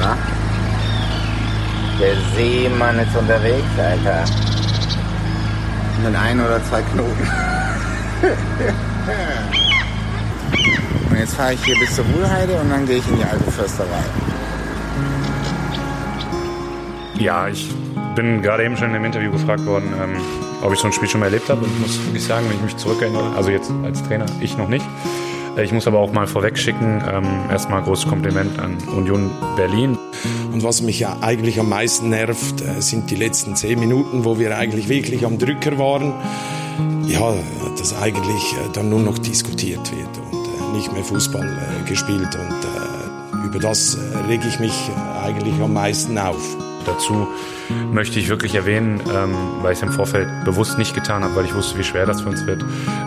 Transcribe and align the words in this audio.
wa? 0.00 0.16
Der 2.00 2.14
Seemann 2.34 2.98
ist 2.98 3.14
unterwegs, 3.14 3.78
Alter. 3.78 4.24
Mit 6.04 6.16
ein 6.16 6.40
oder 6.40 6.64
zwei 6.64 6.82
Knoten. 6.82 7.28
und 11.10 11.18
jetzt 11.18 11.34
fahre 11.34 11.52
ich 11.54 11.64
hier 11.64 11.78
bis 11.78 11.94
zur 11.94 12.04
Wuhlheide 12.14 12.54
und 12.54 12.70
dann 12.70 12.86
gehe 12.86 12.98
ich 12.98 13.08
in 13.08 13.16
die 13.16 13.24
alte 13.24 13.50
Försterei. 13.50 14.04
Ja, 17.18 17.48
ich 17.48 17.70
bin 18.14 18.40
gerade 18.40 18.64
eben 18.64 18.76
schon 18.76 18.94
im 18.94 19.04
Interview 19.04 19.30
gefragt 19.30 19.66
worden, 19.66 19.92
ähm, 20.02 20.16
ob 20.62 20.72
ich 20.72 20.78
so 20.78 20.86
ein 20.86 20.92
Spiel 20.92 21.08
schon 21.08 21.20
mal 21.20 21.26
erlebt 21.26 21.50
habe. 21.50 21.64
Und 21.64 21.72
ich 21.74 21.78
muss 21.80 22.02
wirklich 22.06 22.24
sagen, 22.24 22.46
wenn 22.48 22.56
ich 22.56 22.62
mich 22.62 22.76
zurückerinnere, 22.76 23.36
also 23.36 23.50
jetzt 23.50 23.70
als 23.84 24.02
Trainer, 24.02 24.26
ich 24.40 24.56
noch 24.56 24.68
nicht. 24.68 24.86
Äh, 25.56 25.64
ich 25.64 25.72
muss 25.72 25.86
aber 25.86 25.98
auch 25.98 26.12
mal 26.12 26.26
vorweg 26.26 26.58
schicken, 26.58 27.02
ähm, 27.10 27.24
erstmal 27.50 27.82
großes 27.82 28.08
Kompliment 28.08 28.58
an 28.58 28.76
Union 28.96 29.30
Berlin. 29.56 29.98
Und 30.52 30.62
was 30.62 30.82
mich 30.82 31.00
ja 31.00 31.16
eigentlich 31.20 31.58
am 31.60 31.68
meisten 31.68 32.10
nervt, 32.10 32.60
äh, 32.60 32.80
sind 32.80 33.10
die 33.10 33.16
letzten 33.16 33.56
zehn 33.56 33.78
Minuten, 33.78 34.24
wo 34.24 34.38
wir 34.38 34.56
eigentlich 34.56 34.88
wirklich 34.88 35.24
am 35.24 35.38
Drücker 35.38 35.78
waren. 35.78 36.14
Ja, 37.06 37.34
dass 37.78 38.00
eigentlich 38.00 38.54
äh, 38.54 38.72
dann 38.72 38.88
nur 38.88 39.00
noch 39.00 39.18
diskutiert 39.18 39.90
wird 39.92 40.08
und 40.30 40.74
nicht 40.74 40.92
mehr 40.92 41.04
Fußball 41.04 41.84
gespielt. 41.86 42.36
Und 42.36 43.44
über 43.44 43.58
das 43.58 43.98
rege 44.28 44.46
ich 44.46 44.60
mich 44.60 44.90
eigentlich 45.24 45.60
am 45.60 45.72
meisten 45.72 46.16
auf. 46.16 46.69
Dazu 46.86 47.28
möchte 47.92 48.18
ich 48.18 48.28
wirklich 48.28 48.54
erwähnen, 48.54 49.00
ähm, 49.14 49.34
weil 49.62 49.72
ich 49.72 49.78
es 49.78 49.82
im 49.82 49.92
Vorfeld 49.92 50.28
bewusst 50.44 50.78
nicht 50.78 50.94
getan 50.94 51.22
habe, 51.22 51.36
weil 51.36 51.44
ich 51.44 51.54
wusste, 51.54 51.78
wie 51.78 51.84
schwer 51.84 52.06
das 52.06 52.22
für 52.22 52.28
uns 52.28 52.46
wird, 52.46 52.64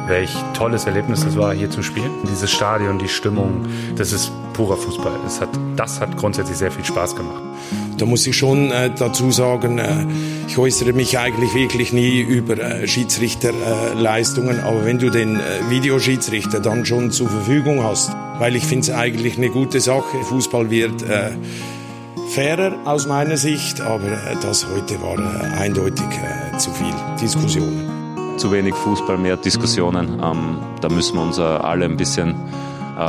welch 0.08 0.34
tolles 0.54 0.86
Erlebnis 0.86 1.26
es 1.26 1.38
war, 1.38 1.54
hier 1.54 1.70
zu 1.70 1.82
spielen. 1.84 2.12
Dieses 2.29 2.51
Stadion, 2.51 2.99
die 2.99 3.07
Stimmung, 3.07 3.66
das 3.96 4.12
ist 4.12 4.32
purer 4.54 4.77
Fußball. 4.77 5.13
Es 5.26 5.41
hat, 5.41 5.49
das 5.76 5.99
hat 5.99 6.16
grundsätzlich 6.18 6.57
sehr 6.57 6.71
viel 6.71 6.85
Spaß 6.85 7.16
gemacht. 7.16 7.41
Da 7.98 8.05
muss 8.05 8.26
ich 8.26 8.38
schon 8.38 8.71
äh, 8.71 8.91
dazu 8.96 9.32
sagen, 9.32 9.77
äh, 9.77 10.05
ich 10.48 10.57
äußere 10.57 10.94
mich 10.94 11.18
eigentlich 11.18 11.54
wirklich 11.54 11.94
nie 11.94 12.20
über 12.21 12.57
äh, 12.57 12.88
Schiedsrichterleistungen, 12.88 14.60
aber 14.62 14.85
wenn 14.85 14.99
du 14.99 15.10
den 15.10 15.38
äh, 15.38 15.41
Videoschiedsrichter 15.70 16.60
dann 16.60 16.85
schon 16.85 17.12
zur 17.12 17.29
Verfügung 17.29 17.84
hast, 17.84 18.16
weil 18.40 18.55
ich 18.55 18.66
finde 18.66 18.84
es 18.84 18.90
eigentlich 18.90 19.38
eine 19.38 19.49
gute 19.49 19.79
Sache, 19.79 20.18
Fußball 20.24 20.70
wird 20.70 21.04
äh, 21.04 21.32
fairer 22.34 22.73
aus 22.85 23.05
meiner 23.05 23.37
Sicht, 23.37 23.79
aber 23.79 24.07
äh, 24.07 24.35
das 24.41 24.65
heute 24.67 24.99
war 25.03 25.17
äh, 25.20 25.62
eindeutig 25.62 26.07
äh, 26.07 26.57
zu 26.57 26.71
viel 26.71 26.93
Diskussionen. 27.21 28.37
Zu 28.37 28.51
wenig 28.51 28.73
Fußball, 28.73 29.20
mehr 29.20 29.37
Diskussionen. 29.37 30.20
Ähm, 30.23 30.57
da 30.81 30.89
müssen 30.89 31.15
wir 31.15 31.21
uns 31.21 31.37
alle 31.37 31.85
ein 31.85 31.98
bisschen 31.98 32.35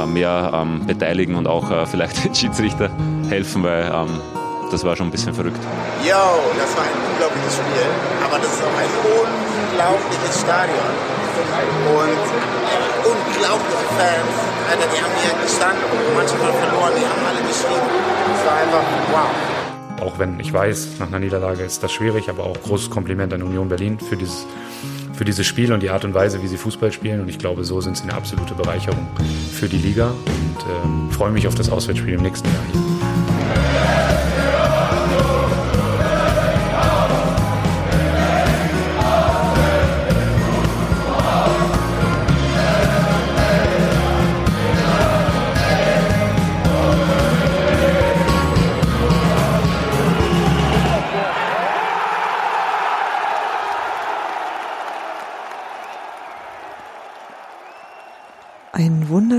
mehr 0.08 0.50
ähm, 0.54 0.86
beteiligen 0.86 1.34
und 1.34 1.46
auch 1.46 1.86
vielleicht 1.86 2.24
den 2.24 2.34
Schiedsrichter 2.34 2.90
helfen, 3.28 3.62
weil 3.62 3.84
ähm, 3.84 4.18
das 4.70 4.82
war 4.82 4.96
schon 4.96 5.08
ein 5.08 5.10
bisschen 5.10 5.34
verrückt. 5.34 5.60
Yo, 6.02 6.16
das 6.56 6.72
war 6.76 6.84
ein 6.84 6.96
unglaubliches 7.12 7.54
Spiel, 7.54 7.88
aber 8.24 8.38
das 8.38 8.48
ist 8.48 8.62
auch 8.64 8.78
ein 8.80 8.92
unglaubliches 9.12 10.40
Stadion. 10.40 10.92
Und 11.84 12.24
unglaubliche 13.04 13.88
Fans. 13.96 14.34
Alter, 14.70 14.88
die 14.88 15.00
haben 15.04 15.12
hier 15.20 15.36
gestanden, 15.44 15.84
manchmal 16.16 16.52
verloren, 16.52 16.92
die 16.96 17.04
haben 17.04 17.22
alle 17.28 17.42
geschrieben. 17.44 18.03
Es 18.32 18.46
war 18.46 18.56
einfach 18.56 18.82
wow. 19.12 20.04
Auch 20.06 20.18
wenn 20.18 20.40
ich 20.40 20.52
weiß, 20.52 20.98
nach 20.98 21.08
einer 21.08 21.18
Niederlage 21.18 21.62
ist 21.62 21.82
das 21.82 21.92
schwierig, 21.92 22.28
aber 22.28 22.44
auch 22.44 22.60
großes 22.62 22.90
Kompliment 22.90 23.32
an 23.32 23.42
Union 23.42 23.68
Berlin 23.68 23.98
für 23.98 24.16
dieses, 24.16 24.46
für 25.12 25.24
dieses 25.24 25.46
Spiel 25.46 25.72
und 25.72 25.82
die 25.82 25.90
Art 25.90 26.04
und 26.04 26.14
Weise, 26.14 26.42
wie 26.42 26.46
sie 26.46 26.56
Fußball 26.56 26.92
spielen. 26.92 27.20
Und 27.20 27.28
ich 27.28 27.38
glaube, 27.38 27.64
so 27.64 27.80
sind 27.80 27.96
sie 27.96 28.04
eine 28.04 28.14
absolute 28.14 28.54
Bereicherung 28.54 29.06
für 29.52 29.68
die 29.68 29.78
Liga 29.78 30.08
und 30.08 31.10
äh, 31.10 31.14
freue 31.14 31.30
mich 31.30 31.46
auf 31.46 31.54
das 31.54 31.70
Auswärtsspiel 31.70 32.14
im 32.14 32.22
nächsten 32.22 32.48
Jahr 32.48 32.64
hier. 32.72 33.03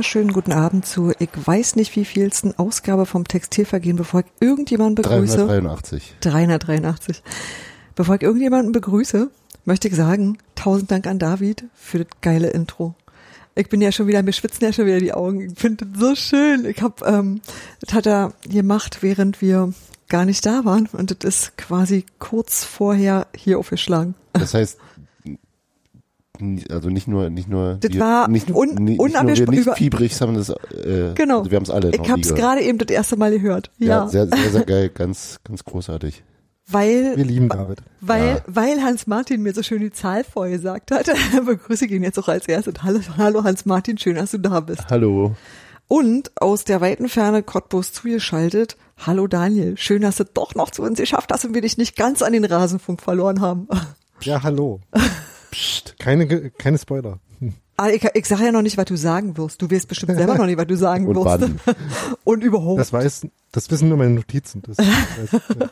Wunderschönen 0.06 0.34
guten 0.34 0.52
Abend 0.52 0.86
zu, 0.86 1.14
ich 1.18 1.30
weiß 1.34 1.78
nicht 1.78 1.96
wie 1.96 2.06
vielsten 2.06 2.54
Ausgabe 2.60 3.08
vom 3.08 3.28
Textilvergehen, 3.28 3.96
bevor 3.96 4.20
ich 4.20 4.28
irgendjemanden 4.40 4.94
begrüße. 4.94 5.38
383. 5.38 6.14
383. 6.22 7.24
Bevor 7.96 8.14
ich 8.14 8.22
irgendjemanden 8.22 8.72
begrüße, 8.72 9.32
möchte 9.66 9.88
ich 9.88 9.96
sagen, 9.96 10.38
tausend 10.54 10.92
Dank 10.92 11.08
an 11.08 11.18
David 11.18 11.64
für 11.74 11.98
das 11.98 12.08
geile 12.22 12.52
Intro. 12.52 12.94
Ich 13.56 13.68
bin 13.68 13.82
ja 13.82 13.92
schon 13.92 14.06
wieder, 14.06 14.22
mir 14.22 14.32
schwitzen 14.32 14.64
ja 14.64 14.74
schon 14.74 14.86
wieder 14.86 15.00
die 15.00 15.12
Augen. 15.12 15.42
Ich 15.42 15.58
finde 15.58 15.88
das 15.88 16.00
so 16.00 16.14
schön. 16.14 16.66
Ich 16.66 16.84
hab, 16.84 17.02
ähm, 17.02 17.42
das 17.82 17.96
hat 17.96 18.06
er 18.06 18.34
gemacht, 18.48 19.00
während 19.02 19.42
wir 19.42 19.74
gar 20.08 20.26
nicht 20.26 20.46
da 20.46 20.66
waren. 20.66 20.88
Und 20.94 21.10
das 21.10 21.28
ist 21.28 21.58
quasi 21.58 22.06
kurz 22.20 22.64
vorher 22.64 23.26
hier 23.36 23.58
aufgeschlagen. 23.58 24.14
Das 24.34 24.54
heißt, 24.54 24.78
also 26.70 26.90
nicht 26.90 27.08
nur 27.08 27.30
nicht 27.30 27.50
nur 27.50 27.76
das 27.76 27.94
wir, 27.94 28.00
war 28.00 28.28
nicht, 28.28 28.50
un, 28.50 28.70
nicht, 28.76 29.00
nicht 29.00 29.14
nur 29.14 29.28
wir 29.28 29.52
nicht 29.52 29.70
fiebrig 29.78 30.20
haben 30.22 30.36
das 30.36 30.50
äh, 30.50 31.14
genau. 31.16 31.40
also 31.40 31.52
wir 31.52 31.56
haben 31.56 31.64
es 31.64 31.70
alle 31.70 31.92
ich 31.92 32.10
habe 32.10 32.22
es 32.22 32.34
gerade 32.34 32.62
eben 32.62 32.78
das 32.78 32.90
erste 32.90 33.18
Mal 33.18 33.32
gehört. 33.32 33.72
Ja, 33.78 33.88
ja. 33.88 34.08
sehr, 34.08 34.28
sehr 34.28 34.50
sehr 34.50 34.66
geil 34.66 34.90
ganz 34.90 35.40
ganz 35.44 35.64
großartig. 35.64 36.24
Weil 36.68 37.16
wir 37.16 37.26
lieben 37.26 37.50
David. 37.50 37.80
weil 38.02 38.28
ja. 38.28 38.42
weil 38.48 38.82
Hans 38.82 39.06
Martin 39.08 39.42
mir 39.44 39.54
so 39.54 39.62
schön 39.62 39.82
die 39.82 39.92
Zahl 39.92 40.24
vorher 40.24 40.56
gesagt 40.56 40.92
hat. 40.92 41.06
Begrüße 41.46 41.86
ich 41.86 41.92
ihn 41.92 42.04
jetzt 42.04 42.18
auch 42.18 42.28
als 42.28 42.48
erstes. 42.48 42.76
Hallo 42.82 43.00
hallo 43.18 43.44
Hans 43.44 43.66
Martin 43.66 43.98
schön 43.98 44.16
dass 44.16 44.32
du 44.32 44.40
da 44.40 44.60
bist. 44.60 44.86
Hallo. 44.90 45.36
Und 45.88 46.32
aus 46.42 46.64
der 46.64 46.82
weiten 46.82 47.10
Ferne 47.10 47.44
Cottbus 47.44 47.94
zugeschaltet. 47.94 48.78
Hallo 49.06 49.28
Daniel 49.28 49.78
schön 49.78 50.02
dass 50.02 50.18
du 50.18 50.26
doch 50.26 50.56
noch 50.56 50.72
zu 50.72 50.82
uns 50.82 51.00
geschafft 51.00 51.32
hast 51.32 51.46
und 51.46 51.54
wir 51.54 51.62
dich 51.62 51.78
nicht 51.78 51.96
ganz 51.96 52.22
an 52.22 52.34
den 52.34 52.46
Rasenfunk 52.46 53.02
verloren 53.02 53.42
haben. 53.42 53.68
Ja 54.22 54.42
hallo 54.44 54.82
Psst, 55.56 55.96
keine, 56.00 56.28
keine 56.52 56.78
Spoiler. 56.78 57.20
Ah, 57.78 57.90
ich, 57.90 58.04
ich 58.14 58.26
sage 58.26 58.46
ja 58.46 58.52
noch 58.52 58.62
nicht, 58.62 58.78
was 58.78 58.86
du 58.86 58.98
sagen 58.98 59.38
wirst. 59.38 59.62
Du 59.62 59.70
wirst 59.70 59.88
bestimmt 59.88 60.16
selber 60.16 60.36
noch 60.38 60.46
nicht, 60.46 60.58
was 60.58 60.68
du 60.68 60.76
sagen 60.76 61.08
Und 61.08 61.16
wirst. 61.16 61.26
wann? 61.66 61.76
Und 62.24 62.44
überhaupt. 62.44 62.80
Das 62.80 62.92
weiß, 62.92 63.28
das 63.52 63.72
wissen 63.72 63.90
nur 63.90 63.98
meine 63.98 64.12
Notizen. 64.12 64.62
Das, 64.62 64.78
weiß, 64.78 65.42
ja. 65.60 65.70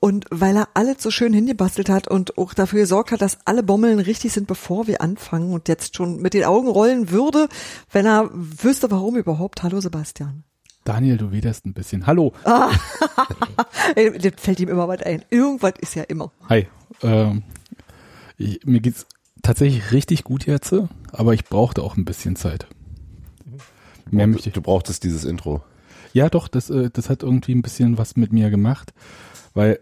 Und 0.00 0.26
weil 0.30 0.56
er 0.56 0.68
alles 0.74 1.02
so 1.02 1.10
schön 1.10 1.32
hingebastelt 1.32 1.88
hat 1.88 2.08
und 2.08 2.36
auch 2.38 2.52
dafür 2.54 2.80
gesorgt 2.80 3.12
hat, 3.12 3.22
dass 3.22 3.38
alle 3.46 3.62
Bommeln 3.62 3.98
richtig 3.98 4.32
sind, 4.32 4.46
bevor 4.46 4.86
wir 4.86 5.00
anfangen 5.00 5.52
und 5.52 5.68
jetzt 5.68 5.96
schon 5.96 6.20
mit 6.20 6.34
den 6.34 6.44
Augen 6.44 6.68
rollen 6.68 7.10
würde, 7.10 7.48
wenn 7.92 8.06
er 8.06 8.30
wüsste, 8.32 8.90
warum 8.90 9.16
überhaupt. 9.16 9.62
Hallo 9.62 9.80
Sebastian. 9.80 10.44
Daniel, 10.84 11.16
du 11.18 11.30
wederst 11.30 11.66
ein 11.66 11.74
bisschen. 11.74 12.06
Hallo. 12.06 12.32
Ah, 12.44 12.70
das 13.94 14.32
fällt 14.36 14.60
ihm 14.60 14.68
immer 14.68 14.88
was 14.88 15.02
ein. 15.02 15.24
Irgendwas 15.30 15.74
ist 15.80 15.94
ja 15.94 16.04
immer. 16.04 16.30
Hi. 16.48 16.66
Ähm, 17.02 17.42
ich, 18.40 18.64
mir 18.64 18.80
geht's 18.80 19.06
tatsächlich 19.42 19.92
richtig 19.92 20.24
gut 20.24 20.46
jetzt, 20.46 20.74
aber 21.12 21.34
ich 21.34 21.44
brauchte 21.44 21.82
auch 21.82 21.96
ein 21.96 22.04
bisschen 22.04 22.36
Zeit. 22.36 22.66
Mehr 24.10 24.26
möchte 24.26 24.48
ich. 24.48 24.54
Du 24.54 24.62
brauchtest 24.62 25.04
dieses 25.04 25.24
Intro. 25.24 25.62
Ja, 26.12 26.28
doch, 26.28 26.48
das, 26.48 26.70
äh, 26.70 26.90
das 26.92 27.08
hat 27.08 27.22
irgendwie 27.22 27.54
ein 27.54 27.62
bisschen 27.62 27.98
was 27.98 28.16
mit 28.16 28.32
mir 28.32 28.50
gemacht, 28.50 28.92
weil 29.54 29.78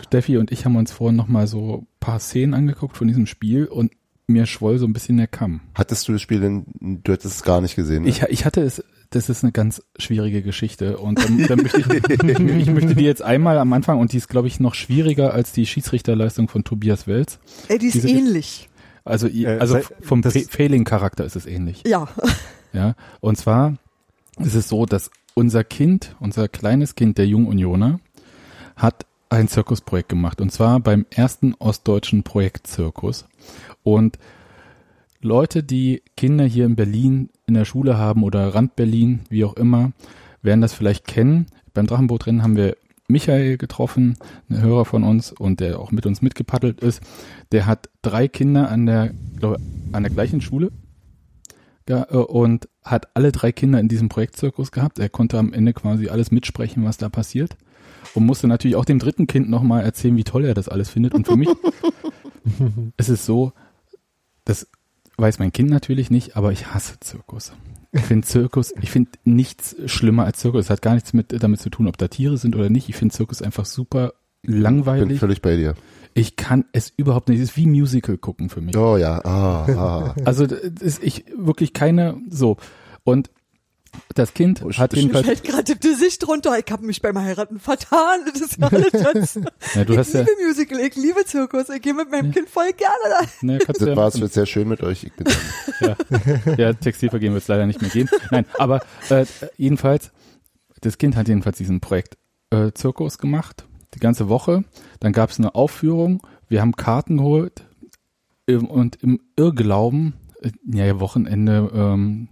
Steffi 0.00 0.36
und 0.36 0.52
ich 0.52 0.64
haben 0.64 0.76
uns 0.76 0.92
vorhin 0.92 1.16
nochmal 1.16 1.46
so 1.48 1.86
paar 1.98 2.20
Szenen 2.20 2.54
angeguckt 2.54 2.96
von 2.96 3.08
diesem 3.08 3.26
Spiel 3.26 3.64
und 3.64 3.92
mir 4.28 4.46
schwoll 4.46 4.78
so 4.78 4.86
ein 4.86 4.92
bisschen 4.92 5.16
der 5.16 5.26
Kamm. 5.26 5.62
Hattest 5.74 6.06
du 6.06 6.12
das 6.12 6.22
Spiel 6.22 6.40
denn, 6.40 6.66
du 7.02 7.12
hättest 7.12 7.36
es 7.36 7.42
gar 7.42 7.60
nicht 7.60 7.74
gesehen? 7.74 8.04
Ne? 8.04 8.10
Ich, 8.10 8.22
ich 8.22 8.44
hatte 8.44 8.60
es 8.60 8.84
das 9.10 9.28
ist 9.28 9.42
eine 9.42 9.52
ganz 9.52 9.82
schwierige 9.98 10.42
Geschichte 10.42 10.98
und 10.98 11.18
dann, 11.18 11.38
dann 11.48 11.58
möchte 11.58 11.80
ich, 11.80 11.86
ich 11.86 12.70
möchte 12.70 12.94
die 12.94 13.04
jetzt 13.04 13.22
einmal 13.22 13.58
am 13.58 13.72
Anfang 13.72 13.98
und 13.98 14.12
die 14.12 14.18
ist 14.18 14.28
glaube 14.28 14.48
ich 14.48 14.60
noch 14.60 14.74
schwieriger 14.74 15.32
als 15.32 15.52
die 15.52 15.66
Schiedsrichterleistung 15.66 16.48
von 16.48 16.64
Tobias 16.64 17.06
Welz. 17.06 17.38
Ey, 17.68 17.78
die 17.78 17.86
ist 17.86 17.94
Diese, 17.94 18.08
ähnlich. 18.08 18.68
Also 19.04 19.26
äh, 19.26 19.58
also 19.58 19.80
vom 20.00 20.22
Failing 20.22 20.84
Charakter 20.84 21.24
ist 21.24 21.36
es 21.36 21.46
ähnlich. 21.46 21.82
Ja. 21.86 22.08
Ja, 22.74 22.96
und 23.20 23.38
zwar 23.38 23.78
ist 24.38 24.54
es 24.54 24.68
so, 24.68 24.84
dass 24.84 25.10
unser 25.32 25.64
Kind, 25.64 26.14
unser 26.20 26.48
kleines 26.48 26.96
Kind 26.96 27.16
der 27.16 27.26
Jungunioner 27.26 27.98
hat 28.76 29.06
ein 29.30 29.48
Zirkusprojekt 29.48 30.10
gemacht 30.10 30.42
und 30.42 30.52
zwar 30.52 30.78
beim 30.78 31.06
ersten 31.08 31.54
ostdeutschen 31.54 32.24
Projektzirkus 32.24 33.24
und 33.82 34.18
Leute, 35.22 35.62
die 35.62 36.02
Kinder 36.14 36.44
hier 36.44 36.66
in 36.66 36.76
Berlin 36.76 37.30
in 37.48 37.54
der 37.54 37.64
Schule 37.64 37.98
haben 37.98 38.22
oder 38.22 38.54
Rand 38.54 38.76
Berlin, 38.76 39.20
wie 39.30 39.44
auch 39.44 39.54
immer, 39.54 39.92
werden 40.42 40.60
das 40.60 40.74
vielleicht 40.74 41.06
kennen. 41.06 41.46
Beim 41.74 41.86
Drachenbootrennen 41.86 42.42
haben 42.42 42.56
wir 42.56 42.76
Michael 43.08 43.56
getroffen, 43.56 44.16
ein 44.50 44.60
Hörer 44.60 44.84
von 44.84 45.02
uns 45.02 45.32
und 45.32 45.60
der 45.60 45.80
auch 45.80 45.90
mit 45.90 46.04
uns 46.04 46.20
mitgepaddelt 46.20 46.80
ist. 46.80 47.02
Der 47.50 47.66
hat 47.66 47.88
drei 48.02 48.28
Kinder 48.28 48.70
an 48.70 48.84
der, 48.84 49.12
glaube 49.38 49.58
an 49.92 50.02
der 50.02 50.12
gleichen 50.12 50.42
Schule 50.42 50.70
äh, 51.86 52.02
und 52.14 52.68
hat 52.84 53.08
alle 53.14 53.32
drei 53.32 53.50
Kinder 53.50 53.80
in 53.80 53.88
diesem 53.88 54.10
Projektzirkus 54.10 54.70
gehabt. 54.70 54.98
Er 54.98 55.08
konnte 55.08 55.38
am 55.38 55.54
Ende 55.54 55.72
quasi 55.72 56.08
alles 56.08 56.30
mitsprechen, 56.30 56.84
was 56.84 56.98
da 56.98 57.08
passiert. 57.08 57.56
Und 58.14 58.26
musste 58.26 58.46
natürlich 58.46 58.76
auch 58.76 58.84
dem 58.84 58.98
dritten 58.98 59.26
Kind 59.26 59.48
nochmal 59.48 59.84
erzählen, 59.84 60.16
wie 60.16 60.24
toll 60.24 60.44
er 60.44 60.54
das 60.54 60.68
alles 60.68 60.90
findet. 60.90 61.14
Und 61.14 61.26
für 61.26 61.36
mich 61.36 61.48
ist 62.98 63.08
es 63.08 63.24
so, 63.24 63.52
das 64.44 64.68
weiß 65.18 65.38
mein 65.38 65.52
Kind 65.52 65.70
natürlich 65.70 66.10
nicht, 66.10 66.36
aber 66.36 66.52
ich 66.52 66.72
hasse 66.72 66.98
Zirkus. 67.00 67.52
Ich 67.92 68.02
finde 68.02 68.26
Zirkus, 68.26 68.72
ich 68.80 68.90
finde 68.90 69.10
nichts 69.24 69.74
schlimmer 69.86 70.24
als 70.24 70.38
Zirkus. 70.38 70.66
Es 70.66 70.70
hat 70.70 70.82
gar 70.82 70.94
nichts 70.94 71.12
mit, 71.12 71.42
damit 71.42 71.60
zu 71.60 71.70
tun, 71.70 71.88
ob 71.88 71.96
da 71.96 72.08
Tiere 72.08 72.36
sind 72.36 72.54
oder 72.54 72.68
nicht. 72.68 72.88
Ich 72.88 72.96
finde 72.96 73.14
Zirkus 73.14 73.42
einfach 73.42 73.64
super 73.64 74.12
Bin 74.42 74.60
langweilig. 74.60 75.18
völlig 75.18 75.42
bei 75.42 75.56
dir. 75.56 75.74
Ich 76.14 76.36
kann 76.36 76.64
es 76.72 76.92
überhaupt 76.96 77.28
nicht. 77.28 77.38
Es 77.38 77.50
ist 77.50 77.56
wie 77.56 77.66
Musical 77.66 78.18
gucken 78.18 78.48
für 78.48 78.60
mich. 78.60 78.76
Oh 78.76 78.96
ja, 78.96 79.24
ah, 79.24 79.66
ah. 79.68 80.14
Also 80.24 80.44
ist 80.44 81.02
ich 81.02 81.24
wirklich 81.36 81.72
keine 81.72 82.20
so. 82.28 82.56
Und 83.04 83.30
das 84.14 84.34
Kind 84.34 84.62
Oh, 84.64 84.70
hat 84.72 84.92
ich- 84.92 85.00
jedenfalls. 85.00 85.26
Fällt 85.26 85.44
gerade 85.44 85.76
die 85.76 85.94
Sicht 85.94 86.26
runter. 86.28 86.58
Ich 86.58 86.70
habe 86.70 86.84
mich 86.86 87.00
beim 87.02 87.18
Heiraten 87.18 87.58
vertan. 87.60 88.20
Das 88.30 88.40
ist 88.40 88.58
ja 88.58 88.68
alles 88.68 88.92
jetzt. 88.92 89.40
Ja, 89.74 89.84
du 89.84 89.92
ich 89.92 89.98
hast 89.98 90.14
ja, 90.14 90.20
liebe 90.20 90.32
Musical, 90.46 90.80
ich 90.80 90.94
liebe 90.96 91.24
Zirkus. 91.24 91.68
Ich 91.68 91.82
gehe 91.82 91.94
mit 91.94 92.10
meinem 92.10 92.30
Kind 92.32 92.48
voll 92.48 92.70
gerne 92.72 93.20
da. 93.20 93.26
ne, 93.42 93.58
kannst 93.58 93.80
Das 93.80 93.88
ja, 93.88 93.96
war 93.96 94.08
es 94.08 94.20
wird 94.20 94.32
sehr 94.32 94.46
schön 94.46 94.68
mit 94.68 94.82
euch. 94.82 95.04
Ich 95.04 95.12
bin 95.12 95.26
ja, 96.56 96.72
Textilvergehen 96.72 97.32
wird 97.32 97.42
es 97.42 97.48
leider 97.48 97.66
nicht 97.66 97.80
mehr 97.80 97.90
gehen. 97.90 98.08
Nein, 98.30 98.44
aber 98.58 98.80
äh, 99.10 99.26
jedenfalls, 99.56 100.10
das 100.80 100.98
Kind 100.98 101.16
hat 101.16 101.28
jedenfalls 101.28 101.58
diesen 101.58 101.80
Projekt 101.80 102.16
äh, 102.50 102.72
Zirkus 102.72 103.18
gemacht, 103.18 103.66
die 103.94 104.00
ganze 104.00 104.28
Woche. 104.28 104.64
Dann 105.00 105.12
gab 105.12 105.30
es 105.30 105.38
eine 105.38 105.54
Aufführung, 105.54 106.22
wir 106.48 106.60
haben 106.60 106.72
Karten 106.76 107.18
geholt 107.18 107.64
ähm, 108.48 108.66
und 108.66 108.96
im 109.02 109.20
Irrglauben, 109.36 110.14
äh, 110.40 110.50
ja, 110.72 110.98
Wochenende 111.00 111.70
ähm, 111.74 112.28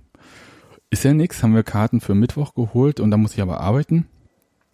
ist 0.91 1.05
ja 1.05 1.13
nix, 1.13 1.43
haben 1.43 1.55
wir 1.55 1.63
Karten 1.63 2.01
für 2.01 2.15
Mittwoch 2.15 2.55
geholt 2.55 3.01
und 3.01 3.11
da 3.11 3.17
muss 3.17 3.35
ich 3.35 3.43
aber 3.43 3.61
arbeiten. 3.61 4.07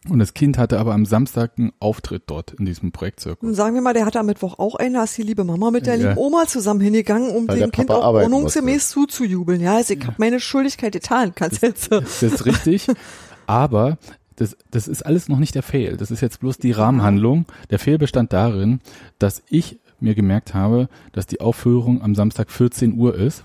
Und 0.09 0.19
das 0.19 0.35
Kind 0.35 0.59
hatte 0.59 0.81
aber 0.81 0.95
am 0.95 1.07
Samstag 1.07 1.53
einen 1.59 1.73
Auftritt 1.79 2.25
dort 2.27 2.55
in 2.55 2.65
diesem 2.67 2.91
Projektzirkus. 2.91 3.49
Und 3.49 3.55
sagen 3.55 3.75
wir 3.77 3.83
mal, 3.83 3.95
der 3.95 4.05
hatte 4.05 4.19
am 4.19 4.27
Mittwoch 4.27 4.59
auch 4.59 4.75
einen, 4.75 4.95
da 4.95 5.05
ist 5.05 5.17
die 5.17 5.23
liebe 5.23 5.45
Mama 5.45 5.71
mit 5.71 5.87
der 5.87 5.95
Ja. 5.97 6.09
lieben 6.09 6.19
Oma 6.21 6.47
zusammen 6.49 6.81
hingegangen, 6.81 7.31
um 7.31 7.47
Weil 7.47 7.61
dem 7.61 7.71
Kind 7.71 7.87
Papa 7.87 8.01
auch 8.01 8.15
ordnungsgemäß 8.15 8.91
zuzujubeln. 8.91 9.61
Ja, 9.61 9.77
also 9.77 9.95
ich 9.95 10.03
habe 10.05 10.17
meine 10.19 10.41
Schuldigkeit 10.41 10.93
getan. 10.93 11.33
Kannst 11.37 11.63
jetzt. 11.63 11.93
äh, 11.93 12.01
Das 12.01 12.21
ist 12.23 12.45
richtig. 12.47 12.89
Aber 13.47 13.97
das, 14.35 14.57
das 14.73 14.89
ist 14.89 15.07
alles 15.07 15.29
noch 15.29 15.39
nicht 15.39 15.55
der 15.55 15.63
Fail. 15.63 15.97
Das 15.97 16.11
ist 16.11 16.21
jetzt 16.21 16.41
bloß 16.41 16.59
die 16.59 16.73
Rahmenhandlung. 16.73 17.47
Der 17.71 17.79
Fail 17.79 17.99
bestand 17.99 18.33
darin, 18.33 18.81
dass 19.21 19.45
ich 19.51 19.79
mir 20.01 20.17
gemerkt 20.17 20.53
habe, 20.53 20.89
dass 21.13 21.29
die 21.29 21.41
Aufführung 21.41 22.03
am 22.03 22.17
Samstag 22.17 22.51
14 22.51 22.95
Uhr 22.99 23.15
ist. 23.15 23.45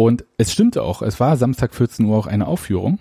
Und 0.00 0.24
es 0.38 0.50
stimmte 0.50 0.82
auch. 0.82 1.02
Es 1.02 1.20
war 1.20 1.36
Samstag 1.36 1.74
14 1.74 2.06
Uhr 2.06 2.16
auch 2.16 2.26
eine 2.26 2.46
Aufführung. 2.46 2.98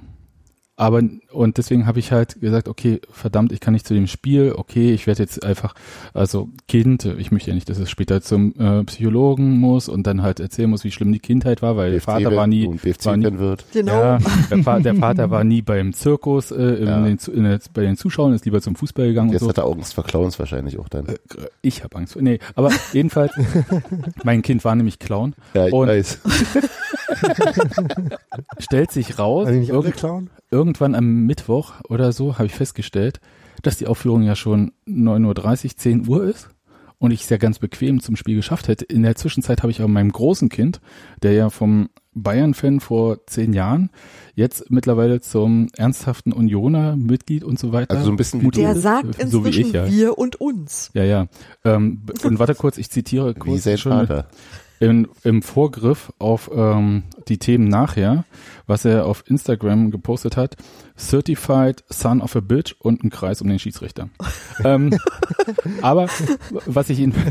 Aber, 0.80 1.02
und 1.34 1.58
deswegen 1.58 1.86
habe 1.86 2.00
ich 2.00 2.14
halt 2.14 2.40
gesagt, 2.40 2.70
okay, 2.70 3.02
verdammt, 3.12 3.52
ich 3.52 3.60
kann 3.60 3.74
nicht 3.74 3.86
zu 3.86 3.94
dem 3.94 4.08
Spiel, 4.08 4.54
okay, 4.56 4.94
ich 4.94 5.08
werde 5.08 5.22
jetzt 5.24 5.44
einfach, 5.44 5.76
also 6.14 6.48
Kind, 6.70 7.04
ich 7.04 7.34
möchte 7.34 7.50
ja 7.50 7.56
nicht, 7.56 7.68
dass 7.70 7.80
es 7.80 7.90
später 7.90 8.22
zum 8.22 8.54
äh, 8.58 8.86
Psychologen 8.86 9.60
muss 9.60 9.90
und 9.90 10.08
dann 10.08 10.22
halt 10.22 10.40
erzählen 10.40 10.70
muss, 10.70 10.86
wie 10.86 10.92
schlimm 10.92 11.12
die 11.12 11.20
Kindheit 11.20 11.62
war, 11.62 11.76
weil 11.76 11.92
der 11.92 12.00
Vater 12.02 12.34
war 12.34 12.48
nie, 12.48 12.66
und 12.66 12.82
BFC 12.82 13.08
war 13.08 13.18
nie 13.18 13.38
wird. 13.38 13.66
Genau. 13.74 13.92
ja, 13.92 14.20
der, 14.50 14.66
Va 14.66 14.80
der 14.80 14.96
Vater 14.96 15.30
war 15.30 15.44
nie 15.44 15.62
beim 15.62 15.92
Zirkus, 15.92 16.52
äh, 16.52 16.56
in 16.56 16.88
Ja. 16.88 17.02
den, 17.04 17.18
in 17.36 17.44
der, 17.44 17.60
bei 17.74 17.82
den 17.82 17.98
Zuschauern, 17.98 18.32
ist 18.34 18.46
lieber 18.46 18.62
zum 18.62 18.78
Fußball 18.78 19.08
gegangen 19.08 19.34
Jetzt 19.34 19.42
und 19.42 19.50
hat 19.50 19.58
so. 19.58 19.64
er 19.64 19.68
Angst 19.76 19.96
vor 19.96 20.06
Clowns 20.06 20.40
wahrscheinlich 20.40 20.80
auch 20.80 20.88
dann. 20.88 21.08
Ich 21.62 21.84
habe 21.84 21.98
Angst 21.98 22.14
vor. 22.14 22.22
Nee, 22.22 22.40
aber 22.56 22.72
jedenfalls, 22.94 23.34
mein 24.24 24.42
Kind 24.44 24.64
war 24.64 24.76
nämlich 24.76 24.98
Clown. 24.98 25.36
ja, 25.54 25.68
ich 25.68 25.74
und- 25.74 25.90
weiß. 25.90 26.20
Stellt 28.60 28.92
sich 28.92 29.20
raus, 29.20 29.48
Also 29.48 29.60
nicht 29.60 29.72
alle 29.72 29.80
irgend, 29.80 29.96
klauen? 29.98 30.30
Irgendwann 30.70 30.94
am 30.94 31.26
Mittwoch 31.26 31.74
oder 31.90 32.12
so 32.12 32.36
habe 32.36 32.46
ich 32.46 32.54
festgestellt, 32.54 33.20
dass 33.64 33.78
die 33.78 33.88
Aufführung 33.88 34.22
ja 34.22 34.36
schon 34.36 34.72
9.30 34.88 35.66
Uhr, 35.66 35.78
10 35.78 36.08
Uhr 36.08 36.24
ist 36.26 36.50
und 37.00 37.10
ich 37.10 37.24
es 37.24 37.30
ja 37.30 37.38
ganz 37.38 37.58
bequem 37.58 38.02
zum 38.02 38.16
Spiel 38.16 38.36
geschafft 38.36 38.68
hätte. 38.68 38.86
In 38.86 39.02
der 39.02 39.16
Zwischenzeit 39.16 39.64
habe 39.64 39.72
ich 39.72 39.80
aber 39.80 39.88
meinem 39.88 40.12
großen 40.12 40.50
Kind, 40.50 40.80
der 41.24 41.34
ja 41.34 41.50
vom 41.50 41.90
Bayern-Fan 42.14 42.82
vor 42.82 43.26
zehn 43.26 43.54
Jahren, 43.54 43.90
jetzt 44.36 44.70
mittlerweile 44.70 45.22
zum 45.22 45.70
ernsthaften 45.76 46.34
Unioner 46.34 46.96
Mitglied 46.96 47.44
und 47.44 47.58
so 47.58 47.72
weiter. 47.74 47.96
Also 47.96 48.06
so 48.06 48.12
ein 48.12 48.18
bisschen 48.18 48.42
wie 48.44 48.52
Der 48.52 48.76
du. 48.76 48.80
sagt 48.80 49.16
so 49.28 49.44
wie 49.44 49.48
inzwischen 49.48 49.68
ich, 49.70 49.74
ja. 49.74 49.90
wir 49.90 50.18
und 50.20 50.40
uns. 50.40 50.92
Ja, 50.94 51.04
ja. 51.04 51.28
Ähm, 51.66 52.04
und 52.24 52.38
warte 52.40 52.54
kurz, 52.54 52.78
ich 52.78 52.92
zitiere 52.92 53.34
Wie 53.36 53.40
kurz 53.40 53.64
sein 53.64 53.78
schon 53.80 53.92
Vater. 53.92 54.28
In, 54.80 55.08
im 55.24 55.42
Vorgriff 55.42 56.12
auf 56.20 56.50
ähm, 56.54 57.04
die 57.28 57.38
Themen 57.38 57.68
nachher, 57.68 58.26
was 58.66 58.86
er 58.86 59.06
auf 59.06 59.24
Instagram 59.28 59.92
gepostet 59.92 60.38
hat. 60.38 60.56
Certified 60.98 61.84
Son 61.90 62.22
of 62.22 62.36
a 62.36 62.40
Bitch 62.40 62.76
und 62.80 63.04
ein 63.04 63.10
Kreis 63.10 63.42
um 63.42 63.50
den 63.50 63.60
Schiedsrichter. 63.60 64.10
ähm, 64.64 64.98
aber 65.82 66.08
was 66.66 66.90
ich 66.90 67.00
ihn... 67.00 67.14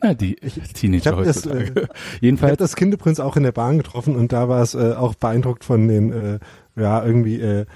Na, 0.00 0.14
die 0.14 0.36
Teenager 0.36 1.10
das, 1.16 1.44
heutzutage. 1.44 1.64
äh, 1.64 1.70
Ich 1.70 1.76
habe 1.76 1.88
Jedenfalls, 2.20 2.56
das 2.58 2.76
Kind 2.76 2.94
übrigens 2.94 3.18
auch 3.18 3.36
in 3.36 3.42
der 3.42 3.50
Bahn 3.52 3.78
getroffen 3.78 4.14
und 4.14 4.32
da 4.32 4.48
war 4.48 4.62
es 4.62 4.74
äh, 4.74 4.92
auch 4.92 5.16
beeindruckt 5.16 5.64
von 5.64 5.88
den, 5.88 6.12
äh, 6.12 6.38
ja, 6.76 7.04
irgendwie 7.04 7.40
äh, 7.40 7.66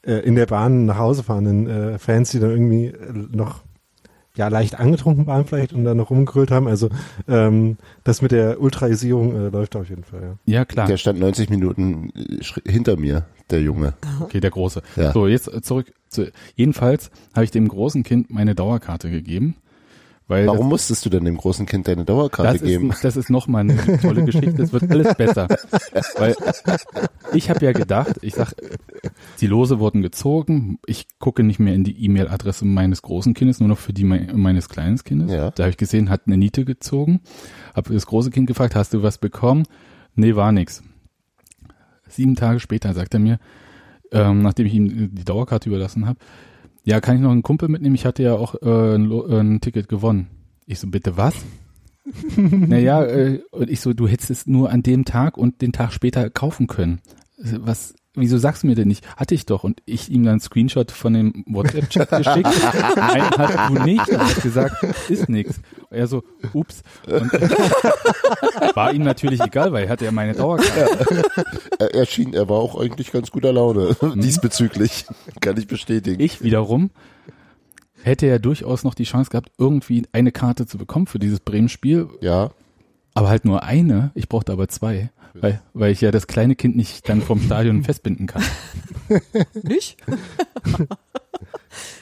äh, 0.00 0.20
in 0.20 0.36
der 0.36 0.46
Bahn 0.46 0.86
nach 0.86 0.96
Hause 0.96 1.22
fahrenden 1.22 1.68
äh, 1.68 1.98
Fans, 1.98 2.30
die 2.30 2.40
dann 2.40 2.50
irgendwie 2.50 2.94
noch 3.30 3.65
ja 4.36 4.48
leicht 4.48 4.78
angetrunken 4.78 5.26
waren 5.26 5.44
vielleicht 5.44 5.72
und 5.72 5.84
dann 5.84 5.96
noch 5.96 6.10
rumgegrölt 6.10 6.50
haben. 6.50 6.68
Also 6.68 6.90
ähm, 7.28 7.76
das 8.04 8.22
mit 8.22 8.32
der 8.32 8.60
Ultraisierung 8.60 9.34
äh, 9.34 9.48
läuft 9.48 9.76
auf 9.76 9.88
jeden 9.88 10.04
Fall, 10.04 10.22
ja. 10.46 10.58
ja 10.58 10.64
klar, 10.64 10.86
Der 10.86 10.96
stand 10.96 11.18
90 11.18 11.50
Minuten 11.50 12.12
äh, 12.14 12.70
hinter 12.70 12.96
mir, 12.96 13.24
der 13.50 13.62
Junge. 13.62 13.94
okay, 14.20 14.40
der 14.40 14.50
Große. 14.50 14.82
Ja. 14.96 15.12
So, 15.12 15.26
jetzt 15.26 15.52
äh, 15.52 15.62
zurück 15.62 15.92
zu... 16.08 16.30
Jedenfalls 16.54 17.10
habe 17.34 17.44
ich 17.44 17.50
dem 17.50 17.68
großen 17.68 18.02
Kind 18.02 18.30
meine 18.30 18.54
Dauerkarte 18.54 19.10
gegeben. 19.10 19.56
Weil 20.28 20.48
Warum 20.48 20.68
musstest 20.68 21.04
du 21.04 21.10
denn 21.10 21.24
dem 21.24 21.36
großen 21.36 21.66
Kind 21.66 21.86
deine 21.86 22.04
das, 22.04 22.06
Dauerkarte 22.06 22.58
das 22.58 22.62
geben? 22.62 22.90
Ist, 22.90 23.04
das 23.04 23.16
ist 23.16 23.30
nochmal 23.30 23.60
eine 23.60 23.76
tolle 24.00 24.24
Geschichte. 24.24 24.60
Es 24.60 24.72
wird 24.72 24.90
alles 24.90 25.14
besser. 25.14 25.46
Weil 26.16 26.34
ich 27.32 27.48
habe 27.48 27.64
ja 27.64 27.70
gedacht, 27.70 28.18
ich 28.22 28.34
sag, 28.34 28.52
die 29.40 29.46
Lose 29.46 29.78
wurden 29.78 30.02
gezogen. 30.02 30.80
Ich 30.86 31.06
gucke 31.20 31.44
nicht 31.44 31.60
mehr 31.60 31.74
in 31.74 31.84
die 31.84 32.04
E-Mail-Adresse 32.04 32.64
meines 32.64 33.02
großen 33.02 33.34
Kindes, 33.34 33.60
nur 33.60 33.68
noch 33.68 33.78
für 33.78 33.92
die 33.92 34.02
me 34.02 34.32
meines 34.34 34.68
kleinen 34.68 34.98
Kindes. 34.98 35.30
Ja. 35.30 35.52
Da 35.52 35.62
habe 35.62 35.70
ich 35.70 35.76
gesehen, 35.76 36.10
hat 36.10 36.22
eine 36.26 36.36
Niete 36.36 36.64
gezogen. 36.64 37.20
Habe 37.74 37.94
das 37.94 38.06
große 38.06 38.30
Kind 38.30 38.48
gefragt, 38.48 38.74
hast 38.74 38.94
du 38.94 39.04
was 39.04 39.18
bekommen? 39.18 39.62
Nee, 40.16 40.34
war 40.34 40.50
nix. 40.50 40.82
Sieben 42.08 42.34
Tage 42.34 42.58
später 42.58 42.94
sagt 42.94 43.14
er 43.14 43.20
mir, 43.20 43.38
ähm, 44.10 44.42
nachdem 44.42 44.66
ich 44.66 44.74
ihm 44.74 45.14
die 45.14 45.24
Dauerkarte 45.24 45.68
überlassen 45.68 46.06
habe, 46.06 46.18
ja, 46.86 47.00
kann 47.00 47.16
ich 47.16 47.22
noch 47.22 47.32
einen 47.32 47.42
Kumpel 47.42 47.68
mitnehmen? 47.68 47.96
Ich 47.96 48.06
hatte 48.06 48.22
ja 48.22 48.34
auch 48.34 48.54
äh, 48.62 48.94
ein, 48.94 49.10
äh, 49.10 49.40
ein 49.40 49.60
Ticket 49.60 49.88
gewonnen. 49.88 50.28
Ich 50.66 50.78
so, 50.78 50.86
bitte 50.86 51.16
was? 51.16 51.34
naja, 52.36 53.04
äh, 53.04 53.42
und 53.50 53.68
ich 53.68 53.80
so, 53.80 53.92
du 53.92 54.06
hättest 54.06 54.30
es 54.30 54.46
nur 54.46 54.70
an 54.70 54.84
dem 54.84 55.04
Tag 55.04 55.36
und 55.36 55.62
den 55.62 55.72
Tag 55.72 55.92
später 55.92 56.30
kaufen 56.30 56.68
können. 56.68 57.00
Was, 57.38 57.96
wieso 58.16 58.38
sagst 58.38 58.62
du 58.62 58.66
mir 58.66 58.74
denn 58.74 58.88
nicht? 58.88 59.06
Hatte 59.16 59.34
ich 59.34 59.46
doch. 59.46 59.64
Und 59.64 59.80
ich 59.86 60.10
ihm 60.10 60.24
dann 60.24 60.32
einen 60.32 60.40
Screenshot 60.40 60.90
von 60.90 61.12
dem 61.14 61.44
WhatsApp-Chat 61.46 62.08
geschickt. 62.10 62.48
Nein, 62.96 63.22
hast 63.36 63.70
du 63.70 63.82
nicht. 63.84 64.08
Er 64.08 64.26
hat 64.28 64.42
gesagt, 64.42 64.82
ist 65.08 65.28
nix. 65.28 65.60
Er 65.90 66.06
so, 66.06 66.24
ups. 66.52 66.82
Und 67.06 67.32
war 68.74 68.92
ihm 68.92 69.02
natürlich 69.02 69.40
egal, 69.40 69.72
weil 69.72 69.84
er 69.84 69.90
hatte 69.90 70.04
ja 70.04 70.12
meine 70.12 70.34
Dauerkarte. 70.34 71.24
Er, 71.78 71.94
er 71.94 72.06
schien, 72.06 72.34
er 72.34 72.48
war 72.48 72.56
auch 72.58 72.80
eigentlich 72.80 73.12
ganz 73.12 73.30
guter 73.30 73.52
Laune 73.52 73.96
Mhm. 74.00 74.20
diesbezüglich. 74.20 75.06
Kann 75.40 75.56
ich 75.56 75.66
bestätigen. 75.66 76.20
Ich 76.20 76.42
wiederum 76.42 76.90
hätte 78.02 78.26
ja 78.26 78.38
durchaus 78.38 78.84
noch 78.84 78.94
die 78.94 79.04
Chance 79.04 79.30
gehabt, 79.30 79.50
irgendwie 79.58 80.06
eine 80.12 80.30
Karte 80.30 80.66
zu 80.66 80.78
bekommen 80.78 81.06
für 81.08 81.18
dieses 81.18 81.40
Bremen-Spiel, 81.40 82.08
ja, 82.20 82.50
aber 83.16 83.28
halt 83.28 83.44
nur 83.44 83.62
eine. 83.64 84.10
Ich 84.14 84.28
brauchte 84.28 84.52
aber 84.52 84.68
zwei, 84.68 85.10
weil, 85.34 85.60
weil 85.74 85.90
ich 85.92 86.00
ja 86.00 86.10
das 86.10 86.26
kleine 86.26 86.54
Kind 86.54 86.76
nicht 86.76 87.08
dann 87.08 87.22
vom 87.22 87.40
Stadion 87.40 87.82
festbinden 87.84 88.26
kann. 88.26 88.42
Nicht? 89.62 89.96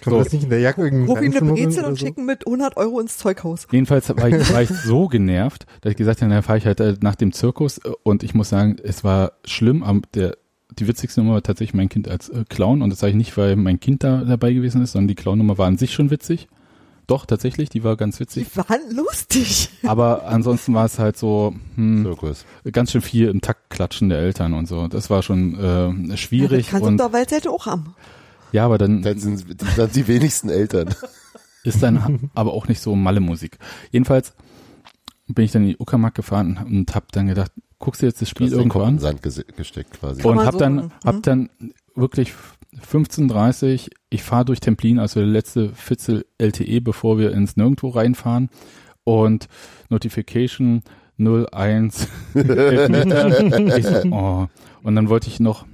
Kann 0.03 0.13
So. 0.13 0.19
das 0.19 0.33
nicht 0.33 0.45
in 0.45 0.51
der 0.51 0.61
Jacke 0.61 0.83
irgendwie 0.83 1.11
Ruf 1.11 1.21
ihm 1.21 1.33
eine 1.37 1.53
Brezel 1.53 1.85
und 1.85 1.99
so? 1.99 2.07
schicken 2.07 2.27
mit 2.27 2.47
100 2.47 2.77
Euro 2.77 3.01
ins 3.01 3.17
Zeughaus. 3.19 3.67
Jedenfalls 3.71 4.09
war 4.11 4.29
ich, 4.29 4.53
war 4.53 4.63
ich 4.63 4.69
so 4.85 5.09
genervt, 5.09 5.67
dass 5.81 5.91
ich 5.93 5.97
gesagt 5.97 6.23
habe, 6.23 6.33
dann 6.33 6.43
fahre 6.43 6.59
ich 6.59 6.67
halt 6.67 6.81
äh, 6.81 6.95
nach 7.01 7.15
dem 7.15 7.33
Zirkus 7.33 7.79
äh, 7.79 7.91
und 8.03 8.23
ich 8.23 8.35
muss 8.35 8.49
sagen, 8.49 8.77
es 8.83 9.03
war 9.05 9.33
schlimm. 9.45 9.83
Aber 9.83 10.01
der, 10.15 10.37
die 10.79 10.87
witzigste 10.87 11.21
Nummer 11.21 11.35
war 11.35 11.43
tatsächlich 11.43 11.75
mein 11.75 11.89
Kind 11.89 12.09
als 12.09 12.29
äh, 12.29 12.45
Clown 12.49 12.83
und 12.83 12.91
das 12.91 13.01
sage 13.01 13.11
ich 13.11 13.17
nicht, 13.17 13.37
weil 13.37 13.57
mein 13.57 13.81
Kind 13.81 14.05
da 14.05 14.23
dabei 14.25 14.53
gewesen 14.53 14.83
ist, 14.83 14.93
sondern 14.93 15.09
die 15.09 15.15
Clown-Nummer 15.17 15.59
war 15.59 15.67
an 15.67 15.79
sich 15.79 15.93
schon 15.93 16.11
witzig. 16.11 16.49
Doch, 17.07 17.27
tatsächlich, 17.27 17.69
die 17.69 17.85
war 17.85 17.97
ganz 17.97 18.19
witzig. 18.19 18.49
Die 18.51 18.57
waren 18.57 18.81
lustig. 18.95 19.69
Aber 19.85 20.25
ansonsten 20.27 20.73
war 20.75 20.87
es 20.87 20.99
halt 20.99 21.17
so, 21.19 21.55
hm, 21.75 22.05
Zirkus. 22.05 22.47
ganz 22.73 22.93
schön 22.93 23.03
viel 23.03 23.29
im 23.29 23.41
Takt 23.43 23.69
klatschen 23.71 24.09
der 24.09 24.19
Eltern 24.19 24.55
und 24.55 24.67
so. 24.67 24.89
Das 24.89 25.11
war 25.11 25.23
schon 25.23 25.55
äh, 26.11 26.17
schwierig. 26.17 26.63
das 26.67 26.71
kannst 26.71 26.85
du 26.85 26.89
und 26.89 27.01
auf 27.03 27.11
der 27.11 27.19
Waldseite 27.21 27.51
auch 27.51 27.67
haben. 27.67 27.95
ja, 28.53 28.65
aber 28.65 28.79
dann 28.79 29.03
Dann 29.03 29.19
sind 29.19 29.49
die, 29.61 29.67
dann 29.77 29.91
die 29.93 30.09
wenigsten 30.09 30.49
Eltern. 30.49 30.95
ist 31.65 31.83
dann 31.83 32.31
aber 32.35 32.53
auch 32.53 32.69
nicht 32.69 32.81
so 32.81 32.95
Malle 32.97 33.21
Musik. 33.21 33.59
Jedenfalls 33.91 34.35
bin 35.27 35.45
ich 35.45 35.53
dann 35.53 35.63
in 35.63 35.69
die 35.71 35.77
Uckermark 35.79 36.15
gefahren 36.15 36.59
und 36.65 36.95
hab 36.95 37.11
dann 37.13 37.27
gedacht, 37.27 37.53
guckst 37.79 38.03
dir 38.03 38.07
jetzt 38.07 38.21
das 38.23 38.29
Spiel 38.31 38.53
irgendwann 38.53 38.99
Sand 38.99 39.23
gesteckt 39.23 39.99
quasi. 40.01 40.23
Und 40.23 40.41
hab 40.45 40.53
so 40.53 40.59
dann, 40.59 40.93
hab 41.05 41.17
Mhm. 41.17 41.23
dann 41.23 41.51
wirklich 41.95 42.33
15.30 42.81 43.89
ich 44.11 44.23
fahre 44.23 44.45
durch 44.45 44.61
Templin, 44.61 44.99
also 44.99 45.21
der 45.21 45.29
letzte 45.29 45.71
Fitzel 45.71 46.25
LTE, 46.39 46.81
bevor 46.81 47.19
wir 47.19 47.33
ins 47.33 47.57
Nirgendwo 47.57 47.89
reinfahren 47.89 48.49
und 49.03 49.49
Notification 49.89 50.83
01 51.19 52.09
Elfmeter. 52.35 53.77
ich 53.77 53.87
so, 53.87 54.09
oh. 54.11 54.49
Und 54.83 54.95
dann 54.95 55.09
wollte 55.09 55.29
ich 55.29 55.41
noch, 55.41 55.67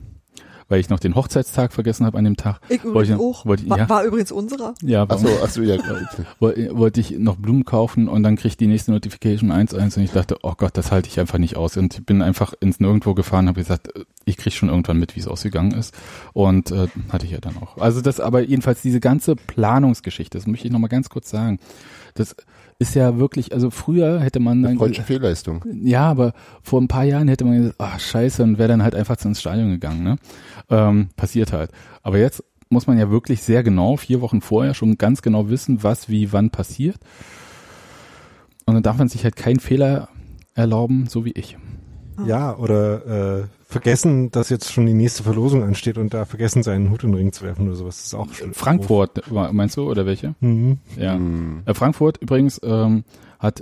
weil 0.71 0.81
ich 0.81 0.89
noch 0.89 0.99
den 1.01 1.15
Hochzeitstag 1.15 1.75
vergessen 1.75 2.07
habe 2.07 2.17
an 2.17 2.25
dem 2.25 2.37
Tag, 2.39 2.61
Ich 2.71 2.83
wollte 2.85 3.19
auch. 3.19 3.45
wollte, 3.45 3.69
War, 3.69 3.77
ja, 3.79 3.89
war 3.91 4.05
übrigens 4.05 4.33
unserer. 4.33 4.73
ja, 4.83 5.05
Ach 5.07 5.19
so, 5.19 5.29
ach 5.45 5.51
so, 5.51 5.61
ja. 5.61 5.77
woll- 6.39 6.71
wollte 6.73 7.01
ich 7.01 7.11
noch 7.19 7.37
Blumen 7.37 7.65
kaufen 7.67 8.09
und 8.09 8.23
dann 8.23 8.37
krieg 8.37 8.53
ich 8.53 8.57
die 8.57 8.67
nächste 8.69 8.93
Notification 8.93 9.53
1.1 9.53 9.99
und 9.99 10.05
ich 10.05 10.13
dachte, 10.13 10.39
oh 10.43 10.55
Gott, 10.57 10.79
das 10.79 10.91
halte 10.91 11.09
ich 11.09 11.21
einfach 11.21 11.37
nicht 11.39 11.57
aus. 11.57 11.77
Und 11.77 11.95
ich 11.99 12.07
bin 12.07 12.23
einfach 12.23 12.55
ins 12.61 12.81
Nirgendwo 12.81 13.13
gefahren, 13.15 13.47
habe 13.49 13.61
gesagt, 13.61 13.95
äh, 13.95 14.05
ich 14.25 14.37
krieg 14.39 14.53
schon 14.55 14.69
irgendwann 14.71 14.99
mit, 14.99 15.17
wie 15.17 15.21
es 15.21 15.29
ausgegangen 15.29 15.73
ist. 15.73 15.93
Und 16.33 16.71
äh, 16.71 16.87
hatte 17.11 17.27
ich 17.27 17.33
ja 17.33 17.39
dann 17.41 17.57
auch. 17.59 17.77
Also 17.77 18.01
das 18.01 18.21
aber 18.21 18.41
jedenfalls 18.41 18.81
diese 18.81 19.01
ganze 19.01 19.35
Planungsgeschichte, 19.37 20.39
das 20.39 20.47
möchte 20.47 20.67
ich 20.69 20.73
nochmal 20.73 20.89
ganz 20.89 21.09
kurz 21.11 21.29
sagen. 21.31 21.59
Das 22.15 22.35
ist 22.81 22.95
ja 22.95 23.19
wirklich, 23.19 23.53
also 23.53 23.71
früher 23.71 24.21
hätte 24.21 24.41
man 24.41 24.63
dann 24.63 24.79
Freudsche 24.79 25.03
Fehlleistung. 25.03 25.63
ja, 25.85 26.09
aber 26.09 26.33
vor 26.63 26.81
ein 26.81 26.89
paar 26.89 27.05
Jahren 27.05 27.29
hätte 27.29 27.45
man 27.45 27.59
gesagt, 27.59 27.77
ach 27.79 28.01
scheiße, 28.01 28.43
und 28.43 28.59
wäre 28.59 28.71
dann 28.71 28.83
halt 28.83 28.95
einfach 28.95 29.23
ins 29.23 29.39
Stadion 29.39 29.69
gegangen. 29.69 30.03
Ne? 30.03 30.17
Ähm, 30.71 31.11
passiert 31.15 31.53
halt. 31.53 31.71
Aber 32.03 32.17
jetzt 32.17 32.43
muss 32.71 32.87
man 32.87 32.99
ja 32.99 33.11
wirklich 33.11 33.43
sehr 33.43 33.63
genau, 33.63 33.99
vier 33.99 34.23
Wochen 34.23 34.41
vorher 34.41 34.73
schon 34.73 34.97
ganz 34.97 35.21
genau 35.21 35.51
wissen, 35.51 35.83
was 35.83 36.09
wie 36.09 36.33
wann 36.33 36.49
passiert. 36.49 36.97
Und 38.65 38.75
dann 38.75 38.83
darf 38.83 38.97
man 38.97 39.09
sich 39.09 39.25
halt 39.25 39.37
keinen 39.37 39.61
Fehler 39.61 40.09
erlauben, 40.55 41.07
so 41.07 41.27
wie 41.27 41.33
ich. 41.33 41.59
Ja, 42.27 42.57
oder 42.57 43.41
äh, 43.41 43.45
vergessen, 43.67 44.31
dass 44.31 44.49
jetzt 44.51 44.73
schon 44.73 44.87
die 44.87 44.95
nächste 44.95 45.23
Verlosung 45.23 45.63
ansteht 45.63 45.99
und 45.99 46.13
da 46.15 46.25
vergessen, 46.25 46.63
seinen 46.63 46.91
Hut 46.91 47.05
in 47.05 47.11
den 47.13 47.17
Ring 47.19 47.33
zu 47.33 47.45
werfen 47.45 47.67
oder 47.69 47.77
sowas. 47.77 47.97
Das 47.97 48.07
ist 48.07 48.15
auch 48.15 48.33
schon. 48.33 48.53
Frankfurt, 48.55 49.23
meinst 49.31 49.77
du, 49.77 49.89
oder 49.91 50.07
welche? 50.07 50.35
Mhm. 50.41 50.79
Ja. 50.97 51.15
Hm. 51.15 51.63
Äh, 51.67 51.75
Frankfurt 51.75 52.19
übrigens 52.19 52.61
ähm, 52.65 53.05
hat, 53.39 53.61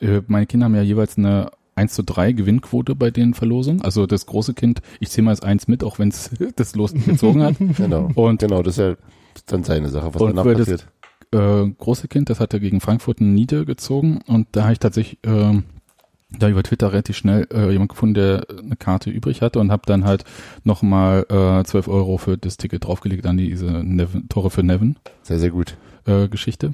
äh, 0.00 0.22
meine 0.26 0.46
Kinder 0.46 0.64
haben 0.66 0.74
ja 0.74 0.82
jeweils 0.82 1.16
eine 1.18 1.50
1 1.74 1.94
zu 1.94 2.02
3 2.02 2.32
Gewinnquote 2.32 2.94
bei 2.94 3.10
den 3.10 3.34
Verlosungen. 3.34 3.82
Also 3.82 4.06
das 4.06 4.26
große 4.26 4.52
Kind, 4.54 4.82
ich 5.00 5.10
zähle 5.10 5.24
mal 5.26 5.30
als 5.30 5.42
eins 5.42 5.68
mit, 5.68 5.84
auch 5.84 5.98
wenn 5.98 6.08
es 6.08 6.30
das 6.56 6.74
Los 6.74 6.92
gezogen 6.94 7.42
hat. 7.42 7.56
Genau. 7.76 8.10
Und 8.14 8.40
genau, 8.40 8.62
das 8.62 8.78
ist 8.78 8.84
ja 8.84 8.94
dann 9.46 9.64
seine 9.64 9.88
Sache, 9.88 10.14
was 10.14 10.20
danach 10.22 10.44
weil 10.44 10.54
das- 10.56 10.68
passiert. 10.68 10.86
äh, 11.32 11.70
große 11.78 12.08
Kind, 12.08 12.28
das 12.30 12.40
hat 12.40 12.52
er 12.52 12.60
gegen 12.60 12.80
Frankfurt 12.80 13.20
eine 13.20 13.30
Niete 13.30 13.64
gezogen 13.64 14.20
und 14.26 14.48
da 14.52 14.64
habe 14.64 14.72
ich 14.74 14.78
tatsächlich 14.80 15.18
ähm, 15.24 15.64
da 16.38 16.48
über 16.48 16.62
Twitter 16.62 16.92
relativ 16.92 17.16
schnell 17.16 17.46
äh, 17.52 17.70
jemand 17.70 17.90
gefunden, 17.90 18.14
der 18.14 18.46
eine 18.48 18.76
Karte 18.76 19.10
übrig 19.10 19.42
hatte 19.42 19.58
und 19.58 19.70
habe 19.70 19.82
dann 19.86 20.04
halt 20.04 20.24
nochmal 20.64 21.26
äh, 21.28 21.64
12 21.64 21.88
Euro 21.88 22.18
für 22.18 22.38
das 22.38 22.56
Ticket 22.56 22.84
draufgelegt 22.84 23.26
an 23.26 23.36
diese 23.36 23.66
Nevin, 23.66 24.28
Tore 24.28 24.50
für 24.50 24.62
Nevin 24.62 24.96
Sehr, 25.22 25.38
sehr 25.38 25.50
gut. 25.50 25.76
äh, 26.06 26.28
Geschichte. 26.28 26.72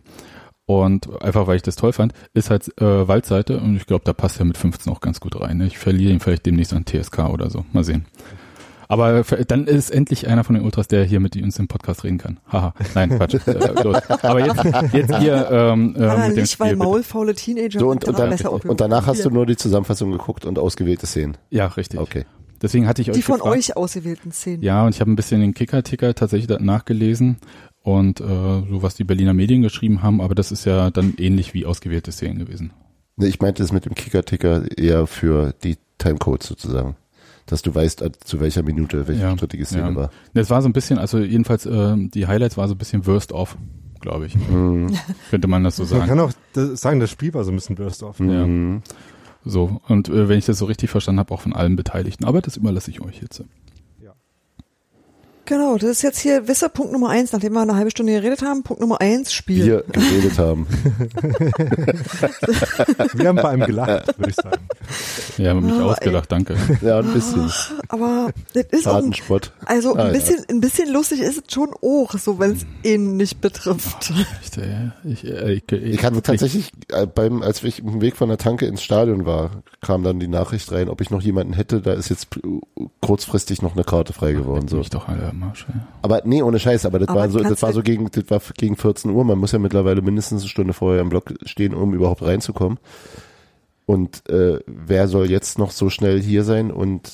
Und 0.66 1.22
einfach 1.22 1.46
weil 1.46 1.56
ich 1.56 1.62
das 1.62 1.76
toll 1.76 1.94
fand, 1.94 2.12
ist 2.34 2.50
halt 2.50 2.68
äh, 2.78 3.08
Waldseite 3.08 3.58
und 3.58 3.76
ich 3.76 3.86
glaube, 3.86 4.04
da 4.04 4.12
passt 4.12 4.38
er 4.38 4.44
mit 4.44 4.58
15 4.58 4.92
auch 4.92 5.00
ganz 5.00 5.18
gut 5.18 5.40
rein. 5.40 5.56
Ne? 5.56 5.66
Ich 5.66 5.78
verliere 5.78 6.12
ihn 6.12 6.20
vielleicht 6.20 6.44
demnächst 6.44 6.74
an 6.74 6.84
TSK 6.84 7.20
oder 7.30 7.48
so. 7.48 7.64
Mal 7.72 7.84
sehen. 7.84 8.04
Aber 8.90 9.23
dann 9.23 9.66
ist 9.66 9.90
endlich 9.90 10.26
einer 10.28 10.45
von 10.45 10.54
den 10.54 10.64
Ultras, 10.64 10.88
der 10.88 11.04
hier 11.04 11.21
mit 11.21 11.37
uns 11.37 11.59
im 11.59 11.68
Podcast 11.68 12.04
reden 12.04 12.16
kann. 12.18 12.40
Haha, 12.50 12.73
nein, 12.95 13.11
Quatsch. 13.11 13.35
äh, 13.47 13.83
los. 13.83 13.97
Aber 14.23 14.40
jetzt, 14.45 14.64
jetzt 14.95 15.18
hier 15.18 15.49
ähm, 15.50 15.95
äh, 15.97 16.04
Ah, 16.04 16.28
mit 16.28 16.37
dem 16.37 16.40
nicht, 16.42 16.59
weil 16.59 16.68
Spiel. 16.68 16.78
bitte. 16.78 16.88
maulfaule 16.88 17.35
Teenager 17.35 17.80
So, 17.80 17.90
und, 17.90 18.04
und, 18.07 18.18
dann 18.18 18.33
und 18.33 18.80
danach 18.80 19.07
hast 19.07 19.25
du 19.25 19.30
nur 19.30 19.45
die 19.45 19.57
Zusammenfassung 19.57 20.11
geguckt 20.11 20.47
und 20.47 20.59
ausgewählte 20.59 21.07
Szenen. 21.07 21.37
Ja, 21.50 21.66
richtig. 21.66 22.00
Okay. 22.00 22.25
Deswegen 22.62 22.88
hatte 22.88 23.02
ich 23.02 23.11
euch 23.11 23.16
die 23.16 23.23
von 23.23 23.37
gefragt. 23.37 23.57
euch 23.57 23.76
ausgewählten 23.76 24.33
Szenen. 24.33 24.62
Ja, 24.62 24.85
und 24.85 24.95
ich 24.95 25.00
habe 25.00 25.11
ein 25.12 25.16
bisschen 25.16 25.40
den 25.40 25.54
Kicker-Ticker 25.54 26.14
tatsächlich 26.14 26.59
nachgelesen 26.59 27.37
und 27.83 28.21
äh, 28.21 28.25
so 28.25 28.83
was 28.83 28.95
die 28.97 29.04
Berliner 29.04 29.35
Medien 29.35 29.62
geschrieben 29.62 30.02
haben, 30.02 30.21
aber 30.21 30.35
das 30.35 30.50
ist 30.50 30.64
ja 30.64 30.90
dann 30.90 31.14
ähnlich 31.18 31.54
wie 31.54 31.66
ausgewählte 31.66 32.11
Szenen 32.11 32.38
gewesen. 32.38 32.73
Ich 33.18 33.40
meinte 33.40 33.62
es 33.62 33.71
mit 33.71 33.85
dem 33.85 33.95
Kicker-Ticker 33.95 34.76
eher 34.78 35.07
für 35.07 35.52
die 35.62 35.76
Timecodes 35.99 36.49
sozusagen. 36.49 36.97
Dass 37.48 37.62
du 37.62 37.74
weißt, 37.74 38.02
äh, 38.02 38.12
zu 38.24 38.40
welcher 38.40 38.62
Minute 38.62 39.08
welche 39.08 39.22
Ja, 39.22 39.34
strittige 39.34 39.64
Szene 39.64 39.88
ja. 39.90 39.94
war. 39.96 40.10
Das 40.34 40.50
war 40.50 40.62
so 40.62 40.68
ein 40.68 40.72
bisschen, 40.72 40.98
also 40.98 41.18
jedenfalls 41.18 41.66
äh, 41.66 41.96
die 41.96 42.26
Highlights 42.26 42.56
war 42.56 42.68
so 42.68 42.74
ein 42.74 42.78
bisschen 42.78 43.06
Worst 43.06 43.32
off, 43.32 43.56
glaube 44.00 44.26
ich. 44.26 44.36
Mhm. 44.36 44.94
Könnte 45.30 45.48
man 45.48 45.64
das 45.64 45.76
so 45.76 45.82
Man 45.82 45.88
sagen. 45.90 46.06
kann 46.06 46.20
auch 46.20 46.32
das, 46.52 46.80
sagen, 46.80 47.00
das 47.00 47.10
Spiel 47.10 47.32
war 47.34 47.44
so 47.44 47.50
ein 47.50 47.56
bisschen 47.56 47.76
burst 47.76 48.02
off. 48.02 48.20
Ja. 48.20 48.46
Mhm. 48.46 48.82
So, 49.44 49.80
und 49.88 50.08
äh, 50.08 50.28
wenn 50.28 50.38
ich 50.38 50.44
das 50.46 50.58
so 50.58 50.66
richtig 50.66 50.90
verstanden 50.90 51.20
habe, 51.20 51.32
auch 51.32 51.40
von 51.40 51.54
allen 51.54 51.74
Beteiligten. 51.76 52.24
Aber 52.26 52.42
das 52.42 52.56
überlasse 52.56 52.90
ich 52.90 53.00
euch 53.00 53.20
jetzt. 53.22 53.42
Genau, 55.48 55.76
das 55.78 55.88
ist 55.90 56.02
jetzt 56.02 56.18
hier 56.18 56.46
Wisser 56.46 56.68
Punkt 56.68 56.92
Nummer 56.92 57.08
eins, 57.08 57.32
nachdem 57.32 57.54
wir 57.54 57.62
eine 57.62 57.74
halbe 57.74 57.90
Stunde 57.90 58.12
geredet 58.12 58.42
haben. 58.42 58.62
Punkt 58.62 58.82
Nummer 58.82 59.00
eins, 59.00 59.32
Spiel. 59.32 59.64
Wir 59.64 59.82
geredet 59.90 60.38
haben. 60.38 60.66
Wir 63.14 63.28
haben 63.28 63.36
bei 63.36 63.48
einem 63.48 63.66
gelacht, 63.66 64.18
würde 64.18 64.30
ich 64.30 64.36
sagen. 64.36 64.66
Ja, 65.38 65.50
haben 65.50 65.64
mich 65.64 65.74
Ah, 65.74 65.84
ausgelacht, 65.86 66.30
danke. 66.32 66.56
Ja, 66.82 66.98
ein 66.98 67.12
bisschen. 67.12 67.50
Aber 67.88 68.30
das 68.52 68.64
ist 68.70 68.86
auch, 68.88 68.96
ein- 69.02 69.14
also 69.66 69.94
Ah, 69.96 70.00
ein 70.00 70.06
ja. 70.08 70.12
bisschen, 70.12 70.44
ein 70.50 70.60
bisschen 70.60 70.92
lustig 70.92 71.20
ist 71.20 71.38
es 71.46 71.52
schon 71.52 71.70
auch, 71.82 72.12
so 72.18 72.38
wenn 72.38 72.52
es 72.52 72.66
ihn 72.82 73.16
nicht 73.16 73.40
betrifft. 73.40 74.12
Ich, 74.42 74.58
äh, 74.58 74.90
ich, 75.04 75.24
äh, 75.24 75.52
ich, 75.54 75.62
ich, 75.72 75.82
Ich 75.94 76.04
hatte 76.04 76.20
tatsächlich 76.22 76.72
äh, 76.92 77.06
beim, 77.06 77.42
als 77.42 77.62
ich 77.62 77.78
im 77.80 78.00
Weg 78.00 78.16
von 78.16 78.28
der 78.28 78.38
Tanke 78.38 78.66
ins 78.66 78.82
Stadion 78.82 79.24
war, 79.26 79.62
kam 79.80 80.02
dann 80.02 80.20
die 80.20 80.28
Nachricht 80.28 80.70
rein, 80.72 80.88
ob 80.88 81.00
ich 81.00 81.10
noch 81.10 81.22
jemanden 81.22 81.52
hätte, 81.54 81.80
da 81.80 81.92
ist 81.94 82.08
jetzt 82.10 82.28
äh, 82.36 82.40
kurzfristig 83.00 83.62
noch 83.62 83.74
eine 83.74 83.84
Karte 83.84 84.12
frei 84.12 84.32
geworden. 84.32 84.68
So. 84.68 84.80
Ich 84.80 84.90
doch 84.90 85.08
alle 85.08 85.32
immer 85.42 85.54
schön. 85.54 85.80
Aber 86.02 86.23
nee, 86.25 86.42
ohne 86.42 86.59
Scheiß, 86.59 86.85
aber 86.87 86.99
das 86.99 87.09
Aber 87.09 87.21
war 87.21 87.30
so, 87.30 87.40
das 87.40 87.62
war 87.62 87.73
so 87.73 87.83
gegen, 87.83 88.11
das 88.11 88.25
war 88.30 88.40
gegen 88.57 88.76
14 88.76 89.11
Uhr. 89.11 89.25
Man 89.25 89.38
muss 89.38 89.52
ja 89.52 89.59
mittlerweile 89.59 90.02
mindestens 90.02 90.42
eine 90.42 90.49
Stunde 90.49 90.73
vorher 90.73 91.00
im 91.00 91.09
Block 91.09 91.35
stehen, 91.45 91.75
um 91.75 91.95
überhaupt 91.95 92.23
reinzukommen. 92.23 92.78
Und 93.87 94.28
äh, 94.28 94.59
wer 94.66 95.09
soll 95.09 95.30
jetzt 95.30 95.59
noch 95.59 95.71
so 95.71 95.88
schnell 95.88 96.21
hier 96.21 96.45
sein? 96.45 96.71
Und 96.71 97.11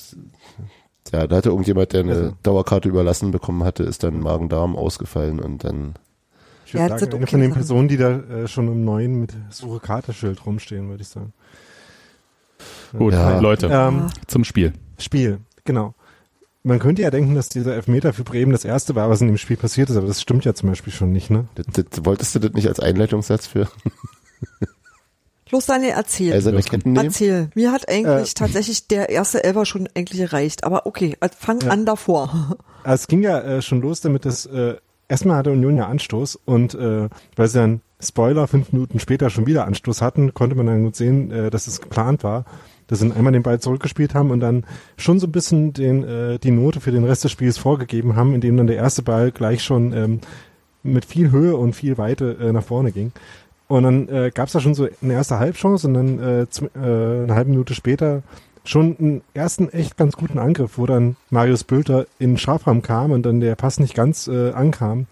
ja, 1.12 1.26
da 1.26 1.36
hatte 1.36 1.50
irgendjemand, 1.50 1.92
der 1.92 2.00
eine 2.00 2.12
Also. 2.12 2.32
Dauerkarte 2.42 2.88
überlassen 2.88 3.30
bekommen 3.30 3.62
hatte, 3.62 3.84
ist 3.84 4.02
dann 4.02 4.18
Magen-Darm 4.20 4.74
ausgefallen 4.74 5.38
und 5.38 5.62
dann 5.62 5.94
Ich 6.66 6.72
Ja, 6.72 6.80
würde 6.80 6.90
das 6.94 7.00
sagen, 7.02 7.14
okay 7.14 7.26
von 7.30 7.40
den. 7.40 7.52
Personen, 7.52 7.88
die 7.88 7.96
da 7.96 8.10
äh, 8.18 8.48
schon 8.48 8.68
um 8.68 8.84
neun 8.84 9.20
mit 9.20 9.34
Suche 9.50 9.78
Karte-Schild 9.80 10.44
rumstehen, 10.46 10.88
würde 10.88 11.02
ich 11.02 11.08
sagen. 11.08 11.32
Gut, 12.96 13.12
Ja. 13.12 13.38
Leute, 13.38 13.68
Ähm, 13.70 14.06
zum 14.26 14.44
Spiel. 14.44 14.72
Spiel, 14.98 15.38
genau. 15.64 15.94
Man 16.66 16.78
könnte 16.78 17.02
ja 17.02 17.10
denken, 17.10 17.34
dass 17.34 17.50
dieser 17.50 17.74
Elfmeter 17.74 18.14
für 18.14 18.24
Bremen 18.24 18.50
das 18.52 18.64
erste 18.64 18.94
war, 18.94 19.10
was 19.10 19.20
in 19.20 19.26
dem 19.28 19.36
Spiel 19.36 19.58
passiert 19.58 19.90
ist, 19.90 19.96
aber 19.98 20.06
das 20.06 20.22
stimmt 20.22 20.46
ja 20.46 20.54
zum 20.54 20.70
Beispiel 20.70 20.92
schon 20.94 21.12
nicht, 21.12 21.28
ne? 21.30 21.46
das, 21.56 21.66
das, 21.90 22.04
wolltest 22.06 22.34
du 22.34 22.38
das 22.38 22.52
nicht 22.54 22.66
als 22.68 22.80
Einleitungssatz 22.80 23.46
für 23.46 23.68
Los, 25.50 25.66
Daniel, 25.66 25.92
erzähl. 25.94 26.32
Ketten 26.62 26.92
nehmen? 26.94 27.04
Erzähl. 27.04 27.50
Mir 27.54 27.70
hat 27.70 27.88
eigentlich 27.88 28.30
Äh. 28.30 28.34
tatsächlich 28.34 28.88
der 28.88 29.10
erste 29.10 29.44
Elfer 29.44 29.66
schon 29.66 29.88
eigentlich 29.94 30.18
gereicht. 30.20 30.64
Aber 30.64 30.86
okay, 30.86 31.16
also 31.20 31.36
fang 31.38 31.60
Ja. 31.60 31.70
an 31.70 31.84
davor. 31.86 32.56
Also 32.82 33.02
es 33.02 33.06
ging 33.08 33.22
ja 33.22 33.40
äh, 33.40 33.62
schon 33.62 33.80
los 33.80 34.02
damit, 34.02 34.24
dass 34.26 34.44
äh, 34.44 34.74
erstmal 35.08 35.36
hatte 35.36 35.52
Union 35.52 35.76
ja 35.78 35.86
Anstoß 35.86 36.38
und 36.44 36.74
äh, 36.74 37.08
weil 37.36 37.48
sie 37.48 37.58
dann 37.58 37.80
Spoiler 37.98 38.46
fünf 38.46 38.72
Minuten 38.72 39.00
später 39.00 39.30
schon 39.30 39.46
wieder 39.46 39.64
Anstoß 39.66 40.02
hatten, 40.02 40.34
konnte 40.34 40.54
man 40.54 40.66
dann 40.66 40.82
gut 40.84 40.94
sehen, 40.96 41.30
äh, 41.30 41.48
dass 41.50 41.66
es 41.66 41.80
geplant 41.80 42.24
war, 42.24 42.44
dass 42.86 43.00
sie 43.00 43.12
einmal 43.12 43.32
den 43.32 43.42
Ball 43.42 43.60
zurückgespielt 43.60 44.14
haben 44.14 44.30
und 44.30 44.40
dann 44.40 44.64
schon 44.96 45.18
so 45.18 45.26
ein 45.26 45.32
bisschen 45.32 45.72
den 45.72 46.04
äh, 46.04 46.38
die 46.38 46.50
Note 46.50 46.80
für 46.80 46.92
den 46.92 47.04
Rest 47.04 47.24
des 47.24 47.32
Spiels 47.32 47.58
vorgegeben 47.58 48.16
haben, 48.16 48.34
indem 48.34 48.56
dann 48.56 48.66
der 48.66 48.76
erste 48.76 49.02
Ball 49.02 49.30
gleich 49.30 49.62
schon 49.62 49.92
ähm, 49.92 50.20
mit 50.82 51.04
viel 51.04 51.30
Höhe 51.30 51.56
und 51.56 51.74
viel 51.74 51.98
Weite 51.98 52.36
äh, 52.40 52.52
nach 52.52 52.64
vorne 52.64 52.92
ging. 52.92 53.12
Und 53.68 53.82
dann 53.84 54.08
äh, 54.08 54.30
gab 54.32 54.46
es 54.46 54.52
da 54.52 54.60
schon 54.60 54.74
so 54.74 54.86
eine 55.02 55.14
erste 55.14 55.38
Halbchance 55.38 55.86
und 55.88 55.94
dann 55.94 56.18
äh, 56.18 56.42
äh, 56.42 57.24
eine 57.24 57.34
halbe 57.34 57.50
Minute 57.50 57.74
später 57.74 58.22
schon 58.64 58.96
einen 58.98 59.22
ersten 59.34 59.68
echt 59.70 59.96
ganz 59.96 60.16
guten 60.16 60.38
Angriff, 60.38 60.78
wo 60.78 60.86
dann 60.86 61.16
Marius 61.30 61.64
Bülter 61.64 62.06
in 62.18 62.38
Strafraum 62.38 62.82
kam 62.82 63.10
und 63.10 63.24
dann 63.24 63.40
der 63.40 63.56
Pass 63.56 63.78
nicht 63.78 63.94
ganz 63.94 64.26
äh, 64.26 64.52
ankam. 64.52 65.06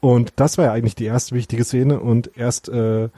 Und 0.00 0.34
das 0.36 0.56
war 0.56 0.66
ja 0.66 0.72
eigentlich 0.72 0.94
die 0.94 1.04
erste 1.04 1.34
wichtige 1.34 1.64
Szene 1.64 1.98
und 2.00 2.30
erst 2.36 2.68
äh, 2.68 3.08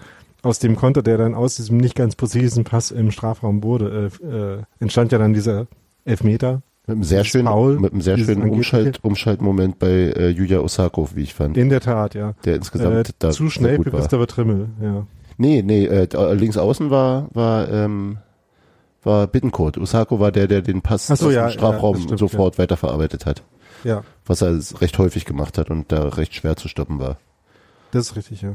aus 0.48 0.58
dem 0.58 0.76
Konter, 0.76 1.02
der 1.02 1.18
dann 1.18 1.34
aus 1.34 1.56
diesem 1.56 1.76
nicht 1.76 1.94
ganz 1.94 2.16
präzisen 2.16 2.64
Pass 2.64 2.90
im 2.90 3.10
Strafraum 3.10 3.62
wurde, 3.62 4.10
äh, 4.22 4.26
äh, 4.26 4.62
entstand 4.80 5.12
ja 5.12 5.18
dann 5.18 5.34
dieser 5.34 5.66
Elfmeter. 6.04 6.62
Mit 6.86 6.94
einem 6.94 7.04
sehr 7.04 7.24
schönen, 7.24 7.48
Foul, 7.48 7.78
mit 7.78 7.92
einem 7.92 8.00
sehr 8.00 8.16
schönen 8.16 8.48
Umschalt, 8.48 9.04
Umschaltmoment 9.04 9.78
bei 9.78 9.88
äh, 9.88 10.30
Yuya 10.30 10.60
Osako, 10.60 11.10
wie 11.14 11.22
ich 11.22 11.34
fand. 11.34 11.58
In 11.58 11.68
der 11.68 11.80
Tat, 11.80 12.14
ja. 12.14 12.32
der 12.46 12.56
insgesamt 12.56 13.10
Äh, 13.10 13.12
da 13.18 13.30
zu 13.30 13.50
schnell 13.50 13.76
für. 13.82 13.90
Christopher 13.90 14.26
Trimmel, 14.26 14.68
ja. 14.80 15.06
Nee, 15.36 15.62
nee, 15.62 15.84
äh, 15.84 16.34
links 16.34 16.56
außen 16.56 16.90
war, 16.90 17.28
war, 17.34 17.70
ähm, 17.70 18.16
war 19.04 19.26
Bittencourt. 19.26 19.76
Osako 19.76 20.18
war 20.18 20.32
der, 20.32 20.48
der 20.48 20.62
den 20.62 20.80
Pass 20.80 21.08
so, 21.08 21.12
aus 21.12 21.32
ja, 21.32 21.48
dem 21.48 21.52
Strafraum 21.52 21.96
ja, 21.96 22.02
stimmt, 22.02 22.18
sofort 22.18 22.58
weiterverarbeitet 22.58 23.26
hat. 23.26 23.42
Ja, 23.84 24.02
Was 24.24 24.40
er 24.42 24.58
recht 24.80 24.98
häufig 24.98 25.26
gemacht 25.26 25.58
hat 25.58 25.70
und 25.70 25.92
da 25.92 26.08
recht 26.08 26.34
schwer 26.34 26.56
zu 26.56 26.68
stoppen 26.68 26.98
war. 26.98 27.18
das 27.92 28.06
ist 28.06 28.16
richtig, 28.16 28.42
ja. 28.42 28.54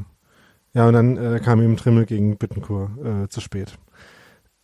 Ja, 0.74 0.88
und 0.88 0.94
dann 0.94 1.16
äh, 1.16 1.40
kam 1.40 1.62
eben 1.62 1.76
Trimmel 1.76 2.04
gegen 2.04 2.36
Bittencourt 2.36 2.90
äh, 2.98 3.28
zu 3.28 3.40
spät. 3.40 3.78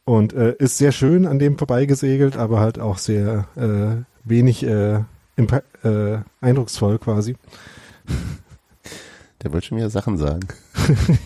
Und 0.05 0.33
äh, 0.33 0.57
ist 0.59 0.77
sehr 0.77 0.93
schön 0.93 1.25
an 1.25 1.39
dem 1.39 1.57
vorbeigesegelt, 1.57 2.37
aber 2.37 2.59
halt 2.59 2.81
auch 2.81 2.99
sehr 2.99 3.47
äh, 3.57 4.03
wenig 4.29 4.65
äh, 4.65 5.05
äh, 5.37 6.19
eindrucksvoll 6.41 6.99
quasi. 6.99 7.37
Der 9.43 9.53
wollte 9.53 9.69
schon 9.69 9.79
wieder 9.79 9.91
Sachen 9.91 10.19
sagen. 10.19 10.49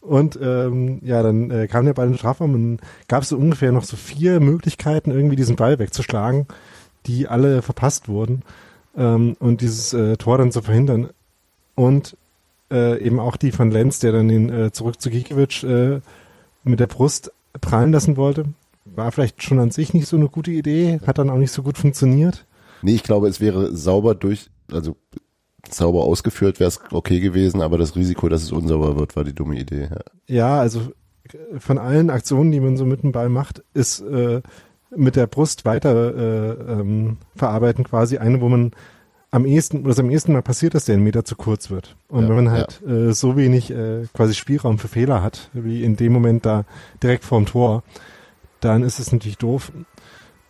Und 0.00 0.38
ähm, 0.40 1.00
ja, 1.02 1.22
dann 1.22 1.50
äh, 1.50 1.66
kam 1.66 1.84
der 1.84 1.94
Ball 1.94 2.06
in 2.06 2.12
den 2.12 2.18
Strafraum 2.18 2.54
und 2.54 2.80
gab 3.08 3.24
es 3.24 3.30
so 3.30 3.36
ungefähr 3.36 3.72
noch 3.72 3.82
so 3.82 3.96
vier 3.96 4.38
Möglichkeiten, 4.38 5.10
irgendwie 5.10 5.34
diesen 5.34 5.56
Ball 5.56 5.80
wegzuschlagen, 5.80 6.46
die 7.06 7.26
alle 7.26 7.60
verpasst 7.60 8.08
wurden 8.08 8.42
ähm, 8.96 9.36
und 9.40 9.62
dieses 9.62 9.92
äh, 9.94 10.16
Tor 10.16 10.38
dann 10.38 10.52
zu 10.52 10.62
verhindern. 10.62 11.10
Und 11.74 12.16
äh, 12.70 13.00
eben 13.02 13.20
auch 13.20 13.36
die 13.36 13.52
von 13.52 13.70
Lenz, 13.70 13.98
der 13.98 14.12
dann 14.12 14.28
den 14.28 14.50
äh, 14.50 14.72
zurück 14.72 15.00
zu 15.00 15.10
Gikiewicz 15.10 15.62
äh, 15.62 16.00
mit 16.64 16.80
der 16.80 16.86
Brust 16.86 17.32
prallen 17.60 17.92
lassen 17.92 18.16
wollte. 18.16 18.46
War 18.84 19.12
vielleicht 19.12 19.42
schon 19.42 19.58
an 19.58 19.70
sich 19.70 19.94
nicht 19.94 20.06
so 20.06 20.16
eine 20.16 20.28
gute 20.28 20.50
Idee, 20.50 21.00
hat 21.06 21.18
dann 21.18 21.30
auch 21.30 21.38
nicht 21.38 21.52
so 21.52 21.62
gut 21.62 21.78
funktioniert. 21.78 22.46
Nee, 22.82 22.94
ich 22.94 23.02
glaube, 23.02 23.28
es 23.28 23.40
wäre 23.40 23.74
sauber 23.74 24.14
durch, 24.14 24.48
also 24.70 24.96
sauber 25.68 26.04
ausgeführt 26.04 26.60
wäre 26.60 26.68
es 26.68 26.80
okay 26.90 27.20
gewesen, 27.20 27.62
aber 27.62 27.78
das 27.78 27.96
Risiko, 27.96 28.28
dass 28.28 28.42
es 28.42 28.52
unsauber 28.52 28.96
wird, 28.96 29.16
war 29.16 29.24
die 29.24 29.34
dumme 29.34 29.58
Idee. 29.58 29.88
Ja. 29.90 30.00
Ja, 30.28 30.60
also 30.60 30.80
äh, 31.32 31.58
von 31.58 31.78
allen 31.78 32.10
Aktionen, 32.10 32.52
die 32.52 32.60
man 32.60 32.76
so 32.76 32.84
mit 32.84 33.02
dem 33.02 33.12
Ball 33.12 33.28
macht, 33.28 33.62
ist 33.74 34.00
äh, 34.00 34.42
mit 34.94 35.16
der 35.16 35.26
Brust 35.26 35.64
weiter 35.64 36.14
äh, 36.14 36.72
ähm, 36.72 37.18
verarbeiten 37.34 37.84
quasi 37.84 38.18
eine, 38.18 38.40
wo 38.40 38.48
man 38.48 38.72
am 39.36 39.44
ehesten, 39.46 39.86
es 39.88 39.98
am 39.98 40.10
ehesten 40.10 40.32
mal 40.32 40.42
passiert, 40.42 40.74
dass 40.74 40.84
der 40.86 40.94
einen 40.94 41.04
Meter 41.04 41.24
zu 41.24 41.36
kurz 41.36 41.70
wird. 41.70 41.96
Und 42.08 42.24
Ja, 42.24 42.28
wenn 42.30 42.36
man 42.36 42.50
halt 42.50 42.82
äh, 42.86 43.12
so 43.12 43.36
wenig 43.36 43.70
äh, 43.70 44.06
quasi 44.14 44.34
Spielraum 44.34 44.78
für 44.78 44.88
Fehler 44.88 45.22
hat, 45.22 45.50
wie 45.52 45.84
in 45.84 45.96
dem 45.96 46.12
Moment 46.12 46.44
da 46.46 46.64
direkt 47.02 47.24
vorm 47.24 47.46
Tor, 47.46 47.82
dann 48.60 48.82
ist 48.82 48.98
es 48.98 49.12
natürlich 49.12 49.38
doof. 49.38 49.72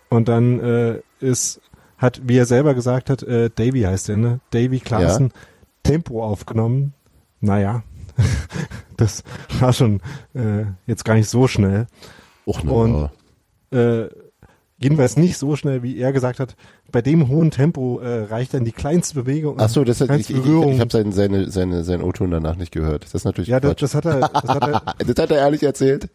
Und 0.08 0.28
dann 0.28 0.60
äh, 0.60 1.00
ist, 1.20 1.60
hat, 1.98 2.20
wie 2.24 2.36
er 2.38 2.46
selber 2.46 2.74
gesagt 2.74 3.10
hat, 3.10 3.22
äh, 3.22 3.50
Davy 3.54 3.82
heißt 3.82 4.08
er, 4.10 4.16
ne? 4.16 4.40
Davy 4.50 4.78
Klaassen, 4.80 5.32
Tempo 5.82 6.22
aufgenommen. 6.24 6.94
Naja, 7.40 7.82
das 8.96 9.24
war 9.60 9.72
schon 9.72 10.00
äh, 10.34 10.64
jetzt 10.86 11.04
gar 11.04 11.14
nicht 11.14 11.28
so 11.28 11.48
schnell. 11.48 11.86
Och, 12.46 12.62
ne, 12.64 12.72
Und- 12.72 13.10
Äh, 13.72 14.08
jedenfalls 14.78 15.16
nicht 15.16 15.38
so 15.38 15.56
schnell, 15.56 15.82
wie 15.82 15.96
er 15.98 16.12
gesagt 16.12 16.38
hat. 16.40 16.56
Bei 16.92 17.02
dem 17.02 17.28
hohen 17.28 17.50
Tempo 17.50 17.98
äh, 18.00 18.24
reicht 18.24 18.54
dann 18.54 18.64
die 18.64 18.72
kleinste 18.72 19.14
Bewegung. 19.14 19.56
Ach 19.58 19.68
so, 19.68 19.84
das 19.84 20.00
hat, 20.00 20.10
ich, 20.10 20.30
ich, 20.30 20.36
ich, 20.36 20.42
Berührung. 20.42 20.72
ich 20.72 20.80
habe 20.80 20.90
sein, 20.92 21.12
seine, 21.12 21.50
seine, 21.50 21.82
sein 21.84 22.02
O-Ton 22.02 22.30
danach 22.30 22.56
nicht 22.56 22.72
gehört. 22.72 23.04
Das 23.04 23.14
ist 23.14 23.24
natürlich 23.24 23.48
ja, 23.48 23.60
das, 23.60 23.76
das 23.76 23.94
hat 23.94 24.04
er, 24.04 24.20
das 24.28 24.44
hat 24.48 24.62
er, 24.62 24.82
das 25.06 25.22
hat 25.22 25.30
er 25.30 25.38
ehrlich 25.38 25.62
erzählt. 25.62 26.08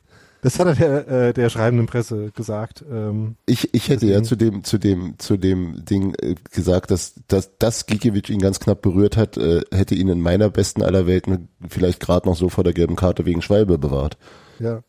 das 0.44 0.60
hat 0.60 0.68
er 0.68 0.76
der, 0.76 1.08
äh, 1.30 1.34
der 1.34 1.50
schreibenden 1.50 1.88
Presse 1.88 2.32
gesagt. 2.36 2.84
Ähm, 2.92 3.36
Ich, 3.48 3.74
ich 3.74 3.90
hätte 3.90 4.06
ja 4.06 4.20
Deswegen- 4.20 4.26
zu 4.26 4.36
dem, 4.36 4.64
zu 4.64 4.78
dem, 4.78 5.16
zu 5.18 5.38
dem 5.38 5.86
Ding 5.86 6.14
äh, 6.22 6.36
gesagt, 6.52 6.92
dass, 6.92 7.16
dass, 7.28 7.58
dass 7.58 7.86
Gikiewicz 7.88 8.30
ihn 8.30 8.40
ganz 8.40 8.60
knapp 8.60 8.82
berührt 8.82 9.18
hat, 9.18 9.38
äh, 9.38 9.62
hätte 9.72 9.96
ihn 9.96 10.08
in 10.08 10.22
meiner 10.22 10.50
besten 10.50 10.82
aller 10.84 11.06
Welten 11.08 11.48
vielleicht 11.68 12.00
gerade 12.00 12.28
noch 12.30 12.36
so 12.36 12.50
vor 12.50 12.64
der 12.64 12.74
gelben 12.74 12.96
Karte 12.96 13.26
wegen 13.26 13.42
Schwalbe 13.42 13.78
bewahrt. 13.78 14.18
ja. 14.60 14.82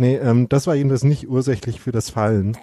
Nee, 0.00 0.14
ähm, 0.14 0.48
das 0.48 0.68
war 0.68 0.76
jedenfalls 0.76 1.02
nicht 1.02 1.28
ursächlich 1.28 1.80
für 1.80 1.90
das 1.90 2.08
Fallen. 2.10 2.56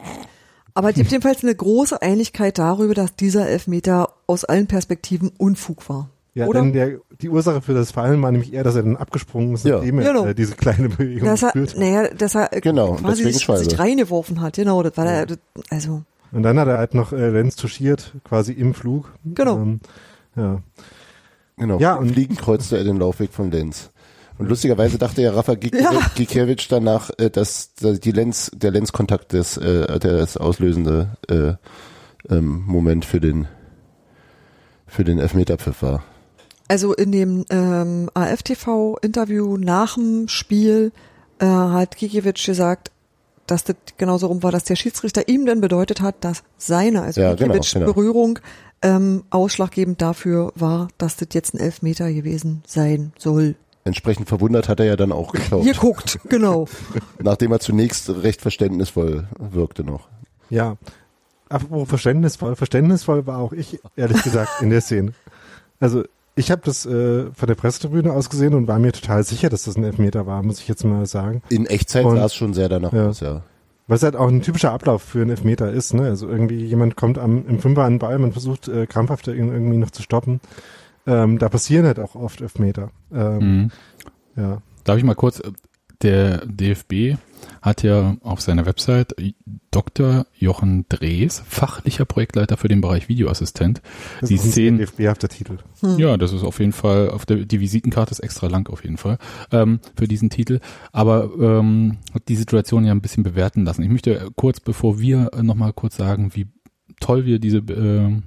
Aber 0.76 0.90
es 0.90 0.96
gibt 0.96 1.10
jedenfalls 1.12 1.42
eine 1.44 1.56
große 1.56 2.02
Einigkeit 2.02 2.58
darüber, 2.60 2.94
dass 2.94 3.16
dieser 3.16 3.48
Elfmeter 3.48 4.10
aus 4.28 4.44
allen 4.46 4.68
Perspektiven 4.68 5.32
Unfug 5.38 5.88
war. 5.90 6.10
Ja, 6.34 6.48
Oder? 6.48 6.62
denn 6.62 6.74
der, 6.74 6.98
die 7.22 7.30
Ursache 7.30 7.62
für 7.62 7.74
das 7.74 7.92
Fallen 7.92 8.22
war 8.22 8.30
nämlich 8.30 8.52
eher, 8.54 8.66
dass 8.66 8.76
er 8.76 8.84
dann 8.84 8.98
abgesprungen 8.98 9.54
ist, 9.56 9.64
Ja. 9.64 9.78
nachdem 9.78 10.00
er 10.00 10.06
Genau. 10.14 10.26
äh, 10.26 10.36
diese 10.36 10.56
kleine 10.56 10.90
Bewegung 10.90 11.26
dass 11.30 11.44
er, 11.44 11.54
geführt 11.54 11.72
hat. 11.72 11.80
naja, 11.80 12.08
dass 12.14 12.36
er 12.36 12.52
äh, 12.52 12.60
Genau, 12.60 12.96
quasi 12.96 13.24
deswegen 13.24 13.58
sich, 13.58 13.70
sich 13.70 13.80
reingeworfen 13.80 14.42
hat. 14.42 14.58
Genau, 14.58 14.84
das 14.84 14.98
war 14.98 15.06
der, 15.06 15.26
das, 15.28 15.38
also, 15.70 16.04
Und 16.34 16.44
dann 16.44 16.60
hat 16.60 16.68
er 16.68 16.78
halt 16.78 16.94
noch 16.94 17.14
äh, 17.14 17.30
Lenz 17.30 17.56
touchiert, 17.56 18.12
quasi 18.26 18.52
im 18.52 18.74
Flug. 18.74 19.14
Genau. 19.24 19.56
Ähm, 19.60 19.80
ja. 20.36 20.62
Genau. 21.58 21.80
Ja, 21.80 21.96
und- 21.96 22.12
Fliegen 22.12 22.36
kreuzte 22.36 22.78
er 22.78 22.84
den 22.84 22.98
Laufweg 22.98 23.32
von 23.32 23.50
Lenz. 23.50 23.92
Und 24.38 24.50
lustigerweise 24.50 24.98
dachte 24.98 25.22
ja 25.22 25.32
Rafa 25.32 25.56
Gikiewicz 25.56 25.84
Ja. 25.94 26.12
Gikiewicz 26.16 26.68
danach, 26.68 27.10
äh, 27.18 27.30
dass, 27.30 27.74
die 27.76 28.12
Lenz, 28.12 28.52
der 28.54 28.72
Lenzkontakt 28.72 29.34
des, 29.34 29.58
äh, 29.58 30.00
das 30.00 30.38
auslösende 30.38 31.18
äh, 31.30 31.54
ähm, 32.34 32.64
Moment 32.66 33.06
für 33.06 33.20
den 33.20 33.48
für 34.88 35.04
den 35.04 35.20
Elfmeterpfiff 35.20 35.82
war. 35.82 36.04
also 36.68 36.94
in 36.94 37.12
dem 37.12 37.46
ähm, 37.50 38.10
AFTV-Interview 38.14 39.58
nach 39.58 39.96
dem 39.96 40.28
Spiel 40.30 40.92
äh, 41.40 41.46
hat 41.46 41.98
Gikiewicz 41.98 42.46
gesagt, 42.46 42.92
dass 43.48 43.64
das 43.64 43.76
genauso 43.98 44.28
rum 44.28 44.42
war, 44.42 44.52
dass 44.52 44.64
der 44.64 44.76
Schiedsrichter 44.76 45.28
ihm 45.28 45.46
dann 45.46 45.62
bedeutet 45.62 46.02
hat, 46.02 46.24
dass 46.24 46.44
seine, 46.58 47.04
also 47.04 47.22
Ja, 47.22 47.36
genau, 47.36 47.60
genau. 47.60 47.86
Berührung 47.86 48.40
ähm, 48.82 49.24
ausschlaggebend 49.30 50.02
dafür 50.02 50.52
war, 50.56 50.88
dass 50.98 51.18
das 51.18 51.30
jetzt 51.34 51.54
ein 51.54 51.60
Elfmeter 51.60 52.12
gewesen 52.12 52.64
sein 52.66 53.12
soll. 53.18 53.56
Entsprechend 53.86 54.28
verwundert 54.28 54.68
hat 54.68 54.80
er 54.80 54.88
ja 54.88 54.96
dann 54.96 55.12
auch 55.12 55.32
geschaut, 55.32 55.64
Hier 55.64 55.76
guckt, 55.76 56.20
genau. 56.28 56.68
nachdem 57.22 57.52
er 57.52 57.60
zunächst 57.60 58.10
recht 58.24 58.42
verständnisvoll 58.42 59.28
wirkte 59.38 59.84
noch. 59.84 60.08
Ja. 60.50 60.76
Apropos 61.50 61.88
verständnisvoll, 61.88 62.56
verständnisvoll 62.56 63.28
war 63.28 63.38
auch 63.38 63.54
ich, 63.54 63.80
ehrlich 63.96 64.24
gesagt, 64.24 64.62
in 64.64 64.72
der 64.72 64.82
Szene. 64.82 65.14
Also 65.80 66.04
ich 66.36 66.50
habe 66.50 66.62
das 66.66 66.88
äh, 66.88 67.26
von 67.32 67.48
der 67.48 67.54
Pressetribüne 67.54 68.12
aus 68.12 68.32
gesehen 68.32 68.56
und 68.56 68.68
war 68.68 68.80
mir 68.80 68.92
total 68.92 69.24
sicher, 69.24 69.50
dass 69.50 69.64
das 69.66 69.76
ein 69.78 69.84
Elfmeter 69.84 70.26
war, 70.26 70.42
muss 70.42 70.60
ich 70.60 70.68
jetzt 70.68 70.84
mal 70.84 71.06
sagen. 71.06 71.44
In 71.50 71.68
Echtzeit 71.68 72.04
sah 72.04 72.26
es 72.26 72.34
schon 72.34 72.56
sehr 72.56 72.68
danach 72.70 72.92
Ja. 72.92 73.10
aus, 73.10 73.20
ja. 73.20 73.44
Was 73.88 74.02
halt 74.02 74.16
auch 74.16 74.28
ein 74.28 74.42
typischer 74.42 74.72
Ablauf 74.72 75.04
für 75.04 75.22
einen 75.22 75.30
Elfmeter 75.30 75.72
ist, 75.72 75.94
ne? 75.94 76.04
Also 76.06 76.28
irgendwie 76.28 76.58
jemand 76.66 76.96
kommt 76.96 77.20
am, 77.20 77.46
im 77.48 77.60
Fünfer 77.60 77.84
an 77.84 77.94
den 77.94 78.00
Ball, 78.00 78.18
man 78.18 78.32
versucht 78.32 78.68
äh, 78.68 78.88
krampfhaft 78.88 79.28
irgendwie 79.28 79.78
noch 79.78 79.92
zu 79.92 80.02
stoppen. 80.02 80.42
Ähm, 81.08 81.38
da 81.40 81.50
passieren 81.50 81.86
halt 81.86 82.00
auch 82.00 82.16
oft 82.16 82.42
Elfmeter. 82.42 82.92
Ähm, 83.14 83.38
Mhm. 83.40 83.72
Ja. 84.36 84.62
Darf 84.84 84.98
ich 84.98 85.04
mal 85.04 85.16
kurz, 85.16 85.40
äh, 85.40 85.52
der 86.02 86.46
DFB 86.46 87.16
hat 87.62 87.84
ja 87.84 88.18
auf 88.22 88.42
seiner 88.42 88.66
Website 88.66 89.16
Dr. 89.72 90.26
Jochen 90.38 90.86
Drees, 90.90 91.42
fachlicher 91.48 92.06
Projektleiter 92.06 92.58
für 92.58 92.68
den 92.68 92.82
Bereich 92.82 93.08
Videoassistent. 93.08 93.82
Das 94.20 94.30
Die 94.30 94.36
ist 94.36 94.46
ein 94.46 94.52
Szenen- 94.52 94.78
DFB-hafter 94.80 95.30
Titel. 95.30 95.58
Ja, 95.98 96.18
das 96.18 96.34
ist 96.34 96.44
auf 96.44 96.60
jeden 96.60 96.74
Fall, 96.74 97.10
auf 97.10 97.26
der, 97.26 97.38
die 97.46 97.60
Visitenkarte 97.62 98.12
ist 98.12 98.20
extra 98.20 98.48
lang 98.48 98.68
auf 98.70 98.84
jeden 98.84 98.98
Fall 98.98 99.18
ähm, 99.52 99.80
für 99.98 100.08
diesen 100.08 100.30
Titel. 100.30 100.60
Aber 100.92 101.32
ähm, 101.40 101.98
hat 102.14 102.28
die 102.28 102.36
Situation 102.36 102.84
ja 102.86 102.92
ein 102.92 103.02
bisschen 103.02 103.24
bewerten 103.24 103.64
lassen. 103.64 103.84
Ich 103.84 103.90
möchte 103.90 104.20
äh, 104.20 104.30
kurz, 104.36 104.60
bevor 104.60 105.00
wir 105.00 105.32
äh, 105.34 105.42
nochmal 105.44 105.72
kurz 105.74 105.96
sagen, 105.96 106.32
wie 106.36 106.48
toll 107.00 107.26
wir 107.26 107.40
diese, 107.40 107.58
äh, 107.60 108.22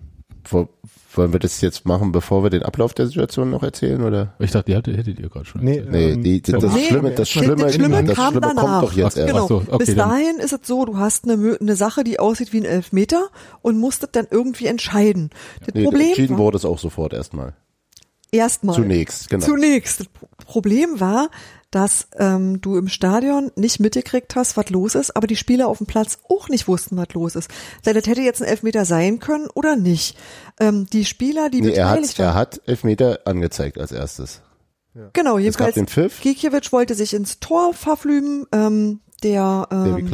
wollen 0.52 1.32
wir 1.32 1.40
das 1.40 1.60
jetzt 1.60 1.84
machen, 1.86 2.12
bevor 2.12 2.42
wir 2.42 2.50
den 2.50 2.62
Ablauf 2.62 2.94
der 2.94 3.06
Situation 3.06 3.50
noch 3.50 3.62
erzählen, 3.62 4.02
oder? 4.02 4.34
ich 4.38 4.50
dachte, 4.52 4.70
die 4.70 4.76
hättet, 4.76 4.96
hättet 4.96 5.18
ihr 5.18 5.28
gerade 5.28 5.46
schon. 5.46 5.62
Nee. 5.64 5.82
Nee, 5.88 6.10
ähm, 6.12 6.22
die, 6.22 6.40
die, 6.42 6.52
das, 6.52 6.62
Nee, 6.74 6.86
Schlimme, 6.88 7.08
das 7.10 7.16
Das 7.16 7.28
Schlimme, 7.30 7.72
Schlimme 7.72 8.04
das 8.04 8.16
kam 8.16 8.30
Schlimme 8.32 8.40
danach. 8.54 8.62
kommt 8.80 8.82
doch 8.84 8.92
jetzt 8.92 9.16
Ach, 9.16 9.20
erst. 9.22 9.32
genau. 9.32 9.46
so, 9.48 9.56
okay, 9.68 9.76
Bis 9.78 9.94
dann- 9.94 10.08
dahin 10.10 10.36
ist 10.38 10.52
es 10.52 10.60
so, 10.64 10.84
du 10.84 10.96
hast 10.98 11.24
eine, 11.28 11.56
eine 11.60 11.76
Sache, 11.76 12.04
die 12.04 12.20
aussieht 12.20 12.52
wie 12.52 12.58
ein 12.60 12.64
Elfmeter 12.64 13.28
und 13.62 13.78
musst 13.78 14.02
es 14.04 14.10
dann 14.12 14.26
irgendwie 14.30 14.66
entscheiden. 14.66 15.30
Das 15.64 15.74
Nee, 15.74 15.84
Problem 15.84 16.08
entschieden 16.08 16.36
war, 16.38 16.44
wurde 16.44 16.56
es 16.58 16.64
auch 16.64 16.78
sofort 16.78 17.12
erstmal. 17.14 17.54
erstmal. 18.30 18.74
Zunächst, 18.76 19.28
genau. 19.30 19.44
Zunächst. 19.46 20.00
Das 20.00 20.08
Pro- 20.08 20.28
Problem 20.44 21.00
war, 21.00 21.30
dass 21.70 22.08
ähm, 22.16 22.60
du 22.60 22.76
im 22.76 22.88
Stadion 22.88 23.50
nicht 23.56 23.80
mitgekriegt 23.80 24.34
hast, 24.36 24.56
was 24.56 24.70
los 24.70 24.94
ist, 24.94 25.14
aber 25.16 25.26
die 25.26 25.36
Spieler 25.36 25.68
auf 25.68 25.78
dem 25.78 25.86
Platz 25.86 26.18
auch 26.28 26.48
nicht 26.48 26.66
wussten, 26.66 26.96
was 26.96 27.12
los 27.12 27.36
ist. 27.36 27.50
Denn 27.84 27.94
das 27.94 28.06
hätte 28.06 28.22
jetzt 28.22 28.40
ein 28.42 28.48
Elfmeter 28.48 28.84
sein 28.84 29.18
können 29.18 29.48
oder 29.54 29.76
nicht. 29.76 30.16
Ähm, 30.58 30.86
die 30.86 31.04
Spieler, 31.04 31.50
die 31.50 31.60
Nee, 31.60 31.72
er 31.72 31.90
hat, 31.90 31.96
beteiligt 31.96 32.18
er 32.18 32.26
waren, 32.26 32.34
hat 32.36 32.60
Elfmeter 32.66 33.20
angezeigt 33.26 33.78
als 33.78 33.92
erstes. 33.92 34.40
genau, 35.12 35.38
Es 35.38 35.56
gab 35.56 35.74
jedenfalls 35.76 36.20
Gikiewicz 36.20 36.72
wollte 36.72 36.94
sich 36.94 37.12
ins 37.12 37.38
Tor 37.40 37.74
verflüben, 37.74 38.46
ähm, 38.52 39.00
der 39.22 39.68
ähm, 39.70 40.10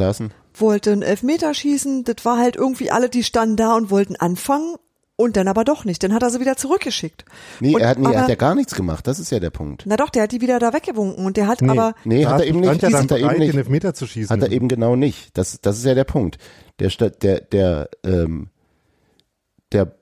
wollte 0.57 0.91
einen 0.91 1.01
Elfmeter 1.01 1.53
schießen, 1.53 2.03
das 2.03 2.23
war 2.23 2.37
halt 2.37 2.55
irgendwie 2.55 2.91
alle, 2.91 3.09
die 3.09 3.23
standen 3.23 3.55
da 3.55 3.75
und 3.75 3.89
wollten 3.89 4.15
anfangen 4.15 4.75
und 5.17 5.37
dann 5.37 5.47
aber 5.47 5.63
doch 5.63 5.85
nicht. 5.85 6.03
Dann 6.03 6.13
hat 6.13 6.23
er 6.23 6.29
sie 6.29 6.39
wieder 6.39 6.57
zurückgeschickt. 6.57 7.25
Nee, 7.59 7.75
und, 7.75 7.81
er 7.81 7.89
hat, 7.89 7.97
nee, 7.99 8.05
er 8.05 8.09
aber, 8.09 8.19
hat 8.21 8.29
ja 8.29 8.35
gar 8.35 8.55
nichts 8.55 8.75
gemacht. 8.75 9.07
Das 9.07 9.19
ist 9.19 9.31
ja 9.31 9.39
der 9.39 9.49
Punkt. 9.49 9.83
Na 9.85 9.95
doch, 9.95 10.09
der 10.09 10.23
hat 10.23 10.31
die 10.31 10.41
wieder 10.41 10.59
da 10.59 10.73
weggewunken 10.73 11.25
und 11.25 11.37
der 11.37 11.47
hat 11.47 11.61
Nee. 11.61 11.69
aber 11.69 11.93
Nee, 12.03 12.25
hat 12.25 12.41
er 12.41 12.47
eben 12.47 12.59
nicht. 12.59 12.81
ja 12.81 12.91
hat 12.91 13.11
er 13.11 13.17
eben 13.17 13.39
nicht. 13.39 13.53
den 13.53 13.59
Elfmeter 13.59 13.93
zu 13.93 14.07
schießen. 14.07 14.35
Hat 14.35 14.43
er 14.43 14.51
eben 14.51 14.67
genau 14.67 14.95
nicht. 14.95 15.37
Das, 15.37 15.59
das 15.61 15.77
ist 15.77 15.85
ja 15.85 15.93
der 15.93 16.03
Punkt. 16.03 16.37
Der, 16.79 16.89
der, 16.89 17.39
der, 17.41 17.89
ähm, 18.03 18.49
der 19.71 19.95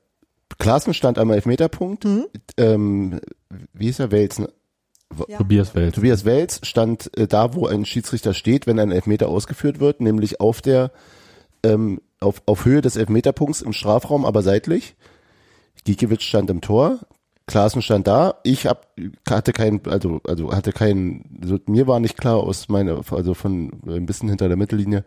Klaassen 0.57 0.93
stand 0.93 1.17
am 1.19 1.31
Elfmeterpunkt. 1.31 2.05
Mhm. 2.05 2.25
Ähm, 2.57 3.19
wie 3.73 3.89
ist 3.89 3.99
er? 3.99 4.11
Wels, 4.11 4.39
ne? 4.39 4.49
Ja. 5.27 5.37
Tobias 5.37 5.75
Welt. 5.75 5.95
Tobias 5.95 6.25
Wels 6.25 6.59
stand 6.63 7.15
äh, 7.17 7.27
da, 7.27 7.53
wo 7.53 7.67
ein 7.67 7.85
Schiedsrichter 7.85 8.33
steht, 8.33 8.65
wenn 8.65 8.79
ein 8.79 8.91
Elfmeter 8.91 9.27
ausgeführt 9.27 9.79
wird, 9.79 10.01
nämlich 10.01 10.39
auf 10.41 10.61
der, 10.61 10.91
ähm, 11.63 12.01
auf, 12.23 12.41
auf 12.45 12.65
Höhe 12.65 12.81
des 12.81 12.95
Elfmeterpunkts 12.95 13.61
im 13.61 13.73
Strafraum, 13.73 14.25
aber 14.25 14.41
seitlich. 14.41 14.95
Gikiewicz 15.83 16.23
stand 16.23 16.49
im 16.49 16.61
Tor. 16.61 16.99
Klaassen 17.45 17.81
stand 17.81 18.07
da, 18.07 18.35
ich 18.43 18.67
hab, 18.67 18.87
hatte 19.29 19.51
keinen, 19.51 19.81
also, 19.87 20.21
also 20.25 20.53
hatte 20.53 20.71
keinen, 20.71 21.39
also 21.41 21.59
mir 21.67 21.87
war 21.87 21.99
nicht 21.99 22.17
klar 22.17 22.37
aus 22.37 22.69
meiner, 22.69 23.01
also 23.11 23.33
von 23.33 23.81
ein 23.85 24.05
bisschen 24.05 24.29
hinter 24.29 24.47
der 24.47 24.55
Mittellinie, 24.55 25.03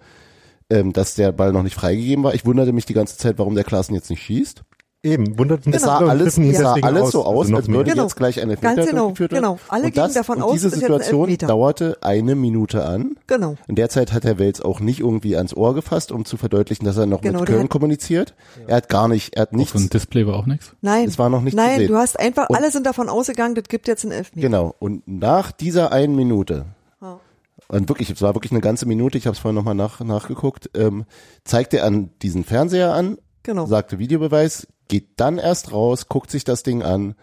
ähm, 0.69 0.93
dass 0.93 1.15
der 1.15 1.33
Ball 1.33 1.53
noch 1.53 1.63
nicht 1.63 1.75
freigegeben 1.75 2.25
war. 2.25 2.35
Ich 2.35 2.45
wunderte 2.45 2.73
mich 2.73 2.85
die 2.85 2.93
ganze 2.93 3.17
Zeit, 3.17 3.39
warum 3.39 3.55
der 3.55 3.65
Klaassen 3.65 3.95
jetzt 3.95 4.11
nicht 4.11 4.23
schießt. 4.23 4.65
Eben, 5.07 5.39
wundert 5.39 5.65
mich. 5.67 5.75
Es 5.77 5.83
sah 5.83 5.99
Genau. 5.99 6.11
alles, 6.11 6.37
es 6.39 6.59
sah 6.59 6.75
alles 6.83 7.11
so 7.11 7.25
aus, 7.25 7.47
also 7.47 7.57
als 7.57 7.69
würde 7.69 7.91
Genau. 7.93 8.03
jetzt 8.03 8.17
gleich 8.17 8.41
ein 8.43 8.51
Elfmeter 8.51 8.75
Ganz 8.77 8.91
genau, 8.91 9.13
genau. 9.13 9.59
Alle 9.69 9.85
und 9.85 9.93
gingen 9.95 10.07
das, 10.07 10.15
davon 10.15 10.39
und 10.39 10.43
aus, 10.43 10.53
diese 10.55 10.71
Situation 10.71 11.37
dauerte 11.39 11.99
eine 12.03 12.35
Minute 12.35 12.85
an. 12.85 13.17
Genau. 13.27 13.55
In 13.69 13.77
der 13.77 13.89
Zeit 13.89 14.13
hat 14.13 14.25
Herr 14.25 14.39
Wels 14.39 14.61
auch 14.61 14.81
nicht 14.81 15.01
irgendwie 15.01 15.37
ans 15.37 15.55
Ohr 15.55 15.75
gefasst, 15.75 16.13
um 16.13 16.25
zu 16.25 16.37
verdeutlichen, 16.37 16.85
dass 16.85 16.97
er 16.97 17.07
noch 17.07 17.21
Genau, 17.21 17.41
mit 17.41 17.49
Köln 17.49 17.63
hat- 17.65 17.71
kommuniziert. 17.71 18.35
Er 18.67 18.77
hat 18.77 18.89
gar 18.89 19.09
nicht, 19.09 19.35
er 19.37 19.43
hat 19.43 19.51
Auf 19.51 19.57
nichts. 19.57 19.73
dem 19.73 19.89
Display 19.91 20.27
war 20.27 20.35
auch 20.37 20.47
nichts. 20.47 20.73
Nein. 20.81 21.07
Es 21.09 21.19
war 21.19 21.29
noch 21.29 21.41
nicht 21.43 21.53
zu 21.57 21.63
Nein, 21.63 21.79
sehen. 21.79 21.89
du 21.89 21.97
hast 21.97 22.19
einfach, 22.19 22.49
Und- 22.49 22.57
alle 22.57 22.71
sind 22.71 22.85
davon 22.87 23.09
ausgegangen, 23.09 23.55
das 23.55 23.65
gibt 23.69 23.89
jetzt 23.89 24.05
einen 24.05 24.13
Elfmeter. 24.13 24.47
Genau. 24.49 24.75
Und 24.79 25.03
nach 25.07 25.53
dieser 25.53 25.93
einen 25.93 26.17
Minute, 26.17 26.67
Ja. 27.01 27.21
und 27.69 27.89
wirklich, 27.89 28.11
es 28.11 28.23
war 28.23 28.35
wirklich 28.35 28.53
eine 28.53 28.61
ganze 28.61 28.87
Minute, 28.87 29.19
ich 29.19 29.27
habe 29.27 29.35
es 29.35 29.39
vorhin 29.39 29.55
nochmal 29.57 29.75
nach, 29.75 30.01
nachgeguckt, 30.01 30.71
ähm, 30.75 31.05
zeigt 31.45 31.75
er 31.75 31.85
an 31.85 32.11
diesen 32.23 32.45
Fernseher 32.45 32.93
an, 32.95 33.19
Genau. 33.43 33.67
sagte 33.67 33.99
Videobeweis, 34.01 34.67
geht 34.89 35.07
dann 35.17 35.39
erst 35.39 35.73
raus, 35.73 36.09
guckt 36.09 36.31
sich 36.31 36.45
das 36.45 36.63
Ding 36.63 36.83
an 36.83 37.15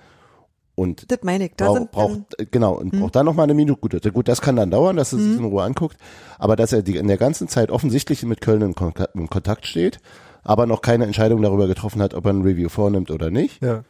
und 0.76 1.12
Das 1.12 1.20
meine 1.24 1.46
ich. 1.46 1.52
Da 1.56 1.66
braucht, 1.68 1.78
sind 1.78 1.92
braucht 1.92 2.12
dann, 2.12 2.26
äh, 2.40 2.46
genau 2.50 2.74
und 2.74 2.92
braucht 2.92 3.16
dann 3.16 3.26
noch 3.26 3.36
mal 3.36 3.44
eine 3.44 3.54
Minute. 3.54 3.80
Gut, 3.80 4.14
gut, 4.14 4.28
das 4.28 4.42
kann 4.42 4.56
dann 4.56 4.72
dauern, 4.72 4.96
dass 4.98 5.14
er 5.14 5.20
sich 5.20 5.38
in 5.38 5.46
Ruhe 5.46 5.64
anguckt, 5.64 5.98
aber 6.40 6.56
dass 6.56 6.74
er 6.74 6.82
die, 6.82 6.98
in 6.98 7.08
der 7.08 7.18
ganzen 7.18 7.48
Zeit 7.48 7.70
offensichtlich 7.72 8.24
mit 8.24 8.42
Köln 8.42 8.62
in 8.62 8.74
Kontakt, 8.76 9.16
in 9.16 9.30
Kontakt 9.30 9.68
steht, 9.68 10.00
aber 10.44 10.66
noch 10.66 10.82
keine 10.82 11.06
Entscheidung 11.06 11.42
darüber 11.42 11.68
getroffen 11.68 12.02
hat, 12.02 12.14
ob 12.16 12.26
er 12.26 12.34
ein 12.34 12.42
Review 12.42 12.70
vornimmt 12.70 13.12
oder 13.12 13.30
nicht. 13.30 13.62
Ja. 13.62 13.84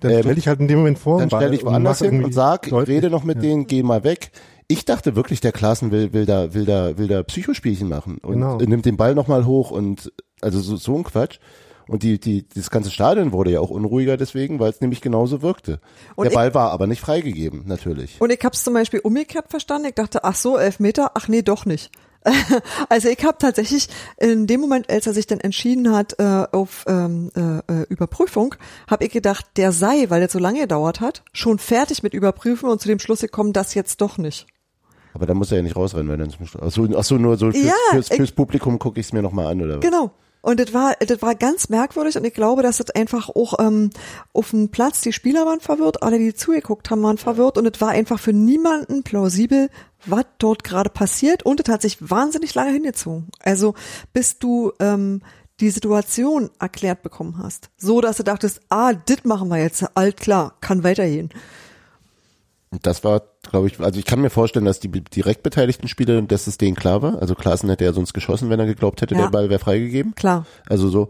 Dann 0.00 0.10
Ähm, 0.12 0.20
stell 0.22 0.34
dich 0.36 0.48
halt 0.48 0.60
in 0.60 0.68
dem 0.68 0.78
Moment 0.78 0.98
vor. 0.98 1.18
Dann 1.18 1.30
stelle 1.30 1.54
ich 1.54 1.64
und 1.64 1.70
woanders 1.72 1.98
hin 1.98 2.08
und 2.08 2.14
irgendwie 2.14 2.32
sag, 2.32 2.66
ich 2.66 2.70
deutlich- 2.72 2.96
rede 2.96 3.10
noch 3.10 3.24
mit 3.24 3.42
denen, 3.42 3.66
geh 3.66 3.82
mal 3.82 4.04
weg. 4.04 4.30
Ich 4.66 4.84
dachte 4.84 5.14
wirklich, 5.16 5.40
der 5.40 5.52
Klaassen 5.52 5.90
will, 5.90 6.12
will 6.12 6.26
da, 6.26 6.54
will 6.54 6.64
da, 6.64 6.96
will 6.96 7.06
da 7.08 7.22
Psychospielchen 7.22 7.88
machen 7.88 8.18
und 8.18 8.34
Genau. 8.34 8.56
nimmt 8.58 8.86
den 8.86 8.96
Ball 8.96 9.14
nochmal 9.14 9.44
hoch 9.46 9.70
und 9.70 10.12
also 10.40 10.60
so, 10.60 10.76
so 10.76 10.94
ein 10.96 11.04
Quatsch. 11.04 11.38
Und 11.86 12.02
die, 12.02 12.18
die, 12.18 12.46
das 12.48 12.70
ganze 12.70 12.90
Stadion 12.90 13.32
wurde 13.32 13.50
ja 13.50 13.60
auch 13.60 13.70
unruhiger 13.70 14.16
deswegen, 14.16 14.58
weil 14.58 14.70
es 14.70 14.80
nämlich 14.80 15.00
genauso 15.02 15.42
wirkte. 15.42 15.80
Und 16.16 16.24
der 16.24 16.32
ich- 16.32 16.34
Ball 16.36 16.54
war 16.54 16.70
aber 16.70 16.86
nicht 16.86 17.00
freigegeben, 17.00 17.64
natürlich. 17.66 18.20
und 18.20 18.30
ich 18.32 18.42
habe 18.42 18.54
es 18.54 18.64
zum 18.64 18.72
Beispiel 18.74 19.00
umgekehrt 19.00 19.46
verstanden. 19.50 19.88
Ich 19.88 19.94
dachte, 19.94 20.24
ach 20.24 20.34
so, 20.34 20.56
Elfmeter, 20.56 21.10
ach 21.14 21.28
nee, 21.28 21.42
doch 21.42 21.66
nicht. 21.66 21.90
Also 22.88 23.08
ich 23.08 23.22
habe 23.22 23.36
tatsächlich 23.38 23.88
in 24.16 24.46
dem 24.46 24.60
Moment, 24.62 24.88
als 24.88 25.06
er 25.06 25.12
sich 25.12 25.26
dann 25.26 25.40
entschieden 25.40 25.92
hat 25.94 26.18
äh, 26.18 26.46
auf 26.52 26.84
ähm, 26.88 27.30
äh, 27.36 27.58
äh, 27.72 27.82
Überprüfung, 27.90 28.54
habe 28.88 29.04
ich 29.04 29.12
gedacht, 29.12 29.44
der 29.56 29.72
sei, 29.72 30.06
weil 30.08 30.22
das 30.22 30.32
so 30.32 30.38
lange 30.38 30.60
gedauert 30.60 31.00
hat, 31.02 31.22
schon 31.34 31.58
fertig 31.58 32.02
mit 32.02 32.14
Überprüfen 32.14 32.70
und 32.70 32.80
zu 32.80 32.88
dem 32.88 32.98
Schluss 32.98 33.20
gekommen, 33.20 33.52
das 33.52 33.74
jetzt 33.74 34.00
doch 34.00 34.16
nicht. 34.16 34.46
Aber 35.12 35.26
da 35.26 35.34
muss 35.34 35.50
er 35.52 35.58
ja 35.58 35.62
nicht 35.62 35.76
rausrennen, 35.76 36.10
wenn 36.10 36.20
er 36.20 36.30
zum 36.30 36.46
Schluss. 36.46 36.62
Ach 36.66 36.70
so, 36.72 36.88
ach 36.98 37.04
so 37.04 37.16
nur 37.18 37.36
so 37.36 37.50
fürs, 37.52 37.62
Ja, 37.66 37.72
fürs, 37.90 38.10
ich- 38.10 38.16
fürs 38.16 38.32
Publikum 38.32 38.78
gucke 38.78 38.98
ich 39.00 39.06
es 39.06 39.12
mir 39.12 39.20
nochmal 39.22 39.48
an, 39.48 39.60
oder? 39.60 39.74
was? 39.76 39.80
Genau. 39.80 40.10
Und 40.44 40.60
das 40.60 40.74
war, 40.74 40.94
das 41.00 41.22
war 41.22 41.34
ganz 41.34 41.70
merkwürdig 41.70 42.18
und 42.18 42.24
ich 42.26 42.34
glaube, 42.34 42.62
dass 42.62 42.76
das 42.76 42.90
einfach 42.90 43.30
auch 43.30 43.58
ähm, 43.58 43.88
auf 44.34 44.50
dem 44.50 44.68
Platz, 44.68 45.00
die 45.00 45.14
Spieler 45.14 45.46
waren 45.46 45.60
verwirrt, 45.60 46.02
alle, 46.02 46.18
die 46.18 46.34
zugeguckt 46.34 46.90
haben, 46.90 47.02
waren 47.02 47.16
verwirrt 47.16 47.56
und 47.56 47.64
es 47.64 47.80
war 47.80 47.88
einfach 47.88 48.20
für 48.20 48.34
niemanden 48.34 49.04
plausibel, 49.04 49.70
was 50.04 50.26
dort 50.36 50.62
gerade 50.62 50.90
passiert 50.90 51.44
und 51.44 51.60
es 51.66 51.72
hat 51.72 51.80
sich 51.80 52.10
wahnsinnig 52.10 52.54
lange 52.54 52.72
hingezogen. 52.72 53.28
Also 53.40 53.72
bis 54.12 54.38
du 54.38 54.72
ähm, 54.80 55.22
die 55.60 55.70
Situation 55.70 56.50
erklärt 56.58 57.02
bekommen 57.02 57.38
hast, 57.42 57.70
so 57.78 58.02
dass 58.02 58.18
du 58.18 58.22
dachtest, 58.22 58.60
ah, 58.68 58.92
das 58.92 59.24
machen 59.24 59.48
wir 59.48 59.56
jetzt, 59.56 59.96
alt 59.96 60.18
klar, 60.18 60.58
kann 60.60 60.84
weitergehen. 60.84 61.30
Das 62.82 63.02
war, 63.02 63.22
glaube 63.50 63.68
ich, 63.68 63.80
also 63.80 63.98
ich 63.98 64.04
kann 64.04 64.20
mir 64.20 64.30
vorstellen, 64.30 64.64
dass 64.64 64.80
die 64.80 64.88
direkt 64.88 65.42
beteiligten 65.42 65.88
Spieler, 65.88 66.20
dass 66.22 66.46
es 66.46 66.58
denen 66.58 66.76
klar 66.76 67.02
war. 67.02 67.20
Also 67.20 67.34
Klaassen 67.34 67.68
hätte 67.68 67.84
ja 67.84 67.92
sonst 67.92 68.12
geschossen, 68.14 68.50
wenn 68.50 68.60
er 68.60 68.66
geglaubt 68.66 69.00
hätte, 69.02 69.14
Ja. 69.14 69.22
der 69.22 69.30
Ball 69.30 69.48
wäre 69.50 69.58
freigegeben. 69.60 70.14
Klar. 70.14 70.46
Also 70.68 70.88
so, 70.88 71.08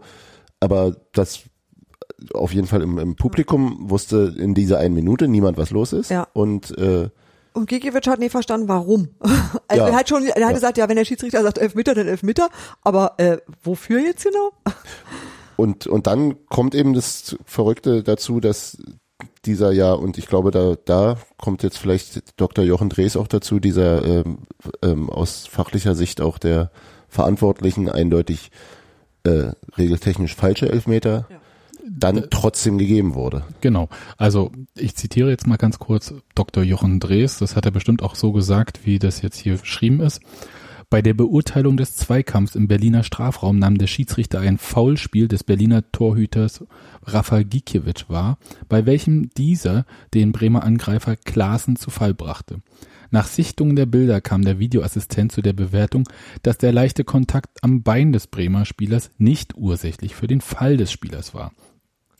aber 0.59 0.95
das 1.13 1.41
auf 2.33 2.53
jeden 2.53 2.67
Fall 2.67 2.81
im, 2.81 2.97
im 2.97 3.15
Publikum 3.15 3.89
wusste 3.89 4.33
in 4.37 4.53
dieser 4.53 4.79
einen 4.79 4.93
Minute 4.95 5.27
niemand, 5.27 5.57
was 5.57 5.71
los 5.71 5.91
ist. 5.93 6.09
Ja. 6.09 6.27
Und 6.33 6.77
äh, 6.77 7.09
Und 7.53 7.67
Gikiewicz 7.67 8.07
hat 8.07 8.19
nie 8.19 8.29
verstanden, 8.29 8.67
warum. 8.67 9.09
Also 9.67 9.83
Ja. 9.83 9.89
er 9.89 9.95
hat 9.95 10.09
schon, 10.09 10.23
er 10.25 10.29
hat 10.33 10.39
Ja. 10.39 10.51
gesagt, 10.51 10.77
ja, 10.77 10.87
wenn 10.87 10.95
der 10.95 11.05
Schiedsrichter 11.05 11.41
sagt 11.43 11.57
Elfmeter, 11.57 11.95
dann 11.95 12.07
Elfmeter. 12.07 12.49
Aber 12.83 13.15
äh, 13.17 13.37
wofür 13.63 13.99
jetzt 13.99 14.23
genau? 14.23 14.51
Und, 15.57 15.87
und 15.87 16.05
dann 16.07 16.45
kommt 16.47 16.75
eben 16.75 16.93
das 16.93 17.35
Verrückte 17.45 18.03
dazu, 18.03 18.39
dass 18.39 18.77
dieser 19.45 19.71
ja, 19.71 19.93
und 19.93 20.17
ich 20.17 20.27
glaube, 20.27 20.51
da, 20.51 20.75
da 20.85 21.17
kommt 21.37 21.63
jetzt 21.63 21.77
vielleicht 21.77 22.39
Dr. 22.39 22.63
Jochen 22.63 22.89
Drees 22.89 23.17
auch 23.17 23.27
dazu, 23.27 23.59
dieser 23.59 24.03
ähm, 24.05 24.39
ähm, 24.81 25.09
aus 25.09 25.47
fachlicher 25.47 25.95
Sicht 25.95 26.21
auch 26.21 26.37
der 26.37 26.71
Verantwortlichen 27.07 27.89
eindeutig 27.89 28.51
äh, 29.23 29.51
regeltechnisch 29.77 30.35
falsche 30.35 30.69
Elfmeter 30.69 31.27
dann 31.87 32.27
trotzdem 32.29 32.77
gegeben 32.77 33.13
wurde. 33.13 33.43
Genau. 33.61 33.89
Also 34.17 34.51
ich 34.75 34.95
zitiere 34.95 35.29
jetzt 35.29 35.47
mal 35.47 35.57
ganz 35.57 35.79
kurz 35.79 36.13
Dr. 36.33 36.63
Jochen 36.63 36.99
Drees. 36.99 37.37
Das 37.37 37.55
hat 37.55 37.65
er 37.65 37.71
bestimmt 37.71 38.01
auch 38.01 38.15
so 38.15 38.31
gesagt, 38.31 38.85
wie 38.85 38.99
das 38.99 39.21
jetzt 39.21 39.37
hier 39.37 39.57
beschrieben 39.57 39.99
ist. 40.01 40.21
Bei 40.89 41.01
der 41.01 41.13
Beurteilung 41.13 41.77
des 41.77 41.95
Zweikampfs 41.95 42.55
im 42.55 42.67
Berliner 42.67 43.03
Strafraum 43.03 43.57
nahm 43.57 43.77
der 43.77 43.87
Schiedsrichter 43.87 44.39
ein 44.39 44.57
Foulspiel 44.57 45.27
des 45.27 45.43
Berliner 45.43 45.91
Torhüters 45.91 46.63
Rafa 47.03 47.41
Gikiewicz 47.41 48.05
wahr, 48.07 48.37
bei 48.69 48.85
welchem 48.85 49.29
dieser 49.31 49.85
den 50.13 50.31
Bremer 50.31 50.63
Angreifer 50.63 51.15
Klaassen 51.15 51.75
zu 51.75 51.89
Fall 51.89 52.13
brachte. 52.13 52.61
Nach 53.09 53.27
Sichtung 53.27 53.75
der 53.75 53.85
Bilder 53.85 54.21
kam 54.21 54.43
der 54.43 54.59
Videoassistent 54.59 55.31
zu 55.31 55.41
der 55.41 55.53
Bewertung, 55.53 56.07
dass 56.43 56.57
der 56.57 56.71
leichte 56.71 57.03
Kontakt 57.03 57.63
am 57.63 57.81
Bein 57.81 58.11
des 58.11 58.27
Bremer 58.27 58.65
Spielers 58.65 59.09
nicht 59.17 59.55
ursächlich 59.55 60.15
für 60.15 60.27
den 60.27 60.41
Fall 60.41 60.77
des 60.77 60.91
Spielers 60.91 61.33
war. 61.33 61.51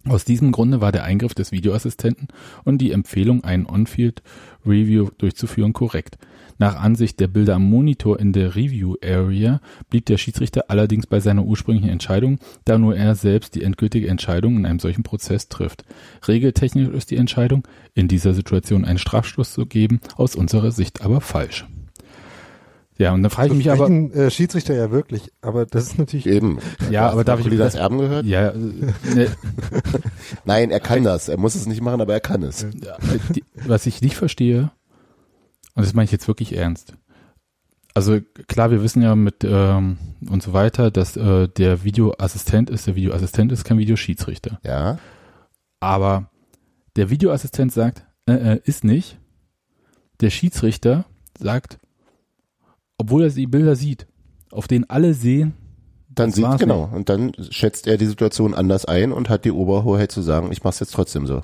Aus 0.08 0.23
diesem 0.23 0.51
Grunde 0.51 0.82
war 0.82 0.91
der 0.91 1.04
Eingriff 1.04 1.34
des 1.34 1.51
Videoassistenten 1.51 2.28
und 2.63 2.78
die 2.78 2.91
Empfehlung, 2.91 3.43
einen 3.43 3.65
On-Field-Review 3.65 5.10
durchzuführen, 5.17 5.73
korrekt. 5.73 6.19
Nach 6.57 6.75
Ansicht 6.75 7.19
der 7.19 7.27
Bilder 7.27 7.55
am 7.55 7.69
Monitor 7.69 8.19
in 8.19 8.31
der 8.31 8.55
Review-Area 8.55 9.59
blieb 9.89 10.05
der 10.05 10.17
Schiedsrichter 10.17 10.65
allerdings 10.69 11.05
bei 11.07 11.19
seiner 11.19 11.43
ursprünglichen 11.43 11.89
Entscheidung, 11.89 12.39
da 12.63 12.77
nur 12.77 12.95
er 12.95 13.15
selbst 13.15 13.55
die 13.55 13.63
endgültige 13.63 14.07
Entscheidung 14.07 14.57
in 14.57 14.65
einem 14.65 14.79
solchen 14.79 15.03
Prozess 15.03 15.49
trifft. 15.49 15.83
Regeltechnisch 16.27 16.87
ist 16.89 17.11
die 17.11 17.17
Entscheidung, 17.17 17.67
in 17.93 18.07
dieser 18.07 18.33
Situation 18.33 18.85
einen 18.85 18.97
Strafstoß 18.97 19.53
zu 19.53 19.65
geben, 19.65 19.99
aus 20.15 20.35
unserer 20.35 20.71
Sicht 20.71 21.01
aber 21.01 21.21
falsch. 21.21 21.65
Ja, 22.97 23.11
und 23.13 23.23
dann 23.23 23.29
frage 23.29 23.49
ich 23.51 23.57
mich 23.57 23.69
aber, 23.69 23.89
äh, 23.89 24.31
Schiedsrichter 24.31 24.73
ja 24.73 24.89
wirklich, 24.89 25.29
aber 25.41 25.65
das 25.65 25.87
ist 25.87 25.99
natürlich 25.99 26.27
Eben. 26.27 26.59
ja, 26.89 27.09
aber 27.09 27.25
darf 27.25 27.39
ich 27.39 27.45
Haben 27.45 27.51
die 27.51 27.57
das 27.57 27.75
Erben 27.75 27.97
gehört? 27.97 28.25
Ja, 28.25 28.49
äh, 28.51 28.57
ne, 28.57 29.27
Nein, 30.45 30.71
er 30.71 30.79
kann 30.79 31.03
das. 31.03 31.27
Er 31.27 31.37
muss 31.37 31.55
es 31.55 31.65
nicht 31.65 31.81
machen, 31.81 31.99
aber 31.99 32.13
er 32.13 32.21
kann 32.21 32.41
es. 32.41 32.65
Ja, 32.81 32.97
die, 33.35 33.43
was 33.65 33.85
ich 33.85 34.01
nicht 34.01 34.15
verstehe, 34.15 34.71
und 35.75 35.85
das 35.85 35.93
meine 35.93 36.05
ich 36.05 36.11
jetzt 36.11 36.27
wirklich 36.27 36.55
ernst. 36.55 36.95
Also 37.93 38.19
klar, 38.47 38.71
wir 38.71 38.83
wissen 38.83 39.01
ja 39.01 39.15
mit 39.15 39.43
ähm, 39.43 39.97
und 40.29 40.43
so 40.43 40.51
weiter, 40.51 40.91
dass 40.91 41.15
äh, 41.15 41.47
der 41.47 41.83
Videoassistent 41.83 42.69
ist, 42.69 42.88
der 42.88 42.95
Videoassistent 42.95 43.51
ist 43.51 43.63
kein 43.63 43.77
Videoschiedsrichter. 43.77 44.59
Ja. 44.63 44.97
Aber 45.79 46.29
der 46.97 47.09
Videoassistent 47.09 47.71
sagt, 47.71 48.05
äh, 48.27 48.33
äh, 48.33 48.59
ist 48.63 48.83
nicht. 48.83 49.17
Der 50.19 50.29
Schiedsrichter 50.29 51.05
sagt, 51.38 51.77
obwohl 52.97 53.23
er 53.23 53.29
die 53.29 53.47
Bilder 53.47 53.75
sieht, 53.75 54.07
auf 54.51 54.67
denen 54.67 54.89
alle 54.89 55.13
sehen, 55.13 55.53
Dann 56.09 56.31
sieht, 56.31 56.57
genau. 56.59 56.89
Und 56.93 57.09
dann 57.09 57.33
schätzt 57.49 57.88
er 57.88 57.97
die 57.97 58.05
Situation 58.05 58.53
anders 58.53 58.85
ein 58.85 59.11
und 59.11 59.29
hat 59.29 59.43
die 59.45 59.51
Oberhoheit 59.51 60.11
zu 60.11 60.21
sagen, 60.21 60.51
ich 60.51 60.63
mach's 60.63 60.79
jetzt 60.79 60.93
trotzdem 60.93 61.27
so. 61.27 61.43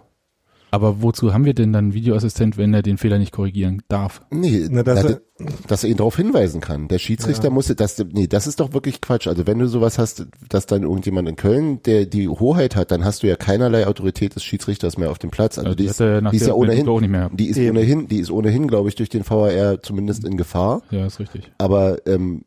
Aber 0.71 1.01
wozu 1.01 1.33
haben 1.33 1.45
wir 1.45 1.53
denn 1.53 1.71
dann 1.73 1.85
einen 1.85 1.93
Videoassistent, 1.93 2.57
wenn 2.57 2.73
er 2.73 2.81
den 2.81 2.97
Fehler 2.97 3.19
nicht 3.19 3.31
korrigieren 3.31 3.81
darf? 3.89 4.21
Nee, 4.31 4.67
Na, 4.69 4.83
dass 4.83 5.03
na, 5.03 5.09
er- 5.11 5.21
dass 5.67 5.83
er 5.83 5.89
ihn 5.89 5.97
darauf 5.97 6.15
hinweisen 6.17 6.61
kann. 6.61 6.87
Der 6.87 6.99
Schiedsrichter 6.99 7.45
Ja. 7.45 7.49
muss, 7.49 7.67
das, 7.67 8.03
nee, 8.11 8.27
das 8.27 8.45
ist 8.47 8.59
doch 8.59 8.73
wirklich 8.73 9.01
Quatsch. 9.01 9.27
Also 9.27 9.47
wenn 9.47 9.57
du 9.59 9.67
sowas 9.67 9.97
hast, 9.97 10.27
dass 10.49 10.67
dann 10.67 10.83
irgendjemand 10.83 11.27
in 11.29 11.35
Köln, 11.35 11.81
der 11.83 12.05
die 12.05 12.29
Hoheit 12.29 12.75
hat, 12.75 12.91
dann 12.91 13.03
hast 13.03 13.23
du 13.23 13.27
ja 13.27 13.35
keinerlei 13.35 13.87
Autorität 13.87 14.35
des 14.35 14.43
Schiedsrichters 14.43 14.97
mehr 14.97 15.09
auf 15.09 15.17
dem 15.17 15.31
Platz. 15.31 15.57
Also 15.57 15.69
Ja, 15.71 15.75
die 15.75 15.83
die 15.83 15.89
ist, 15.89 15.99
die 15.99 16.35
ist 16.35 16.47
ja 16.47 16.53
ohnehin, 16.53 16.77
Meldung 16.77 16.95
auch 16.97 17.01
nicht 17.01 17.09
mehr. 17.09 17.29
die 17.33 17.47
ist 17.47 17.57
Eben. 17.57 17.75
ohnehin, 17.75 18.07
die 18.07 18.19
ist 18.19 18.29
ohnehin, 18.31 18.67
glaube 18.67 18.89
ich, 18.89 18.95
durch 18.95 19.09
den 19.09 19.23
VAR 19.27 19.81
zumindest 19.81 20.25
in 20.25 20.37
Gefahr. 20.37 20.83
Ja, 20.91 21.05
ist 21.07 21.19
richtig. 21.19 21.51
Aber 21.57 21.97
ähm, 22.05 22.43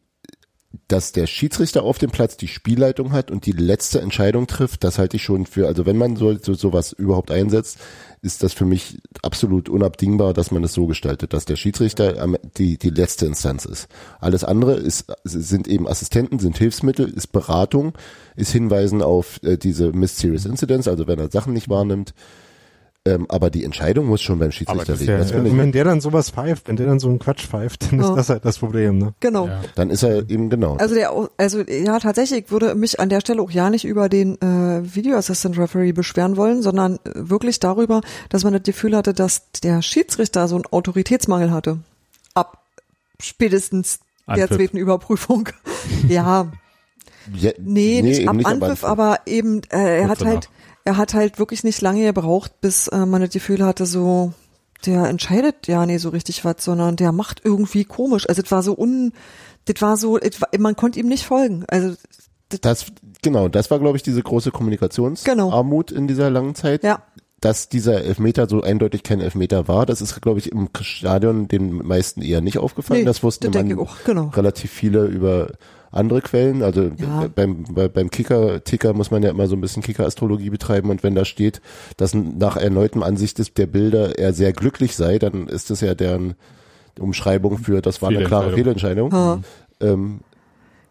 dass 0.88 1.12
der 1.12 1.26
Schiedsrichter 1.26 1.82
auf 1.82 1.98
dem 1.98 2.10
Platz 2.10 2.36
die 2.36 2.48
Spielleitung 2.48 3.12
hat 3.12 3.30
und 3.30 3.46
die 3.46 3.52
letzte 3.52 4.00
Entscheidung 4.00 4.46
trifft, 4.46 4.84
das 4.84 4.98
halte 4.98 5.16
ich 5.16 5.22
schon 5.22 5.46
für, 5.46 5.66
also 5.66 5.86
wenn 5.86 5.96
man 5.96 6.16
so, 6.16 6.36
so 6.38 6.54
sowas 6.54 6.92
überhaupt 6.92 7.30
einsetzt, 7.30 7.78
ist 8.22 8.42
das 8.42 8.52
für 8.52 8.64
mich 8.64 8.98
absolut 9.22 9.68
unabdingbar, 9.68 10.32
dass 10.32 10.50
man 10.50 10.64
es 10.64 10.72
so 10.72 10.86
gestaltet, 10.86 11.32
dass 11.32 11.44
der 11.44 11.56
Schiedsrichter 11.56 12.26
die, 12.56 12.78
die 12.78 12.90
letzte 12.90 13.26
Instanz 13.26 13.66
ist. 13.66 13.88
Alles 14.18 14.44
andere 14.44 14.74
ist, 14.74 15.12
sind 15.24 15.68
eben 15.68 15.86
Assistenten, 15.86 16.38
sind 16.38 16.56
Hilfsmittel, 16.56 17.08
ist 17.08 17.32
Beratung, 17.32 17.92
ist 18.34 18.52
Hinweisen 18.52 19.02
auf 19.02 19.42
äh, 19.42 19.58
diese 19.58 19.92
Mysterious 19.92 20.46
Incidents, 20.46 20.88
also 20.88 21.06
wenn 21.06 21.18
er 21.18 21.30
Sachen 21.30 21.52
nicht 21.52 21.68
wahrnimmt. 21.68 22.14
Ähm, 23.06 23.26
aber 23.28 23.50
die 23.50 23.64
Entscheidung 23.64 24.06
muss 24.06 24.22
schon 24.22 24.38
beim 24.38 24.50
Schiedsrichter 24.50 24.94
ist 24.94 25.00
liegen. 25.00 25.12
ja- 25.12 25.18
Ja, 25.26 25.44
wenn 25.58 25.72
der 25.72 25.84
dann 25.84 26.00
sowas 26.00 26.30
pfeift, 26.30 26.68
wenn 26.68 26.76
der 26.76 26.86
dann 26.86 26.98
so 27.00 27.08
einen 27.10 27.18
Quatsch 27.18 27.46
pfeift, 27.46 27.92
dann 27.92 28.00
ist 28.00 28.08
Ja. 28.08 28.14
das 28.14 28.30
halt 28.30 28.46
das 28.46 28.56
Problem, 28.58 28.96
ne? 28.96 29.12
Genau. 29.20 29.46
Ja. 29.46 29.60
Dann 29.74 29.90
ist 29.90 30.02
er 30.02 30.20
eben 30.30 30.48
genau. 30.48 30.76
Also 30.76 30.94
der, 30.94 31.12
also 31.36 31.60
ja, 31.60 31.98
tatsächlich 31.98 32.50
würde 32.50 32.74
mich 32.74 33.00
an 33.00 33.10
der 33.10 33.20
Stelle 33.20 33.42
auch 33.42 33.50
ja 33.50 33.68
nicht 33.68 33.84
über 33.84 34.08
den 34.08 34.40
äh, 34.40 34.80
Video 34.94 35.16
Assistant 35.18 35.58
Referee 35.58 35.92
beschweren 35.92 36.38
wollen, 36.38 36.62
sondern 36.62 36.94
äh, 37.04 37.10
wirklich 37.14 37.60
darüber, 37.60 38.00
dass 38.30 38.42
man 38.42 38.54
das 38.54 38.62
Gefühl 38.62 38.96
hatte, 38.96 39.12
dass 39.12 39.50
der 39.62 39.82
Schiedsrichter 39.82 40.48
so 40.48 40.54
einen 40.54 40.64
Autoritätsmangel 40.70 41.50
hatte. 41.50 41.80
Ab 42.32 42.62
spätestens 43.20 44.00
der 44.26 44.44
Anpfiff. 44.44 44.56
zweiten 44.56 44.76
Überprüfung. 44.78 45.50
ja, 46.08 46.50
Ja, 47.34 47.50
nee, 47.58 48.00
nicht 48.02 48.20
eben 48.20 48.28
ab 48.30 48.36
nicht 48.36 48.46
am 48.46 48.52
Anpfiff, 48.54 48.70
Anfang. 48.84 48.90
aber 48.90 49.18
eben, 49.26 49.60
äh, 49.70 49.98
er 50.00 50.06
Kurz 50.06 50.20
hat 50.20 50.26
halt, 50.26 50.48
er 50.84 50.96
hat 50.96 51.14
halt 51.14 51.38
wirklich 51.38 51.64
nicht 51.64 51.80
lange 51.80 52.04
gebraucht, 52.04 52.60
bis 52.60 52.88
äh, 52.88 53.06
man 53.06 53.22
das 53.22 53.30
Gefühl 53.30 53.64
hatte, 53.64 53.86
so, 53.86 54.32
der 54.84 55.04
entscheidet 55.06 55.66
ja 55.66 55.86
nicht 55.86 56.02
so 56.02 56.10
richtig 56.10 56.44
was, 56.44 56.56
sondern 56.58 56.96
der 56.96 57.12
macht 57.12 57.40
irgendwie 57.42 57.84
komisch. 57.84 58.28
Also 58.28 58.42
das 58.42 58.50
war 58.50 58.62
so 58.62 58.76
un, 58.76 59.12
das 59.64 59.80
war 59.80 59.96
so, 59.96 60.14
war, 60.16 60.48
man 60.58 60.76
konnte 60.76 61.00
ihm 61.00 61.08
nicht 61.08 61.24
folgen. 61.24 61.64
Also 61.68 61.96
Das, 62.60 62.86
genau, 63.22 63.48
das 63.48 63.70
war, 63.70 63.78
glaube 63.78 63.96
ich, 63.96 64.02
diese 64.02 64.22
große 64.22 64.50
Kommunikationsarmut 64.50 65.90
in 65.90 66.06
dieser 66.06 66.30
langen 66.30 66.54
Zeit. 66.54 66.82
Genau. 66.82 66.94
Ja. 66.94 67.02
Dass 67.40 67.68
dieser 67.68 68.02
Elfmeter 68.02 68.48
so 68.48 68.62
eindeutig 68.62 69.02
kein 69.02 69.20
Elfmeter 69.20 69.68
war, 69.68 69.84
das 69.84 70.00
ist, 70.00 70.18
glaube 70.22 70.38
ich, 70.38 70.50
im 70.50 70.70
Stadion 70.80 71.46
den 71.46 71.76
meisten 71.86 72.22
eher 72.22 72.40
nicht 72.40 72.56
aufgefallen. 72.56 73.00
Nee, 73.00 73.06
das 73.06 73.22
wussten 73.22 73.50
man 73.52 73.68
genau. 74.04 74.28
relativ 74.28 74.70
viele 74.70 75.04
über 75.04 75.48
andere 75.94 76.20
Quellen. 76.20 76.62
Also 76.62 76.90
Ja. 76.98 77.28
beim, 77.34 77.64
bei, 77.70 77.88
beim 77.88 78.10
Kicker, 78.10 78.62
Ticker 78.64 78.92
muss 78.92 79.10
man 79.10 79.22
ja 79.22 79.30
immer 79.30 79.46
so 79.46 79.54
ein 79.56 79.60
bisschen 79.60 79.82
Kicker-Astrologie 79.82 80.50
betreiben 80.50 80.90
und 80.90 81.02
wenn 81.02 81.14
da 81.14 81.24
steht, 81.24 81.60
dass 81.96 82.14
nach 82.14 82.56
erneutem 82.56 83.02
Ansicht 83.02 83.38
des, 83.38 83.54
der 83.54 83.66
Bilder 83.66 84.18
er 84.18 84.32
sehr 84.32 84.52
glücklich 84.52 84.96
sei, 84.96 85.18
dann 85.18 85.48
ist 85.48 85.70
das 85.70 85.80
ja 85.80 85.94
deren 85.94 86.34
Umschreibung 86.98 87.58
für, 87.58 87.80
das 87.82 88.02
war 88.02 88.10
eine 88.10 88.24
klare 88.24 88.52
Fehlentscheidung. 88.52 89.12
Ha. 89.12 89.40
Ähm, 89.80 90.20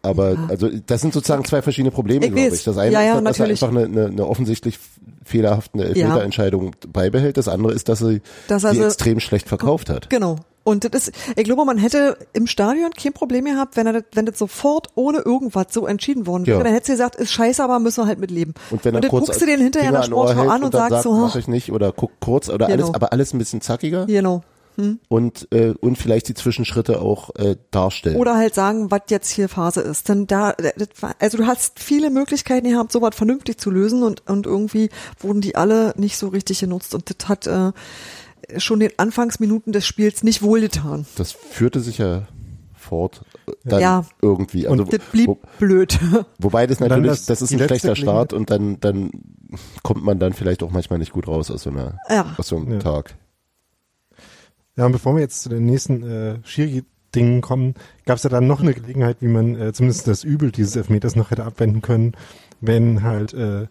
aber 0.04 0.36
also 0.48 0.68
das 0.86 1.00
sind 1.00 1.12
sozusagen 1.12 1.44
zwei 1.44 1.62
verschiedene 1.62 1.90
Probleme, 1.90 2.26
Ich 2.26 2.32
glaube 2.32 2.46
weiß. 2.50 2.58
ich. 2.58 2.64
Das 2.64 2.78
eine 2.78 2.92
Ja, 2.92 3.02
ja, 3.02 3.18
ist, 3.18 3.24
dass 3.26 3.40
er 3.40 3.46
einfach 3.46 3.68
eine, 3.68 3.84
eine, 3.84 4.06
eine 4.06 4.26
offensichtlich 4.26 4.78
fehlerhafte 5.24 5.82
Elfmeterentscheidung 5.84 6.72
beibehält. 6.92 7.36
Das 7.36 7.48
andere 7.48 7.72
ist, 7.72 7.88
dass 7.88 8.00
er 8.02 8.08
sie 8.08 8.20
also- 8.48 8.84
extrem 8.84 9.20
schlecht 9.20 9.48
verkauft 9.48 9.90
hat. 9.90 10.10
Genau. 10.10 10.36
Und 10.66 10.94
das 10.94 11.08
ist, 11.08 11.12
ich 11.36 11.44
glaube, 11.44 11.62
man 11.66 11.76
hätte 11.76 12.16
im 12.32 12.46
Stadion 12.46 12.90
kein 12.92 13.12
Problem 13.12 13.44
gehabt, 13.44 13.76
wenn 13.76 13.86
er 13.86 13.92
das, 13.92 14.04
wenn 14.14 14.24
das 14.24 14.38
sofort 14.38 14.88
ohne 14.94 15.18
irgendwas 15.18 15.66
so 15.72 15.86
entschieden 15.86 16.26
worden 16.26 16.46
wäre. 16.46 16.56
Ja. 16.56 16.64
Dann 16.64 16.72
hätte 16.72 16.86
sie 16.86 16.92
gesagt, 16.92 17.16
ist 17.16 17.32
scheiße, 17.32 17.62
aber 17.62 17.78
müssen 17.80 18.02
wir 18.02 18.06
halt 18.06 18.18
mit 18.18 18.30
leben. 18.30 18.54
Und 18.70 18.82
wenn 18.82 18.94
er 18.94 19.02
dann 19.02 19.10
kurz 19.10 19.26
guckst 19.26 19.42
du 19.42 19.46
den 19.46 19.60
hinterher 19.60 19.90
in 19.90 19.94
Finger 19.96 20.06
an 20.06 20.12
Ohr 20.14 20.28
Sportschau 20.28 20.40
hält 20.40 20.50
an 20.52 20.60
und, 20.60 20.64
und 20.66 20.72
sagst 20.72 20.90
sagt, 20.90 21.02
so, 21.02 21.12
mach 21.12 21.36
ich 21.36 21.48
nicht 21.48 21.70
oder 21.70 21.92
guck 21.92 22.12
kurz 22.18 22.48
oder 22.48 22.66
Genau. 22.68 22.82
alles, 22.84 22.94
aber 22.94 23.12
alles 23.12 23.34
ein 23.34 23.38
bisschen 23.38 23.60
zackiger 23.60 24.06
genau. 24.06 24.42
Und 25.08 25.48
äh, 25.52 25.74
und 25.80 25.96
vielleicht 25.96 26.28
die 26.28 26.34
Zwischenschritte 26.34 27.00
auch 27.00 27.34
äh, 27.36 27.56
darstellen. 27.70 28.16
Oder 28.16 28.36
halt 28.36 28.54
sagen, 28.54 28.90
was 28.90 29.02
jetzt 29.08 29.30
hier 29.30 29.48
Phase 29.48 29.80
ist. 29.80 30.08
Denn 30.08 30.26
da, 30.26 30.52
das 30.52 30.88
war, 31.00 31.14
also 31.18 31.38
du 31.38 31.46
hast 31.46 31.78
viele 31.80 32.10
Möglichkeiten 32.10 32.68
gehabt, 32.68 32.92
sowas 32.92 33.14
vernünftig 33.14 33.58
zu 33.58 33.70
lösen 33.70 34.02
und, 34.02 34.28
und 34.28 34.46
irgendwie 34.46 34.90
wurden 35.20 35.40
die 35.40 35.56
alle 35.56 35.94
nicht 35.96 36.16
so 36.16 36.28
richtig 36.28 36.60
genutzt 36.60 36.94
und 36.94 37.08
das 37.08 37.28
hat 37.28 37.46
äh, 37.46 37.72
schon 38.58 38.80
den 38.80 38.90
Anfangsminuten 38.96 39.72
des 39.72 39.86
Spiels 39.86 40.22
nicht 40.22 40.42
wohlgetan. 40.42 41.06
das 41.16 41.32
führte 41.32 41.80
sich 41.80 41.98
ja 41.98 42.22
fort 42.74 43.22
äh, 43.46 43.52
dann 43.64 43.80
Ja. 43.80 44.04
irgendwie. 44.20 44.68
Also, 44.68 44.84
Das 44.84 45.00
blieb 45.12 45.28
wo, 45.28 45.38
blöd. 45.58 45.98
wobei 46.38 46.66
das 46.66 46.80
Und 46.80 46.88
natürlich, 46.88 47.10
das- 47.12 47.26
das, 47.26 47.42
ist 47.42 47.52
ein 47.52 47.58
schlechter 47.60 47.96
Start 47.96 48.32
und 48.32 48.50
dann 48.50 48.78
dann 48.80 49.10
kommt 49.82 50.04
man 50.04 50.18
dann 50.18 50.32
vielleicht 50.32 50.62
auch 50.62 50.70
manchmal 50.70 50.98
nicht 50.98 51.12
gut 51.12 51.28
raus 51.28 51.50
aus 51.50 51.62
so 51.62 51.70
einer 51.70 51.98
Ja. 52.10 52.34
aus 52.36 52.48
so 52.48 52.56
einem 52.56 52.72
Ja. 52.72 52.78
Tag. 52.80 53.14
Ja, 54.76 54.86
und 54.86 54.92
bevor 54.92 55.14
wir 55.14 55.20
jetzt 55.22 55.42
zu 55.42 55.48
den 55.48 55.66
nächsten 55.66 56.02
äh, 56.02 56.34
Schiri-Dingen 56.44 57.40
kommen, 57.40 57.74
gab 58.06 58.16
es 58.16 58.24
ja 58.24 58.30
dann 58.30 58.46
noch 58.46 58.60
eine 58.60 58.74
Gelegenheit, 58.74 59.18
wie 59.20 59.28
man 59.28 59.54
äh, 59.60 59.72
zumindest 59.72 60.08
das 60.08 60.24
Übel 60.24 60.50
dieses 60.50 60.74
Elfmeters 60.76 61.14
noch 61.16 61.30
hätte 61.30 61.44
abwenden 61.44 61.80
können, 61.80 62.12
wenn 62.60 63.02
halt 63.02 63.32
äh, 63.34 63.66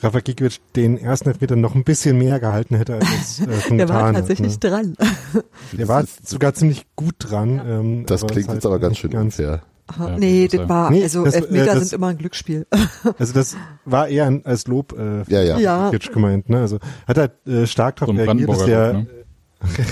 Rafa 0.00 0.18
Gikiewicz 0.18 0.58
den 0.74 0.98
ersten 0.98 1.28
Elfmeter 1.28 1.54
noch 1.54 1.76
ein 1.76 1.84
bisschen 1.84 2.18
mehr 2.18 2.40
gehalten 2.40 2.74
hätte, 2.74 2.94
als 2.94 3.04
es 3.38 3.40
äh, 3.46 3.60
schon 3.60 3.78
Der 3.78 3.88
war 3.88 4.08
hat. 4.08 4.16
tatsächlich 4.16 4.54
Ne? 4.54 4.58
dran. 4.58 4.96
Der 5.78 5.86
war 5.86 6.04
sogar 6.24 6.54
ziemlich 6.54 6.86
gut 6.96 7.14
dran. 7.18 7.60
Ähm, 7.64 8.06
Das 8.06 8.26
klingt 8.26 8.48
halt 8.48 8.56
jetzt 8.56 8.66
aber 8.66 8.80
ganz 8.80 8.98
schön 8.98 9.14
unfair. 9.14 9.62
Aha. 9.86 10.10
Ja, 10.10 10.18
nee, 10.18 10.48
das 10.48 10.68
war, 10.68 10.90
Nee, 10.90 11.02
also 11.04 11.24
das- 11.24 11.34
äh, 11.34 11.38
Elfmeter 11.38 11.66
das- 11.74 11.88
sind 11.90 11.92
immer 11.98 12.08
ein 12.08 12.18
Glücksspiel. 12.18 12.66
Also 13.18 13.32
das 13.32 13.56
war 13.84 14.08
eher 14.08 14.26
ein, 14.26 14.44
als 14.44 14.66
Lob 14.66 14.92
äh, 14.98 15.22
Ja, 15.30 15.40
ja. 15.42 15.58
Ja. 15.58 15.90
Gemeint. 16.12 16.48
Ne? 16.48 16.58
Also 16.60 16.78
hat 17.06 17.16
er 17.18 17.30
äh, 17.46 17.66
stark 17.66 17.98
So 18.00 18.06
darauf 18.06 18.18
ein 18.18 18.24
reagiert, 18.26 18.48
dass 18.48 18.56
Brandenburger 18.58 18.66
der 18.66 18.92
Lob, 18.94 19.02
ne? 19.04 19.21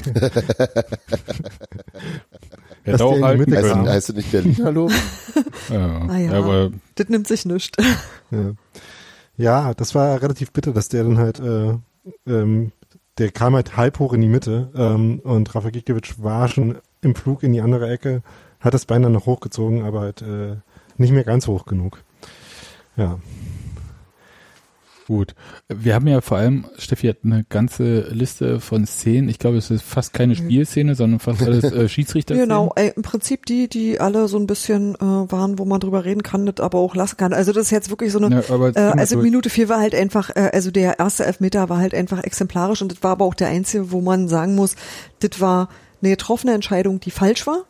Hätte 2.82 3.04
auch 3.04 3.20
halten 3.20 3.40
Mitte 3.40 3.56
Heißt, 3.56 3.68
können. 3.68 3.88
heißt 3.88 4.08
du 4.08 4.12
nicht 4.14 4.32
Berliner 4.32 4.72
Lob? 4.72 4.92
Ja. 5.70 6.06
Ah 6.08 6.16
ja. 6.16 6.32
ja, 6.32 6.38
aber 6.38 6.70
Das 6.96 7.08
nimmt 7.08 7.28
sich 7.28 7.44
nicht. 7.46 7.76
Ja. 8.32 8.52
ja, 9.36 9.74
das 9.74 9.96
war 9.96 10.22
relativ 10.22 10.52
bitter, 10.52 10.72
dass 10.72 10.88
der 10.88 11.02
dann 11.02 11.18
halt, 11.18 11.40
äh, 11.40 11.74
ähm, 12.28 12.70
der 13.18 13.32
kam 13.32 13.56
halt 13.56 13.76
halb 13.76 13.98
hoch 13.98 14.12
in 14.12 14.20
die 14.20 14.28
Mitte 14.28 14.70
ähm, 14.76 15.18
und 15.24 15.52
Rafa 15.52 15.70
Gikiewicz 15.70 16.14
war 16.18 16.46
schon 16.46 16.78
im 17.02 17.16
Flug 17.16 17.42
in 17.42 17.52
die 17.52 17.60
andere 17.60 17.90
Ecke, 17.90 18.22
hat 18.60 18.72
das 18.72 18.86
Bein 18.86 19.02
dann 19.02 19.10
noch 19.10 19.26
hochgezogen, 19.26 19.82
aber 19.82 20.00
halt 20.00 20.22
äh, 20.22 20.56
nicht 20.96 21.12
mehr 21.12 21.24
ganz 21.24 21.48
hoch 21.48 21.66
genug. 21.66 22.04
Ja, 22.96 23.18
Gut. 25.10 25.34
Wir 25.66 25.96
haben 25.96 26.06
ja 26.06 26.20
vor 26.20 26.38
allem, 26.38 26.66
Steffi 26.78 27.08
hat 27.08 27.16
eine 27.24 27.44
ganze 27.48 28.02
Liste 28.10 28.60
von 28.60 28.86
Szenen. 28.86 29.28
Ich 29.28 29.40
glaube, 29.40 29.56
es 29.56 29.68
ist 29.68 29.82
fast 29.82 30.12
keine 30.12 30.36
Spielszene, 30.36 30.94
sondern 30.94 31.18
fast 31.18 31.42
alles 31.42 31.64
äh, 31.64 31.88
Schiedsrichter. 31.88 32.36
Genau, 32.36 32.72
äh, 32.76 32.92
im 32.94 33.02
Prinzip 33.02 33.44
die, 33.44 33.66
die 33.66 33.98
alle 33.98 34.28
so 34.28 34.38
ein 34.38 34.46
bisschen 34.46 34.94
äh, 34.94 35.00
waren, 35.00 35.58
wo 35.58 35.64
man 35.64 35.80
drüber 35.80 36.04
reden 36.04 36.22
kann, 36.22 36.46
das 36.46 36.64
aber 36.64 36.78
auch 36.78 36.94
lassen 36.94 37.16
kann. 37.16 37.32
Also 37.32 37.52
das 37.52 37.64
ist 37.64 37.70
jetzt 37.72 37.90
wirklich 37.90 38.12
so 38.12 38.20
eine, 38.20 38.36
Ja, 38.36 38.54
aber 38.54 38.68
äh, 38.76 38.78
also 38.78 39.16
durch. 39.16 39.24
Minute 39.24 39.50
vier 39.50 39.68
war 39.68 39.80
halt 39.80 39.96
einfach, 39.96 40.30
äh, 40.30 40.50
also 40.52 40.70
der 40.70 41.00
erste 41.00 41.26
Elfmeter 41.26 41.68
war 41.68 41.78
halt 41.78 41.92
einfach 41.92 42.22
exemplarisch 42.22 42.80
und 42.80 42.92
das 42.92 43.02
war 43.02 43.10
aber 43.10 43.24
auch 43.24 43.34
der 43.34 43.48
einzige, 43.48 43.90
wo 43.90 44.00
man 44.00 44.28
sagen 44.28 44.54
muss, 44.54 44.76
das 45.18 45.40
war 45.40 45.70
eine 46.00 46.10
getroffene 46.10 46.54
Entscheidung, 46.54 47.00
die 47.00 47.10
falsch 47.10 47.48
war. 47.48 47.64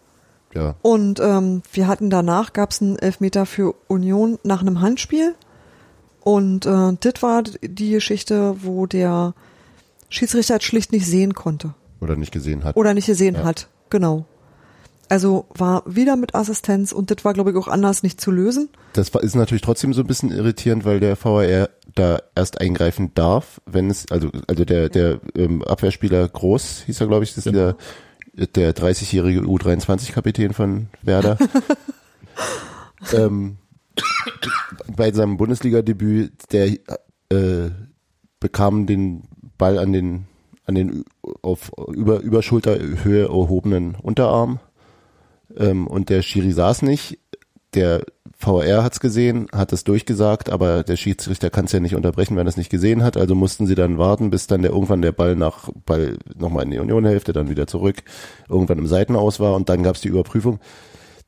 Ja. 0.54 0.74
Und 0.82 1.20
ähm, 1.20 1.62
wir 1.72 1.86
hatten 1.86 2.10
danach, 2.10 2.52
gab 2.52 2.72
es 2.72 2.82
einen 2.82 2.98
Elfmeter 2.98 3.46
für 3.46 3.76
Union 3.88 4.38
nach 4.42 4.60
einem 4.60 4.82
Handspiel. 4.82 5.34
Und 6.22 6.66
äh, 6.66 6.92
das 7.00 7.22
war 7.22 7.42
die 7.42 7.90
Geschichte, 7.90 8.56
wo 8.62 8.86
der 8.86 9.34
Schiedsrichter 10.08 10.56
es 10.56 10.64
schlicht 10.64 10.92
nicht 10.92 11.06
sehen 11.06 11.34
konnte. 11.34 11.74
Oder 12.00 12.16
nicht 12.16 12.32
gesehen 12.32 12.64
hat. 12.64 12.76
Oder 12.76 12.94
nicht 12.94 13.06
gesehen 13.06 13.34
Ja. 13.36 13.44
hat. 13.44 13.68
Genau. 13.90 14.24
Also 15.08 15.46
war 15.50 15.82
wieder 15.86 16.14
mit 16.14 16.34
Assistenz 16.36 16.92
und 16.92 17.10
das 17.10 17.24
war, 17.24 17.32
glaube 17.34 17.50
ich, 17.50 17.56
auch 17.56 17.66
anders 17.66 18.02
nicht 18.04 18.20
zu 18.20 18.30
lösen. 18.30 18.68
Das 18.92 19.12
war, 19.12 19.22
ist 19.22 19.34
natürlich 19.34 19.62
trotzdem 19.62 19.92
so 19.92 20.02
ein 20.02 20.06
bisschen 20.06 20.30
irritierend, 20.30 20.84
weil 20.84 21.00
der 21.00 21.16
VAR 21.22 21.68
da 21.96 22.20
erst 22.36 22.60
eingreifen 22.60 23.10
darf, 23.14 23.60
wenn 23.66 23.90
es, 23.90 24.06
also, 24.10 24.30
also 24.46 24.64
der, 24.64 24.88
der 24.88 25.20
ähm, 25.34 25.62
Abwehrspieler 25.64 26.28
Groß, 26.28 26.84
hieß 26.86 27.00
er, 27.00 27.08
glaube 27.08 27.24
ich, 27.24 27.34
das 27.34 27.44
ist 27.46 27.52
Genau. 27.52 27.74
der, 28.34 28.46
der 28.46 28.74
30-jährige 28.76 29.40
U23-Kapitän 29.40 30.52
von 30.52 30.88
Werder. 31.02 31.36
ähm, 33.12 33.56
bei 34.96 35.12
seinem 35.12 35.36
Bundesliga-Debüt, 35.36 36.52
der 36.52 36.68
äh, 37.30 37.70
bekam 38.38 38.86
den 38.86 39.22
Ball 39.58 39.78
an 39.78 39.92
den 39.92 40.26
an 40.66 40.74
den 40.74 41.04
auf 41.42 41.72
über 41.92 42.20
über 42.20 42.42
Schulterhöhe 42.42 43.24
erhobenen 43.24 43.94
Unterarm 43.94 44.60
ähm, 45.56 45.86
und 45.86 46.08
der 46.08 46.22
Schiri 46.22 46.52
saß 46.52 46.82
nicht. 46.82 47.18
Der 47.74 48.04
VR 48.36 48.82
hat's 48.82 49.00
gesehen, 49.00 49.48
hat 49.52 49.72
es 49.72 49.84
durchgesagt, 49.84 50.50
aber 50.50 50.82
der 50.82 50.96
Schiedsrichter 50.96 51.50
kann 51.50 51.66
es 51.66 51.72
ja 51.72 51.80
nicht 51.80 51.94
unterbrechen, 51.94 52.36
wenn 52.36 52.46
er 52.46 52.48
es 52.48 52.56
nicht 52.56 52.70
gesehen 52.70 53.02
hat. 53.02 53.18
Also 53.18 53.34
mussten 53.34 53.66
sie 53.66 53.74
dann 53.74 53.98
warten, 53.98 54.30
bis 54.30 54.46
dann 54.46 54.62
der 54.62 54.72
irgendwann 54.72 55.02
der 55.02 55.12
Ball 55.12 55.36
nach 55.36 55.68
Ball 55.84 56.16
nochmal 56.36 56.64
in 56.64 56.70
die 56.70 56.78
Unionhälfte, 56.78 57.34
dann 57.34 57.50
wieder 57.50 57.66
zurück, 57.66 57.96
irgendwann 58.48 58.78
im 58.78 58.86
Seitenaus 58.86 59.40
war 59.40 59.54
und 59.54 59.68
dann 59.68 59.82
gab's 59.82 60.00
die 60.00 60.08
Überprüfung. 60.08 60.58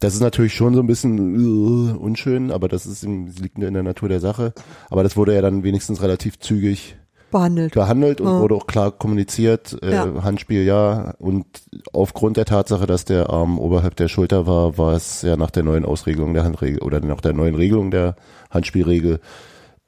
Das 0.03 0.15
ist 0.15 0.21
natürlich 0.21 0.55
schon 0.55 0.75
so 0.75 0.81
ein 0.81 0.87
bisschen 0.87 1.37
uh, 1.37 1.97
unschön, 1.97 2.51
aber 2.51 2.67
das 2.69 2.87
ist 2.87 3.05
im, 3.05 3.29
liegt 3.41 3.57
in 3.59 3.73
der 3.73 3.83
Natur 3.85 4.09
der 4.09 4.21
Sache. 4.21 4.53
Aber 4.91 5.03
das 5.05 5.17
wurde 5.17 5.35
ja 5.35 5.41
dann 5.43 5.63
wenigstens 5.63 6.03
relativ 6.03 6.39
zügig 6.41 6.97
Behandelt. 7.31 7.73
gehandelt 7.73 8.21
und 8.21 8.27
Ja. 8.27 8.41
wurde 8.41 8.57
auch 8.57 8.67
klar 8.67 8.91
kommuniziert, 8.91 9.79
äh, 9.83 9.93
Ja. 9.93 10.23
Handspiel 10.25 10.65
ja. 10.65 11.15
Und 11.19 11.47
aufgrund 11.93 12.37
der 12.37 12.45
Tatsache, 12.47 12.87
dass 12.87 13.05
der 13.05 13.31
Arm 13.31 13.59
oberhalb 13.61 13.95
der 13.97 14.09
Schulter 14.09 14.47
war, 14.47 14.77
war 14.77 14.93
es 14.95 15.23
ja 15.23 15.37
nach 15.37 15.51
der 15.51 15.63
neuen 15.63 15.85
Ausregelung 15.85 16.35
der 16.35 16.43
Handregel 16.45 16.81
oder 16.83 17.01
nach 17.01 17.21
der 17.21 17.33
neuen 17.33 17.55
Regelung 17.55 17.91
der 17.91 18.17
Handspielregel 18.51 19.21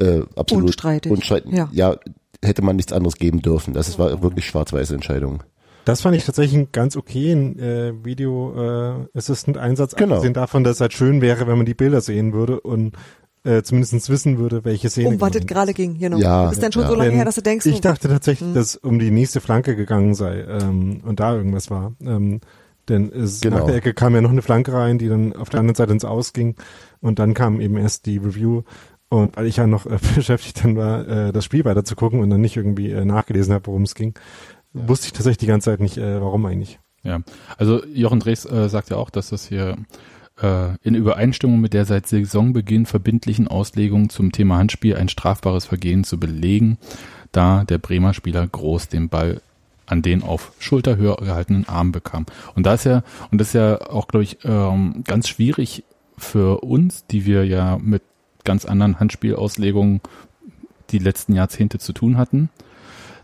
äh, 0.00 0.22
absolut 0.36 0.66
Unstreitig. 0.66 1.10
unstreitig. 1.12 1.52
Ja. 1.52 1.68
ja, 1.72 1.96
hätte 2.42 2.62
man 2.62 2.76
nichts 2.76 2.92
anderes 2.92 3.16
geben 3.16 3.42
dürfen. 3.42 3.74
Das 3.74 3.98
war 3.98 4.22
wirklich 4.22 4.46
schwarz-weiße 4.46 4.94
Entscheidung. 4.94 5.42
Das 5.84 6.00
fand 6.00 6.16
ich 6.16 6.24
tatsächlich 6.24 6.56
einen 6.56 6.68
ganz 6.72 6.96
okayen 6.96 7.58
äh, 7.58 7.92
Video 8.04 8.54
äh, 9.12 9.18
Assistant 9.18 9.58
Einsatz, 9.58 9.94
Genau. 9.94 10.14
abgesehen 10.14 10.34
davon, 10.34 10.64
dass 10.64 10.76
es 10.76 10.80
halt 10.80 10.92
schön 10.92 11.20
wäre, 11.20 11.46
wenn 11.46 11.56
man 11.56 11.66
die 11.66 11.74
Bilder 11.74 12.00
sehen 12.00 12.32
würde 12.32 12.60
und 12.60 12.96
äh, 13.44 13.62
zumindest 13.62 14.08
wissen 14.08 14.38
würde, 14.38 14.64
welche 14.64 14.88
Szene. 14.88 15.08
Um 15.08 15.20
was 15.20 15.32
das 15.32 15.42
gekommen 15.42 15.46
gerade 15.46 15.74
ging, 15.74 15.98
genau. 15.98 16.16
Ja, 16.16 16.44
das 16.44 16.54
ist 16.54 16.62
dann 16.62 16.72
schon 16.72 16.82
ja. 16.82 16.88
so 16.88 16.94
lange 16.94 17.10
Denn 17.10 17.16
her, 17.16 17.24
dass 17.26 17.34
du 17.34 17.42
denkst, 17.42 17.66
Ich 17.66 17.76
oh, 17.76 17.80
dachte 17.80 18.08
tatsächlich, 18.08 18.48
Hm. 18.48 18.54
dass 18.54 18.76
um 18.76 18.98
die 18.98 19.10
nächste 19.10 19.40
Flanke 19.40 19.76
gegangen 19.76 20.14
sei 20.14 20.40
ähm, 20.40 21.02
und 21.04 21.20
da 21.20 21.34
irgendwas 21.36 21.70
war. 21.70 21.92
Ähm, 22.00 22.40
denn 22.88 23.12
es, 23.12 23.40
Genau. 23.42 23.58
nach 23.58 23.66
der 23.66 23.76
Ecke 23.76 23.92
kam 23.94 24.14
ja 24.14 24.20
noch 24.22 24.30
eine 24.30 24.42
Flanke 24.42 24.72
rein, 24.72 24.98
die 24.98 25.08
dann 25.08 25.34
auf 25.34 25.50
der 25.50 25.60
anderen 25.60 25.74
Seite 25.74 25.92
ins 25.92 26.04
Aus 26.06 26.32
ging 26.32 26.54
und 27.00 27.18
dann 27.18 27.34
kam 27.34 27.60
eben 27.60 27.76
erst 27.76 28.06
die 28.06 28.16
Review 28.16 28.62
und 29.10 29.36
weil 29.36 29.46
ich 29.46 29.56
ja 29.56 29.66
noch 29.66 29.84
äh, 29.86 29.98
beschäftigt 30.14 30.64
dann 30.64 30.76
war, 30.76 31.06
äh, 31.06 31.32
das 31.32 31.44
Spiel 31.44 31.64
weiter 31.66 31.84
zu 31.84 31.96
gucken 31.96 32.20
und 32.20 32.30
dann 32.30 32.40
nicht 32.40 32.56
irgendwie 32.56 32.90
äh, 32.92 33.04
nachgelesen 33.04 33.52
habe, 33.52 33.66
worum 33.66 33.82
es 33.82 33.94
ging, 33.94 34.14
wusste 34.74 35.06
ich 35.06 35.12
tatsächlich 35.12 35.38
die 35.38 35.46
ganze 35.46 35.70
Zeit 35.70 35.80
nicht, 35.80 35.96
äh, 35.96 36.20
warum 36.20 36.44
eigentlich. 36.46 36.78
Ja, 37.02 37.20
also 37.56 37.84
Jochen 37.86 38.20
Drees 38.20 38.44
äh, 38.44 38.68
sagt 38.68 38.90
ja 38.90 38.96
auch, 38.96 39.10
dass 39.10 39.30
das 39.30 39.48
hier 39.48 39.76
äh, 40.40 40.76
in 40.82 40.94
Übereinstimmung 40.94 41.60
mit 41.60 41.72
der 41.72 41.84
seit 41.84 42.06
Saisonbeginn 42.06 42.86
verbindlichen 42.86 43.48
Auslegung 43.48 44.08
zum 44.08 44.32
Thema 44.32 44.56
Handspiel 44.56 44.96
ein 44.96 45.08
strafbares 45.08 45.66
Vergehen 45.66 46.04
zu 46.04 46.18
belegen, 46.18 46.78
da 47.32 47.64
der 47.64 47.78
Bremer 47.78 48.14
Spieler 48.14 48.46
groß 48.46 48.88
den 48.88 49.08
Ball 49.08 49.40
an 49.86 50.02
den 50.02 50.22
auf 50.22 50.52
Schulterhöhe 50.58 51.16
gehaltenen 51.16 51.68
Arm 51.68 51.92
bekam. 51.92 52.24
Und 52.54 52.64
da 52.64 52.74
ist 52.74 52.84
ja, 52.84 53.02
und 53.30 53.38
das 53.38 53.48
ist 53.48 53.54
ja 53.54 53.80
auch, 53.90 54.08
glaube 54.08 54.24
ich, 54.24 54.38
ähm, 54.44 55.04
ganz 55.06 55.28
schwierig 55.28 55.84
für 56.16 56.62
uns, 56.62 57.06
die 57.06 57.26
wir 57.26 57.44
ja 57.44 57.78
mit 57.78 58.02
ganz 58.44 58.64
anderen 58.64 58.98
Handspielauslegungen 58.98 60.00
die 60.90 60.98
letzten 60.98 61.34
Jahrzehnte 61.34 61.78
zu 61.78 61.92
tun 61.92 62.16
hatten, 62.16 62.50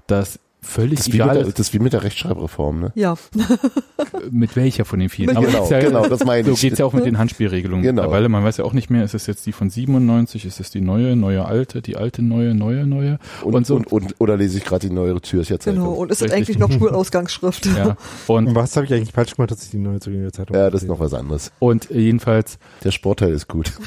dass 0.07 0.39
völlig 0.63 0.99
Das 0.99 1.07
ist, 1.09 1.13
wie 1.13 1.19
mit 1.19 1.25
egal 1.25 1.35
der, 1.39 1.47
ist, 1.47 1.59
das 1.59 1.67
ist 1.69 1.75
wie 1.75 1.79
mit 1.79 1.93
der 1.93 2.03
Rechtschreibreform, 2.03 2.81
ne? 2.81 2.93
ja. 2.95 3.15
mit 4.31 4.57
welcher 4.57 4.85
von 4.85 4.99
den 4.99 5.09
vielen. 5.09 5.37
Aber 5.37 5.47
Genau, 5.47 5.65
es 5.65 5.71
ja, 5.71 5.81
genau, 5.81 6.09
das 6.09 6.25
meine 6.25 6.45
so 6.45 6.53
ich. 6.53 6.61
geht's 6.61 6.79
ja 6.79 6.85
auch 6.85 6.93
mit 6.93 7.07
den 7.07 7.19
Handspielregelungen. 7.19 7.83
Genau. 7.85 8.11
Weil 8.11 8.29
man 8.29 8.45
weiß 8.45 8.59
ja 8.59 8.65
auch 8.65 8.73
nicht 8.73 8.91
mehr, 8.91 9.05
ist 9.05 9.15
es 9.15 9.27
jetzt 9.27 9.47
die 9.47 9.53
von 9.53 9.71
97, 9.71 10.45
ist 10.45 10.61
es 10.61 10.71
die 10.71 10.81
neue, 10.81 11.17
neue 11.17 11.45
alte, 11.45 11.83
die 11.83 11.97
alte, 11.97 12.23
neue, 12.23 12.55
neue, 12.55 12.87
neue 12.87 13.19
Und, 13.43 13.55
und 13.55 13.67
so. 13.67 13.77
und, 13.77 13.91
und, 13.93 14.15
oder 14.19 14.37
lese 14.37 14.59
ich 14.59 14.65
gerade 14.65 14.89
die 14.89 14.95
neuere 14.95 15.21
Zürcher 15.23 15.59
Zeitung? 15.59 15.81
Genau. 15.85 15.93
Und 15.95 16.11
ist 16.11 16.21
das 16.23 16.31
Richtig. 16.33 16.57
eigentlich 16.57 16.59
noch 16.59 16.71
Schulausgangsschrift? 16.73 17.67
ja. 17.67 17.97
Und 18.27 18.49
Und, 18.49 18.55
was 18.55 18.77
habe 18.77 18.87
ich 18.87 18.93
eigentlich 18.95 19.13
falsch 19.13 19.37
gemacht, 19.37 19.51
dass 19.51 19.63
ich 19.65 19.71
die 19.71 19.79
neue 19.79 20.01
Zürcher 20.01 20.33
Zeitung 20.33 20.57
Ja, 20.57 20.71
das 20.71 20.83
ist 20.83 20.89
noch 20.89 21.01
was 21.01 21.15
anderes. 21.15 21.53
und 21.59 21.89
jedenfalls 21.91 22.59
Der 22.85 22.91
Sportteil 22.91 23.31
ist 23.33 23.49
gut. 23.49 23.73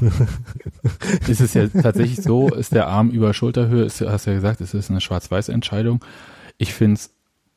ist 1.28 1.40
es 1.40 1.54
ja 1.54 1.68
tatsächlich 1.68 2.22
so, 2.22 2.48
ist 2.48 2.72
der 2.72 2.86
Arm 2.86 3.10
über 3.10 3.34
Schulterhöhe, 3.34 3.84
ist, 3.84 4.00
hast 4.00 4.26
ja 4.26 4.34
gesagt, 4.34 4.60
es 4.60 4.74
ist 4.74 4.90
eine 4.90 5.00
Schwarz-Weiß-Entscheidung. 5.00 6.04
Ich 6.58 6.72
find's 6.72 7.10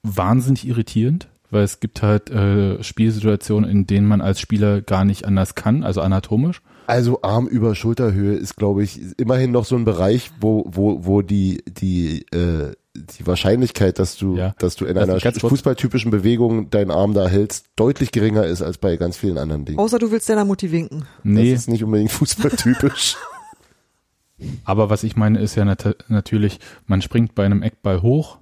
wahnsinnig 0.04 0.68
irritierend, 0.68 1.28
weil 1.52 1.64
es 1.64 1.80
gibt 1.80 2.02
halt 2.02 2.30
äh, 2.30 2.84
Spielsituationen, 2.84 3.70
in 3.70 3.88
denen 3.88 4.08
man 4.08 4.22
als 4.22 4.40
Spieler 4.40 4.82
gar 4.82 5.06
nicht 5.06 5.26
anders 5.26 5.56
kann, 5.56 5.84
also 5.84 6.02
anatomisch. 6.02 6.62
Also 6.88 7.22
Arm 7.22 7.48
über 7.48 7.76
Schulterhöhe 7.76 8.36
ist, 8.36 8.56
glaube 8.56 8.84
ich, 8.84 9.00
immerhin 9.20 9.52
noch 9.52 9.66
so 9.66 9.76
ein 9.76 9.86
Bereich, 9.86 10.32
wo, 10.40 10.66
wo, 10.68 11.06
wo 11.06 11.22
die, 11.22 11.64
die, 11.68 12.26
äh, 12.32 12.72
die 12.96 13.26
Wahrscheinlichkeit, 13.28 14.00
dass 14.00 14.18
du, 14.18 14.36
Ja. 14.36 14.56
dass 14.60 14.76
du 14.76 14.86
in 14.86 14.96
Lass 14.96 15.10
einer 15.24 15.34
fußballtypischen 15.34 16.12
Bewegung 16.12 16.70
deinen 16.70 16.92
Arm 16.92 17.14
da 17.14 17.28
hältst, 17.28 17.68
deutlich 17.76 18.12
geringer 18.12 18.46
ist 18.46 18.62
als 18.62 18.78
bei 18.78 18.98
ganz 18.98 19.18
vielen 19.18 19.38
anderen 19.38 19.66
Dingen. 19.66 19.80
Außer 19.80 20.00
du 20.00 20.12
willst 20.12 20.28
deiner 20.30 20.46
Mutti 20.46 20.72
winken. 20.72 21.06
Nee, 21.24 21.52
Das 21.52 21.62
ist 21.62 21.68
nicht 21.70 21.84
unbedingt 21.84 22.12
fußballtypisch. 22.12 23.16
Aber 24.64 24.90
was 24.90 25.04
ich 25.04 25.16
meine, 25.16 25.40
ist 25.40 25.56
ja 25.56 25.66
nat 25.66 25.96
natürlich, 26.08 26.60
man 26.88 27.02
springt 27.02 27.36
bei 27.36 27.46
einem 27.46 27.62
Eckball 27.62 28.02
hoch. 28.02 28.38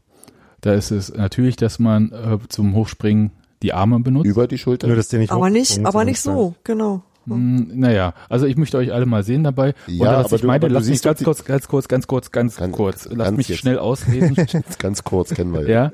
Da 0.62 0.74
ist 0.74 0.92
es 0.92 1.14
natürlich, 1.14 1.56
dass 1.56 1.80
man 1.80 2.12
äh, 2.12 2.38
zum 2.50 2.76
Hochspringen 2.76 3.32
die 3.64 3.74
Arme 3.74 4.00
benutzt. 4.00 4.28
über 4.28 4.48
die 4.48 4.58
Schulter. 4.58 4.88
Nur, 4.88 4.96
dass 4.96 5.08
der 5.10 5.20
nicht 5.20 5.32
Aber 5.32 5.50
nicht, 5.50 5.84
aber 5.86 6.06
nicht 6.06 6.22
so, 6.22 6.56
genau. 6.64 7.04
Hm, 7.28 7.72
naja, 7.80 8.14
also 8.30 8.46
ich 8.46 8.56
möchte 8.58 8.78
euch 8.78 8.94
alle 8.94 9.06
mal 9.06 9.24
sehen 9.24 9.44
dabei. 9.44 9.74
Ja, 9.88 10.12
Und 10.12 10.18
was 10.18 10.26
aber 10.28 10.36
ich 10.36 10.42
du- 10.42 10.48
meine, 10.48 10.68
lasst 10.70 10.90
mich 10.90 11.02
ganz 11.02 11.24
kurz, 11.24 11.44
ganz 11.46 11.68
kurz, 11.68 11.88
ganz 11.88 12.08
kurz, 12.08 12.32
ganz, 12.32 12.56
Ganz- 12.56 12.76
kurz. 12.76 13.06
Lasst 13.06 13.18
ganz 13.18 13.38
mich 13.38 13.50
jetzt. 13.50 13.60
schnell. 13.60 13.78
Jetzt 14.08 14.80
ganz 14.80 15.04
kurz 15.04 15.34
kennen 15.34 15.54
wir 15.54 15.68
ja. 15.68 15.86
ja. 15.86 15.92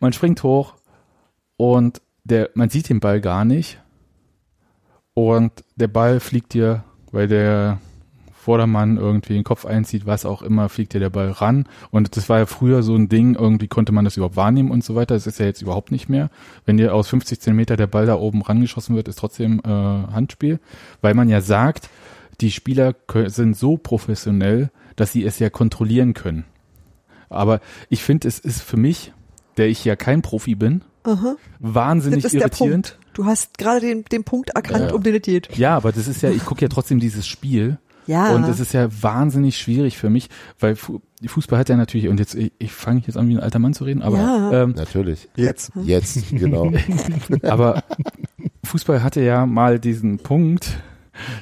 Man 0.00 0.12
springt 0.12 0.42
hoch 0.42 0.74
und 1.56 2.02
der, 2.24 2.50
man 2.54 2.68
sieht 2.68 2.88
den 2.88 3.00
Ball 3.00 3.20
gar 3.20 3.44
nicht. 3.44 3.80
Und 5.14 5.52
der 5.76 5.88
Ball 5.88 6.20
fliegt 6.20 6.54
dir, 6.54 6.84
weil 7.12 7.28
der 7.28 7.78
Vordermann 8.44 8.98
irgendwie 8.98 9.32
den 9.32 9.42
Kopf 9.42 9.64
einzieht, 9.64 10.04
was 10.04 10.26
auch 10.26 10.42
immer, 10.42 10.68
fliegt 10.68 10.92
dir 10.92 11.00
der 11.00 11.08
Ball 11.08 11.30
ran. 11.30 11.66
Und 11.90 12.16
das 12.16 12.28
war 12.28 12.38
ja 12.38 12.46
früher 12.46 12.82
so 12.82 12.94
ein 12.94 13.08
Ding, 13.08 13.34
irgendwie 13.34 13.68
konnte 13.68 13.90
man 13.92 14.04
das 14.04 14.18
überhaupt 14.18 14.36
wahrnehmen 14.36 14.70
und 14.70 14.84
so 14.84 14.94
weiter. 14.94 15.14
Das 15.14 15.26
ist 15.26 15.38
ja 15.38 15.46
jetzt 15.46 15.62
überhaupt 15.62 15.90
nicht 15.90 16.10
mehr. 16.10 16.28
Wenn 16.66 16.76
dir 16.76 16.94
aus 16.94 17.08
50 17.08 17.40
Zentimeter 17.40 17.76
der 17.76 17.86
Ball 17.86 18.04
da 18.04 18.16
oben 18.16 18.42
rangeschossen 18.42 18.96
wird, 18.96 19.08
ist 19.08 19.18
trotzdem 19.18 19.60
äh, 19.64 19.68
Handspiel. 19.68 20.60
Weil 21.00 21.14
man 21.14 21.30
ja 21.30 21.40
sagt, 21.40 21.88
die 22.42 22.50
Spieler 22.50 22.94
sind 23.26 23.56
so 23.56 23.78
professionell, 23.78 24.70
dass 24.94 25.12
sie 25.12 25.24
es 25.24 25.38
ja 25.38 25.48
kontrollieren 25.48 26.12
können. 26.12 26.44
Aber 27.30 27.60
ich 27.88 28.02
finde, 28.02 28.28
es 28.28 28.38
ist 28.38 28.60
für 28.60 28.76
mich, 28.76 29.12
der 29.56 29.68
ich 29.68 29.84
ja 29.86 29.96
kein 29.96 30.20
Profi 30.20 30.54
bin, 30.54 30.82
wahnsinnig 31.60 32.22
Das 32.22 32.34
ist 32.34 32.40
der 32.40 32.48
irritierend. 32.48 32.98
Punkt. 32.98 33.16
Du 33.16 33.26
hast 33.26 33.58
gerade 33.58 33.80
den, 33.80 34.04
den 34.04 34.24
Punkt 34.24 34.50
erkannt, 34.50 34.92
um 34.92 35.02
den 35.02 35.14
es 35.14 35.22
geht. 35.22 35.56
Ja, 35.56 35.76
aber 35.76 35.92
das 35.92 36.08
ist 36.08 36.22
ja, 36.22 36.30
ich 36.30 36.44
gucke 36.44 36.62
ja 36.62 36.68
trotzdem 36.68 36.98
dieses 37.00 37.26
Spiel. 37.26 37.78
Ja. 38.06 38.34
Und 38.34 38.44
es 38.44 38.60
ist 38.60 38.72
ja 38.74 38.88
wahnsinnig 39.02 39.56
schwierig 39.58 39.96
für 39.98 40.10
mich, 40.10 40.28
weil 40.60 40.76
Fu 40.76 41.00
Fußball 41.24 41.58
hat 41.58 41.70
ja 41.70 41.76
natürlich, 41.76 42.08
und 42.08 42.20
jetzt, 42.20 42.34
ich, 42.34 42.52
ich 42.58 42.70
fange 42.72 43.02
jetzt 43.06 43.16
an 43.16 43.26
wie 43.28 43.34
ein 43.34 43.40
alter 43.40 43.58
Mann 43.58 43.72
zu 43.72 43.84
reden, 43.84 44.02
aber, 44.02 44.18
Ja. 44.18 44.62
ähm, 44.64 44.74
Natürlich. 44.76 45.28
Jetzt. 45.36 45.72
Jetzt, 45.82 46.28
genau. 46.30 46.70
aber 47.42 47.82
Fußball 48.64 49.02
hatte 49.02 49.22
ja 49.22 49.46
mal 49.46 49.78
diesen 49.78 50.18
Punkt, 50.18 50.78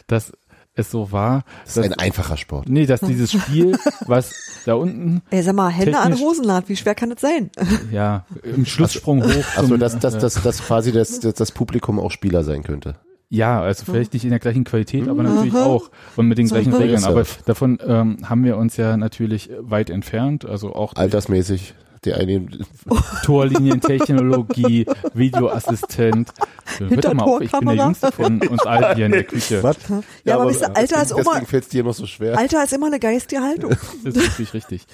dass 0.07 0.33
es 0.75 0.91
so 0.91 1.13
war, 1.13 1.45
Das 1.65 1.77
ist 1.77 1.85
ein 1.85 1.99
einfacher 1.99 2.37
Sport. 2.37 2.69
nee, 2.69 2.87
dass 2.87 3.01
dieses 3.01 3.31
Spiel, 3.33 3.77
was 4.07 4.33
da 4.65 4.75
unten, 4.75 5.21
Ey, 5.31 5.43
sag 5.43 5.55
mal, 5.55 5.69
Hände 5.69 5.99
an 5.99 6.19
Hosenlad, 6.19 6.69
wie 6.69 6.77
schwer 6.77 6.95
kann 6.95 7.11
das 7.11 7.21
sein? 7.21 7.51
ja, 7.91 8.25
im 8.43 8.65
Schlusssprung 8.65 9.23
hoch. 9.23 9.45
Also, 9.57 9.77
dass, 9.77 9.99
dass, 9.99 10.15
äh, 10.15 10.19
dass, 10.21 10.35
dass 10.43 10.63
quasi 10.65 10.93
das, 10.93 11.21
das, 11.21 11.35
das 11.35 11.53
Publikum 11.53 11.99
auch 12.01 12.11
Spieler 12.11 12.43
sein 12.45 12.63
könnte. 12.63 12.95
Ja, 13.33 13.63
also 13.63 13.87
vielleicht 13.87 14.13
nicht 14.13 14.25
in 14.25 14.31
der 14.31 14.41
gleichen 14.41 14.65
Qualität, 14.65 15.09
aber 15.09 15.23
natürlich 15.23 15.55
auch 15.55 15.91
und 16.17 16.29
mit 16.29 16.37
den 16.37 16.49
So. 16.49 16.55
gleichen 16.55 16.75
Regeln. 16.75 17.03
Aber 17.05 17.25
davon 17.47 17.79
ähm, 17.83 18.19
haben 18.29 18.45
wir 18.45 18.59
uns 18.59 18.77
ja 18.77 18.99
natürlich 18.99 19.49
weit 19.59 19.89
entfernt. 19.89 20.45
Also 20.45 20.75
auch 20.75 20.95
Altersmäßig. 20.97 21.73
Die 22.05 22.13
eine, 22.13 22.47
Torlinientechnologie, 23.25 24.85
Videoassistent. 25.15 26.31
Hört 26.77 27.15
mal 27.15 27.23
auf, 27.23 27.41
ich 27.41 27.53
bin 27.53 27.69
der. 27.69 27.87
Jüngste 27.87 28.13
von 28.13 28.43
uns 28.49 28.67
allen 28.67 28.97
hier 28.97 29.07
in 29.07 29.13
der 29.13 29.25
Küche. 29.33 29.63
Was? 29.63 29.79
Ja, 30.25 30.35
aber, 30.35 30.51
wisst 30.51 30.61
ihr, 30.61 30.77
Alter 30.77 31.01
ist 31.01 31.13
immer, 31.13 31.23
deswegen 31.23 31.47
fällt 31.47 31.73
dir 31.73 31.85
noch 31.85 31.95
so 31.95 32.07
schwer. 32.07 32.37
Alter 32.37 32.63
ist 32.65 32.75
immer 32.75 32.89
eine 32.89 33.01
geistige 33.01 33.41
Haltung. 33.41 33.71
Das 34.05 34.15
ist 34.15 34.29
natürlich 34.29 34.53
richtig. 34.53 34.85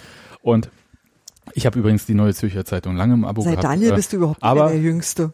Und 0.42 0.70
ich 1.54 1.66
habe 1.66 1.76
übrigens 1.76 2.06
die 2.06 2.14
Neue 2.14 2.34
Zürcher 2.34 2.64
Zeitung 2.64 2.94
lange 2.94 3.14
im 3.14 3.24
Abo 3.24 3.42
Seit 3.42 3.54
gehabt. 3.54 3.64
Daniel 3.64 3.90
äh, 3.90 3.96
bist 3.96 4.12
du 4.12 4.18
überhaupt 4.18 4.40
nicht 4.40 4.54
der 4.54 4.78
Jüngste. 4.78 5.32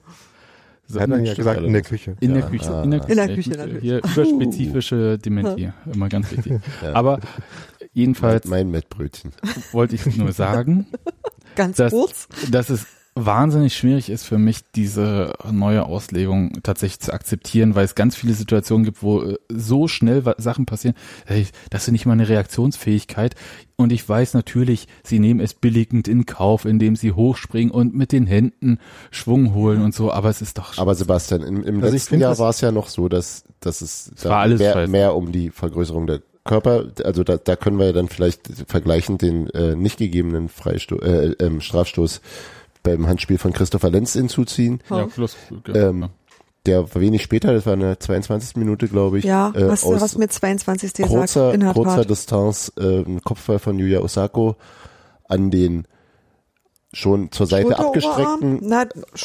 So- 0.87 1.01
Hat 1.01 1.11
er 1.11 1.19
ja 1.21 1.35
gesagt, 1.35 1.61
in 1.63 1.73
der. 1.73 1.83
Küche. 1.83 2.17
in 2.21 2.35
der 2.35 2.43
Ja, 2.45 2.49
Küche, 2.51 2.71
ah. 2.75 2.83
in 2.83 2.91
der, 2.93 3.09
In 3.09 3.17
der 3.17 3.35
Küche 3.35 3.51
natürlich. 3.51 3.83
Hier 3.83 3.99
überspezifische 3.99 5.19
Dementie, 5.19 5.71
immer 5.93 6.09
ganz 6.09 6.31
wichtig. 6.31 6.61
Aber 6.93 7.21
jedenfalls 7.93 8.47
Mein 8.47 8.71
Mettbrötchen. 8.71 9.33
wollte 9.73 9.95
ich 9.95 10.17
nur 10.17 10.33
sagen, 10.33 10.87
Ganz 11.57 11.77
dass, 11.77 11.93
kurz. 11.93 12.29
dass 12.51 12.69
es 12.71 12.87
wahnsinnig 13.17 13.77
schwierig 13.77 14.11
ist 14.11 14.25
für 14.25 14.39
mich, 14.39 14.61
diese 14.75 15.35
neue 15.51 15.87
Auslegung 15.87 16.53
tatsächlich 16.63 17.01
zu 17.01 17.13
akzeptieren, 17.13 17.75
weil 17.75 17.85
es 17.85 17.95
ganz 17.95 18.17
viele 18.17 18.35
Situationen 18.35 18.85
gibt, 18.85 19.03
wo 19.03 19.23
äh, 19.23 19.39
so 19.49 19.87
schnell 19.87 20.23
Sachen 20.39 20.67
passieren, 20.67 20.97
hey, 21.27 21.47
das 21.71 21.87
ist 21.87 21.93
nicht 21.93 22.07
mal 22.07 22.13
eine 22.13 22.29
Reaktionsfähigkeit. 22.29 23.37
Und 23.77 23.93
ich 23.93 24.09
weiß 24.09 24.35
natürlich, 24.35 24.89
sie 25.05 25.19
nehmen 25.19 25.41
es 25.41 25.55
billigend 25.55 26.09
in 26.09 26.27
Kauf, 26.27 26.65
indem 26.65 26.97
sie 26.97 27.13
hochspringen 27.13 27.73
und 27.73 27.95
mit 27.95 28.13
den 28.13 28.27
Händen 28.27 28.79
Schwung 29.11 29.55
holen 29.55 29.83
und 29.83 29.95
so, 29.95 30.13
aber 30.13 30.29
es 30.29 30.43
ist 30.43 30.59
doch 30.59 30.79
Aber 30.79 30.95
Sebastian, 30.95 31.43
im, 31.43 31.63
im 31.65 31.83
Also 31.83 31.95
letzten 31.95 32.21
Jahr 32.21 32.39
war 32.39 32.51
es 32.51 32.61
ja 32.61 32.73
noch 32.73 32.89
so, 32.89 33.09
dass, 33.09 33.45
dass 33.61 33.81
es 33.81 34.13
da 34.23 34.47
mehr, 34.47 34.89
mehr 34.89 35.15
um 35.15 35.31
die 35.31 35.51
Vergrößerung 35.51 36.07
der 36.07 36.21
Körper, 36.45 36.91
also 37.05 37.25
da, 37.25 37.39
da 37.39 37.57
können 37.57 37.79
wir 37.79 37.87
ja 37.87 37.93
dann 37.93 38.09
vielleicht 38.09 38.49
vergleichend 38.67 39.23
den 39.23 39.49
äh, 39.51 39.75
nicht 39.75 39.97
gegebenen 39.97 40.49
Freisto 40.49 41.01
äh, 41.01 41.33
ähm, 41.41 41.61
Strafstoß 41.61 42.21
beim 42.85 43.09
Handspiel 43.09 43.39
von 43.39 43.53
Christopher 43.53 43.91
Lenz 43.91 44.13
hinzuziehen. 44.13 44.81
ja, 44.89 45.07
plus, 45.07 45.37
Ähm, 45.75 46.11
der 46.67 46.95
wenig 46.95 47.23
später, 47.23 47.53
das 47.53 47.67
war 47.67 47.75
in 47.75 47.81
der 47.81 47.99
22. 47.99 48.57
Minute, 48.57 48.87
glaube 48.89 49.19
ich, 49.19 49.25
Ja, 49.25 49.51
äh, 49.55 49.69
was, 49.69 49.85
aus 49.85 50.01
was 50.01 50.17
mit 50.17 50.33
22. 50.33 50.93
gesagt, 50.93 51.11
kurzer, 51.11 51.53
in 51.53 51.61
der 51.61 51.73
kurzer. 51.73 52.05
Distanz 52.05 52.73
äh, 52.79 53.01
ein 53.01 53.21
Kopfball 53.23 53.59
von 53.59 53.79
Yuya 53.79 54.01
Osako 54.01 54.57
an 55.29 55.51
den 55.51 55.87
schon 56.95 57.31
zur 57.33 57.47
Seite 57.47 57.79
abgestreckten. 57.79 58.59
Na, 58.63 58.85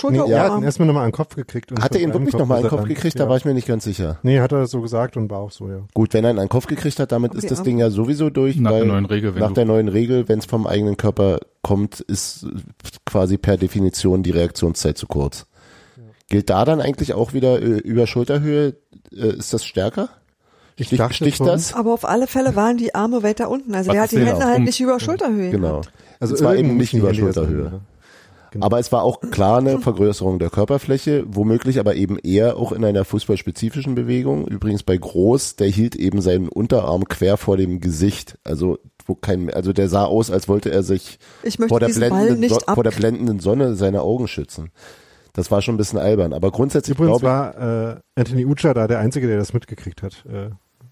Nee, 0.09 0.17
er 0.31 0.43
hat 0.43 0.57
ihn 0.57 0.63
erstmal 0.63 0.87
nochmal 0.87 1.03
an 1.05 1.09
den 1.09 1.15
Kopf 1.15 1.35
gekriegt. 1.35 1.71
Und 1.71 1.81
Hat 1.81 1.95
er 1.95 2.01
ihn 2.01 2.13
wirklich 2.13 2.33
nochmal 2.35 2.57
an 2.57 2.63
den 2.63 2.69
Kopf 2.69 2.81
dann- 2.81 2.89
gekriegt? 2.89 3.15
Ja. 3.17 3.23
Da 3.25 3.29
war 3.29 3.37
ich 3.37 3.45
mir 3.45 3.53
nicht 3.53 3.67
ganz 3.67 3.83
sicher. 3.83 4.19
Nee, 4.23 4.39
hat 4.39 4.51
er 4.51 4.65
so 4.67 4.81
gesagt 4.81 5.15
und 5.17 5.29
war 5.29 5.39
auch 5.39 5.51
so, 5.51 5.69
ja. 5.69 5.81
Gut, 5.93 6.13
wenn 6.13 6.23
er 6.25 6.31
ihn 6.31 6.37
an 6.39 6.45
den 6.45 6.49
Kopf 6.49 6.67
gekriegt 6.67 6.99
hat, 6.99 7.11
damit 7.11 7.31
Okay, 7.31 7.39
ist 7.39 7.51
das 7.51 7.59
aber- 7.59 7.65
Ding 7.65 7.77
ja 7.79 7.89
sowieso 7.89 8.29
durch. 8.29 8.57
Nach 8.57 8.71
weil 8.71 8.79
der 8.79 8.87
neuen 8.87 9.05
Regel, 9.05 9.35
wenn 9.35 9.41
Nach 9.41 9.53
der 9.53 9.65
neuen 9.65 9.87
Regel, 9.87 10.27
wenn 10.27 10.39
es 10.39 10.45
vom 10.45 10.67
eigenen 10.67 10.97
Körper 10.97 11.39
kommt, 11.61 11.99
ist 12.01 12.43
äh, 12.43 12.47
quasi 13.05 13.37
per 13.37 13.57
Definition 13.57 14.23
die 14.23 14.31
Reaktionszeit 14.31 14.97
zu 14.97 15.07
kurz. 15.07 15.45
Gilt 16.27 16.49
da 16.49 16.63
dann 16.65 16.79
eigentlich 16.81 17.13
auch 17.13 17.33
wieder 17.33 17.61
äh, 17.61 17.65
über 17.79 18.05
Schulterhöhe, 18.07 18.75
äh, 19.11 19.29
ist 19.37 19.53
das 19.53 19.65
stärker? 19.65 20.09
Ich 20.79 20.87
Stich, 20.87 20.97
dachte 20.97 21.13
sticht 21.15 21.37
schon- 21.37 21.47
das? 21.47 21.73
Aber 21.73 21.93
auf 21.93 22.05
alle 22.05 22.25
Fälle 22.27 22.55
waren 22.55 22.77
die 22.77 22.95
Arme 22.95 23.21
weiter 23.21 23.49
unten. 23.49 23.75
Also 23.75 23.89
Was 23.89 23.93
der 23.93 24.01
hat 24.03 24.11
die 24.11 24.17
Hände 24.19 24.35
auch 24.35 24.43
halt 24.43 24.57
um- 24.59 24.63
nicht 24.63 24.79
über 24.79 24.99
Schulterhöhe. 24.99 25.51
Genau. 25.51 25.81
Also 26.19 26.33
es 26.35 26.43
war 26.43 26.55
eben 26.55 26.77
nicht 26.77 26.93
über 26.93 27.13
Schulterhöhe. 27.13 27.63
ja. 27.65 27.79
Genau. 28.51 28.65
Aber 28.65 28.79
es 28.79 28.91
war 28.91 29.03
auch 29.03 29.21
klar 29.21 29.59
eine 29.59 29.77
Vergrößerung 29.79 30.39
der 30.39 30.49
Körperfläche, 30.49 31.23
womöglich 31.27 31.79
aber 31.79 31.93
eben 31.93 32.17
eher 32.17 32.57
auch 32.57 32.71
in 32.71 32.83
einer 32.83 33.05
fußballspezifischen 33.05 33.93
Bewegung. 33.93 34.47
Übrigens 34.47 34.81
bei 34.81 34.97
Groß, 34.97 35.55
der 35.57 35.67
hielt 35.67 35.95
eben 35.95 36.19
seinen 36.21 36.49
Unterarm 36.49 37.05
quer 37.07 37.37
vor 37.37 37.57
dem 37.57 37.79
Gesicht. 37.79 38.39
Also 38.43 38.79
wo 39.05 39.13
kein, 39.13 39.53
also 39.53 39.71
der 39.71 39.87
sah 39.87 40.05
aus, 40.05 40.31
als 40.31 40.47
wollte 40.47 40.71
er 40.71 40.81
sich 40.81 41.19
Ich 41.43 41.57
vor 41.57 41.79
der, 41.79 41.89
blendenden, 41.89 42.39
nicht 42.39 42.55
So- 42.55 42.73
vor 42.73 42.83
der 42.83 42.89
blendenden 42.91 43.39
Sonne 43.39 43.75
seine 43.75 44.01
Augen 44.01 44.27
schützen. 44.27 44.71
Das 45.33 45.51
war 45.51 45.61
schon 45.61 45.75
ein 45.75 45.77
bisschen 45.77 45.99
albern. 45.99 46.33
Aber 46.33 46.49
grundsätzlich 46.51 46.97
Übrigens 46.97 47.19
glaube 47.21 47.55
war 47.55 47.91
äh, 47.91 47.95
Anthony 48.15 48.45
Ucha 48.45 48.73
da 48.73 48.87
der 48.87 48.97
Einzige, 48.97 49.27
der 49.27 49.37
das 49.37 49.53
mitgekriegt 49.53 50.01
hat. 50.01 50.25
Äh, 50.27 50.49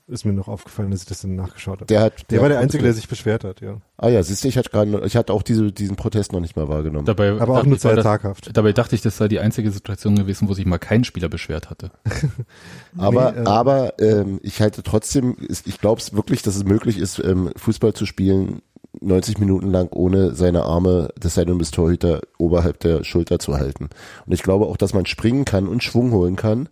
ist 0.08 0.26
mir 0.26 0.32
noch 0.34 0.48
aufgefallen, 0.48 0.90
dass 0.92 1.02
ich 1.02 1.06
das 1.08 1.22
dann 1.22 1.36
nachgeschaut 1.36 1.76
habe. 1.82 1.86
Der 1.88 2.02
hat, 2.02 2.32
Der 2.32 2.42
war 2.42 2.48
der 2.50 2.60
Einzige, 2.60 2.84
der 2.84 2.94
sich 2.94 3.08
beschwert 3.10 3.44
hat, 3.44 3.60
ja. 3.62 3.78
Ah 3.98 4.08
ja, 4.08 4.24
siehst 4.24 4.44
du, 4.44 4.48
ich 4.48 4.58
hatte 4.58 4.70
gerade, 4.70 5.02
ich 5.06 5.18
hatte 5.18 5.34
auch 5.34 5.44
diese, 5.44 5.72
diesen 5.72 5.96
Protest 5.98 6.32
noch 6.32 6.40
nicht 6.40 6.56
mal 6.56 6.70
wahrgenommen. 6.70 7.06
Dabei 7.06 7.32
Aber 7.40 7.60
auch 7.60 7.66
nur 7.66 7.78
sehr 7.78 7.96
das, 7.96 8.04
zaghaft. 8.04 8.50
dabei 8.56 8.72
dachte 8.72 8.96
ich, 8.96 9.02
das 9.02 9.18
sei 9.18 9.28
die 9.28 9.40
einzige 9.40 9.70
Situation 9.72 10.16
gewesen, 10.16 10.48
wo 10.48 10.54
sich 10.54 10.66
mal 10.66 10.78
kein 10.78 11.04
Spieler 11.04 11.28
beschwert 11.28 11.70
hatte. 11.70 11.92
Aber, 12.98 13.32
Nee, 13.34 13.40
äh, 13.42 13.46
aber 13.46 14.00
ähm, 14.00 14.40
ich 14.44 14.62
halte 14.62 14.82
trotzdem, 14.84 15.36
ich 15.40 15.80
glaube 15.80 16.00
es 16.02 16.14
wirklich, 16.14 16.42
dass 16.42 16.56
es 16.56 16.64
möglich 16.64 16.98
ist, 16.98 17.20
ähm, 17.20 17.52
Fußball 17.58 17.94
zu 17.94 18.06
spielen, 18.06 18.62
90 19.02 19.40
Minuten 19.40 19.72
lang 19.72 19.90
ohne 19.92 20.34
seine 20.34 20.64
Arme 20.64 21.10
des 21.22 21.36
Seidel 21.36 21.56
bis 21.56 21.72
Torhüter 21.72 22.22
oberhalb 22.38 22.80
der 22.80 23.04
Schulter 23.04 23.40
zu 23.40 23.56
halten. 23.56 23.90
Und 24.26 24.34
ich 24.34 24.44
glaube 24.44 24.66
auch, 24.66 24.78
dass 24.78 24.94
man 24.94 25.06
springen 25.06 25.46
kann 25.46 25.68
und 25.68 25.84
Schwung 25.84 26.12
holen 26.12 26.36
kann, 26.36 26.70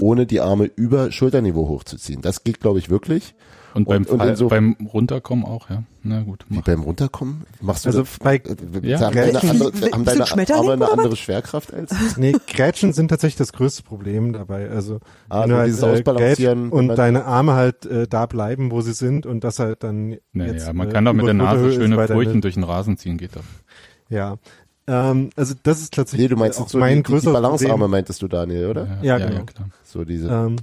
ohne 0.00 0.26
die 0.26 0.40
Arme 0.40 0.70
über 0.76 1.12
Schulterniveau 1.12 1.68
hochzuziehen. 1.68 2.22
Das 2.22 2.44
geht, 2.44 2.60
glaube 2.60 2.78
ich, 2.78 2.90
wirklich. 2.90 3.34
Und 3.74 3.86
beim, 3.88 4.02
Und- 4.02 4.10
und 4.10 4.18
Fall, 4.18 4.30
inso- 4.32 4.48
beim 4.48 4.76
Runterkommen 4.92 5.44
auch, 5.44 5.70
ja. 5.70 5.84
Na 6.02 6.22
gut. 6.22 6.44
Wie 6.48 6.60
beim 6.60 6.80
Runterkommen? 6.80 7.44
Machst 7.60 7.84
du 7.84 7.88
Also 7.90 8.00
das? 8.02 8.18
bei 8.18 8.36
Äh, 8.36 8.42
Ja. 8.82 9.00
haben 9.00 9.14
deine, 9.14 9.40
andere, 9.42 9.72
haben 9.92 10.04
deine 10.04 10.24
Arme 10.54 10.72
eine 10.72 10.90
andere 10.90 11.14
Schwerkraft 11.16 11.72
als? 11.74 12.16
Nee, 12.16 12.34
Grätschen 12.48 12.92
sind 12.92 13.08
tatsächlich 13.08 13.36
das 13.36 13.52
größte 13.52 13.82
Problem 13.82 14.32
dabei. 14.32 14.68
Also 14.70 15.00
Ah, 15.28 15.42
wenn 15.42 15.50
so 15.50 15.56
du 15.56 15.64
dieses 15.66 15.82
halt, 15.82 15.90
äh, 15.92 15.94
Ausbalancieren, 16.10 16.70
und 16.70 16.88
deine 16.96 17.24
Arme 17.26 17.52
halt 17.54 17.86
äh, 17.86 18.06
da 18.08 18.26
bleiben, 18.26 18.70
wo 18.70 18.80
sie 18.80 18.92
sind 18.94 19.26
und 19.26 19.44
das 19.44 19.58
halt 19.58 19.82
dann 19.84 20.16
Naja, 20.32 20.52
jetzt, 20.52 20.72
man 20.72 20.88
äh, 20.88 20.92
kann 20.92 21.04
doch 21.04 21.12
mit 21.12 21.26
der 21.26 21.34
Nase 21.34 21.72
schöne 21.72 22.06
Furchen 22.08 22.40
durch 22.40 22.54
den 22.54 22.64
Rasen 22.64 22.96
ziehen, 22.96 23.18
geht 23.18 23.36
doch. 23.36 23.42
Ja. 24.08 24.36
Ähm, 24.86 25.30
also 25.36 25.54
das 25.62 25.80
ist 25.82 25.94
tatsächlich 25.94 26.28
Nee, 26.28 26.34
du 26.34 26.40
meinst 26.40 26.58
auch 26.58 26.62
jetzt 26.62 26.72
so 26.72 26.78
mein 26.78 26.96
die, 26.96 27.02
die, 27.04 27.20
die 27.20 27.26
Problem. 27.28 27.90
meintest 27.90 28.22
du, 28.22 28.26
Daniel, 28.28 28.66
oder? 28.70 28.88
Ja, 29.02 29.18
ja, 29.18 29.28
genau. 29.28 29.44
klar. 29.44 29.68
So 29.84 30.04
diese. 30.04 30.28
Ähm, 30.28 30.56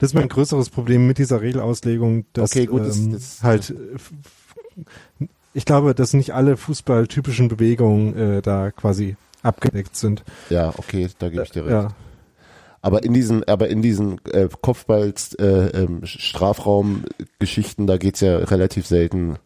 das 0.00 0.10
ist 0.10 0.14
mein 0.14 0.28
größeres 0.28 0.68
Problem 0.70 1.06
mit 1.06 1.18
dieser 1.18 1.40
Regelauslegung, 1.40 2.24
dass 2.32 2.50
Okay, 2.50 2.66
gut, 2.66 2.80
das- 2.82 2.98
ähm, 2.98 3.12
das- 3.12 3.42
halt 3.44 3.70
äh, 3.70 5.24
ich 5.54 5.64
glaube, 5.64 5.94
dass 5.94 6.12
nicht 6.12 6.32
alle 6.34 6.56
fußballtypischen 6.56 7.48
Bewegungen 7.48 8.16
äh, 8.16 8.42
da 8.42 8.70
quasi 8.70 9.16
abgedeckt 9.42 9.96
sind. 9.96 10.22
Ja, 10.48 10.72
okay, 10.76 11.08
da 11.18 11.28
gebe 11.28 11.42
ich 11.42 11.50
dir 11.50 11.62
recht. 11.64 11.72
Ja. 11.72 11.88
Aber 12.82 13.02
in 13.02 13.12
diesen, 13.12 13.44
aber 13.46 13.68
in 13.68 13.82
diesen 13.82 14.20
äh, 14.32 14.48
Kopfball 14.62 15.12
äh, 15.38 15.66
ähm, 15.68 16.00
da 17.86 17.98
geht's 17.98 18.20
ja 18.20 18.38
relativ 18.38 18.86
selten 18.86 19.36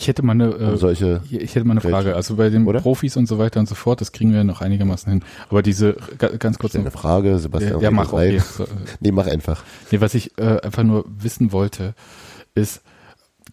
Ich 0.00 0.08
hätte 0.08 0.22
mal 0.22 0.32
eine, 0.32 0.56
um 0.56 0.74
äh, 0.74 0.76
solche. 0.78 1.20
ich 1.30 1.54
hätte 1.54 1.66
mal 1.66 1.72
eine? 1.72 1.82
Frage. 1.82 2.16
Also 2.16 2.36
bei 2.36 2.48
den 2.48 2.66
Oder? 2.66 2.80
Profis 2.80 3.18
und 3.18 3.26
so 3.26 3.38
weiter 3.38 3.60
und 3.60 3.68
so 3.68 3.74
fort, 3.74 4.00
das 4.00 4.12
kriegen 4.12 4.32
wir 4.32 4.42
noch 4.44 4.62
einigermaßen 4.62 5.12
hin. 5.12 5.22
Aber 5.50 5.62
diese, 5.62 5.96
ga- 6.16 6.28
ganz 6.38 6.58
kurz 6.58 6.74
Eine. 6.74 6.90
Frage, 6.90 7.38
Sebastian. 7.38 7.80
Ja, 7.80 7.90
mach 7.90 8.12
rein. 8.14 8.36
okay. 8.36 8.42
So, 8.56 8.64
äh, 8.64 8.68
Nee, 9.00 9.12
mach 9.12 9.26
einfach. 9.26 9.62
Nee, 9.90 10.00
was 10.00 10.14
ich 10.14 10.38
äh, 10.38 10.58
einfach 10.62 10.84
nur 10.84 11.04
wissen 11.06 11.52
wollte, 11.52 11.94
ist, 12.54 12.80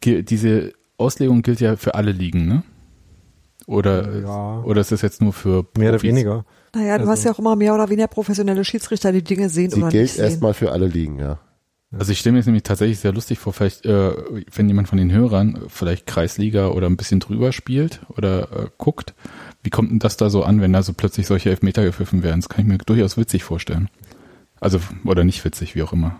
diese 0.06 0.72
Auslegung 0.98 1.42
gilt 1.42 1.60
ja 1.60 1.76
für 1.76 1.96
alle 1.96 2.12
Ligen, 2.14 2.48
ne? 2.48 2.64
Oder, 3.66 4.20
Ja. 4.22 4.62
oder 4.64 4.80
ist 4.80 4.94
das 4.94 5.02
jetzt 5.02 5.22
nur 5.22 5.34
für 5.34 5.64
Profis? 5.64 5.80
Mehr 5.80 5.94
oder 5.94 6.02
weniger. 6.04 6.46
Naja, 6.74 6.96
du 6.96 7.02
Also- 7.02 7.12
hast 7.12 7.24
ja 7.26 7.32
auch 7.32 7.40
immer 7.40 7.58
mehr 7.58 7.74
oder 7.74 7.90
weniger 7.90 8.08
professionelle 8.08 8.64
Schiedsrichter, 8.64 9.12
die 9.12 9.22
Dinge 9.24 9.50
sehen 9.50 9.70
Sie 9.72 9.82
oder 9.82 9.90
gilt 9.90 10.04
nicht 10.04 10.14
sehen. 10.14 10.24
erstmal 10.26 10.54
für 10.54 10.72
alle 10.72 10.88
Ligen, 10.88 11.20
ja. 11.20 11.40
Also 11.98 12.12
ich 12.12 12.20
stelle 12.20 12.34
mir 12.34 12.40
jetzt 12.40 12.48
nämlich 12.48 12.64
tatsächlich 12.64 13.00
sehr 13.00 13.14
lustig 13.14 13.40
vor, 13.40 13.54
vielleicht, 13.54 13.86
äh, 13.86 14.12
wenn 14.54 14.68
jemand 14.68 14.90
von 14.90 14.98
den 14.98 15.12
Hörern 15.12 15.62
vielleicht 15.70 16.06
Kreisliga 16.06 16.68
oder 16.68 16.88
ein 16.88 16.98
bisschen 16.98 17.22
drüber 17.22 17.54
spielt 17.54 18.02
oder 18.10 18.44
äh, 18.52 18.68
guckt, 18.78 19.14
wie 19.64 19.70
kommt 19.70 19.92
denn 19.92 20.00
das 20.00 20.18
da 20.18 20.30
so 20.30 20.44
an, 20.44 20.60
wenn 20.60 20.74
da 20.74 20.84
so 20.84 20.92
plötzlich 20.94 21.28
solche 21.28 21.50
Elfmeter 21.50 21.84
gepfiffen 21.86 22.24
werden? 22.24 22.42
Das 22.42 22.50
kann 22.50 22.62
ich 22.62 22.68
mir 22.68 22.78
durchaus 22.78 23.16
witzig 23.18 23.44
vorstellen. 23.46 23.90
Also, 24.60 24.80
oder 25.06 25.24
nicht 25.24 25.46
witzig, 25.46 25.76
wie 25.76 25.84
auch 25.84 25.94
immer. 25.94 26.20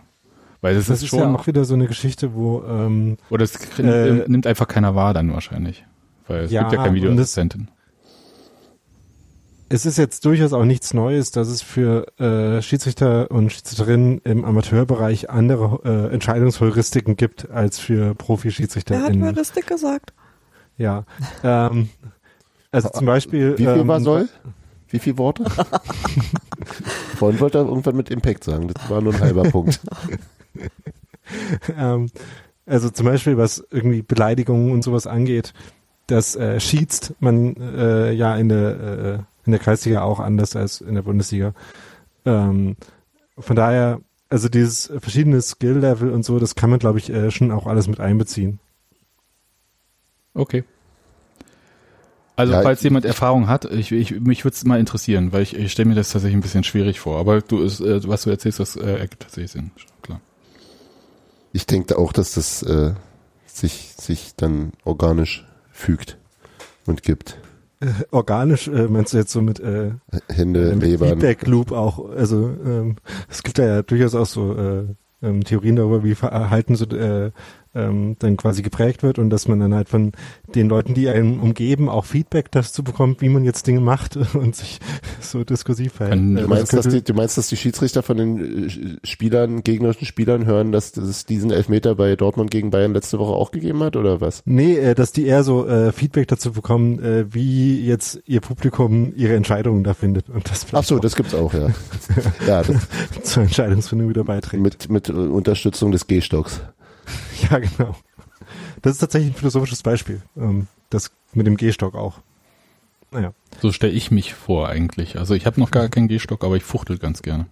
Weil 0.62 0.76
das, 0.76 0.86
Das 0.88 0.98
ist 1.00 1.04
ist 1.04 1.10
schon, 1.10 1.20
ja 1.20 1.36
auch 1.36 1.48
wieder 1.48 1.66
so 1.66 1.74
eine 1.74 1.88
Geschichte, 1.88 2.34
wo 2.34 2.64
ähm, 2.64 3.18
oder 3.30 3.44
es 3.44 3.56
äh, 3.80 4.24
nimmt 4.28 4.48
einfach 4.48 4.68
keiner 4.70 4.96
wahr 4.96 5.14
dann 5.14 5.34
wahrscheinlich. 5.34 5.86
Weil 6.28 6.46
es 6.46 6.52
Ja, 6.52 6.62
gibt 6.62 6.74
ja 6.74 6.78
kein 6.78 6.92
und 6.94 6.96
das- 6.96 7.04
Videoassistenten. 7.12 7.72
Es 9.70 9.86
ist 9.86 9.98
jetzt 9.98 10.24
durchaus 10.26 10.54
auch 10.54 10.64
nichts 10.64 10.94
Neues, 10.94 11.32
dass 11.32 11.48
es 11.48 11.62
für 11.62 12.08
äh, 12.20 12.62
Schiedsrichter 12.62 13.30
und 13.32 13.52
Schiedsrichterinnen 13.52 14.20
im 14.24 14.46
Amateurbereich 14.46 15.30
andere 15.30 15.82
äh, 16.10 16.14
Entscheidungsheuristiken 16.14 17.18
gibt 17.18 17.50
als 17.50 17.80
für 17.80 18.16
Profi-Schiedsrichter. 18.16 18.96
Wer 18.96 19.04
hat 19.04 19.14
in- 19.14 19.24
Heuristik 19.24 19.68
gesagt? 19.68 20.14
Ja. 20.78 21.06
Ähm, 21.44 21.90
also 22.72 22.90
zum 22.90 23.06
Beispiel. 23.06 23.54
Wie 23.58 23.66
viel 23.66 23.82
ähm, 23.82 23.88
war 23.88 24.00
soll? 24.00 24.30
Wie 24.90 25.00
viele 25.00 25.18
Worte? 25.18 25.46
Vorhin 27.16 27.40
wollte 27.40 27.58
er 27.58 27.66
irgendwann 27.66 27.96
mit 27.98 28.10
Impact 28.10 28.44
sagen. 28.44 28.70
Das 28.70 28.90
war 28.90 29.02
nur 29.02 29.14
ein 29.14 29.20
halber 29.20 29.44
Punkt. 29.44 29.80
ähm, 31.78 32.10
also 32.66 32.90
zum 32.90 33.06
Beispiel, 33.06 33.38
was 33.38 33.66
irgendwie 33.72 34.02
Beleidigungen 34.02 34.72
und 34.72 34.84
sowas 34.84 35.08
angeht, 35.08 35.54
das 36.08 36.36
äh, 36.38 36.60
schießt 36.60 37.16
man 37.20 37.56
äh, 37.58 38.14
ja 38.14 38.36
in 38.38 38.50
der, 38.50 38.80
äh, 38.80 39.20
in 39.48 39.52
der 39.52 39.60
Kreisliga 39.60 40.04
auch 40.04 40.20
anders 40.20 40.56
als 40.56 40.82
in 40.82 40.94
der 40.94 41.02
Bundesliga. 41.02 41.54
Ähm, 42.26 42.76
von 43.38 43.56
daher, 43.56 44.02
also 44.30 44.50
dieses 44.50 44.92
verschiedene 45.00 45.42
Skill-Level 45.42 46.12
und 46.12 46.24
so, 46.24 46.38
das 46.38 46.56
kann 46.56 46.70
man, 46.70 46.80
glaube 46.80 47.00
ich, 47.00 47.10
äh, 47.10 47.32
schon 47.32 47.52
auch 47.52 47.66
alles 47.66 47.88
mit 47.88 48.00
einbeziehen. 48.00 48.60
Okay. 50.34 50.64
Also 52.36 52.54
Ja, 52.54 52.62
falls 52.62 52.84
jemand 52.84 53.06
Erfahrung 53.06 53.48
hat, 53.48 53.66
ich, 53.66 53.92
ich, 53.92 54.20
mich 54.20 54.44
würde 54.44 54.54
es 54.54 54.64
mal 54.64 54.80
interessieren, 54.80 55.32
weil 55.32 55.42
ich, 55.42 55.56
ich 55.56 55.72
stelle 55.72 55.90
mir 55.90 55.96
das 55.96 56.10
tatsächlich 56.10 56.38
ein 56.38 56.42
bisschen 56.42 56.64
schwierig 56.64 57.00
vor. 57.00 57.20
Aber 57.20 57.42
du, 57.42 57.64
ist, 57.64 57.80
äh, 57.80 58.08
was 58.08 58.24
du 58.24 58.30
erzählst, 58.30 58.60
das 58.60 58.76
äh, 58.76 59.00
ergibt 59.00 59.24
tatsächlich 59.24 59.52
Sinn. 59.52 59.72
Klar. 60.04 60.22
Ich 61.52 61.66
denke 61.66 61.98
auch, 61.98 62.14
dass 62.14 62.34
das 62.34 62.62
äh, 62.62 62.94
sich, 63.48 63.94
sich 63.98 64.36
dann 64.36 64.74
organisch 64.84 65.48
fügt 65.72 66.18
und 66.86 67.02
gibt. 67.02 67.40
Organisch, 68.12 68.68
äh, 68.68 68.88
meinst 68.88 69.14
du 69.14 69.18
jetzt 69.18 69.32
so 69.32 69.42
mit, 69.42 69.60
äh, 69.60 69.92
Hände, 70.30 70.76
mit 70.76 70.84
Lebern. 70.84 71.10
Feedback 71.10 71.48
Loop 71.48 71.72
auch, 71.72 72.10
also 72.10 72.50
ähm, 72.66 72.96
es 73.30 73.44
gibt 73.44 73.60
da 73.60 73.66
ja 73.66 73.82
durchaus 73.82 74.16
auch 74.16 74.26
so 74.26 74.56
äh, 74.56 74.84
ähm, 75.22 75.44
Theorien 75.44 75.76
darüber, 75.76 76.04
wie 76.04 76.16
Verhalten 76.16 76.76
so 76.76 76.86
äh, 76.86 77.32
ähm, 77.78 78.16
dann 78.20 78.38
quasi 78.38 78.62
geprägt 78.62 79.04
wird 79.04 79.20
und 79.20 79.30
dass 79.30 79.48
man 79.48 79.60
dann 79.60 79.74
halt 79.74 79.90
von 79.90 80.12
den 80.56 80.70
Leuten, 80.70 80.94
die 80.94 81.10
einen 81.10 81.40
umgeben, 81.40 81.90
auch 81.90 82.06
Feedback 82.06 82.52
dazu 82.52 82.84
bekommt, 82.84 83.22
wie 83.22 83.30
man 83.30 83.44
jetzt 83.44 83.68
Dinge 83.68 83.82
macht 83.82 84.18
und 84.34 84.56
sich 84.56 84.80
so 85.22 85.44
diskursiv 85.44 85.94
verhält. 85.94 86.22
Äh, 86.22 86.38
Du 86.38 86.42
das 86.42 86.48
meinst, 86.50 86.74
dass 86.74 86.88
die, 86.88 87.04
du 87.04 87.14
meinst, 87.14 87.38
dass 87.38 87.48
die 87.48 87.58
Schiedsrichter 87.58 88.04
von 88.04 88.18
den 88.18 88.68
äh, 88.68 89.08
Spielern, 89.08 89.64
gegnerischen 89.64 90.06
Spielern 90.06 90.46
hören, 90.46 90.72
dass 90.72 90.96
es 90.98 91.26
diesen 91.26 91.52
Elfmeter 91.52 91.96
bei 91.96 92.16
Dortmund 92.16 92.52
gegen 92.52 92.70
Bayern 92.70 92.94
letzte 92.94 93.20
Woche 93.20 93.34
auch 93.34 93.52
gegeben 93.52 93.82
hat, 93.84 93.96
oder 93.96 94.22
was? 94.22 94.42
Nee, 94.46 94.78
äh, 94.78 94.96
dass 94.96 95.12
die 95.12 95.26
eher 95.26 95.44
so 95.44 95.68
äh, 95.68 95.92
Feedback 95.92 96.28
dazu 96.28 96.52
bekommen, 96.52 97.00
äh, 97.04 97.26
wie 97.34 97.82
jetzt 97.86 98.22
ihr 98.26 98.42
Publikum 98.42 99.14
ihre 99.16 99.36
Entscheidungen 99.36 99.84
da 99.84 99.94
findet 99.94 100.30
und 100.30 100.50
das 100.50 100.64
Ach 100.64 100.68
vielleicht 100.70 100.88
so, 100.88 100.96
auch 100.98 101.00
das 101.00 101.16
gibt's 101.16 101.36
auch, 101.36 101.54
ja. 101.54 101.68
ja, 102.48 102.64
das, 102.64 102.88
zur 103.24 103.44
Entscheidungsfindung 103.44 104.10
wieder 104.10 104.24
beiträgt. 104.24 104.64
mit, 104.64 104.90
mit 104.90 105.10
äh, 105.10 105.14
Unterstützung 105.14 105.92
des 105.92 106.08
Gehstocks. 106.08 106.62
Ja, 107.50 107.60
genau. 107.60 107.96
Das 108.82 108.94
ist 108.94 109.00
tatsächlich 109.00 109.32
ein 109.32 109.38
philosophisches 109.38 109.84
Beispiel. 109.84 110.22
Ähm, 110.38 110.68
das 110.90 111.12
mit 111.34 111.48
dem 111.48 111.58
Gehstock 111.58 111.96
auch. 111.96 112.20
Naja. 113.10 113.32
So 113.62 113.72
stelle 113.72 113.94
ich 113.94 114.12
mich 114.12 114.34
vor 114.34 114.68
eigentlich. 114.68 115.18
Also 115.18 115.34
ich 115.34 115.46
habe 115.46 115.62
noch 115.62 115.72
gar 115.72 115.88
keinen 115.88 116.10
Gehstock, 116.10 116.44
aber 116.44 116.58
ich 116.58 116.64
fuchtel 116.64 116.98
ganz 116.98 117.22
gerne. 117.22 117.46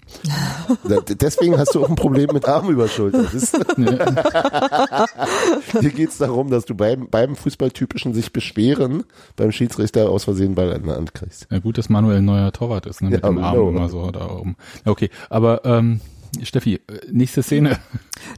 Deswegen 1.21 1.57
hast 1.57 1.73
du 1.73 1.83
auch 1.83 1.89
ein 1.89 1.95
Problem 1.95 2.29
mit 2.33 2.45
Arm 2.45 2.69
über 2.69 2.89
Schulter. 2.89 3.31
wisst 3.31 3.57
ihr? 3.77 4.15
Hier 5.79 5.89
geht's 5.91 6.17
darum, 6.17 6.49
dass 6.49 6.65
du 6.65 6.75
beim, 6.75 7.07
beim 7.09 7.37
Fußballtypischen 7.37 8.13
sich 8.13 8.33
beschweren, 8.33 9.05
beim 9.37 9.53
Schiedsrichter 9.53 10.09
aus 10.09 10.25
Versehen 10.25 10.55
Ball 10.55 10.73
an 10.73 10.83
der 10.83 10.97
Hand 10.97 11.13
kriegst. 11.13 11.47
Ja, 11.49 11.59
gut, 11.59 11.77
dass 11.77 11.87
Manuel 11.87 12.17
ein 12.17 12.25
neuer 12.25 12.51
Torwart 12.51 12.85
ist, 12.85 13.01
ne? 13.01 13.09
mit 13.11 13.23
Ja, 13.23 13.29
dem 13.29 13.37
Arm 13.37 13.55
genau. 13.55 13.69
immer 13.69 13.87
so 13.89 14.11
da 14.11 14.29
oben. 14.29 14.57
Okay, 14.83 15.09
aber 15.29 15.63
ähm, 15.63 16.01
Steffi, 16.43 16.75
äh, 16.75 16.79
nächste 17.11 17.43
Szene. 17.43 17.77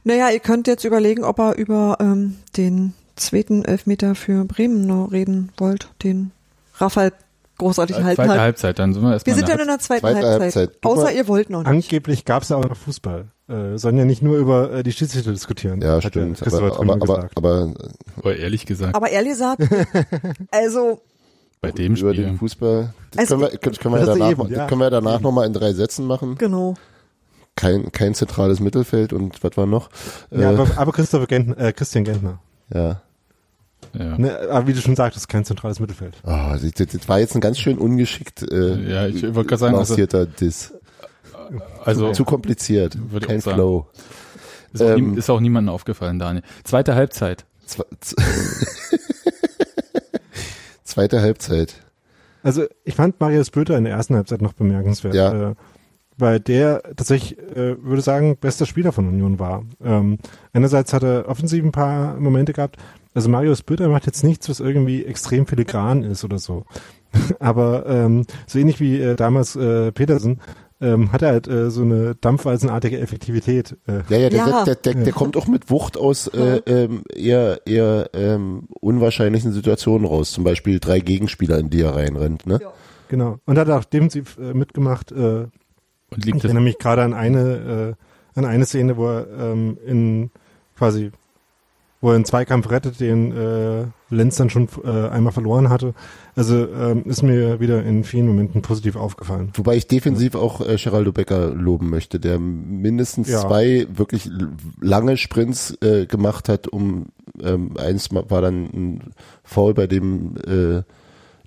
Naja, 0.04 0.28
ihr 0.30 0.40
könnt 0.40 0.66
jetzt 0.66 0.84
überlegen, 0.84 1.24
ob 1.24 1.38
ihr 1.38 1.54
über 1.56 1.96
ähm, 2.00 2.36
den 2.56 2.94
zweiten 3.16 3.64
Elfmeter 3.64 4.14
für 4.14 4.44
Bremen 4.44 4.86
noch 4.86 5.12
reden 5.12 5.50
wollt, 5.56 5.88
den 6.02 6.30
Rafael 6.74 7.12
großartig 7.58 7.96
halten 7.96 8.22
Zweite. 8.24 8.40
Halbzeit, 8.40 8.78
dann 8.78 8.92
sind 8.94 9.02
wir 9.02 9.12
erstmal 9.12 9.36
Wir 9.36 9.40
sind 9.40 9.48
in 9.50 9.56
dann 9.58 9.66
in 9.66 9.66
der 9.72 9.78
zweiten 9.78 10.00
Zweite 10.00 10.16
Halbzeit. 10.26 10.40
Halbzeit. 10.40 10.84
Außer 10.84 11.02
mal. 11.04 11.14
ihr 11.14 11.28
wollt 11.28 11.50
noch 11.50 11.60
nicht. 11.60 11.68
Angeblich 11.68 12.24
gab 12.24 12.42
es 12.42 12.48
ja 12.50 12.56
auch 12.56 12.68
noch 12.68 12.76
Fußball. 12.76 13.26
Äh, 13.48 13.78
sollen 13.78 13.96
ja 13.96 14.04
nicht 14.04 14.22
nur 14.22 14.36
über 14.36 14.72
äh, 14.72 14.82
die 14.82 14.92
Schiedsrichter 14.92 15.32
diskutieren. 15.32 15.80
Ja, 15.80 16.00
stimmt. 16.02 16.42
Aber, 16.46 16.78
aber, 16.78 16.80
aber, 16.80 16.98
gesagt. 16.98 17.36
aber 17.36 17.74
Aber 18.16 18.36
ehrlich 18.36 18.66
gesagt, 18.66 18.94
Aber 18.94 19.08
ehrlich 19.08 19.32
gesagt, 19.32 19.62
also 20.50 21.00
bei 21.60 21.72
dem 21.72 21.96
über 21.96 22.12
den 22.14 22.24
Spiel. 22.26 22.38
Fußball, 22.38 22.94
das 23.12 23.32
Also- 23.32 23.38
können 23.38 23.52
wir, 23.52 23.58
können 23.72 23.94
wir, 23.94 24.06
danach, 24.06 24.30
eben, 24.30 24.48
ja. 24.52 24.66
können 24.66 24.80
wir 24.80 24.90
danach 24.90 25.20
nochmal 25.20 25.46
in 25.46 25.52
drei 25.52 25.72
Sätzen 25.72 26.06
machen. 26.06 26.36
genau. 26.38 26.74
Kein, 27.58 27.90
kein 27.92 28.14
zentrales 28.14 28.60
Mittelfeld 28.60 29.12
und 29.12 29.42
was 29.42 29.56
war 29.56 29.66
noch? 29.66 29.90
Ja, 30.30 30.52
Äh, 30.52 30.54
aber, 30.54 30.68
aber 30.78 30.92
Christopher 30.92 31.26
Gentner, 31.26 31.58
äh, 31.58 31.72
Christian 31.72 32.04
Gentner. 32.04 32.38
ja. 32.72 33.02
Ja. 33.96 34.18
Ne, 34.18 34.36
aber 34.50 34.66
wie 34.66 34.72
du 34.72 34.80
schon 34.80 34.96
sagtest, 34.96 35.28
kein 35.28 35.44
zentrales 35.44 35.78
Mittelfeld. 35.80 36.16
Oh, 36.24 36.30
das, 36.52 36.62
das 36.88 37.08
war 37.08 37.20
jetzt 37.20 37.34
ein 37.36 37.40
ganz 37.40 37.58
schön 37.58 37.78
ungeschickt 37.78 38.42
äh, 38.42 38.90
ja, 38.90 39.06
ich 39.06 39.22
wollte 39.34 39.48
gerade 39.50 39.60
sagen, 39.60 39.76
also, 39.76 39.92
lancierter 39.94 40.26
Diss. 40.26 40.74
also 41.84 42.12
Zu 42.12 42.24
kompliziert. 42.24 42.98
Würde 43.12 43.26
ich 43.26 43.42
Kein 43.42 43.52
auch. 43.52 43.54
Flow. 43.54 43.86
ist, 44.72 44.82
auch 44.82 44.88
ähm, 44.96 45.12
nie, 45.12 45.18
ist 45.18 45.30
auch 45.30 45.38
niemandem 45.40 45.72
aufgefallen, 45.72 46.18
Daniel. 46.18 46.42
Zweite 46.64 46.96
Halbzeit. 46.96 47.44
Zwe 47.66 47.84
Zweite 50.84 51.20
Halbzeit. 51.20 51.74
Also 52.42 52.64
ich 52.84 52.94
fand 52.94 53.20
Marius 53.20 53.50
Böter 53.50 53.76
in 53.76 53.84
der 53.84 53.92
ersten 53.94 54.14
Halbzeit 54.16 54.42
noch 54.42 54.52
bemerkenswert. 54.54 55.14
Ja. 55.14 55.50
Äh, 55.50 55.54
weil 56.18 56.40
der 56.40 56.82
tatsächlich, 56.96 57.38
äh, 57.38 57.82
würde 57.82 58.02
sagen, 58.02 58.36
bester 58.40 58.66
Spieler 58.66 58.92
von 58.92 59.08
Union 59.08 59.38
war. 59.38 59.64
Ähm, 59.82 60.18
einerseits 60.52 60.92
hat 60.92 61.02
er 61.02 61.28
offensiv 61.28 61.64
ein 61.64 61.72
paar 61.72 62.18
Momente 62.18 62.52
gehabt. 62.52 62.76
Also 63.14 63.28
Marius 63.28 63.62
Böter 63.62 63.88
macht 63.88 64.06
jetzt 64.06 64.24
nichts, 64.24 64.48
was 64.48 64.60
irgendwie 64.60 65.04
extrem 65.04 65.46
filigran 65.46 66.02
ist 66.02 66.24
oder 66.24 66.38
so. 66.38 66.64
Aber 67.40 67.86
ähm, 67.86 68.26
so 68.46 68.58
ähnlich 68.58 68.80
wie 68.80 69.00
äh, 69.00 69.16
damals 69.16 69.56
äh, 69.56 69.92
Petersen 69.92 70.40
ähm, 70.80 71.10
hat 71.10 71.22
er 71.22 71.30
halt 71.30 71.48
äh, 71.48 71.70
so 71.70 71.82
eine 71.82 72.14
dampfwalzenartige 72.14 73.00
Effektivität. 73.00 73.76
Äh, 73.86 74.02
Ja, 74.08 74.18
ja, 74.18 74.30
der, 74.30 74.38
Ja. 74.38 74.64
Der, 74.64 74.74
der, 74.76 74.94
der 74.94 75.12
kommt 75.12 75.36
auch 75.36 75.46
mit 75.48 75.70
Wucht 75.70 75.96
aus 75.96 76.28
äh, 76.28 76.60
ähm, 76.66 77.02
eher, 77.12 77.66
eher 77.66 78.10
ähm, 78.12 78.68
unwahrscheinlichen 78.80 79.52
Situationen 79.52 80.06
raus. 80.06 80.30
Zum 80.30 80.44
Beispiel 80.44 80.78
drei 80.78 81.00
Gegenspieler, 81.00 81.58
in 81.58 81.70
die 81.70 81.80
er 81.80 81.96
reinrennt. 81.96 82.46
Ne? 82.46 82.60
Genau. 83.08 83.38
Und 83.44 83.58
hat 83.58 83.68
auch 83.70 83.84
defensiv 83.84 84.38
äh, 84.38 84.54
mitgemacht. 84.54 85.10
Äh, 85.12 85.46
Und 86.10 86.24
liegt 86.24 86.36
ich 86.36 86.42
das, 86.42 86.44
erinnere 86.44 86.64
mich 86.64 86.78
gerade 86.78 87.02
an 87.02 87.12
eine, 87.14 87.94
äh, 88.34 88.38
an 88.38 88.44
eine 88.44 88.64
Szene, 88.66 88.96
wo 88.96 89.06
er 89.08 89.26
ähm, 89.38 89.76
in 89.86 90.30
quasi, 90.76 91.10
wo 92.00 92.10
er 92.10 92.14
einen 92.14 92.24
Zweikampf 92.24 92.70
rettet, 92.70 93.00
den 93.00 93.32
äh, 93.36 93.84
Lenz 94.10 94.36
dann 94.36 94.48
schon 94.48 94.68
äh, 94.84 95.08
einmal 95.08 95.32
verloren 95.32 95.68
hatte. 95.68 95.94
Also 96.36 96.66
ähm, 96.72 97.02
ist 97.06 97.22
mir 97.22 97.58
wieder 97.60 97.82
in 97.82 98.04
vielen 98.04 98.26
Momenten 98.28 98.62
positiv 98.62 98.94
aufgefallen. 98.96 99.50
Wobei 99.54 99.76
ich 99.76 99.86
defensiv 99.88 100.34
auch 100.36 100.60
äh, 100.66 100.76
Geraldo 100.76 101.10
Becker 101.12 101.50
loben 101.52 101.90
möchte, 101.90 102.20
der 102.20 102.38
mindestens 102.38 103.28
Ja. 103.28 103.40
zwei 103.40 103.86
wirklich 103.92 104.30
lange 104.80 105.16
Sprints 105.16 105.76
äh, 105.82 106.06
gemacht 106.06 106.48
hat, 106.48 106.68
um 106.68 107.06
ähm, 107.42 107.76
eins 107.76 108.12
ma- 108.12 108.24
war 108.28 108.40
dann 108.40 108.64
ein 108.66 109.12
Foul, 109.42 109.74
bei 109.74 109.86
dem 109.88 110.36
äh, 110.46 110.82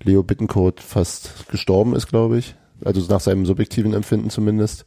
Leo 0.04 0.22
Bittencourt 0.22 0.80
fast 0.80 1.48
gestorben 1.48 1.94
ist, 1.96 2.08
glaube 2.08 2.38
ich. 2.38 2.54
Also 2.84 3.00
nach 3.12 3.20
seinem 3.20 3.46
subjektiven 3.46 3.92
Empfinden 3.94 4.30
zumindest. 4.30 4.84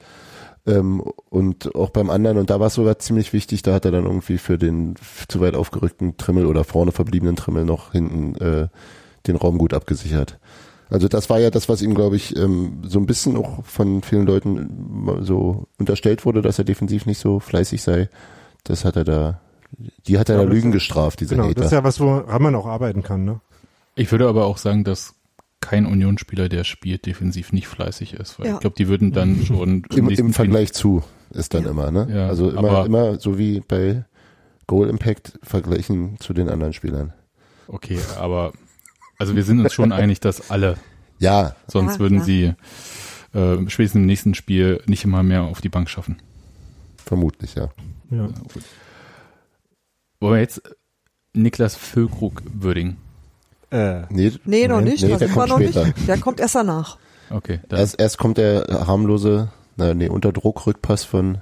Ähm, 0.67 1.01
und 1.29 1.75
auch 1.75 1.89
beim 1.91 2.09
anderen, 2.09 2.37
und 2.37 2.49
da 2.49 2.59
war 2.59 2.67
es 2.67 2.73
sogar 2.73 2.97
ziemlich 2.99 3.33
wichtig, 3.33 3.61
da 3.61 3.73
hat 3.73 3.85
er 3.85 3.91
dann 3.91 4.05
irgendwie 4.05 4.37
für 4.39 4.57
den 4.57 4.95
zu 5.27 5.39
weit 5.39 5.55
aufgerückten 5.55 6.17
Trimmel 6.17 6.47
oder 6.47 6.63
vorne 6.63 6.91
verbliebenen 6.91 7.35
Trimmel 7.35 7.65
noch 7.65 7.91
hinten 7.91 8.35
äh, 8.41 8.67
den 9.27 9.35
Raum 9.35 9.57
gut 9.59 9.73
abgesichert. 9.73 10.39
Also 10.89 11.07
das 11.07 11.29
war 11.29 11.39
ja 11.39 11.49
das, 11.49 11.67
was 11.69 11.81
ihm, 11.81 11.93
glaube 11.95 12.15
ich, 12.15 12.35
ähm, 12.35 12.81
so 12.83 12.99
ein 12.99 13.05
bisschen 13.07 13.37
auch 13.37 13.63
von 13.65 14.01
vielen 14.03 14.25
Leuten 14.27 14.69
mal 15.05 15.23
so 15.23 15.67
unterstellt 15.79 16.25
wurde, 16.25 16.41
dass 16.41 16.57
er 16.59 16.63
defensiv 16.65 17.05
nicht 17.07 17.19
so 17.19 17.39
fleißig 17.39 17.81
sei. 17.81 18.09
Das 18.63 18.85
hat 18.85 18.95
er 18.95 19.03
da, 19.03 19.41
die 20.07 20.17
hat 20.19 20.29
er 20.29 20.37
Ja, 20.37 20.43
da 20.43 20.49
Lügen 20.49 20.69
ist- 20.69 20.73
gestraft, 20.73 21.19
diese 21.21 21.35
Genau, 21.35 21.45
Hater. 21.47 21.55
das 21.55 21.65
ist 21.67 21.71
ja 21.71 21.83
was, 21.83 21.99
woran 21.99 22.41
man 22.41 22.55
auch 22.55 22.65
arbeiten 22.67 23.03
kann. 23.03 23.23
Ne? 23.25 23.39
ich 23.97 24.11
würde 24.11 24.27
aber 24.27 24.45
auch 24.45 24.57
sagen, 24.57 24.83
dass 24.83 25.14
kein 25.67 25.85
Unionsspieler, 25.85 26.47
der 26.49 26.63
spielt, 26.63 27.05
defensiv 27.05 27.51
nicht 27.51 27.67
fleißig 27.67 28.13
ist. 28.13 28.39
Weil 28.39 28.47
Ja. 28.47 28.53
ich 28.55 28.59
glaube, 28.59 28.75
die 28.77 28.87
würden 28.87 29.11
dann 29.11 29.43
schon 29.45 29.83
Im, 29.95 30.05
nächsten 30.05 30.27
Im 30.27 30.33
Vergleich 30.33 30.73
zu 30.73 31.03
ist 31.31 31.53
dann 31.53 31.63
Ja. 31.63 31.71
immer, 31.71 31.91
ne? 31.91 32.07
Ja, 32.09 32.27
also 32.27 32.49
immer, 32.49 32.69
aber- 32.69 32.85
immer 32.85 33.19
so 33.19 33.37
wie 33.37 33.59
bei 33.59 34.05
Goal 34.67 34.89
Impact 34.89 35.37
vergleichen 35.43 36.17
zu 36.19 36.33
den 36.33 36.49
anderen 36.49 36.73
Spielern. 36.73 37.13
Okay, 37.67 37.99
aber 38.19 38.53
also 39.17 39.35
wir 39.35 39.43
sind 39.43 39.59
uns 39.59 39.73
schon 39.73 39.91
einig, 39.91 40.19
dass 40.19 40.49
alle, 40.51 40.77
Ja, 41.19 41.55
sonst 41.67 41.93
Ja, 41.95 41.99
würden 41.99 42.21
sie 42.21 42.53
äh, 43.33 43.57
spätestens 43.69 43.95
im 43.95 44.05
nächsten 44.05 44.33
Spiel 44.35 44.81
nicht 44.85 45.03
immer 45.03 45.23
mehr 45.23 45.43
auf 45.43 45.61
die 45.61 45.69
Bank 45.69 45.89
schaffen. 45.89 46.17
vermutlich, 46.97 47.55
ja. 47.55 47.69
Ja. 48.11 48.29
Wollen 50.19 50.33
wir 50.35 50.39
jetzt 50.39 50.61
Niklas 51.33 51.75
Füllkrug 51.75 52.41
würdigen? 52.53 52.97
Äh, 53.75 54.05
Nee, 54.09 54.31
Nee, 54.45 54.67
noch 54.67 54.81
nicht. 54.81 55.03
Nee, 55.03 55.09
da 55.09 55.17
der 55.17 55.29
wir 55.29 55.35
kommt 55.35 55.49
noch 55.49 55.59
später. 55.59 55.85
nicht. 55.85 56.07
Der 56.07 56.17
kommt 56.17 56.39
erst 56.39 56.55
danach. 56.55 56.97
Okay, 57.29 57.59
Erst, 57.71 57.99
erst 57.99 58.17
kommt 58.17 58.37
der 58.37 58.65
harmlose, 58.87 59.49
na, 59.77 59.93
nee, 59.93 60.07
Unterdruckrückpass 60.09 61.03
von 61.03 61.39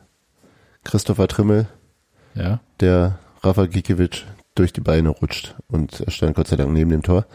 Christopher 0.84 1.28
Trimmel, 1.28 1.68
ja. 2.36 2.60
der 2.80 3.20
Rafa 3.42 3.66
Gikiewicz 3.66 4.24
durch 4.56 4.72
die 4.74 4.82
Beine 4.82 5.10
rutscht 5.10 5.56
und 5.68 6.00
er 6.00 6.12
stand 6.12 6.36
Gott 6.36 6.48
sei 6.48 6.56
Dank 6.56 6.72
neben 6.72 6.90
dem 6.90 7.02
Tor. 7.04 7.26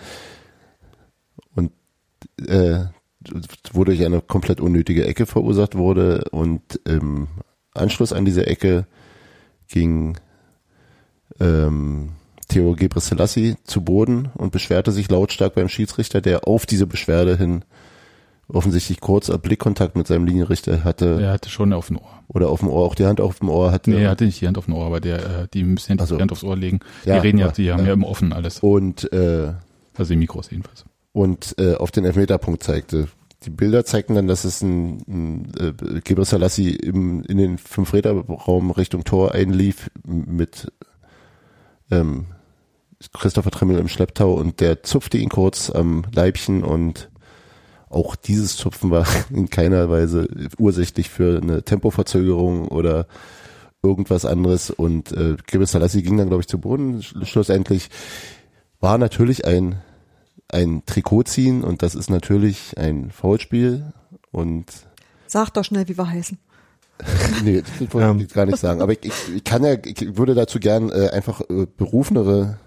Und 1.55 1.73
äh, 2.47 2.87
wodurch 3.73 4.05
eine 4.05 4.21
komplett 4.23 4.61
unnötige 4.61 5.05
Ecke 5.05 5.27
verursacht 5.27 5.77
wurde 5.77 6.25
und 6.31 6.81
im 6.85 7.29
Anschluss 7.75 8.13
an 8.13 8.25
diese 8.25 8.47
Ecke 8.47 8.87
ging 9.69 10.17
ähm, 11.39 12.13
Theo 12.49 12.75
Gebrselassie 12.75 13.57
zu 13.65 13.83
Boden 13.83 14.31
und 14.35 14.53
beschwerte 14.53 14.91
sich 14.93 15.11
lautstark 15.11 15.55
beim 15.55 15.69
Schiedsrichter, 15.69 16.21
der 16.21 16.49
auf 16.49 16.67
diese 16.67 16.87
Beschwerde 16.87 17.37
hin 17.37 17.65
offensichtlich 18.51 19.01
kurz 19.01 19.31
Blickkontakt 19.43 19.95
mit 19.97 20.07
seinem 20.07 20.25
Linienrichter 20.25 20.83
hatte 20.83 21.19
Er 21.21 21.33
hatte 21.33 21.51
schon 21.51 21.73
auf 21.75 21.89
dem 21.89 21.99
Ohr. 21.99 22.23
oder 22.29 22.49
auf 22.49 22.61
dem 22.61 22.71
Ohr, 22.71 22.87
auch 22.87 22.95
die 22.95 23.05
Hand 23.05 23.21
auf 23.21 23.39
dem 23.41 23.51
Ohr 23.51 23.71
hatte. 23.73 23.91
Nee, 23.91 24.03
er 24.05 24.11
hatte 24.11 24.25
nicht 24.25 24.41
die 24.41 24.47
Hand 24.47 24.57
auf 24.57 24.65
dem 24.65 24.75
Ohr, 24.75 24.87
aber 24.87 25.01
der, 25.01 25.19
äh, 25.43 25.49
die 25.53 25.65
müssen 25.65 25.93
ja 25.93 25.99
Ach 26.03 26.07
so. 26.07 26.17
die 26.17 26.23
Hand 26.23 26.33
aufs 26.33 26.45
Ohr 26.45 26.57
legen. 26.57 26.81
Ja, 27.05 27.17
die 27.17 27.27
reden 27.27 27.39
ja, 27.39 27.47
ja, 27.47 27.53
die 27.53 27.71
haben 27.73 27.81
ja. 27.81 27.87
ja 27.89 27.93
im 27.93 28.05
Offen 28.05 28.33
alles. 28.33 28.61
und 28.61 29.13
äh, 29.13 29.53
Also 29.99 30.15
die 30.15 30.17
Mikros 30.17 30.51
jedenfalls. 30.51 30.87
und 31.13 31.55
äh, 31.59 31.75
auf 31.75 31.91
den 31.91 32.07
Elfmeterpunkt 32.07 32.63
zeigte. 32.63 33.09
Die 33.45 33.51
Bilder 33.51 33.85
zeigten 33.85 34.15
dann, 34.15 34.27
dass 34.27 34.45
es 34.45 34.63
ein, 34.63 35.03
ein 35.07 35.53
äh, 35.61 36.01
Gebre 36.01 36.25
Selassie 36.25 36.75
im, 36.75 37.23
in 37.25 37.37
den 37.37 37.59
Fünf-Räder-Raum 37.59 38.71
Richtung 38.71 39.05
Tor 39.05 39.33
einlief 39.33 39.91
mit 40.07 40.73
ähm, 41.91 42.27
Christopher 43.13 43.51
Trimmel 43.51 43.79
im 43.79 43.89
Schlepptau 43.89 44.35
und 44.35 44.61
der 44.61 44.83
zupfte 44.83 45.19
ihn 45.19 45.29
kurz 45.29 45.71
am 45.71 46.05
Leibchen 46.13 46.65
und 46.65 47.11
auch 47.89 48.17
dieses 48.17 48.57
Zupfen 48.57 48.91
war 48.91 49.07
in 49.31 49.49
keiner 49.51 49.89
Weise 49.89 50.29
ursächlich 50.59 51.09
für 51.09 51.41
eine 51.41 51.63
Tempoverzögerung 51.63 52.69
oder 52.69 53.07
irgendwas 53.83 54.25
anderes 54.25 54.71
und 54.71 55.13
äh, 55.13 55.37
Gebre 55.47 55.67
Selassie 55.67 56.03
ging 56.03 56.17
dann 56.17 56.29
glaube 56.29 56.41
ich 56.43 56.49
zu 56.49 56.59
Boden. 56.59 57.01
Sch- 57.01 57.25
Schlussendlich 57.25 57.89
war 58.81 58.99
natürlich 58.99 59.45
ein 59.47 59.81
ein 60.51 60.83
Trikot 60.87 61.25
ziehen 61.25 61.63
und 61.63 61.83
das 61.83 61.95
ist 61.95 62.09
natürlich 62.11 62.77
ein 62.79 63.11
Foulspiel 63.11 63.93
und 64.33 64.65
Sag 65.27 65.51
doch 65.51 65.65
schnell, 65.65 65.87
wie 65.89 65.99
wir 65.99 66.09
heißen. 66.11 66.39
nee, 67.45 67.63
das 67.79 67.93
wollte 67.95 68.09
Ähm. 68.09 68.19
ich 68.21 68.29
gar 68.33 68.47
nicht 68.47 68.59
sagen. 68.59 68.81
Aber 68.81 68.93
ich, 68.93 69.05
ich, 69.05 69.13
ich 69.37 69.45
kann 69.45 69.63
ja, 69.63 69.75
ich 69.85 70.17
würde 70.17 70.35
dazu 70.35 70.59
gern 70.59 70.91
äh, 70.91 71.11
einfach 71.11 71.43
äh, 71.43 71.67
berufenere 71.77 72.59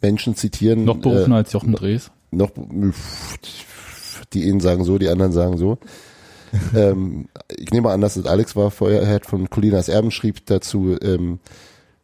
Menschen 0.00 0.36
zitieren. 0.36 0.84
Noch 0.84 0.98
berufener 0.98 1.36
Äh, 1.36 1.38
als 1.40 1.52
Jochen 1.52 1.72
Drees. 1.74 2.10
noch 2.30 2.50
die 4.32 4.50
einen 4.50 4.60
sagen 4.60 4.84
so, 4.84 4.98
die 4.98 5.08
anderen 5.08 5.32
sagen 5.32 5.56
so. 5.58 5.78
ähm, 6.76 7.28
ich 7.56 7.70
nehme 7.70 7.90
an, 7.90 8.00
dass 8.00 8.16
es 8.16 8.26
Alex 8.26 8.54
war 8.54 8.70
vorher 8.70 9.06
hat 9.08 9.26
von 9.26 9.50
Colinas 9.50 9.88
Erben 9.88 10.10
schrieb 10.10 10.46
dazu 10.46 10.96
ähm, 11.02 11.40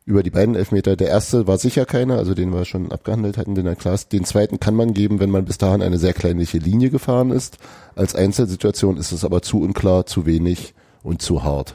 über 0.04 0.22
die 0.22 0.30
beiden 0.30 0.54
Elfmeter. 0.54 0.96
Der 0.96 1.08
erste 1.08 1.46
war 1.46 1.58
sicher 1.58 1.86
keiner, 1.86 2.16
also 2.16 2.34
den 2.34 2.52
wir 2.52 2.64
schon 2.64 2.90
abgehandelt 2.90 3.36
hatten, 3.38 3.54
den 3.54 3.78
Klaas. 3.78 4.08
Den 4.08 4.24
zweiten 4.24 4.58
kann 4.58 4.74
man 4.74 4.92
geben, 4.92 5.20
wenn 5.20 5.30
man 5.30 5.44
bis 5.44 5.58
dahin 5.58 5.82
eine 5.82 5.98
sehr 5.98 6.14
kleinliche 6.14 6.58
Linie 6.58 6.90
gefahren 6.90 7.30
ist. 7.30 7.58
Als 7.94 8.14
Einzelsituation 8.14 8.96
ist 8.96 9.12
es 9.12 9.24
aber 9.24 9.42
zu 9.42 9.60
unklar, 9.60 10.06
zu 10.06 10.26
wenig 10.26 10.74
und 11.02 11.22
zu 11.22 11.44
hart. 11.44 11.74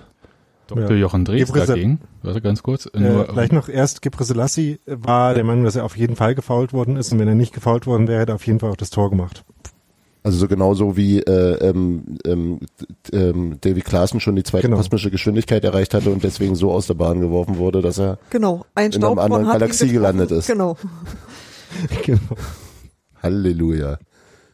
Dr. 0.67 0.91
Ja. 0.91 0.95
Jochen 0.95 1.25
Drees 1.25 1.47
Gebrese- 1.47 1.67
dagegen. 1.73 1.99
Warte 2.23 2.41
ganz 2.41 2.63
kurz. 2.63 2.87
äh, 2.93 2.99
Nur, 2.99 3.25
gleich 3.27 3.51
noch 3.51 3.69
erst 3.69 4.01
Gebre 4.01 4.23
Selassie 4.23 4.79
war 4.85 5.33
der 5.33 5.43
Meinung, 5.43 5.63
dass 5.65 5.75
er 5.75 5.85
auf 5.85 5.95
jeden 5.97 6.15
Fall 6.15 6.35
gefault 6.35 6.73
worden 6.73 6.95
ist 6.97 7.11
und 7.11 7.19
wenn 7.19 7.27
er 7.27 7.35
nicht 7.35 7.53
gefault 7.53 7.85
worden 7.87 8.07
wäre, 8.07 8.21
hätte 8.21 8.31
er 8.31 8.35
auf 8.35 8.47
jeden 8.47 8.59
Fall 8.59 8.71
auch 8.71 8.75
das 8.77 8.89
Tor 8.89 9.09
gemacht. 9.09 9.43
Also 10.23 10.39
so 10.39 10.47
genauso 10.47 10.97
wie 10.97 11.19
äh, 11.19 11.69
ähm, 11.69 12.17
ähm, 12.25 12.59
ähm, 13.13 13.57
Davy 13.61 13.81
Klaassen 13.81 14.19
schon 14.19 14.35
die 14.35 14.41
zweite 14.41 14.63
Genau. 14.67 14.77
kosmische 14.77 15.11
Geschwindigkeit 15.11 15.63
erreicht 15.63 15.93
hatte 15.93 16.09
und 16.09 16.23
deswegen 16.23 16.55
so 16.55 16.71
aus 16.71 16.87
der 16.87 16.95
Bahn 16.95 17.19
geworfen 17.21 17.57
wurde, 17.57 17.83
dass 17.83 17.99
er 17.99 18.17
Genau. 18.31 18.65
Ein 18.73 18.91
In 18.91 19.03
einer 19.03 19.21
anderen 19.21 19.45
Galaxie 19.45 19.89
gelandet 19.91 20.31
ist. 20.31 20.47
Genau. 20.47 20.77
genau. 22.05 22.19
Halleluja. 23.21 23.99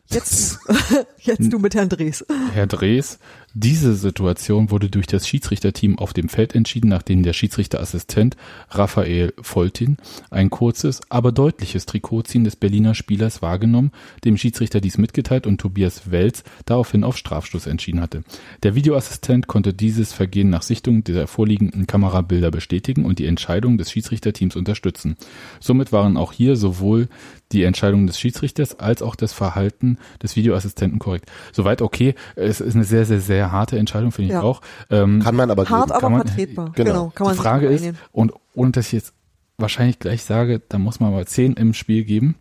Jetzt, 0.09 0.59
jetzt 1.19 1.53
du 1.53 1.57
mit 1.59 1.73
Herrn 1.73 1.87
Drees. 1.87 2.25
Herr 2.53 2.67
Drees, 2.67 3.17
diese 3.53 3.95
Situation 3.95 4.71
wurde 4.71 4.89
durch 4.89 5.07
das 5.07 5.27
Schiedsrichterteam 5.27 5.99
auf 5.99 6.13
dem 6.13 6.29
Feld 6.29 6.55
entschieden, 6.55 6.89
nachdem 6.89 7.23
der 7.23 7.33
Schiedsrichterassistent 7.33 8.37
Raphael 8.69 9.33
Foltin 9.41 9.97
ein 10.29 10.49
kurzes, 10.49 11.01
aber 11.09 11.33
deutliches 11.33 11.85
Trikotziehen 11.85 12.45
des 12.45 12.55
Berliner 12.55 12.95
Spielers 12.95 13.41
wahrgenommen, 13.41 13.91
dem 14.23 14.37
Schiedsrichter 14.37 14.79
dies 14.79 14.97
mitgeteilt 14.97 15.47
und 15.47 15.59
Tobias 15.59 16.11
Welz 16.11 16.43
daraufhin 16.65 17.03
auf 17.03 17.17
Strafstoß 17.17 17.67
entschieden 17.67 17.99
hatte. 17.99 18.23
Der 18.63 18.75
Videoassistent 18.75 19.47
konnte 19.47 19.73
dieses 19.73 20.13
Vergehen 20.13 20.49
nach 20.49 20.61
Sichtung 20.61 21.03
der 21.03 21.27
vorliegenden 21.27 21.87
Kamerabilder 21.87 22.51
bestätigen 22.51 23.03
und 23.03 23.19
die 23.19 23.25
Entscheidung 23.25 23.77
des 23.77 23.91
Schiedsrichterteams 23.91 24.55
unterstützen. 24.55 25.17
Somit 25.59 25.91
waren 25.91 26.15
auch 26.15 26.31
hier 26.31 26.55
sowohl 26.55 27.09
die 27.51 27.63
Entscheidung 27.63 28.07
des 28.07 28.17
Schiedsrichters 28.17 28.79
als 28.79 29.01
auch 29.01 29.15
das 29.15 29.33
Verhalten 29.33 29.97
des 30.23 30.37
Videoassistenten 30.37 30.99
korrekt. 30.99 31.29
Soweit 31.51 31.81
okay. 31.81 32.15
Es 32.35 32.61
ist 32.61 32.75
eine 32.75 32.85
sehr, 32.85 33.05
sehr, 33.05 33.19
sehr 33.19 33.40
harte 33.49 33.77
Entscheidung, 33.79 34.11
finde 34.11 34.27
ich 34.27 34.33
Ja. 34.33 34.41
auch. 34.41 34.61
Ähm, 34.89 35.21
Kann 35.23 35.35
man 35.35 35.49
aber 35.49 35.67
Hart, 35.69 35.87
geben. 35.87 35.91
aber 35.93 35.99
kann 36.01 36.11
man- 36.11 36.27
vertretbar. 36.27 36.71
genau. 36.75 36.91
Genau. 36.91 37.11
kann 37.15 37.25
man 37.27 37.35
die 37.35 37.41
Frage 37.41 37.67
ist, 37.67 37.93
und 38.11 38.33
ohne 38.53 38.71
dass 38.71 38.87
ich 38.87 38.91
jetzt 38.91 39.13
wahrscheinlich 39.57 39.99
gleich 39.99 40.23
sage, 40.23 40.61
da 40.67 40.77
muss 40.77 40.99
man 40.99 41.11
mal 41.11 41.25
10 41.25 41.53
im 41.53 41.73
Spiel 41.73 42.03
geben, 42.03 42.35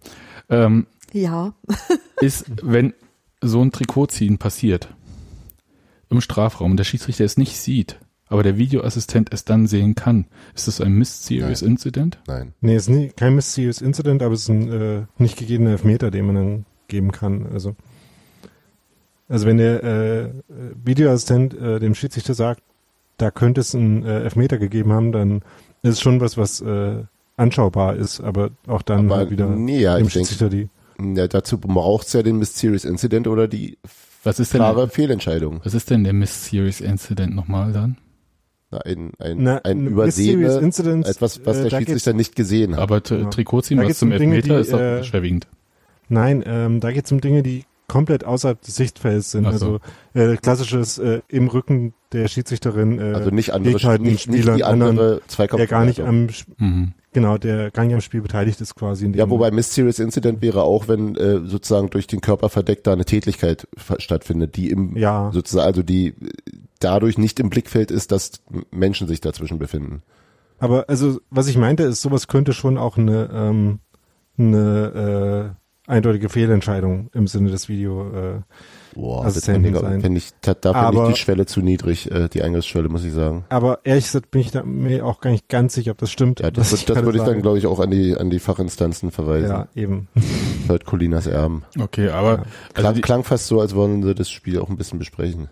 ähm, 0.49 0.87
Ja. 1.13 1.55
ist, 2.21 2.47
wenn 2.63 2.93
so 3.41 3.63
ein 3.63 3.71
Trikotziehen 3.73 4.39
passiert 4.39 4.89
im 6.11 6.21
Strafraum 6.21 6.73
und 6.73 6.77
der 6.77 6.85
Schiedsrichter 6.85 7.25
es 7.25 7.37
nicht 7.37 7.57
sieht, 7.57 7.99
aber 8.27 8.43
der 8.43 8.59
Videoassistent 8.59 9.33
es 9.33 9.45
dann 9.45 9.67
sehen 9.67 9.95
kann, 9.95 10.27
ist 10.55 10.67
das 10.69 10.81
ein 10.81 10.93
Mysterious 10.95 11.63
Incident? 11.63 12.19
Nein. 12.27 12.53
Nee, 12.61 12.77
ist 12.77 12.89
nie, 12.89 13.09
kein 13.09 13.35
Mysterious 13.35 13.81
Incident, 13.81 14.23
aber 14.23 14.35
es 14.35 14.43
ist 14.43 14.49
ein 14.49 14.73
äh, 14.73 15.03
nicht 15.19 15.37
gegebener 15.39 15.71
Elfmeter, 15.71 16.11
den 16.11 16.27
man 16.27 16.35
dann 16.35 16.67
geben 16.89 17.13
kann. 17.13 17.47
Also, 17.53 17.77
also 19.31 19.47
wenn 19.47 19.57
der 19.57 19.83
äh, 19.83 20.29
Videoassistent 20.85 21.55
äh, 21.55 21.79
dem 21.81 21.95
Schiedsrichter 21.95 22.35
sagt, 22.35 22.63
da 23.17 23.31
könnte 23.31 23.61
es 23.63 23.75
einen 23.75 24.05
äh, 24.05 24.23
Elfmeter 24.25 24.59
gegeben 24.59 24.93
haben, 24.93 25.13
dann 25.13 25.37
ist 25.83 25.93
es 25.95 26.01
schon 26.01 26.21
was, 26.21 26.37
was 26.37 26.61
äh, 26.61 27.05
anschaubar 27.37 27.97
ist, 27.97 28.21
aber 28.21 28.51
auch 28.67 28.83
dann 28.83 29.07
Aber 29.07 29.17
halt 29.17 29.31
wieder 29.31 29.47
nee, 29.49 29.81
ja, 29.81 29.97
dem 29.97 30.07
ich 30.07 30.13
denke, 30.13 30.29
Schiedsrichter 30.29 30.51
die. 30.51 30.69
ja, 31.17 31.27
dazu 31.29 31.59
braucht 31.59 32.07
es 32.07 32.13
ja 32.13 32.23
den 32.23 32.37
Mysterious 32.37 32.85
Incident 32.85 33.27
oder 33.29 33.49
die 33.49 33.79
Was 34.25 34.39
ist 34.41 34.53
denn, 34.53 34.59
klare 34.59 34.89
Fehlentscheidung. 34.89 35.61
was 35.65 35.73
ist 35.75 35.89
denn 35.91 36.05
der 36.05 36.13
Mysterious 36.13 36.81
Incident 36.81 37.35
nochmal 37.35 37.73
dann? 37.73 37.97
Na, 38.73 38.79
Ein, 38.83 39.13
ein, 39.19 39.37
Na, 39.41 39.59
ein 39.65 39.87
Übersehene, 39.87 40.59
Incident, 40.59 41.07
etwas, 41.07 41.45
was 41.45 41.59
äh, 41.59 41.63
der 41.63 41.71
da 41.71 41.79
Schiedsrichter 41.79 42.13
nicht 42.13 42.37
gesehen 42.37 42.75
hat. 42.75 42.81
Aber 42.83 43.01
Genau. 43.01 43.31
Trikotziehen, 43.31 43.81
Da 43.81 43.89
was 43.89 43.99
zum 43.99 44.13
um 44.13 44.19
Dinge, 44.19 44.37
Elfmeter 44.37 44.57
die, 44.57 44.61
ist 44.61 44.73
doch 44.73 44.79
äh, 44.81 45.03
schwerwiegend. 45.05 45.49
Nein, 46.09 46.43
ähm, 46.47 46.81
da 46.81 46.93
geht 46.93 47.05
es 47.07 47.13
um 47.13 47.21
Dinge, 47.21 47.43
die 47.43 47.65
komplett 47.91 48.25
außerhalb 48.25 48.61
des 48.63 48.77
Sichtfelds 48.77 49.33
sind. 49.33 49.45
So. 49.45 49.51
Also 49.51 49.81
äh, 50.15 50.37
klassisches 50.37 50.99
äh, 50.99 51.21
im 51.29 51.49
Rücken 51.49 51.93
der 52.13 52.29
Schiedsrichterin. 52.29 52.99
Äh, 52.99 53.15
also 53.15 53.31
nicht 53.31 53.53
andere, 53.53 53.75
geht 53.75 53.85
halt 53.85 54.01
nicht, 54.01 54.29
nicht 54.31 54.47
die 54.47 54.65
anderen, 54.65 54.91
andere 54.99 55.21
Zweikampf. 55.27 55.59
der 55.59 55.67
gar 55.67 55.85
nicht 55.85 56.01
am 56.01 56.29
Sp- 56.31 56.55
Mhm. 56.59 56.93
genau, 57.13 57.37
der 57.39 57.71
gar 57.71 57.85
nicht 57.85 57.95
am 57.95 58.01
Spiel 58.01 58.21
beteiligt 58.23 58.61
ist 58.61 58.75
quasi. 58.77 59.05
In 59.07 59.13
dem, 59.13 59.19
Ja, 59.19 59.29
wobei 59.29 59.51
Mysterious 59.51 59.99
Incident 59.99 60.41
wäre 60.41 60.63
auch, 60.63 60.87
wenn 60.89 61.17
äh, 61.17 61.41
sozusagen 61.45 61.91
durch 61.91 62.07
den 62.07 62.21
Körper 62.21 62.49
verdeckt 62.49 62.87
da 62.87 62.93
eine 62.93 63.05
Tätigkeit 63.05 63.67
stattfindet, 63.99 64.57
die 64.57 64.71
im 64.71 64.97
Ja. 64.97 65.31
sozusagen, 65.33 65.67
also 65.67 65.83
die 65.83 66.09
äh, 66.09 66.15
dadurch 66.79 67.19
nicht 67.19 67.39
im 67.41 67.51
Blickfeld 67.51 67.91
ist, 67.91 68.13
dass 68.13 68.33
Menschen 68.71 69.07
sich 69.09 69.21
dazwischen 69.21 69.59
befinden. 69.59 70.03
Aber 70.59 70.89
also 70.89 71.21
was 71.31 71.49
ich 71.49 71.57
meinte 71.59 71.83
ist, 71.85 72.03
sowas 72.03 72.29
könnte 72.29 72.53
schon 72.53 72.79
auch 72.79 72.97
eine 72.99 73.29
ähm, 73.33 73.79
eine 74.39 75.55
äh, 75.57 75.60
eindeutige 75.91 76.29
Fehlentscheidung 76.29 77.11
im 77.13 77.27
Sinne 77.27 77.51
des 77.51 77.69
Video. 77.69 78.09
Äh, 78.11 78.41
Boah, 78.95 79.25
Also 79.25 79.37
das 79.37 79.45
finde 79.45 79.69
ich, 79.69 79.77
sein. 79.79 80.01
find 80.01 80.17
ich, 80.17 80.31
da, 80.41 80.55
finde 80.91 81.03
ich 81.09 81.15
die 81.15 81.21
Schwelle 81.21 81.47
zu 81.47 81.61
niedrig, 81.61 82.11
äh, 82.11 82.29
die 82.29 82.43
Eingangsschwelle, 82.43 82.89
muss 82.89 83.05
ich 83.05 83.13
sagen. 83.13 83.45
aber 83.49 83.81
ehrlich 83.85 84.05
gesagt 84.07 84.31
bin 84.31 84.41
ich 84.41 84.51
da 84.51 84.65
mir 84.65 85.07
auch 85.07 85.21
gar 85.21 85.31
nicht 85.31 85.49
ganz 85.49 85.75
sicher, 85.75 85.93
ob 85.93 85.99
das 85.99 86.11
stimmt. 86.11 86.41
Ja, 86.41 86.51
das, 86.51 86.71
das 86.71 86.85
gerade 86.87 87.05
würde 87.05 87.19
ich 87.19 87.25
dann, 87.25 87.41
glaube 87.41 87.59
ich, 87.59 87.67
auch 87.67 87.79
an 87.79 87.91
die, 87.91 88.17
an 88.17 88.31
die 88.31 88.41
Fachinstanzen 88.41 89.11
verweisen. 89.13 89.49
Ja, 89.51 89.69
eben. 89.77 90.09
Hört 90.67 90.87
Colinas 90.87 91.27
Erben. 91.27 91.63
Okay, 91.79 92.09
aber 92.09 92.31
also 92.41 92.43
Klang, 92.75 92.95
die, 92.95 93.01
klang 93.01 93.25
fast 93.25 93.47
so, 93.47 93.61
als 93.61 93.75
wollen 93.75 94.03
sie 94.03 94.15
das 94.15 94.31
Spiel 94.31 94.59
auch 94.59 94.69
ein 94.69 94.77
bisschen 94.77 94.99
besprechen. 94.99 95.49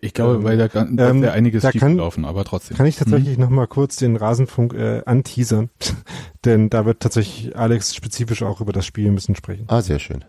Ich 0.00 0.12
glaube, 0.14 0.42
weil 0.44 0.58
da, 0.58 0.68
kann- 0.68 0.96
da 0.96 1.10
Ähm, 1.10 1.22
wäre 1.22 1.32
einiges 1.32 1.62
da 1.62 1.72
kann- 1.72 1.92
gelaufen, 1.96 2.24
aber 2.24 2.44
trotzdem. 2.44 2.76
Kann 2.76 2.86
ich 2.86 2.96
tatsächlich 2.96 3.38
noch 3.38 3.50
mal 3.50 3.66
kurz 3.66 3.96
den 3.96 4.16
Rasenfunk 4.16 4.74
äh, 4.74 5.02
anteasern? 5.06 5.70
Denn 6.44 6.70
da 6.70 6.84
wird 6.86 7.00
tatsächlich 7.00 7.56
Alex 7.56 7.94
spezifisch 7.94 8.42
auch 8.42 8.60
über 8.60 8.72
das 8.72 8.84
Spiel 8.86 9.06
ein 9.08 9.14
bisschen 9.14 9.34
sprechen. 9.36 9.64
Ah, 9.68 9.80
sehr 9.82 9.98
schön. 9.98 10.24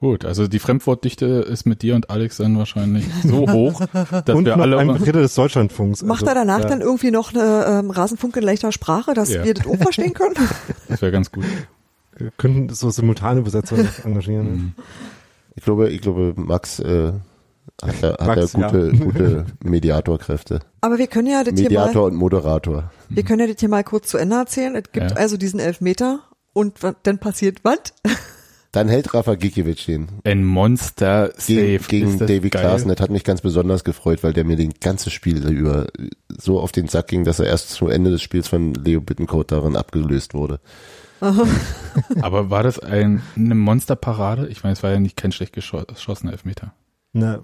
Gut, 0.00 0.24
also 0.24 0.46
die 0.46 0.60
Fremdwortdichte 0.60 1.26
ist 1.26 1.66
mit 1.66 1.82
dir 1.82 1.96
und 1.96 2.08
Alex 2.08 2.36
dann 2.36 2.56
wahrscheinlich 2.56 3.04
so 3.24 3.48
hoch, 3.52 3.80
dass 3.92 4.36
Und 4.36 4.44
wir 4.44 4.56
noch 4.56 4.62
alle 4.62 4.78
ein 4.78 4.86
Vertreter 4.94 5.20
des 5.22 5.34
Deutschlandfunks. 5.34 6.04
Macht 6.04 6.20
Also, 6.22 6.30
er 6.30 6.34
danach 6.36 6.60
ja, 6.60 6.66
dann 6.68 6.80
irgendwie 6.82 7.10
noch 7.10 7.34
eine 7.34 7.66
ähm, 7.80 7.90
Rasenfunk 7.90 8.36
in 8.36 8.44
leichter 8.44 8.70
Sprache, 8.70 9.12
dass 9.14 9.30
Ja. 9.32 9.44
wir 9.44 9.54
das 9.54 9.66
auch 9.66 9.76
verstehen 9.76 10.14
können? 10.14 10.36
das 10.88 11.02
wäre 11.02 11.10
ganz 11.10 11.32
gut. 11.32 11.44
wir 12.16 12.30
könnten 12.36 12.72
so 12.72 12.90
simultane 12.90 13.40
Übersetzer 13.40 13.76
noch 13.76 14.04
engagieren. 14.04 14.46
Mhm. 14.52 14.72
Ich 15.56 15.64
glaube, 15.64 15.90
ich 15.90 16.00
glaube, 16.00 16.32
Max 16.36 16.78
äh, 16.78 17.12
hat 17.82 18.00
ja, 18.02 18.10
hat 18.10 18.26
Max, 18.26 18.52
ja 18.54 18.68
gute, 18.70 18.90
ja. 18.96 19.04
gute 19.04 19.46
Mediatorkräfte. 19.64 20.60
Aber 20.80 20.98
wir 20.98 21.06
können 21.06 21.28
ja 21.28 21.44
das 21.44 21.54
hier 21.58 21.70
mal, 21.70 21.86
Mediator 21.86 22.06
und 22.06 22.14
Moderator. 22.14 22.90
wir 23.08 23.22
können 23.22 23.40
ja 23.40 23.46
das 23.46 23.56
hier 23.60 23.68
mal 23.68 23.84
kurz 23.84 24.08
zu 24.08 24.18
Ende 24.18 24.36
erzählen. 24.36 24.74
Es 24.76 24.90
gibt 24.92 25.10
Ja. 25.10 25.16
also 25.16 25.36
diesen 25.36 25.60
Elfmeter 25.60 26.20
und 26.52 26.74
dann 27.02 27.18
passiert 27.18 27.58
was? 27.64 27.78
Dann 28.70 28.88
hält 28.88 29.14
Rafa 29.14 29.34
Gikiewicz 29.34 29.86
den 29.86 30.08
Ein 30.24 30.44
Monster 30.44 31.30
Safe. 31.38 31.54
gegen, 31.54 31.84
gegen 31.88 32.10
Ist 32.10 32.20
das 32.20 32.28
David 32.28 32.52
geil? 32.52 32.62
Klaassen. 32.62 32.88
Das 32.90 33.00
hat 33.00 33.08
mich 33.08 33.24
ganz 33.24 33.40
besonders 33.40 33.82
gefreut, 33.82 34.22
weil 34.22 34.34
der 34.34 34.44
mir 34.44 34.56
den 34.56 34.74
ganzen 34.78 35.10
Spiel 35.10 35.42
über 35.48 35.86
so 36.28 36.60
auf 36.60 36.70
den 36.70 36.86
Sack 36.86 37.08
ging, 37.08 37.24
dass 37.24 37.38
er 37.38 37.46
erst 37.46 37.70
zu 37.70 37.88
Ende 37.88 38.10
des 38.10 38.20
Spiels 38.20 38.46
von 38.46 38.74
Leo 38.74 39.00
Bittencourt 39.00 39.50
darin 39.52 39.74
abgelöst 39.74 40.34
wurde. 40.34 40.60
Aber 42.20 42.50
war 42.50 42.62
das 42.62 42.78
ein, 42.78 43.22
eine 43.36 43.54
Monsterparade? 43.54 44.48
Ich 44.48 44.62
meine, 44.62 44.74
es 44.74 44.82
war 44.82 44.90
ja 44.92 45.00
nicht 45.00 45.16
kein 45.16 45.32
schlecht 45.32 45.56
gescho- 45.56 45.86
geschossener 45.86 46.32
Elfmeter. 46.32 46.74
Na, 47.18 47.40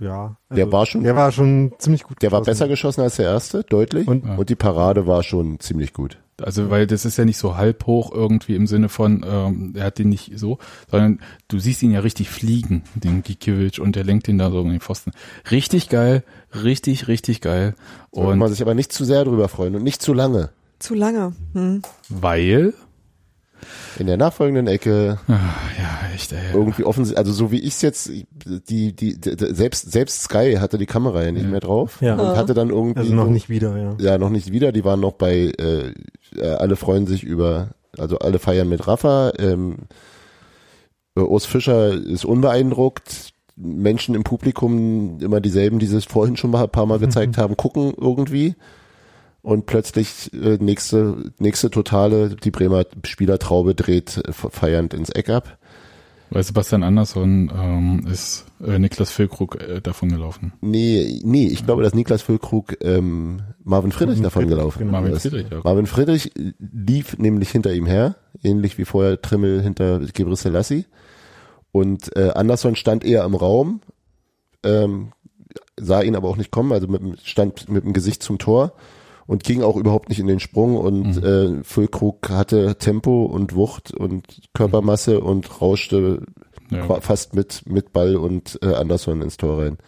ja. 0.00 0.36
Der 0.50 0.70
war 0.72 0.86
schon- 0.86 1.02
Der 1.02 1.16
war 1.16 1.32
schon 1.32 1.72
ziemlich 1.78 2.04
gut. 2.04 2.22
Der 2.22 2.30
war 2.32 2.42
besser 2.42 2.68
geschossen 2.68 3.00
als 3.00 3.16
der 3.16 3.26
erste, 3.26 3.64
deutlich. 3.64 4.06
Und- 4.06 4.24
Und, 4.24 4.48
die 4.50 4.54
Parade 4.54 5.06
war 5.06 5.22
schon 5.22 5.58
ziemlich 5.60 5.92
gut. 5.92 6.18
Also, 6.40 6.70
weil 6.70 6.86
das 6.86 7.04
ist 7.04 7.16
ja 7.16 7.24
nicht 7.24 7.36
so 7.36 7.56
halb 7.56 7.84
hoch 7.86 8.12
irgendwie 8.14 8.54
im 8.54 8.68
Sinne 8.68 8.88
von, 8.88 9.26
ähm, 9.28 9.72
er 9.76 9.86
hat 9.86 9.98
den 9.98 10.08
nicht 10.08 10.38
so, 10.38 10.58
sondern 10.88 11.18
du 11.48 11.58
siehst 11.58 11.82
ihn 11.82 11.90
ja 11.90 11.98
richtig 11.98 12.30
fliegen, 12.30 12.84
den 12.94 13.24
Gikiewicz, 13.24 13.80
und 13.80 13.96
der 13.96 14.04
lenkt 14.04 14.28
ihn 14.28 14.38
da 14.38 14.48
so 14.52 14.60
um 14.60 14.70
den 14.70 14.78
Pfosten. 14.80 15.10
Richtig 15.50 15.88
geil, 15.88 16.22
richtig, 16.62 17.08
richtig 17.08 17.40
geil. 17.40 17.74
Sollte 18.12 18.30
Und 18.30 18.38
man 18.38 18.50
sich 18.52 18.62
aber 18.62 18.74
nicht 18.74 18.92
zu 18.92 19.04
sehr 19.04 19.24
drüber 19.24 19.48
freuen 19.48 19.74
und 19.74 19.82
nicht 19.82 20.00
zu 20.00 20.12
lange. 20.14 20.50
Zu 20.78 20.94
lange. 20.94 21.32
Hm. 21.54 21.82
weil, 22.08 22.72
In 23.98 24.06
der 24.06 24.16
nachfolgenden 24.16 24.66
Ecke 24.66 25.18
ah, 25.28 25.32
ja, 25.78 26.14
echt, 26.14 26.32
ey. 26.32 26.38
irgendwie 26.54 26.84
offensichtlich, 26.84 27.18
also 27.18 27.32
so 27.32 27.50
wie 27.50 27.58
ich 27.60 27.74
es 27.74 27.82
jetzt, 27.82 28.10
die, 28.10 28.92
die, 28.94 29.18
die, 29.20 29.36
selbst, 29.54 29.90
selbst 29.92 30.22
Sky 30.22 30.56
hatte 30.60 30.78
die 30.78 30.86
Kamera 30.86 31.22
ja 31.24 31.32
nicht 31.32 31.42
Ja. 31.44 31.48
mehr 31.48 31.60
drauf 31.60 31.98
Ja. 32.00 32.14
und 32.14 32.36
hatte 32.36 32.54
dann 32.54 32.70
irgendwie 32.70 33.00
Also 33.00 33.14
noch 33.14 33.28
nicht 33.28 33.48
wieder, 33.48 33.76
ja. 33.76 33.94
ja 33.98 34.18
noch 34.18 34.30
nicht 34.30 34.52
wieder. 34.52 34.72
Die 34.72 34.84
waren 34.84 35.00
noch 35.00 35.12
bei 35.12 35.52
äh, 35.58 35.92
äh, 36.36 36.50
alle 36.58 36.76
freuen 36.76 37.06
sich 37.06 37.22
über, 37.24 37.70
also 37.96 38.18
alle 38.18 38.38
feiern 38.38 38.68
mit 38.68 38.86
Rafa. 38.86 39.32
Ähm, 39.38 39.76
äh, 41.16 41.20
Urs 41.20 41.46
Fischer 41.46 41.92
ist 41.94 42.24
unbeeindruckt. 42.24 43.32
Menschen 43.56 44.14
im 44.14 44.22
Publikum, 44.22 45.18
immer 45.20 45.40
dieselben, 45.40 45.80
die 45.80 45.86
sie 45.86 45.96
es 45.96 46.04
vorhin 46.04 46.36
schon 46.36 46.52
mal 46.52 46.62
ein 46.64 46.70
paar 46.70 46.86
Mal 46.86 47.00
gezeigt 47.00 47.36
haben, 47.38 47.56
gucken 47.56 47.92
irgendwie. 47.96 48.54
Und 49.42 49.66
plötzlich 49.66 50.32
äh, 50.34 50.58
nächste, 50.60 51.32
nächste 51.38 51.70
totale, 51.70 52.36
die 52.36 52.50
Bremer 52.50 52.84
Spielertraube 53.04 53.74
dreht 53.74 54.18
äh, 54.18 54.32
feiernd 54.32 54.94
ins 54.94 55.10
Eck 55.10 55.28
ab. 55.28 55.58
Weil 56.30 56.42
Sebastian 56.42 56.82
Andersson 56.82 57.50
ähm, 57.56 58.06
ist 58.06 58.44
äh, 58.62 58.78
Niklas 58.78 59.10
Füllkrug 59.10 59.60
äh, 59.62 59.80
davon 59.80 60.10
gelaufen. 60.10 60.52
Nee, 60.60 61.20
nee, 61.24 61.46
ich 61.46 61.64
glaube, 61.64 61.82
dass 61.82 61.94
Niklas 61.94 62.20
Füllkrug 62.20 62.76
ähm, 62.82 63.40
Marvin 63.64 63.92
Friedrich 63.92 64.16
Marvin 64.16 64.22
davon 64.24 64.42
Friedrich, 64.42 64.58
gelaufen 64.58 64.78
genau. 64.80 64.92
Marvin 64.92 65.12
ist. 65.12 65.22
Friedrich 65.22 65.54
auch. 65.54 65.64
Marvin 65.64 65.86
Friedrich 65.86 66.32
lief 66.58 67.16
nämlich 67.16 67.50
hinter 67.50 67.72
ihm 67.72 67.86
her, 67.86 68.16
ähnlich 68.42 68.76
wie 68.76 68.84
vorher 68.84 69.22
Trimmel 69.22 69.62
hinter 69.62 70.00
Gebre 70.00 70.36
Selassie. 70.36 70.84
Und 71.72 72.14
äh, 72.16 72.30
Andersson 72.34 72.76
stand 72.76 73.04
eher 73.04 73.24
im 73.24 73.34
Raum, 73.34 73.80
ähm, 74.64 75.12
sah 75.78 76.02
ihn 76.02 76.16
aber 76.16 76.28
auch 76.28 76.36
nicht 76.36 76.50
kommen, 76.50 76.72
also 76.72 76.88
mit, 76.88 77.20
stand 77.24 77.70
mit 77.70 77.84
dem 77.84 77.94
Gesicht 77.94 78.22
zum 78.22 78.38
Tor 78.38 78.74
und 79.28 79.44
ging 79.44 79.62
auch 79.62 79.76
überhaupt 79.76 80.08
nicht 80.08 80.18
in 80.18 80.26
den 80.26 80.40
Sprung 80.40 80.76
und 80.76 81.22
äh, 81.22 81.62
Füllkrug 81.62 82.28
hatte 82.30 82.74
Tempo 82.78 83.26
und 83.26 83.54
Wucht 83.54 83.92
und 83.94 84.24
Körpermasse 84.54 85.20
und 85.20 85.60
rauschte 85.60 86.22
Ja. 86.70 87.00
fast 87.00 87.34
mit, 87.34 87.62
mit 87.66 87.92
Ball 87.92 88.16
und 88.16 88.58
äh, 88.62 88.74
Andersson 88.74 89.22
ins 89.22 89.36
Tor 89.36 89.62
rein. 89.62 89.78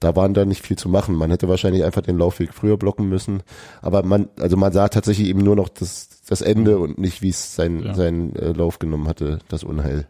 Da 0.00 0.14
waren 0.16 0.34
da 0.34 0.44
nicht 0.44 0.62
viel 0.66 0.76
zu 0.76 0.88
machen. 0.90 1.14
Man 1.14 1.30
hätte 1.30 1.48
wahrscheinlich 1.48 1.82
einfach 1.84 2.02
den 2.02 2.18
Laufweg 2.18 2.52
früher 2.52 2.76
blocken 2.76 3.08
müssen. 3.08 3.42
Aber 3.80 4.02
man, 4.04 4.28
also 4.38 4.56
man 4.56 4.72
sah 4.72 4.88
tatsächlich 4.88 5.28
eben 5.28 5.40
nur 5.40 5.56
noch 5.56 5.68
das, 5.70 6.20
das 6.28 6.42
Ende 6.42 6.78
und 6.78 6.98
nicht, 6.98 7.22
wie 7.22 7.30
es 7.30 7.54
sein, 7.54 7.82
Ja. 7.82 7.94
seinen 7.94 8.34
äh, 8.36 8.52
Lauf 8.52 8.78
genommen 8.78 9.08
hatte, 9.08 9.38
das 9.48 9.64
Unheil. 9.64 10.06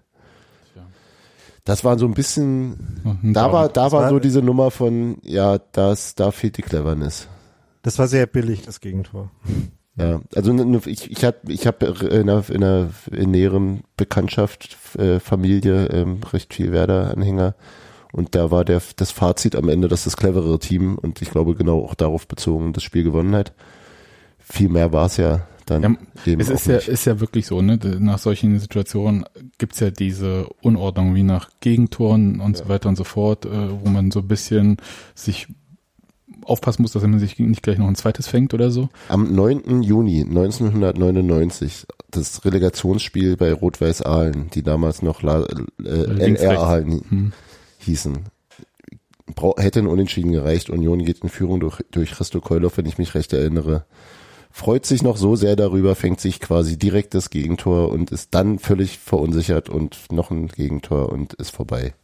Das 1.66 1.82
war 1.84 1.98
so 1.98 2.04
ein 2.06 2.12
bisschen, 2.14 2.76
da 3.22 3.50
war, 3.52 3.68
da 3.70 3.90
war 3.90 4.02
war- 4.02 4.10
so 4.10 4.18
diese 4.18 4.42
Nummer 4.42 4.70
von, 4.70 5.16
ja, 5.22 5.58
das, 5.72 6.14
da 6.14 6.30
fehlt 6.30 6.58
die 6.58 6.62
Cleverness. 6.62 7.26
Das 7.84 7.98
war 8.00 8.08
sehr 8.08 8.26
billig, 8.26 8.62
das 8.62 8.80
Gegentor. 8.80 9.30
Ja, 9.96 10.20
also 10.34 10.52
ne- 10.52 10.64
ne- 10.64 10.80
ich, 10.86 11.08
ich 11.10 11.24
hab, 11.24 11.48
ich 11.48 11.68
habe 11.68 11.86
in 11.86 12.28
einer, 12.28 12.42
in 12.50 12.64
einer 12.64 12.90
in 13.12 13.30
näheren 13.30 13.84
Bekanntschaft, 13.96 14.76
äh, 14.98 15.20
Familie, 15.20 15.86
ähm, 15.86 16.18
recht 16.32 16.52
viel 16.54 16.72
Werder-Anhänger 16.72 17.54
und 18.12 18.34
da 18.34 18.50
war 18.50 18.64
der, 18.64 18.82
das 18.96 19.12
Fazit 19.12 19.54
am 19.54 19.68
Ende, 19.68 19.86
dass 19.86 20.04
das 20.04 20.16
cleverere 20.16 20.58
Team 20.58 20.98
und 20.98 21.22
ich 21.22 21.30
glaube 21.30 21.54
genau 21.54 21.84
auch 21.84 21.94
darauf 21.94 22.26
bezogen 22.26 22.72
das 22.72 22.82
Spiel 22.82 23.04
gewonnen 23.04 23.36
hat. 23.36 23.52
Viel 24.40 24.68
mehr 24.68 24.92
war 24.92 25.06
es 25.06 25.16
ja 25.16 25.46
dann 25.66 25.82
Ja, 25.82 25.94
eben 26.26 26.40
es 26.40 26.50
auch 26.50 26.54
ist 26.54 26.66
ja, 26.66 26.74
nicht. 26.76 26.88
ist 26.88 27.04
ja 27.06 27.20
wirklich 27.20 27.46
so, 27.46 27.62
ne? 27.62 27.78
Nach 28.00 28.18
solchen 28.18 28.58
Situationen 28.58 29.24
gibt's 29.58 29.80
ja 29.80 29.90
diese 29.90 30.48
Unordnung 30.60 31.14
wie 31.14 31.22
nach 31.22 31.50
Gegentoren 31.60 32.40
und 32.40 32.56
so 32.56 32.68
weiter 32.68 32.88
und 32.88 32.96
so 32.96 33.04
fort, 33.04 33.46
äh, 33.46 33.50
wo 33.84 33.88
man 33.88 34.10
so 34.10 34.20
ein 34.20 34.28
bisschen 34.28 34.76
sich 35.14 35.46
aufpassen 36.44 36.82
muss, 36.82 36.92
dass 36.92 37.02
man 37.02 37.18
sich 37.18 37.38
nicht 37.38 37.62
gleich 37.62 37.78
noch 37.78 37.88
ein 37.88 37.94
zweites 37.94 38.26
fängt 38.26 38.54
oder 38.54 38.70
so. 38.70 38.88
Am 39.08 39.34
9. 39.34 39.82
Juni 39.82 40.22
1999, 40.22 41.86
das 42.10 42.44
Relegationsspiel 42.44 43.36
bei 43.36 43.52
Rot-Weiß 43.52 44.02
Aalen, 44.02 44.50
die 44.54 44.62
damals 44.62 45.02
noch 45.02 45.22
La, 45.22 45.44
äh, 45.84 46.34
LR. 46.34 46.60
Aalen 46.60 47.02
Hm. 47.08 47.32
hießen. 47.78 48.24
Brau 49.34 49.54
hätte 49.58 49.80
ein 49.80 49.86
Unentschieden 49.86 50.32
gereicht. 50.32 50.70
Union 50.70 51.04
geht 51.04 51.20
in 51.20 51.28
Führung 51.28 51.60
durch, 51.60 51.80
durch 51.90 52.10
Christo 52.12 52.40
Keulhoff, 52.40 52.76
wenn 52.76 52.86
ich 52.86 52.98
mich 52.98 53.14
recht 53.14 53.32
erinnere. 53.32 53.86
Freut 54.50 54.86
sich 54.86 55.02
noch 55.02 55.16
so 55.16 55.34
sehr 55.34 55.56
darüber, 55.56 55.96
fängt 55.96 56.20
sich 56.20 56.38
quasi 56.38 56.78
direkt 56.78 57.14
das 57.14 57.30
Gegentor 57.30 57.90
und 57.90 58.12
ist 58.12 58.34
dann 58.34 58.60
völlig 58.60 58.98
verunsichert 58.98 59.68
und 59.68 60.12
noch 60.12 60.30
ein 60.30 60.46
Gegentor 60.46 61.10
und 61.10 61.34
ist 61.34 61.50
vorbei. 61.50 61.94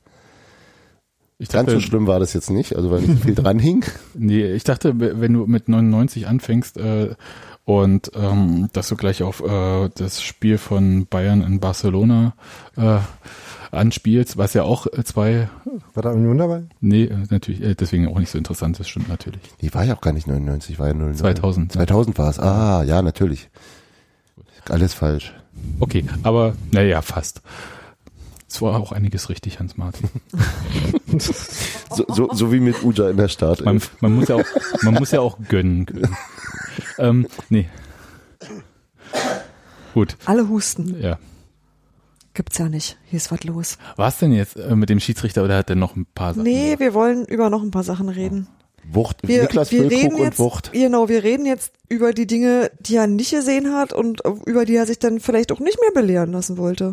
Ich 1.40 1.48
Ganz 1.48 1.68
dachte, 1.68 1.80
so 1.80 1.86
schlimm 1.86 2.06
war 2.06 2.20
das 2.20 2.34
jetzt 2.34 2.50
nicht, 2.50 2.76
also 2.76 2.90
weil 2.90 3.00
nicht 3.00 3.24
viel 3.24 3.34
dran 3.34 3.58
hing. 3.58 3.82
nee, 4.14 4.52
ich 4.52 4.62
dachte, 4.62 4.92
wenn 5.00 5.32
du 5.32 5.46
mit 5.46 5.70
99 5.70 6.26
anfängst 6.26 6.76
äh, 6.76 7.14
und 7.64 8.12
ähm, 8.14 8.68
dass 8.74 8.88
du 8.88 8.96
gleich 8.96 9.22
auf 9.22 9.42
äh, 9.42 9.88
das 9.94 10.22
Spiel 10.22 10.58
von 10.58 11.06
Bayern 11.06 11.40
in 11.42 11.58
Barcelona 11.58 12.34
äh, 12.76 12.98
anspielst, 13.70 14.36
was 14.36 14.52
ja 14.52 14.64
auch 14.64 14.86
äh, 14.86 15.02
zwei, 15.02 15.48
War 15.94 16.02
da 16.02 16.10
Union 16.10 16.36
dabei? 16.36 16.64
nee, 16.82 17.04
äh, 17.04 17.16
natürlich, 17.30 17.62
äh, 17.62 17.74
deswegen 17.74 18.08
auch 18.08 18.18
nicht 18.18 18.30
so 18.30 18.36
interessant, 18.36 18.78
das 18.78 18.90
stimmt 18.90 19.08
natürlich. 19.08 19.40
Die 19.62 19.72
war 19.72 19.84
ja 19.84 19.96
auch 19.96 20.02
gar 20.02 20.12
nicht 20.12 20.26
99, 20.26 20.78
war 20.78 20.88
ja 20.88 20.94
09. 20.94 21.14
2000. 21.14 21.72
2000 21.72 22.18
war 22.18 22.28
es. 22.28 22.38
Ah, 22.38 22.82
ja, 22.82 23.00
natürlich. 23.00 23.48
Alles 24.68 24.92
falsch. 24.92 25.32
Okay, 25.78 26.04
aber 26.22 26.54
naja, 26.70 27.00
fast. 27.00 27.40
Es 28.52 28.60
war 28.60 28.80
auch 28.80 28.90
einiges 28.92 29.28
richtig, 29.28 29.58
Hans-Martin. 29.60 30.08
So, 31.92 32.04
so, 32.08 32.28
so 32.32 32.52
wie 32.52 32.60
mit 32.60 32.84
Uja 32.84 33.10
in 33.10 33.16
der 33.16 33.26
Start. 33.28 33.64
Man, 33.64 33.82
man 34.00 34.14
muss 34.14 34.28
ja 34.28 34.36
auch, 34.36 34.44
man 34.82 34.94
muss 34.94 35.10
ja 35.10 35.20
auch 35.20 35.38
gönnen 35.48 35.86
können. 35.86 36.16
ähm, 36.98 37.26
nee. 37.48 37.68
Gut, 39.94 40.16
Alle 40.24 40.48
husten. 40.48 41.00
ja. 41.00 41.18
Gibt's 42.32 42.58
ja 42.58 42.68
nicht. 42.68 42.96
Hier 43.06 43.16
ist 43.16 43.32
was 43.32 43.42
los. 43.42 43.76
War's 43.96 44.18
denn 44.18 44.32
jetzt 44.32 44.54
äh, 44.56 44.76
mit 44.76 44.88
dem 44.88 45.00
Schiedsrichter 45.00 45.42
oder 45.44 45.56
hat 45.58 45.68
er 45.68 45.74
noch 45.76 45.96
ein 45.96 46.06
paar 46.14 46.32
Sachen? 46.32 46.44
Nee, 46.44 46.76
wir 46.78 46.94
wollen 46.94 47.24
über 47.24 47.50
noch 47.50 47.62
ein 47.62 47.72
paar 47.72 47.82
Sachen 47.82 48.08
reden. 48.08 48.46
Wucht, 48.84 49.18
Wir, 49.26 49.42
Niklas 49.42 49.72
wir 49.72 49.80
Füllkrug 49.80 50.00
reden 50.00 50.14
und 50.14 50.22
jetzt, 50.22 50.38
Wucht. 50.38 50.72
genau, 50.72 51.08
wir 51.08 51.22
reden 51.24 51.44
jetzt 51.44 51.72
über 51.88 52.12
die 52.12 52.26
Dinge, 52.28 52.70
die 52.80 52.96
er 52.96 53.08
nicht 53.08 53.32
gesehen 53.32 53.74
hat 53.74 53.92
und 53.92 54.22
über 54.46 54.64
die 54.64 54.76
er 54.76 54.86
sich 54.86 55.00
dann 55.00 55.18
vielleicht 55.20 55.50
auch 55.52 55.58
nicht 55.60 55.78
mehr 55.80 55.90
belehren 55.92 56.30
lassen 56.32 56.56
wollte. 56.56 56.92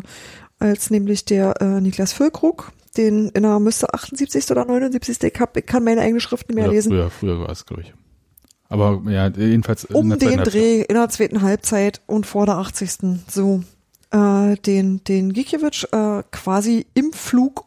Als 0.58 0.90
nämlich 0.90 1.24
der 1.24 1.60
äh, 1.60 1.80
Niklas 1.80 2.12
Füllkrug, 2.12 2.72
den 2.96 3.28
in 3.28 3.42
der 3.42 3.58
müsste 3.60 3.92
78. 3.94 4.50
oder 4.50 4.64
79. 4.64 5.22
Ich, 5.22 5.40
hab, 5.40 5.56
ich 5.56 5.66
kann 5.66 5.84
meine 5.84 6.00
eigene 6.00 6.20
Schrift 6.20 6.48
nicht 6.48 6.56
mehr 6.56 6.64
Oder 6.64 6.74
lesen. 6.74 6.90
Früher, 6.90 7.10
früher 7.10 7.40
war 7.40 7.50
es, 7.50 7.64
glaube 7.64 7.82
ich. 7.82 7.94
Aber 8.68 9.02
ja, 9.10 9.28
jedenfalls 9.28 9.84
in 9.84 9.96
um 9.96 10.08
der 10.10 10.18
den 10.18 10.38
Halbzeit. 10.38 10.54
Dreh 10.54 10.82
in 10.82 10.94
der 10.94 11.08
zweiten 11.08 11.42
Halbzeit 11.42 12.02
und 12.06 12.26
vor 12.26 12.44
der 12.46 12.56
80. 12.56 12.90
So 13.28 13.62
äh, 14.10 14.56
den 14.56 15.02
den 15.04 15.32
Gikiewicz 15.32 15.86
äh, 15.92 16.22
quasi 16.30 16.86
im 16.94 17.12
Flug 17.12 17.64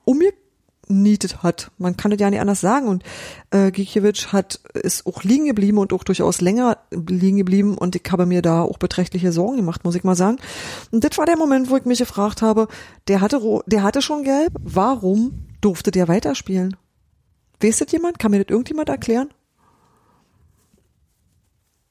umgenietet 0.92 1.42
hat. 1.44 1.72
Man 1.78 1.98
kann 1.98 2.12
das 2.12 2.20
ja 2.20 2.30
nicht 2.30 2.40
anders 2.40 2.62
sagen. 2.62 2.88
Und 2.88 3.04
äh, 3.52 3.72
Gikiewicz 3.72 4.28
hat 4.28 4.60
ist 4.74 5.06
auch 5.08 5.24
liegen 5.24 5.46
geblieben 5.46 5.78
und 5.78 5.94
auch 5.94 6.04
durchaus 6.04 6.42
länger 6.42 6.78
liegen 6.92 7.38
geblieben. 7.38 7.78
Und 7.78 7.96
ich 7.96 8.04
habe 8.12 8.26
mir 8.26 8.42
da 8.42 8.62
auch 8.62 8.78
beträchtliche 8.78 9.32
Sorgen 9.32 9.58
gemacht, 9.58 9.84
muss 9.84 9.96
ich 9.96 10.04
mal 10.04 10.16
sagen. 10.16 10.38
Und 10.92 11.04
das 11.04 11.18
war 11.18 11.26
der 11.26 11.38
Moment, 11.38 11.70
wo 11.70 11.78
ich 11.78 11.86
mich 11.86 12.00
gefragt 12.00 12.42
habe, 12.42 12.68
der 13.08 13.22
hatte 13.22 13.42
der 13.66 13.84
hatte 13.84 14.02
schon 14.02 14.24
gelb. 14.24 14.54
Warum 14.62 15.48
durfte 15.62 15.92
der 15.92 16.08
weiterspielen? 16.08 16.76
Weiß 17.62 17.80
das 17.80 17.92
jemand? 17.92 18.20
Kann 18.20 18.32
mir 18.32 18.44
das 18.44 18.52
irgendjemand 18.52 18.90
erklären? 18.90 19.30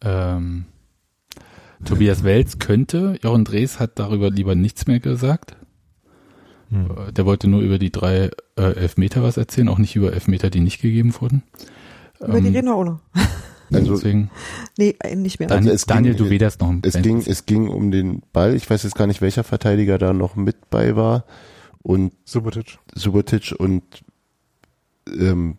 Ähm, 0.02 0.64
Tobias 1.84 2.24
Welz 2.24 2.58
könnte, 2.58 3.18
Jochen 3.22 3.44
Drees 3.44 3.78
hat 3.78 3.98
darüber 3.98 4.30
lieber 4.30 4.54
nichts 4.54 4.86
mehr 4.86 5.00
gesagt. 5.00 5.56
Äh, 6.70 7.12
Der 7.12 7.26
wollte 7.26 7.48
nur 7.48 7.60
über 7.62 7.78
die 7.78 7.90
drei 7.90 8.30
äh, 8.56 8.62
Elfmeter 8.62 9.22
was 9.22 9.36
erzählen, 9.36 9.68
auch 9.68 9.78
nicht 9.78 9.96
über 9.96 10.12
Elfmeter, 10.12 10.50
die 10.50 10.60
nicht 10.60 10.80
gegeben 10.80 11.14
wurden. 11.20 11.42
Über 12.20 12.40
die 12.40 12.48
Ähm, 12.48 12.54
reden 12.54 12.66
wir 12.68 12.74
auch 12.74 12.84
noch. 12.84 13.00
Also, 13.72 13.92
Deswegen, 13.94 14.30
Nee, 14.78 14.96
äh, 15.00 15.14
nicht 15.14 15.38
mehr. 15.38 15.46
Daniel, 15.46 15.72
es 15.74 15.86
ging- 15.86 15.94
Daniel 15.94 16.16
du 16.16 16.28
wederst 16.28 16.60
noch 16.60 16.74
es 16.82 17.00
ging, 17.02 17.18
es 17.24 17.46
ging 17.46 17.68
um 17.68 17.92
den 17.92 18.20
Ball. 18.32 18.56
Ich 18.56 18.68
weiß 18.68 18.82
jetzt 18.82 18.96
gar 18.96 19.06
nicht, 19.06 19.20
welcher 19.20 19.44
Verteidiger 19.44 19.96
da 19.96 20.12
noch 20.12 20.34
mit 20.34 20.70
bei 20.70 20.96
war. 20.96 21.24
Und 21.80 22.12
Subotic. 22.24 22.78
Subotic 22.96 23.54
und 23.56 23.84
ähm, 25.08 25.58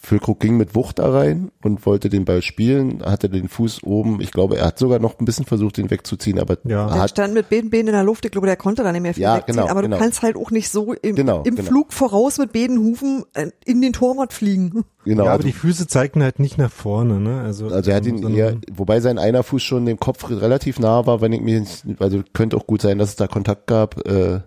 Füllkrug 0.00 0.40
ging 0.40 0.56
mit 0.56 0.74
Wucht 0.74 0.98
da 0.98 1.10
rein 1.10 1.50
und 1.62 1.84
wollte 1.86 2.08
den 2.08 2.24
Ball 2.24 2.42
spielen, 2.42 3.02
hatte 3.04 3.28
den 3.28 3.48
Fuß 3.48 3.82
oben. 3.84 4.20
Ich 4.20 4.30
glaube, 4.30 4.56
er 4.56 4.66
hat 4.66 4.78
sogar 4.78 4.98
noch 4.98 5.18
ein 5.18 5.24
bisschen 5.24 5.44
versucht, 5.44 5.76
den 5.76 5.90
wegzuziehen, 5.90 6.38
aber 6.38 6.56
Ja. 6.64 6.88
Der 6.88 7.02
hat, 7.02 7.10
stand 7.10 7.34
mit 7.34 7.50
beiden 7.50 7.70
Beinen 7.70 7.88
in 7.88 7.92
der 7.94 8.04
Luft. 8.04 8.24
Ich 8.24 8.30
glaube, 8.30 8.46
der 8.46 8.56
konnte 8.56 8.82
da 8.82 8.92
nicht 8.92 9.02
mehr 9.02 9.14
viel 9.14 9.22
Ja, 9.22 9.36
wegziehen. 9.36 9.56
genau, 9.56 9.68
aber 9.68 9.82
genau. 9.82 9.96
du 9.96 10.02
kannst 10.02 10.22
halt 10.22 10.36
auch 10.36 10.50
nicht 10.50 10.70
so 10.70 10.92
im, 10.94 11.16
Genau, 11.16 11.42
im 11.42 11.56
genau. 11.56 11.68
Flug 11.68 11.92
voraus 11.92 12.38
mit 12.38 12.52
beiden 12.52 12.78
Hufen 12.78 13.24
äh, 13.34 13.48
in 13.64 13.82
den 13.82 13.92
Torwart 13.92 14.32
fliegen. 14.32 14.84
genau. 15.04 15.24
ja, 15.24 15.30
aber 15.30 15.38
also, 15.38 15.46
die 15.46 15.52
Füße 15.52 15.86
zeigten 15.86 16.22
halt 16.22 16.38
nicht 16.38 16.58
nach 16.58 16.70
vorne, 16.72 17.20
ne? 17.20 17.40
Also, 17.42 17.68
also 17.68 17.90
er 17.90 17.96
hat 17.96 18.06
ihn 18.06 18.34
eher, 18.34 18.56
wobei 18.72 19.00
sein 19.00 19.18
einer 19.18 19.42
Fuß 19.42 19.62
schon 19.62 19.84
dem 19.86 20.00
Kopf 20.00 20.30
relativ 20.30 20.78
nah 20.78 21.06
war, 21.06 21.20
wenn 21.20 21.32
ich 21.32 21.40
mir, 21.40 21.64
also 21.98 22.22
könnte 22.32 22.56
auch 22.56 22.66
gut 22.66 22.82
sein, 22.82 22.98
dass 22.98 23.10
es 23.10 23.16
da 23.16 23.26
Kontakt 23.26 23.66
gab, 23.66 24.06
äh, 24.06 24.40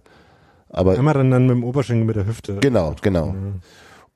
aber 0.70 0.98
Einmal 0.98 1.14
dann, 1.14 1.32
dann 1.32 1.48
mit 1.48 1.56
dem 1.56 1.64
Oberschenkel 1.64 2.06
mit 2.06 2.16
der 2.18 2.28
Hüfte. 2.28 2.58
Genau, 2.60 2.96
genau. 3.02 3.34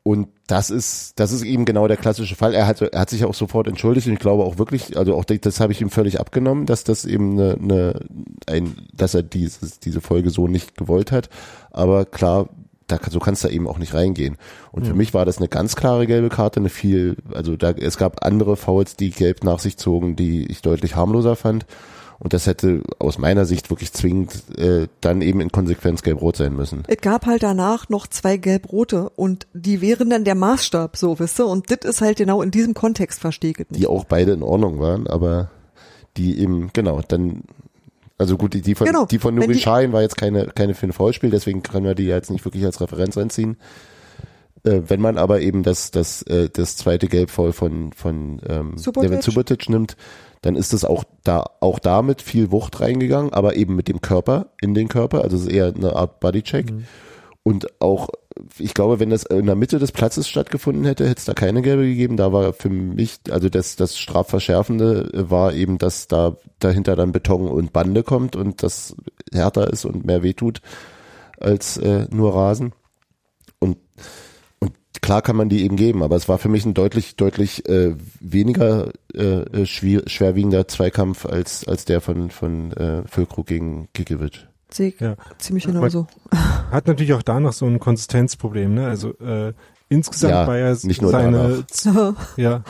Und 0.04 0.30
das 0.48 0.70
ist, 0.70 1.20
das 1.20 1.32
ist 1.32 1.44
eben 1.44 1.66
genau 1.66 1.88
der 1.88 1.98
klassische 1.98 2.36
Fall. 2.36 2.54
Er 2.54 2.68
hat, 2.68 2.82
er 2.82 3.00
hat 3.00 3.10
sich 3.10 3.26
auch 3.26 3.34
sofort 3.34 3.68
entschuldigt 3.68 4.08
und 4.08 4.14
ich 4.14 4.20
glaube 4.20 4.44
auch 4.44 4.58
wirklich, 4.58 4.98
also 4.98 5.16
auch 5.16 5.26
das 5.26 5.60
habe 5.60 5.74
ich 5.74 5.82
ihm 5.82 5.90
völlig 5.90 6.20
abgenommen, 6.20 6.66
dass 6.66 6.84
das 6.84 7.06
eben 7.06 7.34
eine, 7.34 7.58
eine 7.62 8.00
ein, 8.48 8.76
dass 8.94 9.14
er 9.14 9.24
dieses, 9.24 9.80
diese 9.80 10.02
Folge 10.02 10.30
so 10.30 10.48
nicht 10.48 10.78
gewollt 10.78 11.12
hat. 11.12 11.30
Aber 11.72 12.06
klar, 12.06 12.50
da, 12.88 12.98
so 13.10 13.20
kannst 13.20 13.44
du 13.44 13.50
eben 13.50 13.68
auch 13.68 13.78
nicht 13.78 13.94
reingehen. 13.94 14.38
Und 14.72 14.88
für 14.88 14.96
mich 14.96 15.14
war 15.14 15.26
das 15.26 15.38
eine 15.38 15.48
ganz 15.48 15.76
klare 15.76 16.08
gelbe 16.08 16.30
Karte, 16.30 16.60
eine 16.60 16.70
viel, 16.70 17.18
also 17.34 17.56
da, 17.56 17.72
es 17.72 17.98
gab 17.98 18.26
andere 18.26 18.58
Fouls, 18.58 18.96
die 18.96 19.12
gelb 19.12 19.44
nach 19.44 19.60
sich 19.60 19.78
zogen, 19.78 20.16
die 20.16 20.46
ich 20.50 20.62
deutlich 20.62 20.96
harmloser 20.96 21.36
fand. 21.36 21.66
Und 22.20 22.34
das 22.34 22.48
hätte 22.48 22.84
aus 23.00 23.18
meiner 23.18 23.46
Sicht 23.46 23.70
wirklich 23.70 23.94
zwingend 23.94 24.44
äh, 24.58 24.88
dann 25.00 25.22
eben 25.22 25.40
in 25.40 25.52
Konsequenz 25.52 26.04
gelb-rot 26.04 26.36
sein 26.36 26.54
müssen. 26.54 26.84
Es 26.88 26.98
gab 26.98 27.26
halt 27.26 27.44
danach 27.44 27.88
noch 27.88 28.08
zwei 28.08 28.36
gelb-rote 28.36 29.10
und 29.12 29.48
die 29.54 29.80
wären 29.80 30.10
dann 30.10 30.26
der 30.26 30.36
Maßstab, 30.36 30.98
so, 30.98 31.18
wisst 31.18 31.40
ihr? 31.40 31.48
Und 31.48 31.72
das 31.72 31.90
ist 31.90 32.02
halt 32.02 32.18
genau 32.18 32.42
in 32.42 32.52
diesem 32.52 32.74
Kontext 32.74 33.22
verstehe 33.22 33.52
ich 33.52 33.58
nicht. 33.60 33.76
die 33.78 33.88
auch 33.88 34.04
beide 34.04 34.34
in 34.34 34.44
Ordnung 34.44 34.80
waren, 34.80 35.08
aber 35.08 35.50
die 36.18 36.40
eben, 36.40 36.72
genau, 36.74 37.02
dann, 37.08 37.44
also 38.18 38.36
gut, 38.36 38.54
die, 38.54 38.62
die 38.62 38.76
von, 38.76 38.88
Genau, 38.88 39.06
die 39.06 39.20
von 39.20 39.34
Nuri 39.34 39.54
Sahin 39.54 39.94
war 39.94 40.02
jetzt 40.02 40.18
keine, 40.18 40.48
keine 40.48 40.74
für 40.74 40.88
ein 40.88 40.94
Foulspiel, 40.94 41.30
deswegen 41.30 41.64
können 41.64 41.86
wir 41.86 41.96
die 41.96 42.06
jetzt 42.06 42.32
nicht 42.32 42.44
wirklich 42.44 42.66
als 42.66 42.82
Referenz 42.82 43.18
anziehen. 43.18 43.56
Äh, 44.66 44.82
wenn 44.88 45.00
man 45.00 45.18
aber 45.18 45.40
eben 45.40 45.64
das, 45.64 45.92
das, 45.92 46.22
äh, 46.24 46.50
das 46.50 46.76
zweite 46.76 47.08
Gelbfoul 47.08 47.54
von, 47.54 47.94
von 47.94 48.42
ähm, 48.46 48.78
Subotic. 48.78 49.10
Devin 49.10 49.22
Subotic 49.22 49.70
nimmt, 49.70 49.96
dann 50.42 50.56
ist 50.56 50.74
es 50.74 50.86
auch 50.86 51.04
da, 51.24 51.46
auch 51.60 51.80
da 51.80 52.02
mit 52.02 52.22
viel 52.22 52.52
Wucht 52.52 52.80
reingegangen, 52.80 53.34
aber 53.34 53.56
eben 53.56 53.76
mit 53.76 53.88
dem 53.88 54.02
Körper, 54.02 54.48
in 54.62 54.74
den 54.74 54.88
Körper, 54.88 55.24
also 55.24 55.36
es 55.36 55.44
ist 55.44 55.52
eher 55.52 55.74
eine 55.76 55.96
Art 55.96 56.20
Bodycheck. 56.20 56.72
Und 57.44 57.82
auch, 57.82 58.10
ich 58.58 58.74
glaube, 58.74 59.00
wenn 59.00 59.10
das 59.10 59.24
in 59.24 59.46
der 59.46 59.56
Mitte 59.56 59.80
des 59.80 59.92
Platzes 59.92 60.28
stattgefunden 60.28 60.86
hätte, 60.86 61.06
hätte 61.06 61.20
es 61.20 61.26
da 61.26 61.34
keine 61.34 61.62
gelbe 61.62 61.84
gegeben. 61.84 62.18
Da 62.18 62.32
war 62.32 62.54
für 62.54 62.70
mich, 62.70 63.20
also 63.30 63.50
das, 63.50 63.76
das 63.76 63.98
Strafverschärfende 63.98 65.10
war 65.14 65.54
eben, 65.54 65.78
dass 65.78 66.08
da 66.08 66.38
dahinter 66.60 66.96
dann 66.96 67.12
Beton 67.12 67.48
und 67.48 67.74
Bande 67.74 68.04
kommt 68.04 68.36
und 68.36 68.62
das 68.62 68.96
härter 69.34 69.72
ist 69.72 69.86
und 69.86 70.06
mehr 70.06 70.22
wehtut 70.22 70.62
als 71.40 71.78
äh, 71.78 72.08
nur 72.12 72.36
Rasen. 72.36 72.74
Klar 75.02 75.22
kann 75.22 75.36
man 75.36 75.50
die 75.50 75.64
eben 75.64 75.76
geben, 75.76 76.04
aber 76.04 76.16
es 76.16 76.28
war 76.28 76.38
für 76.38 76.50
mich 76.50 76.66
ein 76.66 76.74
deutlich, 76.74 77.16
deutlich 77.16 77.68
äh, 77.70 77.96
weniger 78.20 78.92
äh, 79.14 79.66
schwer, 79.66 80.04
schwerwiegender 80.08 80.68
Zweikampf 80.68 81.26
als, 81.26 81.68
als 81.68 81.86
der 81.86 82.02
von, 82.02 82.30
von 82.32 82.72
äh, 82.74 83.04
Füllkrug 83.08 83.48
gegen 83.48 83.88
Gikiewicz. 83.94 84.40
Sehe 84.72 84.90
ich 84.90 85.00
Ja. 85.00 85.16
ziemlich 85.40 85.66
genauso. 85.66 86.08
Hat 86.72 86.88
natürlich 86.88 87.14
auch 87.14 87.24
da 87.24 87.40
noch 87.40 87.54
so 87.54 87.66
ein 87.66 87.80
Konsistenzproblem, 87.80 88.74
ne? 88.76 88.88
Also 88.88 89.18
äh, 89.20 89.54
insgesamt 89.90 90.32
Ja, 90.32 90.48
war 90.48 90.58
ja 90.58 90.76
nicht 90.84 91.02
nur 91.02 91.12
seine, 91.12 91.66
ja, 92.38 92.64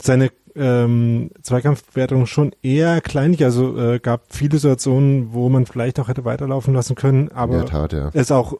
seine 0.00 0.30
ähm, 0.54 1.30
Zweikampfwertung 1.42 2.26
schon 2.26 2.52
eher 2.62 3.00
kleinlich. 3.00 3.42
Also 3.44 3.76
äh, 3.78 3.98
gab 3.98 4.26
viele 4.30 4.58
Situationen, 4.58 5.32
wo 5.32 5.48
man 5.48 5.66
vielleicht 5.66 5.98
auch 5.98 6.08
hätte 6.08 6.24
weiterlaufen 6.24 6.74
lassen 6.74 6.94
können, 6.94 7.30
aber 7.32 7.58
der 7.58 7.66
Tat, 7.66 7.92
ja. 7.92 8.10
es 8.12 8.30
auch 8.30 8.54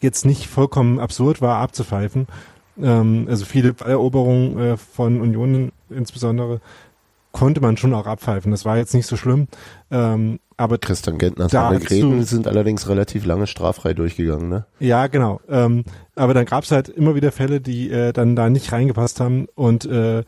jetzt 0.00 0.24
nicht 0.24 0.46
vollkommen 0.46 0.98
absurd 0.98 1.40
war, 1.40 1.58
abzupfeifen. 1.58 2.26
Ähm, 2.80 3.26
also 3.28 3.44
viele 3.44 3.74
Eroberungen 3.84 4.58
äh, 4.58 4.76
von 4.76 5.20
Union 5.20 5.72
insbesondere 5.90 6.60
konnte 7.32 7.60
man 7.60 7.76
schon 7.76 7.94
auch 7.94 8.06
abpfeifen. 8.06 8.50
Das 8.50 8.64
war 8.64 8.76
jetzt 8.76 8.94
nicht 8.94 9.06
so 9.06 9.16
schlimm. 9.16 9.48
Ähm, 9.90 10.40
aber 10.56 10.78
Christian 10.78 11.18
Gentners 11.18 11.52
Gräten 11.52 12.24
sind 12.24 12.48
allerdings 12.48 12.88
relativ 12.88 13.24
lange 13.24 13.46
straffrei 13.46 13.94
durchgegangen, 13.94 14.48
ne? 14.48 14.66
Ja, 14.80 15.06
genau. 15.06 15.40
Ähm, 15.48 15.84
aber 16.16 16.34
dann 16.34 16.46
gab's 16.46 16.72
halt 16.72 16.88
immer 16.88 17.14
wieder 17.14 17.30
Fälle, 17.30 17.60
die 17.60 17.90
äh, 17.90 18.12
dann 18.12 18.34
da 18.34 18.50
nicht 18.50 18.72
reingepasst 18.72 19.20
haben 19.20 19.46
und 19.54 19.84
äh, 19.84 20.24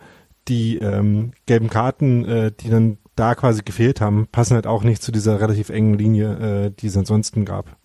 die 0.46 0.78
ähm, 0.78 1.32
gelben 1.46 1.68
Karten, 1.68 2.24
äh, 2.24 2.52
die 2.52 2.70
dann 2.70 2.98
da 3.16 3.34
quasi 3.34 3.62
gefehlt 3.62 4.00
haben, 4.00 4.28
passen 4.30 4.54
halt 4.54 4.66
auch 4.66 4.84
nicht 4.84 5.02
zu 5.02 5.10
dieser 5.10 5.40
relativ 5.40 5.68
engen 5.68 5.98
Linie, 5.98 6.66
äh, 6.66 6.70
die 6.70 6.86
es 6.86 6.96
ansonsten 6.96 7.44
gab. 7.44 7.76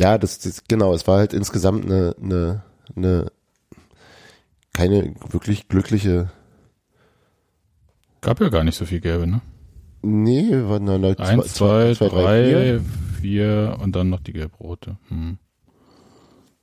Ja, 0.00 0.18
das, 0.18 0.38
das 0.40 0.64
genau, 0.68 0.92
es 0.94 1.06
war 1.06 1.18
halt 1.18 1.32
insgesamt 1.32 1.84
eine, 1.84 2.14
eine, 2.20 2.62
eine 2.96 3.32
keine 4.72 5.14
wirklich 5.30 5.68
glückliche 5.68 6.30
Gab 8.20 8.40
ja 8.40 8.48
gar 8.48 8.64
nicht 8.64 8.76
so 8.76 8.86
viel 8.86 9.00
Gelbe, 9.00 9.26
ne? 9.26 9.40
Nee, 10.02 10.50
war 10.50 10.80
na, 10.80 10.98
na, 10.98 11.08
Eins, 11.18 11.54
zwei, 11.54 11.94
zwei, 11.94 12.08
drei, 12.08 12.44
vier. 12.44 12.80
vier 13.20 13.78
und 13.80 13.94
dann 13.96 14.10
noch 14.10 14.20
die 14.20 14.32
gelb-rote. 14.32 14.96
Hm. 15.08 15.38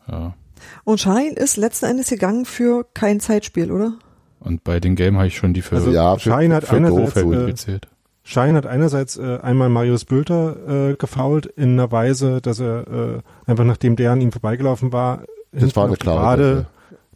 Ja. 0.07 0.35
Und 0.83 0.99
Schein 0.99 1.33
ist 1.33 1.57
letzten 1.57 1.85
Endes 1.85 2.09
gegangen 2.09 2.45
für 2.45 2.83
kein 2.93 3.19
Zeitspiel, 3.19 3.71
oder? 3.71 3.93
Und 4.39 4.63
bei 4.63 4.79
den 4.79 4.95
Gelben 4.95 5.17
habe 5.17 5.27
ich 5.27 5.37
schon 5.37 5.53
die 5.53 5.61
für, 5.61 5.75
Also 5.75 5.91
ja, 5.91 6.15
für- 6.15 6.29
Schein 6.31 6.53
hat 6.53 6.65
für 6.65 6.75
einerseits 6.75 7.13
doof, 7.13 7.33
äh, 7.33 7.45
gezählt. 7.45 7.87
Schein 8.31 8.55
hat 8.55 8.65
einerseits 8.65 9.17
äh, 9.17 9.39
einmal 9.41 9.67
Marius 9.67 10.05
Bülter 10.05 10.91
äh, 10.91 10.95
gefault 10.95 11.47
in 11.47 11.73
einer 11.73 11.91
Weise, 11.91 12.39
dass 12.39 12.61
er 12.61 12.87
äh, 12.87 13.19
einfach 13.45 13.65
nachdem 13.65 13.97
der 13.97 14.13
an 14.13 14.21
ihm 14.21 14.31
vorbeigelaufen 14.31 14.93
war, 14.93 15.23
hinten 15.51 15.75
war 15.75 15.87
eine 15.87 15.97
klare 15.97 16.19
Gerade, 16.19 16.65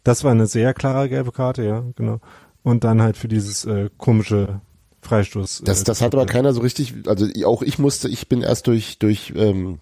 das 0.04 0.24
war 0.24 0.32
eine 0.32 0.46
sehr 0.46 0.74
klare 0.74 1.08
gelbe 1.08 1.32
Karte, 1.32 1.64
ja, 1.64 1.84
genau. 1.96 2.20
Und 2.62 2.84
dann 2.84 3.00
halt 3.00 3.16
für 3.16 3.28
dieses 3.28 3.64
äh, 3.64 3.88
komische 3.96 4.60
Freistoß. 5.00 5.62
Das, 5.64 5.80
äh, 5.80 5.84
das 5.84 6.02
hat 6.02 6.14
aber 6.14 6.26
keiner 6.26 6.52
so 6.52 6.60
richtig, 6.60 6.92
also 7.06 7.26
auch 7.46 7.62
ich 7.62 7.78
musste, 7.78 8.10
ich 8.10 8.28
bin 8.28 8.42
erst 8.42 8.66
durch, 8.66 8.98
durch 8.98 9.32
ähm, 9.36 9.78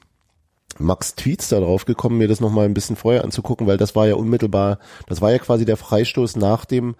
Max 0.79 1.17
Tweets 1.17 1.49
da 1.49 1.59
drauf 1.59 1.85
gekommen, 1.85 2.19
mir 2.19 2.29
das 2.29 2.39
nochmal 2.39 2.67
ein 2.67 2.75
bisschen 2.75 2.95
vorher 2.95 3.25
anzugucken, 3.25 3.67
weil 3.67 3.77
das 3.77 3.97
war 3.97 4.07
ja 4.07 4.15
unmittelbar, 4.15 4.79
das 5.09 5.21
war 5.21 5.33
ja 5.33 5.39
quasi 5.39 5.65
der 5.65 5.79
Freistoß 5.79 6.37
nach 6.37 6.65
dem 6.65 6.95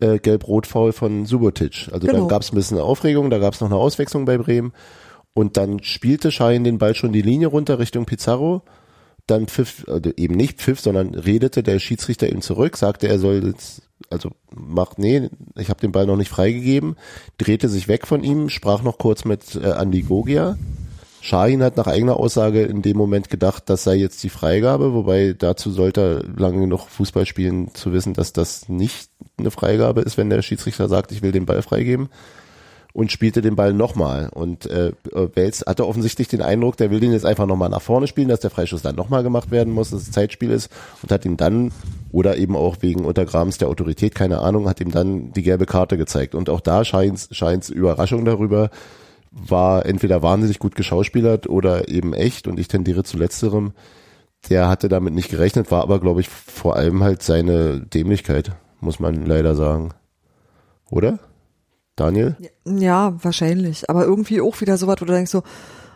äh, 0.00 0.18
Gelb-Rot-Foul 0.18 0.92
von 0.92 1.26
Subotic. 1.26 1.88
Also 1.92 2.06
Genau. 2.06 2.20
dann 2.20 2.28
gab 2.28 2.42
es 2.42 2.52
ein 2.52 2.56
bisschen 2.56 2.78
Aufregung, 2.78 3.30
da 3.30 3.38
gab 3.38 3.54
es 3.54 3.60
noch 3.60 3.68
eine 3.68 3.78
Auswechslung 3.78 4.24
bei 4.24 4.38
Bremen 4.38 4.72
und 5.34 5.56
dann 5.56 5.82
spielte 5.82 6.30
Schein 6.30 6.64
den 6.64 6.78
Ball 6.78 6.94
schon 6.94 7.12
die 7.12 7.22
Linie 7.22 7.48
runter 7.48 7.78
Richtung 7.78 8.04
Pizarro. 8.04 8.62
Dann 9.28 9.46
pfiff, 9.46 9.84
also 9.88 10.10
eben 10.16 10.34
nicht 10.34 10.58
pfiff, 10.58 10.80
sondern 10.80 11.14
redete 11.14 11.62
der 11.62 11.78
Schiedsrichter 11.78 12.28
ihm 12.28 12.42
zurück, 12.42 12.76
sagte, 12.76 13.06
er 13.06 13.20
soll 13.20 13.44
jetzt, 13.46 13.82
also 14.10 14.30
macht, 14.52 14.98
nee, 14.98 15.30
ich 15.56 15.68
habe 15.70 15.80
den 15.80 15.92
Ball 15.92 16.06
noch 16.06 16.16
nicht 16.16 16.28
freigegeben, 16.28 16.96
drehte 17.38 17.68
sich 17.68 17.86
weg 17.86 18.08
von 18.08 18.24
ihm, 18.24 18.48
sprach 18.48 18.82
noch 18.82 18.98
kurz 18.98 19.24
mit 19.24 19.54
äh, 19.54 19.70
Andi 19.70 20.02
Gogia. 20.02 20.58
Shahin 21.22 21.62
hat 21.62 21.76
nach 21.76 21.86
eigener 21.86 22.16
Aussage 22.16 22.62
in 22.62 22.82
dem 22.82 22.96
Moment 22.96 23.30
gedacht, 23.30 23.70
das 23.70 23.84
sei 23.84 23.94
jetzt 23.94 24.24
die 24.24 24.28
Freigabe, 24.28 24.92
wobei 24.92 25.36
dazu 25.38 25.70
sollte 25.70 26.00
er 26.00 26.40
lange 26.40 26.62
genug 26.62 26.88
Fußball 26.88 27.26
spielen, 27.26 27.72
zu 27.74 27.92
wissen, 27.92 28.12
dass 28.12 28.32
das 28.32 28.68
nicht 28.68 29.08
eine 29.38 29.52
Freigabe 29.52 30.00
ist, 30.00 30.18
wenn 30.18 30.30
der 30.30 30.42
Schiedsrichter 30.42 30.88
sagt, 30.88 31.12
ich 31.12 31.22
will 31.22 31.30
den 31.30 31.46
Ball 31.46 31.62
freigeben 31.62 32.08
und 32.92 33.12
spielte 33.12 33.40
den 33.40 33.54
Ball 33.54 33.72
nochmal. 33.72 34.30
Und 34.34 34.66
äh, 34.66 34.90
Wels 35.12 35.62
hatte 35.64 35.86
offensichtlich 35.86 36.26
den 36.26 36.42
Eindruck, 36.42 36.76
der 36.76 36.90
will 36.90 36.98
den 36.98 37.12
jetzt 37.12 37.24
einfach 37.24 37.46
nochmal 37.46 37.70
nach 37.70 37.82
vorne 37.82 38.08
spielen, 38.08 38.26
dass 38.26 38.40
der 38.40 38.50
Freischuss 38.50 38.82
dann 38.82 38.96
nochmal 38.96 39.22
gemacht 39.22 39.52
werden 39.52 39.72
muss, 39.72 39.90
dass 39.90 40.02
es 40.02 40.10
Zeitspiel 40.10 40.50
ist 40.50 40.70
und 41.04 41.12
hat 41.12 41.24
ihm 41.24 41.36
dann, 41.36 41.70
oder 42.10 42.36
eben 42.36 42.56
auch 42.56 42.78
wegen 42.80 43.04
Untergrabens 43.04 43.58
der 43.58 43.68
Autorität, 43.68 44.16
keine 44.16 44.40
Ahnung, 44.40 44.68
hat 44.68 44.80
ihm 44.80 44.90
dann 44.90 45.32
die 45.32 45.44
gelbe 45.44 45.66
Karte 45.66 45.96
gezeigt. 45.96 46.34
Und 46.34 46.50
auch 46.50 46.60
da 46.60 46.84
scheint 46.84 47.28
scheint's 47.30 47.68
Überraschung 47.68 48.24
darüber, 48.24 48.70
war 49.32 49.86
entweder 49.86 50.22
wahnsinnig 50.22 50.58
gut 50.58 50.74
geschauspielert 50.74 51.48
oder 51.48 51.88
eben 51.88 52.12
echt 52.12 52.46
und 52.46 52.60
ich 52.60 52.68
tendiere 52.68 53.02
zu 53.02 53.16
letzterem. 53.16 53.72
Der 54.50 54.68
hatte 54.68 54.88
damit 54.88 55.14
nicht 55.14 55.30
gerechnet, 55.30 55.70
war 55.70 55.82
aber, 55.82 56.00
glaube 56.00 56.20
ich, 56.20 56.28
vor 56.28 56.76
allem 56.76 57.02
halt 57.02 57.22
seine 57.22 57.80
Dämlichkeit, 57.80 58.52
muss 58.80 59.00
man 59.00 59.24
leider 59.24 59.54
sagen. 59.54 59.94
Oder? 60.90 61.18
Daniel? 61.96 62.36
Ja, 62.64 63.14
wahrscheinlich. 63.22 63.88
Aber 63.88 64.04
irgendwie 64.04 64.40
auch 64.40 64.60
wieder 64.60 64.76
so 64.76 64.86
was, 64.86 65.00
wo 65.00 65.04
du 65.04 65.12
denkst 65.12 65.30
so, 65.30 65.42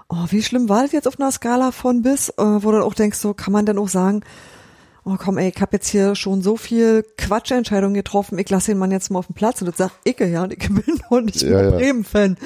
oh, 0.09 0.27
wie 0.31 0.43
schlimm 0.43 0.69
war 0.69 0.83
das 0.83 0.93
jetzt 0.93 1.09
auf 1.09 1.19
einer 1.19 1.33
Skala 1.33 1.73
von 1.73 2.03
bis? 2.03 2.29
Äh, 2.31 2.43
wo 2.43 2.71
du 2.71 2.85
auch 2.85 2.95
denkst 2.95 3.19
so, 3.19 3.35
kann 3.35 3.53
man 3.53 3.67
denn 3.67 3.79
auch 3.79 3.89
sagen, 3.89 4.23
oh 5.07 5.17
komm 5.19 5.39
ey, 5.39 5.53
ich 5.55 5.63
habe 5.63 5.77
jetzt 5.77 5.89
hier 5.89 6.15
schon 6.15 6.43
so 6.43 6.57
viel 6.57 7.05
Quatschentscheidungen 7.17 7.95
getroffen, 7.95 8.39
ich 8.39 8.51
lasse 8.51 8.73
den 8.73 8.79
Mann 8.79 8.91
jetzt 8.91 9.11
mal 9.11 9.21
auf 9.21 9.29
den 9.29 9.35
Platz 9.35 9.63
und 9.63 9.69
das 9.69 9.77
sagt 9.77 9.95
ich 10.05 10.19
ja, 10.19 10.43
und 10.43 10.53
ich 10.53 10.59
bin 10.69 11.01
noch 11.11 11.21
nicht 11.21 11.43
Ja, 11.43 11.63
ja. 11.63 11.71
Bremen-Fan. 11.71 12.37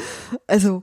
Also, 0.46 0.82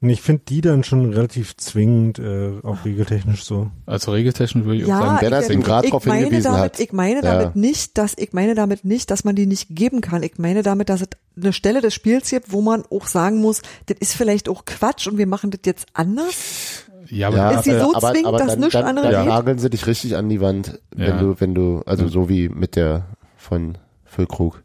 Und 0.00 0.10
ich 0.10 0.20
finde 0.20 0.42
die 0.48 0.60
dann 0.60 0.84
schon 0.84 1.12
relativ 1.12 1.56
zwingend, 1.56 2.18
äh, 2.18 2.52
auch 2.62 2.84
regeltechnisch 2.84 3.44
so. 3.44 3.70
Also 3.86 4.12
regeltechnisch 4.12 4.64
würde 4.64 4.78
ich 4.78 4.84
auch 4.84 4.88
ja, 4.88 4.98
sagen, 4.98 5.18
wenn 5.20 5.32
er 5.32 5.38
es 5.38 5.48
ich, 5.48 5.54
ihm 5.54 5.62
grad 5.62 5.84
ich 5.84 5.90
drauf 5.90 6.04
meine 6.06 6.24
hingewiesen 6.24 6.52
damit, 6.52 6.72
hat. 6.74 6.80
Ich 6.80 6.92
meine 6.92 7.16
Ja. 7.22 7.32
damit 7.38 7.56
nicht, 7.56 7.96
dass 7.96 8.14
ich 8.16 8.32
meine 8.32 8.54
damit 8.54 8.84
nicht, 8.84 9.10
dass 9.10 9.24
man 9.24 9.34
die 9.34 9.46
nicht 9.46 9.68
geben 9.70 10.00
kann. 10.00 10.22
Ich 10.22 10.38
meine 10.38 10.62
damit, 10.62 10.88
dass 10.88 11.00
es 11.02 11.08
eine 11.40 11.52
Stelle 11.52 11.80
des 11.80 11.94
Spiels 11.94 12.28
gibt, 12.30 12.52
wo 12.52 12.60
man 12.60 12.84
auch 12.90 13.06
sagen 13.06 13.40
muss, 13.40 13.62
das 13.86 13.96
ist 14.00 14.14
vielleicht 14.14 14.48
auch 14.48 14.64
Quatsch 14.66 15.06
und 15.06 15.16
wir 15.18 15.26
machen 15.26 15.50
das 15.50 15.60
jetzt 15.64 15.86
anders. 15.94 16.84
ja, 17.08 17.28
aber 17.28 17.36
Ja, 17.36 17.50
Ist 17.52 17.64
sie 17.64 17.78
so 17.78 17.92
zwingend, 17.92 18.38
dass 18.40 18.46
dann, 18.48 18.58
nichts 18.60 18.72
dann, 18.74 18.84
anderes 18.84 19.10
dann 19.12 19.24
geht? 19.24 19.32
nageln 19.32 19.58
sie 19.58 19.70
dich 19.70 19.86
richtig 19.86 20.16
an 20.16 20.28
die 20.28 20.40
Wand, 20.40 20.80
wenn 20.94 21.08
Ja. 21.16 21.20
du, 21.20 21.40
wenn 21.40 21.54
du, 21.54 21.82
also 21.86 22.08
so 22.08 22.28
wie 22.28 22.48
mit 22.48 22.76
der 22.76 23.06
von 23.38 23.78
Füllkrug. 24.04 24.62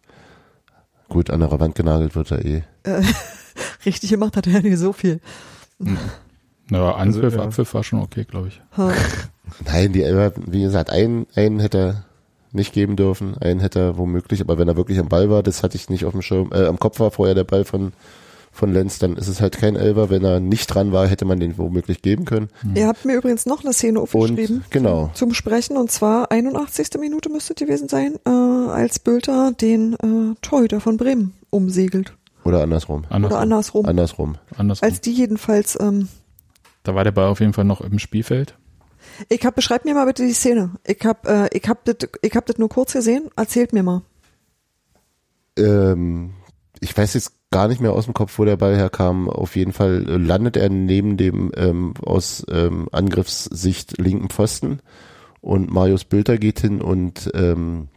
Gut, 1.10 1.30
an 1.30 1.39
der 1.39 1.58
Wand 1.60 1.76
genagelt 1.76 2.16
wird 2.16 2.32
er 2.32 2.43
eh. 2.43 2.64
Richtig 3.88 4.10
gemacht 4.10 4.36
hat 4.36 4.48
er 4.48 4.54
ja 4.54 4.62
nicht 4.62 4.78
so 4.78 4.92
viel. 4.92 5.22
na, 6.70 6.94
Anpfiff, 6.96 7.24
Also, 7.24 7.38
ja. 7.38 7.44
Abpfiff 7.44 7.74
war 7.74 7.84
schon 7.84 8.02
okay, 8.02 8.26
glaube 8.26 8.50
ich. 8.50 8.62
Ha. 8.76 8.92
Nein, 9.66 9.94
die 9.94 10.04
Elber, 10.04 10.34
wie 10.46 10.62
gesagt, 10.62 10.90
einen, 10.90 11.26
einen 11.36 11.60
hätte 11.60 11.78
er 11.78 12.04
nicht 12.52 12.74
geben 12.74 12.98
dürfen, 12.98 13.38
einen 13.38 13.62
hätte 13.62 13.80
er 13.80 13.98
womöglich, 13.98 14.42
aber 14.42 14.58
wenn 14.58 14.68
er 14.68 14.76
wirklich 14.76 15.00
am 15.00 15.08
Ball 15.08 15.30
war, 15.30 15.42
das 15.42 15.64
hatte 15.64 15.78
ich 15.78 15.90
nicht 15.90 16.04
auf 16.06 16.12
dem 16.12 16.22
Schirm, 16.22 16.52
äh, 16.54 16.66
am 16.66 16.80
Kopf 16.80 17.00
war 17.00 17.12
vorher 17.12 17.36
der 17.36 17.46
Ball 17.46 17.64
von, 17.64 17.94
von 18.52 18.74
Lenz, 18.74 19.00
dann 19.00 19.16
ist 19.16 19.30
es 19.30 19.40
halt 19.40 19.58
kein 19.58 19.78
Elber. 19.78 20.10
Wenn 20.10 20.26
er 20.26 20.42
nicht 20.42 20.68
dran 20.68 20.92
war, 20.92 21.08
hätte 21.08 21.24
man 21.24 21.40
den 21.40 21.58
womöglich 21.58 22.02
geben 22.02 22.26
können. 22.26 22.50
Ihr 22.76 22.88
habt 22.88 23.06
mir 23.06 23.16
übrigens 23.16 23.46
noch 23.46 23.64
eine 23.64 23.72
Szene 23.72 24.02
aufgeschrieben 24.02 24.58
Und 24.58 24.72
genau. 24.72 25.12
zum 25.14 25.34
Sprechen 25.34 25.78
und 25.78 25.92
zwar 25.92 26.32
81. 26.32 26.90
Minute 27.00 27.30
müsste 27.30 27.54
gewesen 27.54 27.88
sein, 27.88 28.16
äh, 28.26 28.30
als 28.30 29.00
Bülter 29.00 29.54
den 29.54 29.94
äh, 29.94 30.36
Torhüter 30.42 30.82
von 30.82 30.98
Bremen 30.98 31.34
umsegelt. 31.52 32.16
Oder 32.48 32.64
andersrum. 32.64 33.04
Andersrum. 33.10 33.36
Oder 33.36 33.41
andersrum. 33.41 33.86
Andersrum. 33.86 34.38
Andersrum. 34.58 34.89
Als 34.89 35.02
die 35.02 35.12
jedenfalls, 35.12 35.78
ähm, 35.80 36.08
da 36.84 36.95
war 36.95 37.04
der 37.04 37.12
Ball 37.12 37.28
auf 37.28 37.39
jeden 37.41 37.54
Fall 37.54 37.66
noch 37.66 37.82
im 37.82 38.00
Spielfeld. 38.00 38.56
ich 39.30 39.43
hab, 39.45 39.56
beschreibt 39.56 39.86
mir 39.86 39.93
mal 39.93 40.06
bitte 40.06 40.26
die 40.26 40.34
Szene. 40.34 40.72
Ich 40.86 41.04
hab, 41.04 41.28
äh, 41.28 41.50
ich 41.52 41.68
hab 41.68 41.84
das, 41.86 41.98
ich 42.22 42.36
hab 42.36 42.45
das 42.45 42.58
nur 42.58 42.70
kurz 42.70 42.93
gesehen. 42.93 43.30
Erzählt 43.36 43.74
mir 43.74 43.84
mal. 43.84 44.02
ähm, 45.58 46.34
ich 46.80 46.95
weiß 46.95 47.16
jetzt 47.16 47.34
gar 47.52 47.68
nicht 47.68 47.82
mehr 47.82 47.93
aus 47.93 48.06
dem 48.06 48.14
Kopf, 48.14 48.38
wo 48.39 48.45
der 48.45 48.58
Ball 48.58 48.76
herkam. 48.76 49.30
Auf 49.30 49.56
jeden 49.56 49.74
Fall 49.74 50.06
äh, 50.08 50.18
landet 50.18 50.58
er 50.58 50.70
neben 50.70 51.18
dem 51.18 51.52
ähm, 51.56 51.93
aus 52.06 52.45
ähm, 52.50 52.88
Angriffssicht 52.91 53.98
linken 53.98 54.30
Pfosten 54.30 54.80
und 55.41 55.72
Marius 55.72 56.06
Bülter 56.06 56.38
geht 56.38 56.60
hin 56.60 56.82
und 56.82 57.30
ähm, 57.34 57.89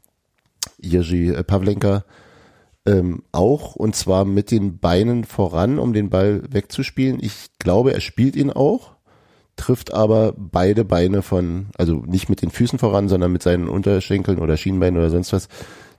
Jerzy 0.79 1.33
Pavlenka 1.47 2.05
ähm, 2.87 3.23
auch 3.33 3.77
und 3.77 3.95
zwar 3.95 4.25
mit 4.25 4.51
den 4.51 4.79
Beinen 4.79 5.25
voran, 5.25 5.79
um 5.79 5.93
den 5.93 6.11
Ball 6.11 6.43
wegzuspielen. 6.51 7.19
Ich 7.21 7.49
glaube, 7.59 7.93
er 7.93 8.01
spielt 8.01 8.37
ihn 8.37 8.51
auch, 8.51 8.93
trifft 9.57 9.93
aber 9.93 10.33
beide 10.37 10.85
Beine 10.85 11.23
von, 11.23 11.67
also 11.77 11.97
nicht 12.07 12.29
mit 12.29 12.43
den 12.43 12.51
Füßen 12.51 12.79
voran, 12.79 13.09
sondern 13.09 13.33
mit 13.33 13.43
seinen 13.43 13.69
Unterschenkeln 13.69 14.39
oder 14.39 14.57
Schienbeinen 14.57 14.99
oder 14.99 15.11
sonst 15.11 15.33
was, 15.33 15.49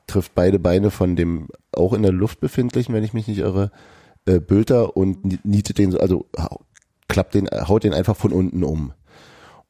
trifft 0.08 0.34
beide 0.34 0.58
Beine 0.60 0.90
von 0.92 1.16
dem 1.16 1.48
auch 1.72 1.94
in 1.94 2.02
der 2.02 2.12
Luft 2.12 2.40
befindlichen, 2.40 2.94
wenn 2.96 3.04
ich 3.04 3.14
mich 3.14 3.28
nicht 3.28 3.38
irre, 3.40 3.72
äh, 4.26 4.40
Bülter 4.40 4.98
und 4.98 5.24
ni- 5.24 5.40
nietet 5.44 5.78
den, 5.78 5.92
so- 5.92 6.00
also 6.00 6.26
klappt 7.08 7.36
den, 7.36 7.48
haut 7.48 7.84
den 7.84 7.94
einfach 7.94 8.16
von 8.16 8.32
unten 8.32 8.64
um. 8.64 8.94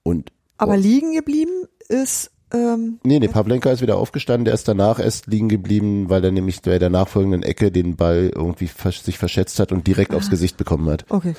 Und 0.04 0.32
Aber 0.58 0.78
liegen 0.78 1.14
geblieben 1.14 1.66
ist, 1.90 2.32
ähm, 2.54 3.00
Nee, 3.04 3.20
nee, 3.20 3.28
Pavlenka 3.28 3.70
ist 3.72 3.82
wieder 3.82 3.98
aufgestanden, 3.98 4.46
der 4.46 4.54
ist 4.54 4.68
danach 4.68 5.00
erst 5.00 5.28
liegen 5.28 5.50
geblieben, 5.50 6.10
weil 6.10 6.24
er 6.24 6.32
nämlich 6.32 6.62
bei 6.62 6.80
der 6.80 6.90
nachfolgenden 6.90 7.44
Ecke 7.44 7.72
den 7.72 7.96
Ball 7.96 8.32
irgendwie 8.34 8.68
versch- 8.68 9.04
sich 9.04 9.18
verschätzt 9.18 9.60
hat 9.60 9.72
und 9.72 9.88
direkt 9.88 10.14
aufs 10.14 10.30
Gesicht 10.30 10.58
bekommen 10.58 10.90
hat. 10.90 11.06
okay. 11.10 11.34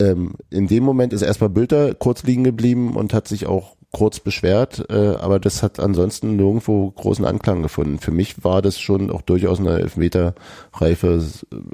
ähm, 0.00 0.34
in 0.50 0.66
dem 0.68 0.84
Moment 0.84 1.12
ist 1.12 1.22
erstmal 1.22 1.50
Bülter 1.50 1.94
kurz 1.94 2.22
liegen 2.22 2.44
geblieben 2.44 2.96
und 2.96 3.12
hat 3.14 3.26
sich 3.28 3.46
auch 3.46 3.76
kurz 3.90 4.20
beschwert, 4.20 4.84
äh, 4.90 5.14
aber 5.16 5.40
das 5.40 5.62
hat 5.62 5.80
ansonsten 5.80 6.36
nirgendwo 6.36 6.90
großen 6.90 7.24
Anklang 7.24 7.62
gefunden. 7.62 7.98
Für 7.98 8.10
mich 8.10 8.44
war 8.44 8.60
das 8.60 8.78
schon 8.78 9.10
auch 9.10 9.22
durchaus 9.22 9.60
eine 9.60 9.78
Elfmeter-reife 9.78 11.22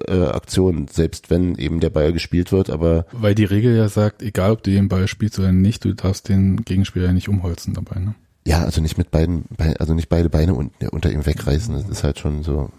äh, 0.07 0.23
Aktion, 0.27 0.87
selbst 0.89 1.31
wenn 1.31 1.57
eben 1.57 1.81
der 1.81 1.91
Ball 1.91 2.13
gespielt 2.13 2.53
wird, 2.53 2.71
aber 2.71 3.07
Weil 3.13 3.35
die 3.35 3.45
Regel 3.45 3.77
ja 3.77 3.89
sagt, 3.89 4.23
egal 4.23 4.53
ob 4.53 4.63
du 4.63 4.71
den 4.71 4.89
Ball 4.89 5.09
spielst 5.09 5.39
oder 5.41 5.51
nicht, 5.53 5.85
du 5.85 5.93
darfst 5.95 6.29
den 6.29 6.59
Gegenspieler 6.65 7.07
ja 7.07 7.13
nicht 7.13 7.29
umholzen 7.29 7.75
dabei. 7.75 7.99
Ne? 7.99 8.15
Ja, 8.47 8.63
also 8.63 8.81
nicht 8.81 8.99
mit 8.99 9.11
beiden, 9.11 9.45
also 9.79 9.95
nicht 9.95 10.09
beide 10.09 10.29
Beine 10.31 10.55
unter, 10.55 10.93
unter 10.93 11.11
ihm 11.11 11.25
wegreißen, 11.25 11.75
das 11.75 11.89
ist 11.89 12.05
halt 12.05 12.19
schon 12.19 12.43
so. 12.43 12.71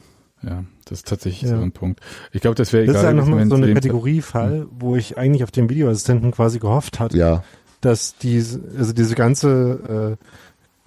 Ja, 0.43 0.63
das 0.85 0.99
ist 0.99 1.07
tatsächlich 1.07 1.49
Ja. 1.49 1.57
so 1.57 1.63
ein 1.63 1.71
Punkt. 1.71 2.01
Ich 2.31 2.41
glaube, 2.41 2.55
das 2.55 2.71
wäre 2.71 2.85
Das 2.85 2.95
egal. 2.95 3.01
ist 3.01 3.03
ja 3.05 3.11
gewesen, 3.11 3.25
nochmal 3.29 3.39
wenn 3.41 3.49
so 3.49 3.55
eine 3.55 3.73
Kategoriefall, 3.73 4.67
wo 4.77 4.95
ich 4.95 5.17
eigentlich 5.17 5.43
auf 5.43 5.51
den 5.51 5.69
Videoassistenten 5.69 6.31
quasi 6.31 6.59
gehofft 6.59 6.99
hatte, 6.99 7.17
Ja, 7.17 7.43
dass 7.81 8.15
diese, 8.17 8.61
also 8.77 8.93
diese 8.93 9.15
ganze 9.15 10.17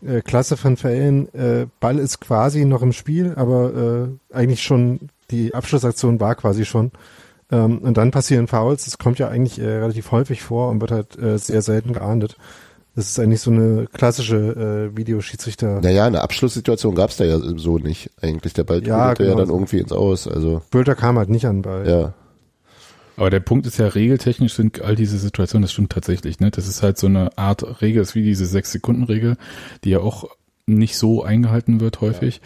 äh, 0.05 0.17
äh, 0.17 0.21
Klasse 0.23 0.57
von 0.57 0.77
Fällen, 0.77 1.33
äh, 1.35 1.67
Ball 1.81 1.99
ist 1.99 2.21
quasi 2.21 2.65
noch 2.65 2.83
im 2.83 2.93
Spiel, 2.93 3.35
aber 3.37 4.09
äh, 4.33 4.35
eigentlich 4.37 4.63
schon, 4.63 5.01
die 5.31 5.55
Abschlussaktion 5.55 6.21
war 6.21 6.35
quasi 6.37 6.65
schon. 6.65 6.93
Ähm, 7.51 7.79
und 7.79 7.97
dann 7.97 8.11
passieren 8.11 8.47
Fouls, 8.47 8.85
das 8.85 8.99
kommt 8.99 9.19
ja 9.19 9.29
eigentlich 9.29 9.59
äh, 9.59 9.67
relativ 9.67 10.13
häufig 10.13 10.43
vor 10.43 10.69
und 10.71 10.81
wird 10.81 10.91
halt 10.93 11.19
äh, 11.19 11.39
sehr 11.39 11.63
selten 11.63 11.95
geahndet. 11.95 12.37
Das 12.99 13.11
ist 13.11 13.21
eigentlich 13.21 13.41
so 13.41 13.53
eine 13.53 13.87
klassische 13.93 14.91
äh, 14.93 14.97
Videoschiedsrichter. 14.97 15.81
naja, 15.81 16.05
eine 16.07 16.21
Abschlusssituation 16.21 16.97
gab's 16.97 17.17
da 17.17 17.25
ja 17.25 17.39
so 17.39 17.79
nicht 17.79 18.11
eigentlich. 18.21 18.55
Der 18.55 18.65
Ball 18.65 18.85
Ja, 18.85 19.15
trudelte 19.15 19.23
ja 19.23 19.29
genau 19.29 19.39
dann 19.39 19.47
so. 19.47 19.55
irgendwie 19.55 19.79
ins 19.79 19.93
Aus, 19.93 20.27
also 20.27 20.63
Bülter 20.73 20.97
kam 20.97 21.17
halt 21.17 21.29
nicht 21.29 21.47
an 21.47 21.63
Ball. 21.63 21.89
ja. 21.89 22.15
Aber 23.17 23.31
der 23.31 23.39
Punkt 23.39 23.69
ist 23.69 23.79
ja, 23.79 23.87
regeltechnisch 23.87 24.55
sind 24.55 24.83
all 24.83 24.97
diese 24.97 25.17
Situationen, 25.17 25.63
das 25.63 25.71
stimmt 25.73 25.93
tatsächlich, 25.93 26.41
ne? 26.41 26.51
Das 26.51 26.67
ist 26.67 26.83
halt 26.83 26.99
so 26.99 27.07
eine 27.07 27.37
Art 27.39 27.81
Regel, 27.83 28.03
ist 28.03 28.17
wie 28.17 28.23
diese 28.23 28.47
Sechs-Sekunden-Regel, 28.47 29.37
die 29.85 29.91
ja 29.91 30.01
auch 30.01 30.25
nicht 30.69 30.97
so 30.97 31.23
eingehalten 31.23 31.81
wird 31.81 32.01
häufig 32.01 32.41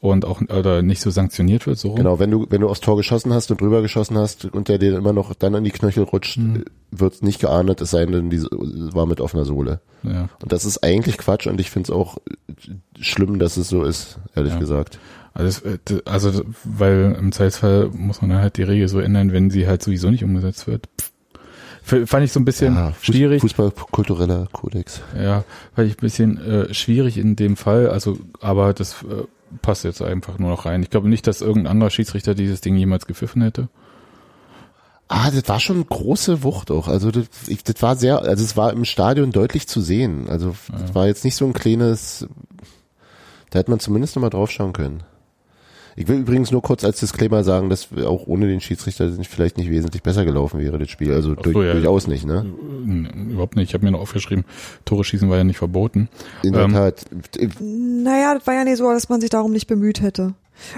und 0.00 0.24
auch 0.24 0.40
oder 0.42 0.82
nicht 0.82 1.00
so 1.00 1.10
sanktioniert 1.10 1.66
wird, 1.66 1.78
so. 1.78 1.94
Genau, 1.94 2.18
wenn 2.18 2.30
du, 2.30 2.46
wenn 2.50 2.60
du 2.60 2.68
aufs 2.68 2.80
Tor 2.80 2.96
geschossen 2.96 3.32
hast 3.32 3.50
und 3.50 3.60
drüber 3.60 3.82
geschossen 3.82 4.18
hast 4.18 4.44
und 4.46 4.68
der 4.68 4.78
dir 4.78 4.96
immer 4.96 5.12
noch 5.12 5.34
dann 5.34 5.54
an 5.54 5.64
die 5.64 5.70
Knöchel 5.70 6.02
rutscht, 6.04 6.38
Mhm. 6.38 6.64
wird's 6.90 7.22
nicht 7.22 7.40
geahndet, 7.40 7.80
es 7.80 7.90
sei 7.90 8.04
denn, 8.06 8.30
die 8.30 8.40
war 8.42 9.06
mit 9.06 9.20
offener 9.20 9.44
Sohle. 9.44 9.80
Ja. 10.02 10.28
Und 10.42 10.52
das 10.52 10.64
ist 10.64 10.82
eigentlich 10.84 11.18
Quatsch 11.18 11.46
und 11.46 11.60
ich 11.60 11.70
finde 11.70 11.92
es 11.92 11.96
auch 11.96 12.18
schlimm, 13.00 13.38
dass 13.38 13.56
es 13.56 13.68
so 13.68 13.82
ist, 13.84 14.18
ehrlich 14.34 14.52
Ja. 14.54 14.58
gesagt. 14.58 14.98
Also, 15.34 15.68
äh, 15.68 15.78
also, 16.04 16.42
weil 16.64 17.16
im 17.18 17.30
Zweifelsfall 17.32 17.90
muss 17.94 18.20
man 18.22 18.34
halt 18.34 18.56
die 18.56 18.62
Regel 18.64 18.88
so 18.88 18.98
ändern, 18.98 19.32
wenn 19.32 19.50
sie 19.50 19.66
halt 19.68 19.82
sowieso 19.82 20.10
nicht 20.10 20.24
umgesetzt 20.24 20.66
wird. 20.66 20.88
Pff. 21.00 21.07
Fand 22.06 22.24
ich 22.24 22.32
so 22.32 22.40
ein 22.40 22.44
bisschen 22.44 22.74
Ja, 22.74 22.88
Fuß- 22.90 23.04
schwierig. 23.04 23.40
Fußballkultureller 23.40 24.48
Kodex. 24.52 25.00
Ja, 25.16 25.44
fand 25.74 25.88
ich 25.88 25.94
ein 25.94 26.00
bisschen 26.00 26.38
äh, 26.38 26.74
schwierig 26.74 27.16
in 27.18 27.34
dem 27.34 27.56
Fall. 27.56 27.88
Also, 27.88 28.18
aber 28.40 28.74
das 28.74 29.02
äh, 29.04 29.24
passt 29.62 29.84
jetzt 29.84 30.02
einfach 30.02 30.38
nur 30.38 30.50
noch 30.50 30.66
rein. 30.66 30.82
Ich 30.82 30.90
glaube 30.90 31.08
nicht, 31.08 31.26
dass 31.26 31.40
irgendein 31.40 31.70
anderer 31.72 31.90
Schiedsrichter 31.90 32.34
dieses 32.34 32.60
Ding 32.60 32.76
jemals 32.76 33.06
gepfiffen 33.06 33.40
hätte. 33.42 33.68
Ah, 35.10 35.30
das 35.30 35.48
war 35.48 35.58
schon 35.58 35.86
große 35.86 36.42
Wucht 36.42 36.70
auch. 36.70 36.86
Also 36.86 37.10
das, 37.10 37.24
ich, 37.46 37.64
das 37.64 37.80
war 37.80 37.96
sehr, 37.96 38.20
also 38.20 38.44
es 38.44 38.58
war 38.58 38.72
im 38.74 38.84
Stadion 38.84 39.32
deutlich 39.32 39.66
zu 39.66 39.80
sehen. 39.80 40.28
Also 40.28 40.54
das 40.70 40.94
war 40.94 41.06
jetzt 41.06 41.24
nicht 41.24 41.34
so 41.36 41.46
ein 41.46 41.54
kleines, 41.54 42.28
da 43.48 43.60
hätte 43.60 43.70
man 43.70 43.80
zumindest 43.80 44.14
nochmal 44.14 44.28
drauf 44.28 44.50
schauen 44.50 44.74
können. 44.74 45.02
Ich 46.00 46.06
will 46.06 46.18
übrigens 46.20 46.52
nur 46.52 46.62
kurz 46.62 46.84
als 46.84 47.00
Disclaimer 47.00 47.42
sagen, 47.42 47.70
dass 47.70 47.94
wir 47.94 48.08
auch 48.08 48.26
ohne 48.26 48.46
den 48.46 48.60
Schiedsrichter 48.60 49.10
vielleicht 49.28 49.58
nicht 49.58 49.68
wesentlich 49.68 50.02
besser 50.02 50.24
gelaufen 50.24 50.60
wäre, 50.60 50.78
das 50.78 50.88
Spiel. 50.90 51.12
Also 51.12 51.34
durch, 51.34 51.54
so, 51.54 51.62
ja. 51.64 51.72
durchaus 51.72 52.06
nicht, 52.06 52.24
ne? 52.24 52.46
N- 52.86 53.30
Überhaupt 53.32 53.56
nicht. 53.56 53.70
Ich 53.70 53.74
habe 53.74 53.84
mir 53.84 53.90
noch 53.90 54.00
aufgeschrieben, 54.00 54.44
Tore 54.84 55.02
schießen 55.02 55.28
war 55.28 55.38
ja 55.38 55.44
nicht 55.44 55.58
verboten. 55.58 56.08
In 56.44 56.52
der 56.52 56.62
Ähm, 56.62 56.72
Tat. 56.72 57.04
Naja, 57.60 58.34
das 58.34 58.46
war 58.46 58.54
ja 58.54 58.64
nicht 58.64 58.76
so, 58.78 58.88
dass 58.90 59.08
man 59.08 59.20
sich 59.20 59.30
darum 59.30 59.52
nicht 59.52 59.66
bemüht 59.66 60.00
hätte. 60.00 60.34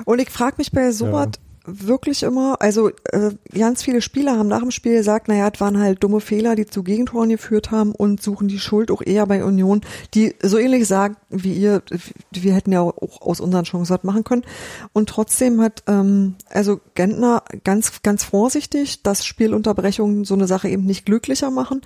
Und 0.07 0.21
ich 0.21 0.31
frage 0.31 0.55
mich 0.59 0.73
bei 0.73 0.91
sowas 0.91 1.29
wirklich 1.65 2.23
immer, 2.23 2.57
also 2.61 2.89
äh, 2.89 3.31
ganz 3.53 3.83
viele 3.83 4.01
Spieler 4.01 4.39
haben 4.39 4.49
nach 4.49 4.61
dem 4.61 4.71
Spiel 4.71 4.95
gesagt, 4.95 5.29
naja, 5.29 5.51
das 5.51 5.61
waren 5.61 5.79
halt 5.79 6.03
dumme 6.03 6.21
Fehler, 6.21 6.57
die 6.57 6.67
zu 6.67 6.83
Gegentoren 6.83 7.29
geführt 7.29 7.71
haben 7.71 7.93
und 7.93 8.23
suchen 8.23 8.49
die 8.49 8.59
Schuld 8.59 8.91
auch 8.91 9.03
eher 9.03 9.27
bei 9.27 9.45
Union, 9.45 9.83
die 10.15 10.35
so 10.43 10.59
ähnlich 10.59 10.87
sagen 10.87 11.17
wie 11.29 11.53
ihr, 11.53 11.83
wir 12.31 12.55
hätten 12.55 12.73
ja 12.73 12.81
auch 12.81 13.21
aus 13.21 13.41
unseren 13.41 13.65
Chancen 13.65 13.95
was 13.95 14.05
machen 14.05 14.25
können. 14.25 14.45
Und 14.93 15.09
trotzdem 15.09 15.61
hat 15.61 15.83
ähm, 15.87 16.37
also 16.49 16.81
Gentner 16.95 17.43
ganz, 17.65 18.03
ganz 18.03 18.25
vorsichtig, 18.25 19.03
dass 19.03 19.25
Spielunterbrechungen 19.27 20.25
so 20.25 20.35
eine 20.35 20.47
Sache 20.47 20.69
eben 20.69 20.87
nicht 20.87 21.05
glücklicher 21.05 21.51
machen, 21.51 21.83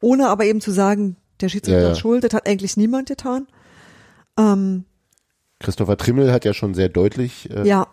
ohne 0.00 0.28
aber 0.28 0.44
eben 0.44 0.60
zu 0.60 0.70
sagen, 0.70 1.16
der 1.40 1.48
Schiedsrichter 1.48 1.80
Ja, 1.80 1.86
ja. 1.88 1.92
ist 1.92 1.98
schuld, 1.98 2.24
das 2.24 2.32
hat 2.32 2.46
eigentlich 2.48 2.76
niemand 2.76 3.08
getan. 3.08 3.46
Ähm, 4.38 4.84
Christopher 5.60 5.96
Trimmel 5.96 6.32
hat 6.32 6.44
ja 6.44 6.54
schon 6.54 6.74
sehr 6.74 6.88
deutlich 6.88 7.50
äh, 7.50 7.66
ja, 7.66 7.88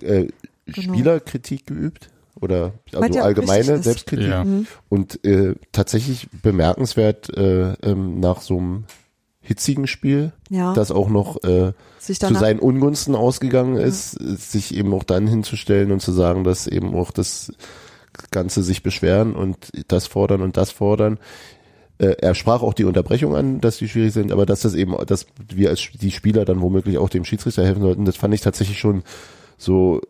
äh, 0.00 0.28
Genau. 0.66 0.94
Spielerkritik 0.94 1.66
geübt 1.66 2.10
oder 2.40 2.72
also 2.92 3.20
allgemeine. 3.20 3.82
Selbstkritik. 3.82 4.28
Ja. 4.28 4.44
Mhm. 4.44 4.66
Und 4.88 5.24
äh, 5.24 5.54
tatsächlich 5.72 6.28
bemerkenswert 6.42 7.36
äh, 7.36 7.72
ähm, 7.82 8.20
nach 8.20 8.40
so 8.40 8.58
einem 8.58 8.84
hitzigen 9.40 9.88
Spiel, 9.88 10.32
ja, 10.50 10.72
das 10.72 10.92
auch 10.92 11.08
noch 11.08 11.42
äh, 11.42 11.72
sich 11.98 12.20
zu 12.20 12.32
seinen 12.34 12.60
Ungunsten 12.60 13.16
ausgegangen 13.16 13.76
ist, 13.76 14.20
äh, 14.20 14.36
sich 14.36 14.74
eben 14.74 14.94
auch 14.94 15.02
dann 15.02 15.26
hinzustellen 15.26 15.90
und 15.90 16.00
zu 16.00 16.12
sagen, 16.12 16.44
dass 16.44 16.68
eben 16.68 16.94
auch 16.94 17.10
das 17.10 17.52
Ganze 18.30 18.62
sich 18.62 18.82
beschweren 18.82 19.34
und 19.34 19.70
das 19.88 20.06
fordern 20.06 20.42
und 20.42 20.56
das 20.56 20.70
fordern. 20.70 21.18
Äh, 21.98 22.14
er 22.20 22.36
sprach 22.36 22.62
auch 22.62 22.74
die 22.74 22.84
Unterbrechung 22.84 23.34
an, 23.34 23.60
dass 23.60 23.78
die 23.78 23.88
schwierig 23.88 24.12
sind, 24.12 24.30
aber 24.30 24.46
dass 24.46 24.60
das 24.60 24.74
eben, 24.74 24.94
dass 25.06 25.26
wir 25.52 25.70
als 25.70 25.88
die 25.92 26.12
Spieler 26.12 26.44
dann 26.44 26.60
womöglich 26.60 26.98
auch 26.98 27.08
dem 27.08 27.24
Schiedsrichter 27.24 27.64
helfen 27.64 27.82
sollten, 27.82 28.04
das 28.04 28.16
fand 28.16 28.32
ich 28.34 28.42
tatsächlich 28.42 28.78
schon 28.78 29.02
so 29.62 30.00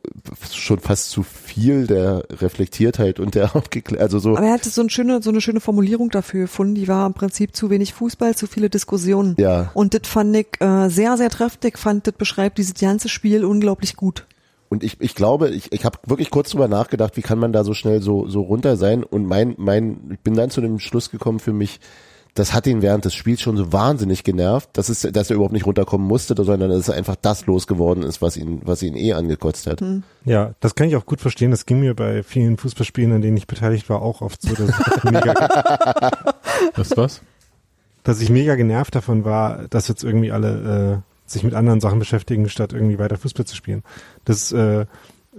schon 0.51 0.79
fast 0.79 1.11
zu 1.11 1.23
viel 1.23 1.87
der 1.87 2.25
Reflektiertheit 2.31 3.21
und 3.21 3.35
der 3.35 3.51
Aufgeklär- 3.57 4.01
also 4.01 4.19
so 4.19 4.37
Aber 4.37 4.47
er 4.47 4.55
hatte 4.55 4.71
so 4.71 4.81
eine 4.81 4.91
schöne, 4.91 5.23
so 5.23 5.31
eine 5.31 5.41
schöne 5.41 5.61
Formulierung 5.61 6.11
dafür 6.11 6.43
gefunden, 6.43 6.75
die 6.75 6.89
war 6.89 7.07
im 7.07 7.15
Prinzip 7.15 7.55
zu 7.55 7.71
wenig 7.71 7.95
Fußball, 7.95 8.35
zu 8.35 8.47
viele 8.47 8.71
Diskussionen. 8.71 9.37
ja 9.39 9.71
Und 9.75 9.95
das 9.95 10.09
fand 10.09 10.35
ich 10.37 10.49
äh, 10.61 10.89
sehr, 10.89 11.17
sehr 11.17 11.31
treffend. 11.31 11.77
Fand, 11.77 12.07
das 12.07 12.15
beschreibt 12.15 12.59
dieses 12.59 12.75
ganze 12.75 13.09
Spiel 13.09 13.45
unglaublich 13.45 13.97
gut. 13.97 14.27
Und 14.69 14.83
ich, 14.83 15.01
ich 15.01 15.15
glaube, 15.15 15.51
ich, 15.51 15.71
ich 15.71 15.85
habe 15.85 15.99
wirklich 16.07 16.31
kurz 16.31 16.51
drüber 16.51 16.67
nachgedacht, 16.67 17.19
wie 17.19 17.23
kann 17.23 17.39
man 17.39 17.53
da 17.53 17.63
so 17.63 17.75
schnell 17.75 18.01
so, 18.01 18.27
so 18.27 18.41
runter 18.41 18.79
sein. 18.79 19.05
Und 19.05 19.27
mein, 19.27 19.55
mein, 19.59 20.11
ich 20.15 20.21
bin 20.21 20.35
dann 20.35 20.49
zu 20.49 20.63
dem 20.63 20.79
Schluss 20.79 21.11
gekommen 21.11 21.41
für 21.41 21.53
mich, 21.53 21.79
das 22.35 22.55
hat 22.55 22.67
ihn 22.67 22.81
während 22.81 23.05
des 23.05 23.15
Spiels 23.15 23.43
schon 23.43 23.57
so 23.57 23.73
wahnsinnig 23.73 24.25
genervt, 24.25 24.71
dass, 24.73 24.89
es, 24.89 25.03
dass 25.03 25.29
er 25.29 25.37
überhaupt 25.37 25.53
nicht 25.53 25.67
runterkommen 25.67 26.07
musste, 26.07 26.35
sondern 26.43 26.71
dass 26.71 26.79
es 26.79 26.91
einfach 26.91 27.17
das 27.17 27.45
losgeworden 27.47 28.03
ist, 28.03 28.23
was 28.23 28.39
ihn, 28.39 28.63
was 28.65 28.83
ihn 28.83 28.97
eh 28.97 29.13
angekotzt 29.13 29.67
hat. 29.67 29.83
Ja, 30.25 30.55
das 30.61 30.75
kann 30.75 30.89
ich 30.89 30.97
auch 30.97 31.05
gut 31.05 31.21
verstehen. 31.21 31.51
Das 31.51 31.67
ging 31.67 31.81
mir 31.81 31.95
bei 31.95 32.23
vielen 32.23 32.57
Fußballspielen, 32.57 33.13
an 33.13 33.23
denen 33.23 33.37
ich 33.37 33.47
beteiligt 33.47 33.91
war, 33.91 34.01
auch 34.01 34.23
oft 34.23 34.41
so, 34.41 34.55
dass 34.55 34.71
ich 34.71 35.05
mega, 35.05 35.35
Das 36.75 36.97
was? 36.97 37.21
dass 38.05 38.21
ich 38.21 38.31
mega 38.31 38.55
genervt 38.55 38.95
davon 38.95 39.25
war, 39.25 39.69
dass 39.69 39.89
jetzt 39.89 40.03
irgendwie 40.03 40.33
alle 40.33 41.03
äh, 41.05 41.31
sich 41.31 41.45
mit 41.45 41.55
anderen 41.55 41.81
Sachen 41.81 41.99
beschäftigen, 41.99 42.49
statt 42.49 42.73
irgendwie 42.73 42.99
weiter 42.99 43.17
Fußball 43.17 43.47
zu 43.47 43.55
spielen. 43.55 43.83
Das 44.25 44.53
äh, 44.53 44.87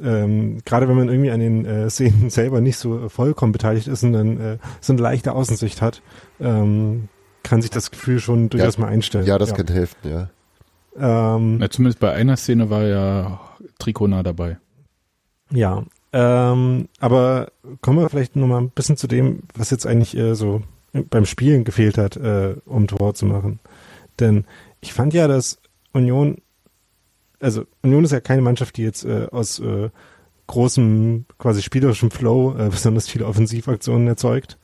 ähm, 0.02 0.58
gerade 0.66 0.88
wenn 0.88 0.96
man 0.96 1.10
irgendwie 1.10 1.30
an 1.30 1.40
den 1.40 1.66
äh, 1.66 1.90
Szenen 1.90 2.30
selber 2.30 2.62
nicht 2.62 2.78
so 2.78 3.10
vollkommen 3.10 3.52
beteiligt 3.52 3.88
ist 3.88 4.04
und 4.04 4.14
dann 4.14 4.40
äh, 4.40 4.58
so 4.82 4.94
eine 4.94 5.02
leichte 5.02 5.34
Außensicht 5.34 5.82
hat, 5.82 6.02
ähm, 6.44 7.10
kann 7.44 7.62
sich 7.62 7.72
das 7.72 7.92
Gefühl 7.92 8.20
schon 8.20 8.50
durchaus 8.50 8.78
mal 8.78 8.88
einstellen. 8.88 9.26
Ja, 9.26 9.38
das 9.38 9.54
könnte 9.54 9.74
helfen, 9.74 9.98
ja. 10.04 10.30
Ähm, 10.96 11.58
Na, 11.58 11.70
zumindest 11.70 12.00
bei 12.00 12.12
einer 12.12 12.38
Szene 12.38 12.70
war 12.70 12.84
ja 12.84 13.40
Trikot 13.80 14.08
nah 14.08 14.24
dabei. 14.24 14.58
Ja, 15.52 15.84
ähm, 16.14 16.88
aber 17.00 17.52
kommen 17.82 18.00
wir 18.00 18.10
vielleicht 18.10 18.36
noch 18.36 18.48
mal 18.48 18.60
ein 18.62 18.70
bisschen 18.70 18.98
zu 18.98 19.08
dem, 19.08 19.44
was 19.56 19.72
jetzt 19.72 19.88
eigentlich 19.88 20.16
äh, 20.16 20.36
so 20.36 20.62
beim 21.10 21.26
Spielen 21.26 21.64
gefehlt 21.64 21.98
hat, 21.98 22.18
äh, 22.18 22.56
um 22.66 22.88
Tor 22.88 23.16
zu 23.16 23.26
machen. 23.26 23.60
Denn 24.20 24.46
ich 24.80 24.94
fand 24.94 25.14
ja, 25.14 25.28
dass 25.28 25.58
Union, 25.92 26.38
also 27.40 27.66
Union 27.82 28.04
ist 28.04 28.12
ja 28.12 28.20
keine 28.20 28.44
Mannschaft, 28.44 28.78
die 28.78 28.84
jetzt 28.84 29.06
äh, 29.06 29.28
aus 29.32 29.60
äh, 29.60 29.90
großem, 30.48 31.26
quasi 31.40 31.64
spielerischem 31.64 32.12
Flow 32.12 32.56
äh, 32.58 32.70
besonders 32.72 33.10
viele 33.10 33.26
Offensivaktionen 33.26 34.08
erzeugt. 34.08 34.60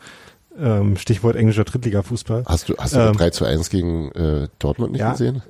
Ähm, 0.62 0.98
Stichwort 0.98 1.36
englischer 1.36 1.64
Drittliga-Fußball. 1.64 2.44
Hast 2.46 2.70
du, 2.70 2.76
hast 2.78 2.96
du 2.96 3.00
Ähm, 3.00 3.14
3 3.16 3.30
zu 3.30 3.46
1 3.46 3.70
gegen 3.70 4.12
äh, 4.12 4.48
Dortmund 4.60 4.92
nicht 4.92 5.02
ja. 5.02 5.12
gesehen? 5.12 5.42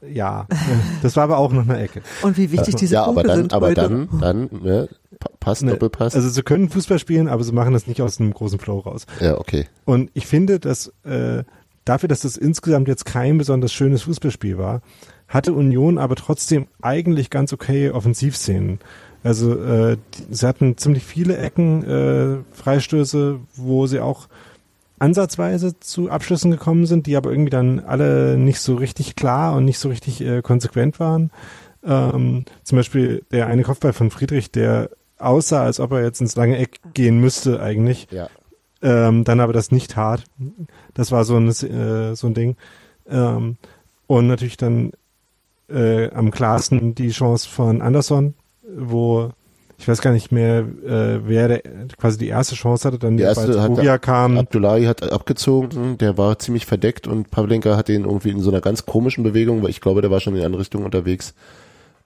Ja, 0.00 0.46
äh, 0.50 0.54
das 1.02 1.16
war 1.16 1.24
aber 1.24 1.38
auch 1.38 1.52
noch 1.52 1.68
eine 1.68 1.78
Ecke. 1.80 2.02
Und 2.22 2.36
wie 2.36 2.52
wichtig 2.52 2.76
diese 2.76 2.94
ja, 2.94 3.02
aber 3.02 3.14
Punkte 3.14 3.28
dann, 3.28 3.36
sind 3.38 3.52
aber 3.52 3.66
heute. 3.68 3.80
dann, 3.82 4.08
dann, 4.20 4.48
ne, 4.62 4.88
Pa- 5.18 5.30
Pass, 5.40 5.62
Ne, 5.62 5.72
Doppelpass. 5.72 6.14
Also 6.14 6.28
sie 6.28 6.42
können 6.42 6.68
Fußball 6.68 6.98
spielen, 7.00 7.26
aber 7.28 7.42
sie 7.42 7.52
machen 7.52 7.72
das 7.72 7.86
nicht 7.88 8.00
aus 8.00 8.20
einem 8.20 8.32
großen 8.32 8.58
Flow 8.60 8.78
raus. 8.78 9.06
ja, 9.20 9.36
okay. 9.38 9.66
Und 9.84 10.10
ich 10.14 10.26
finde, 10.26 10.60
dass 10.60 10.92
äh, 11.04 11.42
dafür, 11.84 12.08
dass 12.08 12.20
das 12.20 12.36
insgesamt 12.36 12.86
jetzt 12.86 13.04
kein 13.06 13.38
besonders 13.38 13.72
schönes 13.72 14.02
Fußballspiel 14.02 14.56
war, 14.56 14.82
hatte 15.28 15.52
Union 15.52 15.98
aber 15.98 16.16
trotzdem 16.16 16.66
eigentlich 16.82 17.30
ganz 17.30 17.52
okay 17.52 17.90
Offensivszenen. 17.90 18.80
Also 19.22 19.60
äh, 19.62 19.98
die, 20.14 20.34
sie 20.34 20.46
hatten 20.46 20.76
ziemlich 20.76 21.04
viele 21.04 21.36
Ecken, 21.36 21.84
äh, 21.84 22.38
Freistöße, 22.52 23.38
wo 23.54 23.86
sie 23.86 24.00
auch 24.00 24.28
ansatzweise 24.98 25.78
zu 25.78 26.10
Abschlüssen 26.10 26.50
gekommen 26.50 26.86
sind, 26.86 27.06
die 27.06 27.16
aber 27.16 27.30
irgendwie 27.30 27.50
dann 27.50 27.80
alle 27.80 28.36
nicht 28.36 28.60
so 28.60 28.74
richtig 28.74 29.16
klar 29.16 29.54
und 29.54 29.64
nicht 29.64 29.78
so 29.78 29.88
richtig 29.88 30.20
äh, 30.20 30.42
konsequent 30.42 30.98
waren. 30.98 31.30
Ähm, 31.84 32.44
zum 32.64 32.76
Beispiel 32.76 33.22
der 33.30 33.46
eine 33.46 33.62
Kopfball 33.62 33.92
von 33.92 34.10
Friedrich, 34.10 34.50
der 34.50 34.90
aussah, 35.18 35.62
als 35.62 35.78
ob 35.80 35.92
er 35.92 36.02
jetzt 36.02 36.20
ins 36.20 36.36
lange 36.36 36.56
Eck 36.58 36.80
gehen 36.94 37.20
müsste 37.20 37.60
eigentlich. 37.60 38.08
Ja. 38.10 38.28
Ähm, 38.80 39.24
dann 39.24 39.40
aber 39.40 39.52
das 39.52 39.72
nicht 39.72 39.92
tat. 39.92 40.24
Das 40.94 41.10
war 41.10 41.24
so 41.24 41.36
ein, 41.36 41.48
äh, 41.48 42.14
so 42.14 42.26
ein 42.28 42.34
Ding. 42.34 42.56
Ähm, 43.08 43.56
und 44.06 44.26
natürlich 44.26 44.56
dann 44.56 44.92
äh, 45.68 46.10
am 46.10 46.30
klarsten 46.30 46.94
die 46.94 47.10
Chance 47.10 47.48
von 47.48 47.82
Anderson, 47.82 48.34
wo 48.76 49.30
ich 49.80 49.86
weiß 49.86 50.00
gar 50.00 50.10
nicht 50.12 50.32
mehr, 50.32 50.58
äh, 50.84 51.20
wer 51.28 51.46
der, 51.46 51.62
quasi 51.98 52.18
die 52.18 52.26
erste 52.26 52.56
Chance 52.56 52.88
hatte, 52.88 52.98
dann 52.98 53.16
Die 53.16 53.22
erste 53.22 53.60
hat 53.62 53.68
Bogia 53.68 53.96
kam. 53.98 54.36
Abdullahi 54.36 54.86
hat 54.86 55.12
abgezogen, 55.12 55.96
der 55.98 56.18
war 56.18 56.36
ziemlich 56.40 56.66
verdeckt 56.66 57.06
und 57.06 57.30
Pavlenka 57.30 57.76
hat 57.76 57.86
den 57.86 58.04
irgendwie 58.04 58.30
in 58.30 58.40
so 58.40 58.50
einer 58.50 58.60
ganz 58.60 58.86
komischen 58.86 59.22
Bewegung, 59.22 59.62
weil 59.62 59.70
ich 59.70 59.80
glaube, 59.80 60.02
der 60.02 60.10
war 60.10 60.18
schon 60.18 60.34
in 60.34 60.40
die 60.40 60.44
andere 60.44 60.62
Richtung 60.62 60.84
unterwegs, 60.84 61.32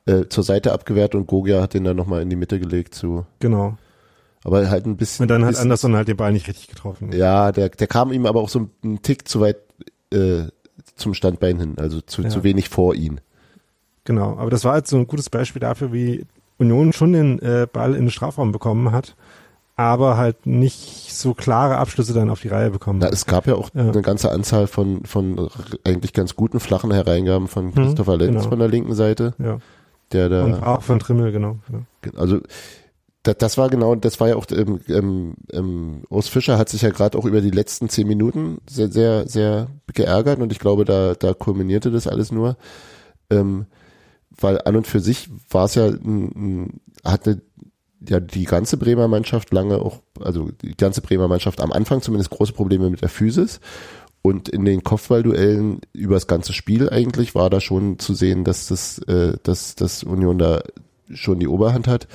äh, 0.05 0.27
zur 0.29 0.45
Seite 0.45 0.73
abgewehrt 0.73 1.15
und 1.15 1.27
Gogia 1.27 1.63
hat 1.63 1.73
den 1.73 1.85
dann 1.85 1.97
nochmal 1.97 2.21
in 2.21 2.29
die 2.29 2.37
Mitte 2.37 2.61
gelegt 2.61 2.95
zu. 2.95 3.25
Genau. 3.39 3.79
Aber 4.45 4.69
halt 4.69 4.85
ein 4.85 4.97
bisschen. 4.99 5.23
Und 5.25 5.29
dann 5.29 5.45
hat 5.47 5.57
Anderson 5.57 5.97
halt 5.97 6.09
den 6.09 6.17
Ball 6.17 6.33
nicht 6.33 6.49
richtig 6.49 6.69
getroffen. 6.69 7.13
Ja, 7.13 7.53
der, 7.53 7.71
der 7.71 7.87
kam 7.87 8.13
ihm 8.13 8.27
aber 8.27 8.41
auch 8.41 8.49
so 8.51 8.69
einen 8.85 9.01
Tick 9.01 9.27
zu 9.29 9.41
weit 9.41 9.57
äh, 10.13 10.43
zum 10.97 11.15
Standbein 11.15 11.59
hin, 11.59 11.75
also 11.79 12.01
zu, 12.03 12.21
Ja. 12.23 12.29
zu 12.29 12.43
wenig 12.45 12.69
vor 12.69 12.95
ihn. 12.95 13.21
Genau, 14.05 14.37
aber 14.37 14.51
das 14.51 14.65
war 14.65 14.77
jetzt 14.77 14.91
so 14.91 14.97
ein 14.97 15.07
gutes 15.07 15.31
Beispiel 15.31 15.61
dafür, 15.61 15.93
wie 15.93 16.25
Union 16.59 16.93
schon 16.93 17.13
den 17.13 17.39
äh, 17.41 17.67
Ball 17.73 17.95
in 17.95 18.03
den 18.07 18.11
Strafraum 18.11 18.53
bekommen 18.53 18.93
hat, 18.93 19.15
aber 19.77 20.17
halt 20.17 20.45
nicht 20.47 21.13
so 21.15 21.35
klare 21.35 21.77
Abschlüsse 21.79 22.13
dann 22.13 22.31
auf 22.31 22.41
die 22.41 22.49
Reihe 22.49 22.71
bekommen 22.71 22.99
Na, 23.01 23.07
hat. 23.07 23.13
es 23.15 23.27
gab 23.27 23.47
ja 23.47 23.55
auch 23.55 23.71
Ja. 23.75 23.89
eine 23.89 24.03
ganze 24.03 24.31
Anzahl 24.31 24.67
von, 24.67 25.05
von 25.05 25.49
eigentlich 25.85 26.13
ganz 26.13 26.37
guten 26.37 26.61
flachen 26.61 26.91
Hereingaben 26.93 27.49
von 27.49 27.75
Christopher 27.75 28.17
Lenz 28.17 28.37
genau. 28.37 28.49
von 28.49 28.59
der 28.59 28.69
linken 28.69 28.95
Seite, 28.95 29.35
Ja. 29.39 29.59
der 30.13 30.29
da. 30.29 30.45
Und 30.45 30.55
auch 30.63 30.83
von 30.83 30.99
Trimmel, 30.99 31.33
genau. 31.33 31.59
Ja. 31.73 32.11
Also 32.19 32.41
das, 33.23 33.37
das 33.39 33.57
war 33.59 33.71
genau, 33.71 33.95
das 33.95 34.19
war 34.19 34.29
ja 34.29 34.37
auch, 34.37 34.47
ähm, 34.51 34.81
ähm, 34.89 35.35
ähm, 35.53 36.03
Urs 36.11 36.29
Fischer 36.29 36.59
hat 36.59 36.69
sich 36.69 36.83
ja 36.83 36.91
gerade 36.91 37.17
auch 37.17 37.25
über 37.25 37.41
die 37.41 37.51
letzten 37.53 37.89
zehn 37.89 38.09
Minuten 38.09 38.59
sehr, 38.69 38.91
sehr, 38.91 39.29
sehr 39.29 39.69
geärgert 39.95 40.41
und 40.41 40.51
ich 40.51 40.59
glaube, 40.59 40.85
da, 40.85 41.15
da 41.15 41.33
kulminierte 41.33 41.93
das 41.93 42.09
alles 42.09 42.33
nur. 42.33 42.57
Ähm, 43.31 43.67
weil 44.43 44.61
an 44.65 44.77
und 44.77 44.87
für 44.87 45.01
sich 45.01 45.29
war 45.51 45.67
es 45.67 45.75
ja, 45.75 45.87
ein, 45.87 46.81
hatte 47.05 47.43
ja 48.09 48.21
die 48.21 48.45
ganze 48.45 48.77
Bremer 48.77 49.09
Mannschaft 49.09 49.53
lange 49.53 49.79
auch, 49.81 50.01
also 50.21 50.51
die 50.51 50.77
ganze 50.77 51.01
Bremer 51.03 51.29
Mannschaft 51.29 51.61
am 51.61 51.73
Anfang 51.73 52.03
zumindest 52.03 52.31
große 52.31 52.53
Probleme 52.53 52.91
mit 52.91 53.03
der 53.03 53.09
Physis. 53.09 53.61
Und 54.25 54.49
in 54.49 54.65
den 54.65 54.85
Kopfballduellen 54.85 55.81
über 55.93 56.15
das 56.15 56.29
ganze 56.29 56.53
Spiel 56.53 56.89
eigentlich 56.89 57.35
war 57.35 57.51
da 57.51 57.61
schon 57.61 57.99
zu 57.99 58.15
sehen, 58.15 58.45
dass 58.45 58.69
das, 58.69 58.99
äh, 59.01 59.37
dass, 59.43 59.75
dass 59.75 60.05
Union 60.05 60.39
da 60.39 60.63
schon 61.13 61.41
die 61.41 61.49
Oberhand 61.49 61.89
hat. 61.89 62.07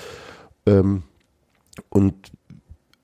Ähm, 0.66 1.04
und 1.90 2.32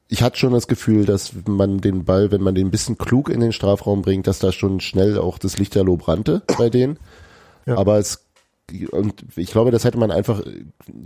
ich 0.07 0.23
hatte 0.23 0.37
schon 0.37 0.53
das 0.53 0.67
Gefühl, 0.67 1.05
dass 1.05 1.33
man 1.47 1.79
den 1.79 2.05
Ball, 2.05 2.31
wenn 2.31 2.41
man 2.41 2.55
den 2.55 2.67
ein 2.67 2.71
bisschen 2.71 2.97
klug 2.97 3.29
in 3.29 3.41
den 3.41 3.51
Strafraum 3.51 4.03
bringt, 4.03 4.27
dass 4.27 4.39
da 4.39 4.51
schon 4.51 4.79
schnell 4.79 5.17
auch 5.17 5.37
das 5.37 5.57
Lichterloh 5.57 5.97
brannte 5.97 6.43
bei 6.57 6.69
denen. 6.69 6.97
Ja. 7.65 7.77
Aber 7.77 7.97
es 7.97 8.22
und 8.91 9.25
ich 9.35 9.51
glaube, 9.51 9.71
das 9.71 9.83
hätte 9.83 9.97
man 9.97 10.09
einfach 10.09 10.41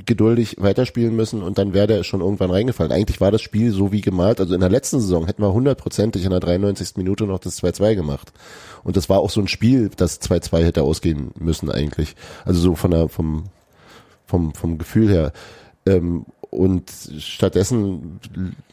geduldig 0.05 0.57
weiterspielen 0.59 1.15
müssen 1.15 1.41
und 1.41 1.57
dann 1.57 1.73
wäre 1.73 1.87
der 1.87 2.03
schon 2.03 2.21
irgendwann 2.21 2.51
reingefallen. 2.51 2.91
Eigentlich 2.91 3.19
war 3.19 3.31
das 3.31 3.41
Spiel 3.41 3.71
so 3.71 3.91
wie 3.91 4.01
gemalt. 4.01 4.39
Also 4.39 4.53
in 4.53 4.59
der 4.59 4.69
letzten 4.69 4.99
Saison 4.99 5.25
hätten 5.25 5.41
wir 5.41 5.53
hundertprozentig 5.53 6.23
in 6.23 6.29
der 6.29 6.39
93. 6.39 6.97
Minute 6.97 7.25
noch 7.25 7.39
das 7.39 7.61
2-2 7.61 7.95
gemacht. 7.95 8.31
Und 8.83 8.95
das 8.95 9.09
war 9.09 9.19
auch 9.19 9.31
so 9.31 9.41
ein 9.41 9.47
Spiel, 9.47 9.89
das 9.95 10.21
2-2 10.21 10.63
hätte 10.63 10.83
ausgehen 10.83 11.31
müssen 11.39 11.71
eigentlich. 11.71 12.15
Also 12.45 12.61
so 12.61 12.75
von 12.75 12.91
der, 12.91 13.09
vom, 13.09 13.45
vom, 14.25 14.53
vom 14.53 14.77
Gefühl 14.77 15.09
her. 15.09 15.33
Ähm, 15.85 16.25
und 16.49 16.91
stattdessen 17.17 18.19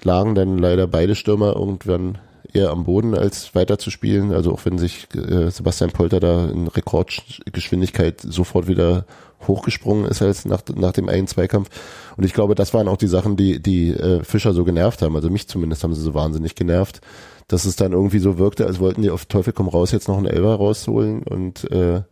lagen 0.02 0.34
dann 0.34 0.58
leider 0.58 0.86
beide 0.86 1.14
Stürmer 1.14 1.56
irgendwann 1.56 2.18
eher 2.54 2.70
am 2.70 2.84
Boden, 2.84 3.14
als 3.14 3.54
weiter 3.54 3.78
zu 3.78 3.90
spielen. 3.90 4.32
Also 4.32 4.52
auch 4.52 4.64
wenn 4.64 4.78
sich 4.78 5.08
äh, 5.14 5.50
Sebastian 5.50 5.90
Polter 5.90 6.20
da 6.20 6.48
in 6.48 6.68
Rekordgeschwindigkeit 6.68 8.20
sofort 8.20 8.68
wieder 8.68 9.04
hochgesprungen 9.46 10.06
ist 10.06 10.22
als 10.22 10.44
nach, 10.44 10.62
nach 10.74 10.92
dem 10.92 11.08
einen 11.08 11.26
Zweikampf. 11.26 11.68
Und 12.16 12.24
ich 12.24 12.32
glaube, 12.32 12.54
das 12.54 12.72
waren 12.72 12.88
auch 12.88 12.96
die 12.96 13.08
Sachen, 13.08 13.36
die, 13.36 13.60
die 13.60 13.90
äh, 13.90 14.22
Fischer 14.24 14.54
so 14.54 14.64
genervt 14.64 15.02
haben. 15.02 15.16
Also 15.16 15.30
mich 15.30 15.48
zumindest 15.48 15.84
haben 15.84 15.94
sie 15.94 16.00
so 16.00 16.14
wahnsinnig 16.14 16.54
genervt, 16.54 17.00
dass 17.48 17.64
es 17.64 17.76
dann 17.76 17.92
irgendwie 17.92 18.20
so 18.20 18.38
wirkte, 18.38 18.66
als 18.66 18.80
wollten 18.80 19.02
die 19.02 19.10
auf 19.10 19.26
Teufel 19.26 19.52
komm 19.52 19.68
raus 19.68 19.92
jetzt 19.92 20.08
noch 20.08 20.16
einen 20.16 20.26
Elber 20.26 20.54
rausholen 20.54 21.22
und 21.24 21.70
äh, 21.70 22.02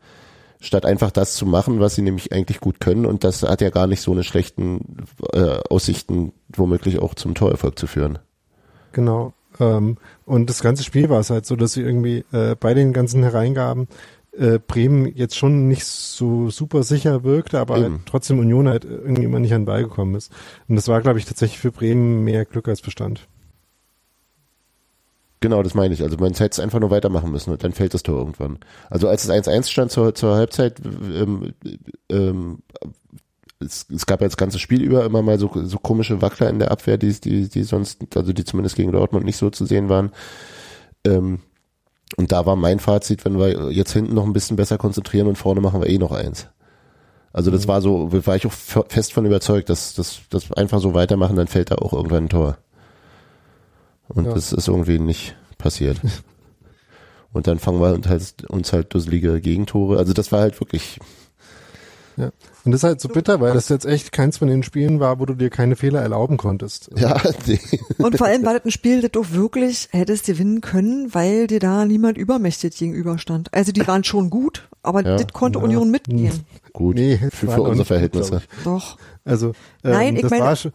statt 0.61 0.86
einfach 0.86 1.11
das 1.11 1.34
zu 1.34 1.47
machen, 1.47 1.80
was 1.80 1.95
sie 1.95 2.03
nämlich 2.03 2.32
eigentlich 2.32 2.61
gut 2.61 2.80
können. 2.80 3.07
Und 3.07 3.24
das 3.24 3.43
hat 3.43 3.61
ja 3.61 3.70
gar 3.70 3.86
nicht 3.86 4.01
so 4.01 4.12
eine 4.12 4.24
schlechten 4.24 4.99
äh, 5.32 5.59
Aussichten, 5.70 6.32
womöglich 6.55 7.01
auch 7.01 7.14
zum 7.14 7.34
Torerfolg 7.34 7.78
zu 7.78 7.86
führen. 7.86 8.18
Genau. 8.93 9.32
Ähm, 9.61 9.96
und 10.24 10.48
das 10.48 10.62
ganze 10.62 10.84
Spiel 10.84 11.09
war 11.09 11.20
es 11.20 11.30
halt 11.30 11.46
so, 11.46 11.57
dass 11.57 11.72
sie 11.72 11.82
irgendwie 11.82 12.24
äh, 12.32 12.55
bei 12.59 12.74
den 12.74 12.92
ganzen 12.92 13.22
Hereingaben 13.22 13.88
äh, 14.32 14.59
Bremen 14.59 15.14
jetzt 15.14 15.36
schon 15.36 15.68
nicht 15.68 15.84
so 15.84 16.50
super 16.50 16.82
sicher 16.82 17.22
wirkte, 17.24 17.59
aber 17.59 17.74
halt 17.74 17.92
trotzdem 18.07 18.38
Union 18.38 18.68
halt 18.68 18.84
irgendwie 18.84 19.24
immer 19.24 19.40
nicht 19.40 19.53
an 19.53 19.62
den 19.62 19.66
Ball 19.66 19.82
gekommen 19.82 20.14
ist. 20.14 20.32
Und 20.68 20.76
das 20.76 20.88
war, 20.88 21.03
glaube 21.03 21.18
ich, 21.18 21.26
tatsächlich 21.26 21.61
für 21.61 21.72
Bremen 21.72 22.24
mehr 22.24 22.44
Glück 22.44 22.68
als 22.68 22.80
Verstand. 22.80 23.28
Genau, 25.40 25.62
das 25.62 25.74
meine 25.74 25.92
ich. 25.92 26.03
Also 26.03 26.16
man 26.18 26.32
hätte 26.32 26.44
es 26.53 26.61
einfach 26.61 26.78
nur 26.78 26.90
weitermachen 26.90 27.30
müssen 27.32 27.50
und 27.50 27.62
dann 27.64 27.72
fällt 27.72 27.94
das 27.94 28.05
Tor 28.05 28.18
irgendwann. 28.18 28.59
Also 28.88 29.09
als 29.09 29.24
es 29.24 29.30
1-1 29.30 29.68
stand 29.68 29.90
zur, 29.90 30.14
zur 30.14 30.36
Halbzeit, 30.36 30.80
ähm, 30.84 31.53
ähm, 32.09 32.59
es, 33.65 33.87
es 33.91 34.07
gab 34.07 34.21
ja 34.21 34.27
das 34.29 34.37
ganze 34.37 34.59
Spiel 34.59 34.83
über 34.83 35.05
immer 35.05 35.23
mal 35.23 35.39
so, 35.39 35.51
so 35.65 35.79
komische 35.79 36.21
Wackler 36.23 36.51
in 36.51 36.59
der 36.59 36.71
Abwehr, 36.71 36.99
die, 36.99 37.13
die, 37.21 37.49
die 37.49 37.63
sonst, 37.63 37.99
also 38.17 38.33
die 38.33 38.45
zumindest 38.45 38.77
gegen 38.77 38.93
Dortmund 38.93 39.25
nicht 39.25 39.37
so 39.37 39.51
zu 39.51 39.65
sehen 39.67 39.89
waren. 39.89 40.11
Ähm, 41.05 41.41
und 42.17 42.31
da 42.33 42.45
war 42.47 42.57
mein 42.57 42.79
Fazit, 42.79 43.25
wenn 43.25 43.39
wir 43.39 43.71
jetzt 43.73 43.93
hinten 43.93 44.15
noch 44.15 44.25
ein 44.27 44.33
bisschen 44.35 44.57
besser 44.57 44.77
konzentrieren 44.79 45.27
und 45.29 45.37
vorne 45.39 45.61
machen 45.61 45.81
wir 45.81 45.89
eh 45.89 45.99
noch 45.99 46.13
eins. 46.13 46.47
Also 47.33 47.51
das 47.51 47.67
war 47.67 47.81
so, 47.81 48.11
war 48.27 48.37
ich 48.37 48.47
auch 48.47 48.53
fe- 48.53 48.85
fest 48.89 49.15
von 49.15 49.25
überzeugt, 49.25 49.71
dass 49.71 49.95
dass 49.95 50.21
das 50.29 50.53
einfach 50.53 50.81
so 50.81 50.93
weitermachen, 50.93 51.37
dann 51.37 51.47
fällt 51.47 51.71
da 51.71 51.77
auch 51.77 51.95
irgendwann 51.95 52.25
ein 52.25 52.29
Tor. 52.29 52.59
Und 54.09 54.27
Ja. 54.27 54.35
das 54.35 54.53
ist 54.53 54.69
irgendwie 54.69 54.99
nicht 54.99 55.35
passiert. 55.57 55.99
Und 57.33 57.47
dann 57.47 57.59
fangen 57.59 57.81
wir 57.81 57.95
uns 57.95 58.07
halt, 58.09 58.45
uns 58.51 58.75
halt 58.75 58.93
dusselige 58.93 59.41
Gegentore. 59.41 59.97
Also 59.97 60.13
das 60.13 60.31
war 60.33 60.41
halt 60.41 60.61
wirklich, 60.61 60.99
Ja. 62.17 62.31
Und 62.65 62.73
das 62.73 62.81
ist 62.81 62.85
halt 62.85 63.01
so 63.01 63.09
bitter, 63.09 63.41
weil 63.41 63.55
das 63.55 63.69
jetzt 63.69 63.87
echt 63.87 64.13
keins 64.13 64.39
von 64.39 64.49
den 64.49 64.63
Spielen 64.63 65.01
war, 65.01 65.18
wo 65.18 65.26
du 65.26 65.34
dir 65.34 65.51
keine 65.51 65.76
Fehler 65.76 66.01
erlauben 66.03 66.37
konntest. 66.37 66.91
ja, 66.97 67.18
die, 67.47 67.59
Und 67.99 68.18
vor 68.18 68.26
allem 68.26 68.45
war 68.45 68.53
das 68.55 68.64
ein 68.64 68.71
Spiel, 68.71 69.01
das 69.01 69.11
du 69.13 69.30
wirklich 69.33 69.89
hättest 69.93 70.26
gewinnen 70.26 70.61
können, 70.61 71.14
weil 71.14 71.47
dir 71.47 71.59
da 71.61 71.84
niemand 71.84 72.18
übermächtig 72.18 72.76
gegenüberstand. 72.76 73.49
Also 73.55 73.72
die 73.72 73.87
waren 73.87 74.05
schon 74.05 74.30
gut, 74.30 74.68
aber 74.83 75.03
Ja. 75.05 75.17
das 75.17 75.33
konnte 75.33 75.59
Ja. 75.59 75.64
Union 75.64 75.91
mitgehen. 75.91 76.45
gut, 76.72 76.97
Nee, 76.97 77.18
für, 77.33 77.49
für 77.51 77.63
unsere 77.63 77.87
Verhältnisse. 77.87 78.43
Doch. 78.64 78.99
Also 79.25 79.49
ähm, 79.84 79.91
Nein, 79.93 80.17
ich 80.17 80.22
das 80.22 80.30
meine- 80.30 80.45
war 80.45 80.57
schon, 80.57 80.72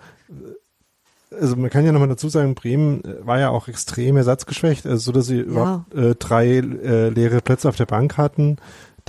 also 1.39 1.55
man 1.55 1.69
kann 1.69 1.85
ja 1.85 1.91
nochmal 1.91 2.07
dazu 2.07 2.29
sagen, 2.29 2.55
Bremen 2.55 3.03
äh, 3.03 3.25
war 3.25 3.39
ja 3.39 3.49
auch 3.49 3.67
extrem 3.67 4.17
ersatzgeschwächt, 4.17 4.85
also 4.87 4.97
so, 4.97 5.11
dass 5.11 5.27
sie 5.27 5.39
überhaupt 5.39 5.93
äh, 5.93 6.15
drei 6.15 6.47
äh, 6.57 7.09
leere 7.09 7.41
Plätze 7.41 7.67
auf 7.69 7.75
der 7.75 7.85
Bank 7.85 8.17
hatten, 8.17 8.57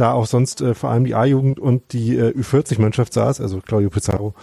da 0.00 0.12
auch 0.12 0.26
sonst 0.26 0.60
äh, 0.60 0.74
vor 0.74 0.90
allem 0.90 1.04
die 1.04 1.14
A-Jugend 1.14 1.58
und 1.60 1.92
die 1.92 2.16
äh, 2.16 2.30
Ü40-Mannschaft 2.32 3.12
saß, 3.12 3.40
also 3.40 3.60
Claudio 3.60 3.90
Pizarro. 3.90 4.34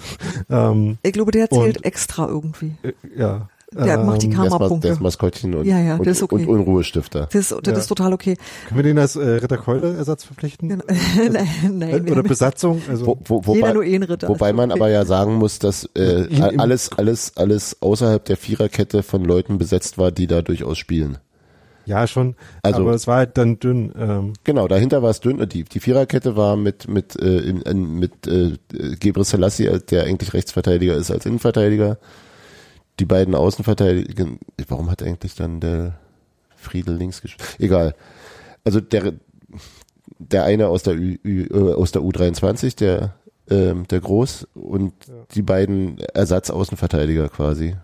ähm, 0.50 0.98
Ich 1.02 1.12
glaube, 1.12 1.30
der 1.32 1.48
zählt 1.50 1.78
Und- 1.78 1.84
extra 1.84 2.28
irgendwie. 2.28 2.72
äh, 2.82 2.92
ja. 3.16 3.48
Der 3.76 3.98
macht 3.98 4.22
die 4.22 4.26
ähm, 4.26 4.32
ist, 4.32 4.36
Karma-Punkte. 4.38 4.86
der 4.86 4.92
ist 4.94 5.00
Maskottchen 5.00 5.52
und, 5.54 5.66
Ja, 5.66 5.80
ja, 5.80 5.96
und, 5.96 6.06
das 6.06 6.18
ist 6.18 6.22
okay. 6.22 6.46
und 6.46 6.46
Unruhestifter. 6.46 7.28
Das, 7.32 7.48
das 7.48 7.58
Ja. 7.66 7.72
ist 7.72 7.88
total 7.88 8.12
okay. 8.12 8.36
Können 8.68 8.78
wir 8.78 8.84
den 8.84 8.98
als 8.98 9.16
äh, 9.16 9.24
Ritter 9.28 9.56
Keule 9.56 9.96
Ersatz 9.96 10.22
verpflichten? 10.22 10.68
Genau. 10.68 10.84
Nein, 11.16 11.78
nein, 11.78 12.04
wir 12.06 12.12
Oder 12.12 12.22
Besatzung? 12.22 12.82
Also 12.88 13.06
Wo, 13.06 13.18
wo, 13.24 13.46
wobei, 13.46 13.72
nur 13.72 13.82
Ritter. 13.82 14.28
wobei 14.28 14.52
man 14.52 14.70
Okay. 14.70 14.80
aber 14.80 14.90
ja 14.90 15.04
sagen 15.04 15.34
muss, 15.34 15.58
dass 15.58 15.88
äh, 15.96 16.28
alles, 16.56 16.92
alles, 16.92 17.36
alles 17.36 17.82
außerhalb 17.82 18.24
der 18.24 18.36
Viererkette 18.36 19.02
von 19.02 19.24
Leuten 19.24 19.58
besetzt 19.58 19.98
war, 19.98 20.12
die 20.12 20.28
da 20.28 20.40
durchaus 20.42 20.78
spielen. 20.78 21.18
Ja 21.86 22.06
schon, 22.06 22.34
Also- 22.62 22.82
aber 22.82 22.94
es 22.94 23.06
war 23.06 23.16
halt 23.18 23.36
dann 23.38 23.58
dünn. 23.58 23.92
Ähm, 23.98 24.32
Genau, 24.44 24.68
dahinter 24.68 25.02
war 25.02 25.10
es 25.10 25.20
dünn. 25.20 25.46
Die, 25.48 25.64
die 25.64 25.80
Viererkette 25.80 26.36
war 26.36 26.56
mit 26.56 26.88
mit 26.88 27.16
äh, 27.20 27.38
in, 27.38 27.62
in, 27.62 27.98
mit 27.98 28.26
äh, 28.26 28.56
Gebre 29.00 29.24
Selassie, 29.24 29.68
als 29.68 29.86
der 29.86 30.04
eigentlich 30.04 30.32
Rechtsverteidiger 30.34 30.94
ist, 30.96 31.10
als 31.10 31.26
Innenverteidiger. 31.26 31.98
Die 33.00 33.04
beiden 33.06 33.34
Außenverteidiger. 33.34 34.26
Warum 34.68 34.90
hat 34.90 35.02
eigentlich 35.02 35.34
dann 35.34 35.60
der 35.60 35.98
Friedel 36.56 36.96
links 36.96 37.20
gespielt? 37.22 37.56
Egal. 37.58 37.94
Also 38.64 38.80
der 38.80 39.14
der 40.18 40.44
eine 40.44 40.68
aus 40.68 40.82
der, 40.84 40.94
Ü, 40.94 41.18
Ü, 41.24 41.46
äh, 41.52 41.74
aus 41.74 41.92
der 41.92 42.02
U23, 42.02 42.76
der, 42.76 43.14
ähm, 43.50 43.86
der 43.88 44.00
Groß 44.00 44.46
und 44.54 44.92
die 45.34 45.42
beiden 45.42 45.98
Ersatzaußenverteidiger 45.98 47.28
quasi. 47.28 47.76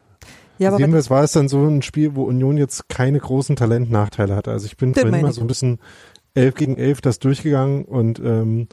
Ja, 0.61 0.69
aber 0.69 0.79
Jedenfalls 0.79 1.09
war 1.09 1.25
es 1.25 1.33
dann 1.33 1.49
so 1.49 1.67
ein 1.67 1.81
Spiel, 1.81 2.15
wo 2.15 2.25
Union 2.25 2.59
jetzt 2.59 2.91
keine 2.91 3.19
großen 3.19 3.57
Talentnachteile 3.57 4.37
hatte. 4.37 4.51
Also 4.51 4.67
ich 4.67 4.77
bin 4.77 4.93
Den 4.93 5.09
vorhin 5.09 5.23
mal 5.23 5.33
so 5.33 5.41
ein 5.41 5.47
bisschen 5.47 5.79
elf 6.35 6.55
gegen 6.55 6.77
elf 6.77 7.01
das 7.01 7.19
durchgegangen 7.19 7.87
und 7.87 8.21
ähm, 8.23 8.69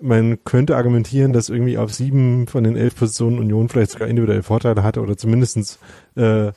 man 0.00 0.42
könnte 0.42 0.76
argumentieren, 0.76 1.32
dass 1.32 1.48
irgendwie 1.48 1.78
auf 1.78 1.94
sieben 1.94 2.48
von 2.48 2.64
den 2.64 2.76
elf 2.76 2.96
Positionen 2.96 3.38
Union 3.38 3.68
vielleicht 3.68 3.92
sogar 3.92 4.08
individuelle 4.08 4.42
Vorteile 4.42 4.82
hatte 4.82 5.00
oder 5.00 5.16
zumindestens 5.16 5.78
äh, 6.16 6.50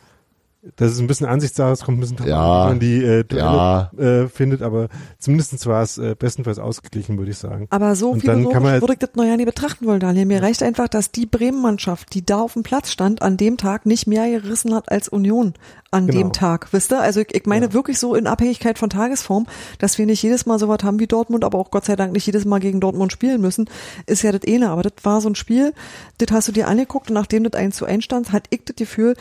das 0.76 0.92
ist 0.92 1.00
ein 1.00 1.08
bisschen 1.08 1.26
Ansichtssache, 1.26 1.72
es 1.72 1.82
kommt 1.82 1.98
ein 1.98 2.02
bisschen 2.02 2.18
drauf 2.18 2.28
Ja. 2.28 2.66
an, 2.66 2.68
wie 2.68 2.70
man 2.70 2.80
die 2.80 3.04
äh, 3.04 3.24
Duelle 3.24 3.46
Ja. 3.46 3.92
äh, 3.98 4.28
findet, 4.28 4.62
aber 4.62 4.90
zumindestens 5.18 5.66
war 5.66 5.82
es 5.82 5.98
äh, 5.98 6.16
bestenfalls 6.18 6.60
ausgeglichen, 6.60 7.18
würde 7.18 7.32
ich 7.32 7.38
sagen. 7.40 7.66
aber 7.72 7.96
so 7.96 8.12
Und 8.12 8.20
dann 8.28 8.36
philosophisch 8.36 8.54
kann 8.54 8.62
man 8.64 8.72
halt- 8.74 8.82
würde 8.84 8.94
ich 8.94 9.00
das 9.00 9.10
noch 9.16 9.24
ja 9.24 9.36
nie 9.38 9.46
betrachten 9.46 9.88
wollen, 9.88 10.00
Daniel. 10.00 10.26
Mir 10.28 10.44
reicht 10.44 10.62
einfach, 10.62 10.88
dass 10.88 11.12
die 11.12 11.26
Bremen-Mannschaft, 11.26 12.14
die 12.14 12.24
da 12.24 12.42
auf 12.42 12.54
dem 12.54 12.62
Platz 12.62 12.92
stand, 12.92 13.24
an 13.24 13.38
dem 13.38 13.58
Tag 13.58 13.88
nicht 13.88 14.06
mehr 14.06 14.30
gerissen 14.40 14.76
hat 14.76 14.92
als 14.92 15.08
Union 15.10 15.54
an 15.90 16.06
Genau. 16.06 16.20
dem 16.20 16.32
Tag, 16.32 16.68
wisst 16.72 16.94
ihr? 16.94 17.02
Also 17.02 17.22
ich, 17.22 17.34
ich 17.36 17.46
meine 17.48 17.74
wirklich 17.74 17.98
so 17.98 18.14
in 18.14 18.28
Abhängigkeit 18.28 18.78
von 18.78 18.90
Tagesform, 18.92 19.48
dass 19.80 19.98
wir 19.98 20.06
nicht 20.06 20.22
jedes 20.22 20.46
Mal 20.46 20.60
so 20.60 20.68
was 20.68 20.84
haben 20.84 21.00
wie 21.00 21.08
Dortmund, 21.08 21.44
aber 21.44 21.58
auch 21.58 21.72
Gott 21.72 21.86
sei 21.86 21.96
Dank 21.96 22.14
nicht 22.14 22.28
jedes 22.28 22.46
Mal 22.46 22.60
gegen 22.60 22.80
Dortmund 22.80 23.12
spielen 23.12 23.42
müssen, 23.42 23.68
ist 24.06 24.22
ja 24.22 24.32
das 24.32 24.42
eine. 24.48 24.70
Aber 24.70 24.84
das 24.84 24.94
war 25.04 25.22
so 25.22 25.30
ein 25.30 25.36
Spiel, 25.36 25.74
das 26.20 26.32
hast 26.32 26.48
du 26.48 26.52
dir 26.52 26.68
angeguckt 26.68 27.10
und 27.10 27.16
nachdem 27.16 27.44
das 27.44 27.60
1 27.60 27.76
zu 27.76 27.86
1 27.86 28.04
stand, 28.06 28.32
hat 28.32 28.44
ich 28.52 28.64
das 28.64 28.76
Gefühl, 28.76 29.16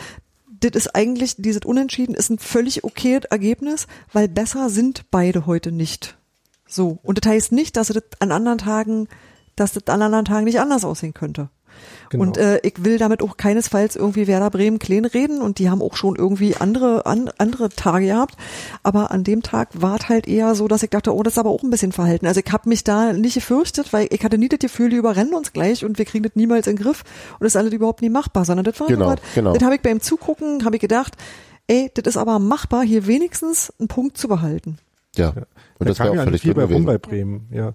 das 0.61 0.73
ist 0.73 0.95
eigentlich, 0.95 1.37
dieses 1.39 1.65
Unentschieden 1.65 2.15
ist 2.15 2.31
ein 2.31 2.39
völlig 2.39 2.85
okayes 2.85 3.25
Ergebnis, 3.31 3.87
weil 4.13 4.29
besser 4.29 4.71
sind 4.71 5.11
beide 5.11 5.47
heute 5.47 5.73
nicht. 5.73 6.17
So. 6.67 6.99
Und 7.03 7.23
das 7.23 7.31
heißt 7.31 7.53
nicht, 7.53 7.77
dass 7.77 7.89
das 7.89 8.03
an 8.21 8.33
anderen 8.33 8.59
Tagen, 8.59 9.09
dass 9.57 9.73
das 9.73 9.87
an 9.89 10.03
anderen 10.03 10.25
Tagen 10.25 10.45
nicht 10.45 10.61
anders 10.61 10.85
aussehen 10.85 11.15
könnte. 11.15 11.51
Genau. 12.11 12.25
Und 12.25 12.37
äh, 12.39 12.61
ich 12.65 12.85
will 12.85 12.99
damit 12.99 13.23
auch 13.23 13.37
keinesfalls 13.37 13.95
irgendwie 13.95 14.27
Werder 14.27 14.51
Bremen 14.51 14.81
klein 14.81 15.05
reden 15.05 15.41
und 15.41 15.61
die 15.61 15.71
haben 15.71 15.81
auch 15.81 15.97
schon 15.97 16.17
irgendwie 16.17 16.57
andere 16.57 17.07
an, 17.07 17.31
andere 17.39 17.69
Tage 17.69 18.07
gehabt. 18.07 18.35
Aber 18.83 19.13
an 19.13 19.23
dem 19.23 19.43
Tag 19.43 19.69
war 19.81 19.97
es 19.97 20.09
halt 20.09 20.27
eher 20.27 20.57
so, 20.57 20.67
dass 20.67 20.83
ich 20.83 20.91
dachte, 20.91 21.15
oh, 21.15 21.23
das 21.23 21.35
ist 21.35 21.39
aber 21.39 21.51
auch 21.51 21.63
ein 21.63 21.71
bisschen 21.71 21.93
verhalten. 21.93 22.27
Also 22.27 22.41
ich 22.45 22.53
habe 22.53 22.69
mich 22.69 22.83
da 22.83 23.13
nicht 23.13 23.35
gefürchtet, 23.35 23.93
weil 23.93 24.09
ich 24.11 24.25
hatte 24.25 24.39
nie 24.39 24.49
das 24.49 24.59
Gefühl, 24.59 24.91
die 24.91 24.97
überrennen 24.97 25.35
uns 25.35 25.53
gleich 25.53 25.85
und 25.85 25.99
wir 25.99 26.05
kriegen 26.05 26.25
das 26.25 26.35
niemals 26.35 26.67
in 26.67 26.75
den 26.75 26.83
Griff 26.83 27.05
und 27.35 27.45
das 27.45 27.53
ist 27.53 27.57
alles 27.57 27.73
überhaupt 27.73 28.03
nie 28.03 28.11
machbar, 28.11 28.45
sondern 28.45 28.65
das 28.65 28.79
war 28.81 28.89
Genau, 28.89 29.07
was, 29.07 29.21
genau. 29.35 29.53
das 29.53 29.63
habe 29.63 29.77
ich 29.77 29.81
beim 29.81 30.01
Zugucken, 30.01 30.65
habe 30.65 30.77
ich 30.77 30.83
gedacht, 30.83 31.15
ey, 31.69 31.93
das 31.95 32.07
ist 32.07 32.17
aber 32.17 32.41
machbar, 32.41 32.83
hier 32.83 33.07
wenigstens 33.07 33.73
einen 33.79 33.87
Punkt 33.87 34.19
zu 34.19 34.27
behalten. 34.27 34.79
Ja. 35.17 35.29
Und 35.29 35.37
da 35.79 35.85
das 35.87 35.99
kam 35.99 36.13
ja 36.13 36.21
auch 36.21 36.25
völlig 36.25 36.43
viel 36.43 36.55
bei 36.55 36.65
rum 36.65 36.85
bei 36.85 36.99
Bremen, 36.99 37.47
ja. 37.53 37.75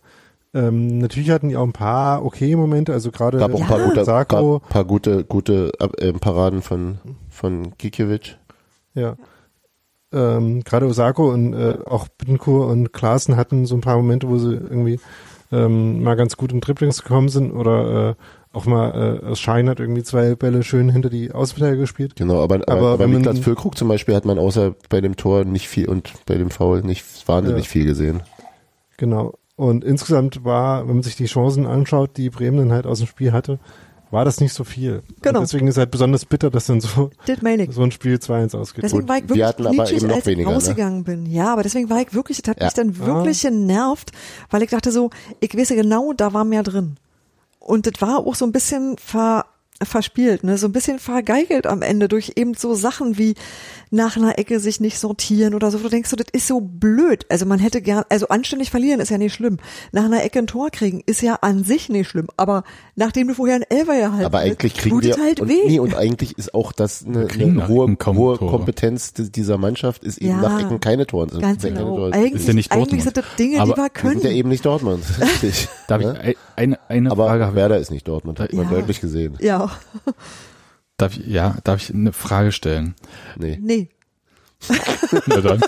Ähm, 0.56 0.98
natürlich 1.00 1.30
hatten 1.30 1.50
die 1.50 1.58
auch 1.58 1.64
ein 1.66 1.74
paar 1.74 2.26
okay 2.26 2.56
Momente, 2.56 2.94
also 2.94 3.12
gerade 3.12 3.38
gab 3.38 3.54
auch 3.54 3.60
ein 3.62 3.68
paar 3.68 3.84
gute, 3.86 4.06
Sakho, 4.06 4.60
paar, 4.60 4.70
paar 4.70 4.86
gute, 4.86 5.24
gute 5.26 5.72
äh, 6.00 6.14
Paraden 6.14 6.62
von, 6.62 6.98
von 7.30 7.74
Gikiewicz. 7.78 8.38
ja. 8.94 9.16
Ähm, 10.14 10.64
gerade 10.64 10.86
Osako 10.86 11.34
und 11.34 11.54
äh, 11.54 11.78
auch 11.86 12.08
Bittencourt 12.08 12.72
und 12.72 12.94
Klaassen 12.94 13.36
hatten 13.36 13.66
so 13.66 13.76
ein 13.76 13.82
paar 13.82 13.98
Momente, 13.98 14.30
wo 14.30 14.38
sie 14.38 14.54
irgendwie 14.54 15.00
ähm, 15.52 16.04
mal 16.04 16.16
ganz 16.16 16.38
gut 16.38 16.54
in 16.54 16.62
Dribblings 16.62 17.02
gekommen 17.04 17.28
sind 17.28 17.52
oder 17.52 18.12
äh, 18.12 18.16
auch 18.56 18.66
mal 18.66 19.20
äh, 19.26 19.36
Schein 19.36 19.68
hat 19.68 19.82
irgendwie 19.82 20.04
zwei 20.04 20.36
Bälle 20.36 20.64
schön 20.64 20.88
hinter 20.90 21.10
die 21.10 21.34
Außenverteidiger 21.34 21.82
gespielt. 21.82 22.16
Genau, 22.16 22.42
aber, 22.42 22.56
aber, 22.56 22.72
Aber 22.72 22.90
aber 22.94 23.08
Niklas 23.08 23.40
Füllkrug 23.40 23.78
zum 23.78 23.90
Beispiel 23.90 24.16
hat 24.16 24.24
man 24.24 24.40
außer 24.40 24.76
bei 24.88 25.02
dem 25.02 25.18
Tor 25.18 25.44
nicht 25.44 25.68
viel 25.68 25.90
und 25.90 26.14
bei 26.26 26.36
dem 26.36 26.50
Foul 26.50 26.82
nicht 26.82 27.04
wahnsinnig 27.28 27.66
Ja. 27.66 27.70
viel 27.72 27.86
gesehen. 27.86 28.22
Genau. 28.96 29.34
Und 29.56 29.84
insgesamt 29.84 30.44
war, 30.44 30.88
wenn 30.88 30.96
man 30.96 31.04
sich 31.04 31.16
die 31.16 31.26
Chancen 31.26 31.66
anschaut, 31.66 32.18
die 32.18 32.30
Bremen 32.30 32.58
dann 32.58 32.72
halt 32.72 32.86
aus 32.86 33.00
dem 33.00 33.08
Spiel 33.08 33.32
hatte, 33.32 33.60
war 34.12 34.26
das 34.26 34.40
nicht 34.40 34.54
so 34.54 34.64
viel. 34.64 35.02
Genau. 35.22 35.40
Und 35.40 35.46
deswegen 35.46 35.68
ist 35.68 35.78
halt 35.78 35.92
besonders 35.92 36.26
bitter, 36.26 36.50
dass 36.50 36.68
dann 36.68 36.82
so, 36.82 37.10
ich. 37.28 37.72
so 37.74 37.82
ein 37.82 37.92
Spiel 37.92 38.16
2-1 38.16 38.56
ausgeht. 38.56 38.84
Deswegen 38.84 39.08
war 39.08 39.18
ich 39.18 39.24
wir 39.24 39.30
wirklich 39.30 39.46
hatten 39.46 39.68
aber 39.68 39.92
eben 39.92 40.08
noch 40.08 40.16
als 40.16 40.20
ich 40.20 40.32
weniger, 40.32 40.50
ne? 40.50 40.56
rausgegangen 40.56 41.04
bin. 41.04 41.26
Ja, 41.26 41.54
aber 41.54 41.64
deswegen 41.64 41.90
war 41.90 42.02
ich 42.02 42.14
wirklich, 42.14 42.42
das 42.42 42.52
hat 42.52 42.60
Ja. 42.60 42.66
mich 42.66 42.74
dann 42.74 42.98
wirklich 42.98 43.42
genervt, 43.42 44.12
weil 44.50 44.62
ich 44.62 44.70
dachte 44.70 44.92
so, 44.92 45.10
ich 45.40 45.56
weiß 45.58 45.70
ja 45.70 45.76
genau, 45.76 46.14
da 46.14 46.34
war 46.34 46.46
mehr 46.46 46.64
drin. 46.64 46.98
Und 47.60 47.88
das 47.88 48.02
war 48.02 48.20
auch 48.20 48.36
so 48.36 48.46
ein 48.46 48.52
bisschen 48.52 48.98
ver, 48.98 49.46
verspielt, 49.82 50.44
ne, 50.44 50.58
so 50.58 50.68
ein 50.68 50.72
bisschen 50.72 51.00
vergeigelt 51.00 51.68
am 51.68 51.82
Ende 51.82 52.08
durch 52.08 52.34
eben 52.36 52.54
so 52.54 52.76
Sachen 52.76 53.18
wie 53.18 53.36
nach 53.96 54.18
einer 54.18 54.38
Ecke 54.38 54.60
sich 54.60 54.80
nicht 54.80 55.00
sortieren 55.00 55.54
oder 55.56 55.72
so. 55.72 55.78
Du 55.80 55.90
denkst 55.90 56.10
so, 56.10 56.16
das 56.16 56.28
ist 56.34 56.48
so 56.48 56.60
blöd. 56.62 57.26
Also 57.30 57.46
man 57.46 57.60
hätte 57.60 57.82
gern, 57.82 58.04
also 58.10 58.28
anständig 58.28 58.70
verlieren 58.70 59.00
ist 59.00 59.10
ja 59.10 59.18
nicht 59.18 59.34
schlimm. 59.34 59.58
Nach 59.92 60.04
einer 60.06 60.24
Ecke 60.24 60.40
ein 60.40 60.48
Tor 60.48 60.70
kriegen 60.70 61.02
ist 61.06 61.22
ja 61.22 61.36
an 61.42 61.64
sich 61.64 61.90
nicht 61.90 62.08
schlimm. 62.10 62.28
Aber 62.38 62.64
nachdem 62.96 63.28
du 63.30 63.34
vorher 63.34 63.56
einen 63.56 63.64
Elfer 63.70 63.96
gehalten 63.98 64.26
Aber 64.26 64.40
eigentlich 64.40 64.74
kriegen 64.76 64.96
tut 64.96 65.04
wir 65.06 65.16
es 65.16 65.22
halt 65.22 65.40
und, 65.40 65.50
weh. 65.50 65.62
nee, 65.68 65.80
und 65.80 65.96
eigentlich 65.96 66.38
ist 66.38 66.54
auch 66.54 66.72
das 66.74 67.06
eine, 67.06 67.28
eine 67.30 67.68
hohe, 67.68 67.96
hohe. 68.06 68.38
Kompetenz 68.38 69.14
di- 69.14 69.32
dieser 69.32 69.58
Mannschaft 69.58 70.04
ist 70.04 70.18
eben 70.18 70.32
Ja, 70.32 70.42
nach 70.42 70.60
Ecken 70.62 70.80
keine 70.80 71.08
Tore. 71.08 71.28
Ganz 71.40 71.64
keine 71.64 71.76
genau. 71.76 71.96
Tore. 71.96 72.14
Eigentlich, 72.14 72.34
Ist 72.42 72.48
ja 72.48 72.54
nicht 72.54 72.72
eigentlich 72.74 73.04
Dortmund. 73.04 73.04
sind 73.04 73.18
das 73.18 73.36
Dinge, 73.38 73.62
Aber 73.62 73.72
die 73.74 73.78
wir 73.78 73.84
Wir 73.86 73.90
können. 73.90 74.20
sind 74.20 74.24
ja 74.32 74.36
eben 74.38 74.50
nicht 74.50 74.66
Dortmund. 74.66 75.04
Richtig. 75.22 75.68
Darf 75.88 76.02
ich 76.02 76.08
Ne? 76.08 76.20
ein- 76.20 76.36
eine, 76.58 76.80
eine 76.90 77.12
Aber 77.12 77.28
Frage 77.28 77.46
haben? 77.48 77.56
Werder 77.56 77.78
ist 77.80 77.92
nicht 77.92 78.08
Dortmund, 78.08 78.40
hat 78.40 78.52
man 78.54 78.66
Ja. 78.66 78.72
deutlich 78.72 79.00
gesehen. 79.02 79.38
ja, 79.40 79.72
Darf 80.98 81.18
ich, 81.18 81.28
ja, 81.28 81.58
darf 81.64 81.82
ich 81.82 81.94
eine 81.94 82.14
Frage 82.14 82.52
stellen? 82.52 82.96
Nee. 83.38 83.60
nee, 83.62 83.90
Na 85.28 85.42
dann. 85.42 85.62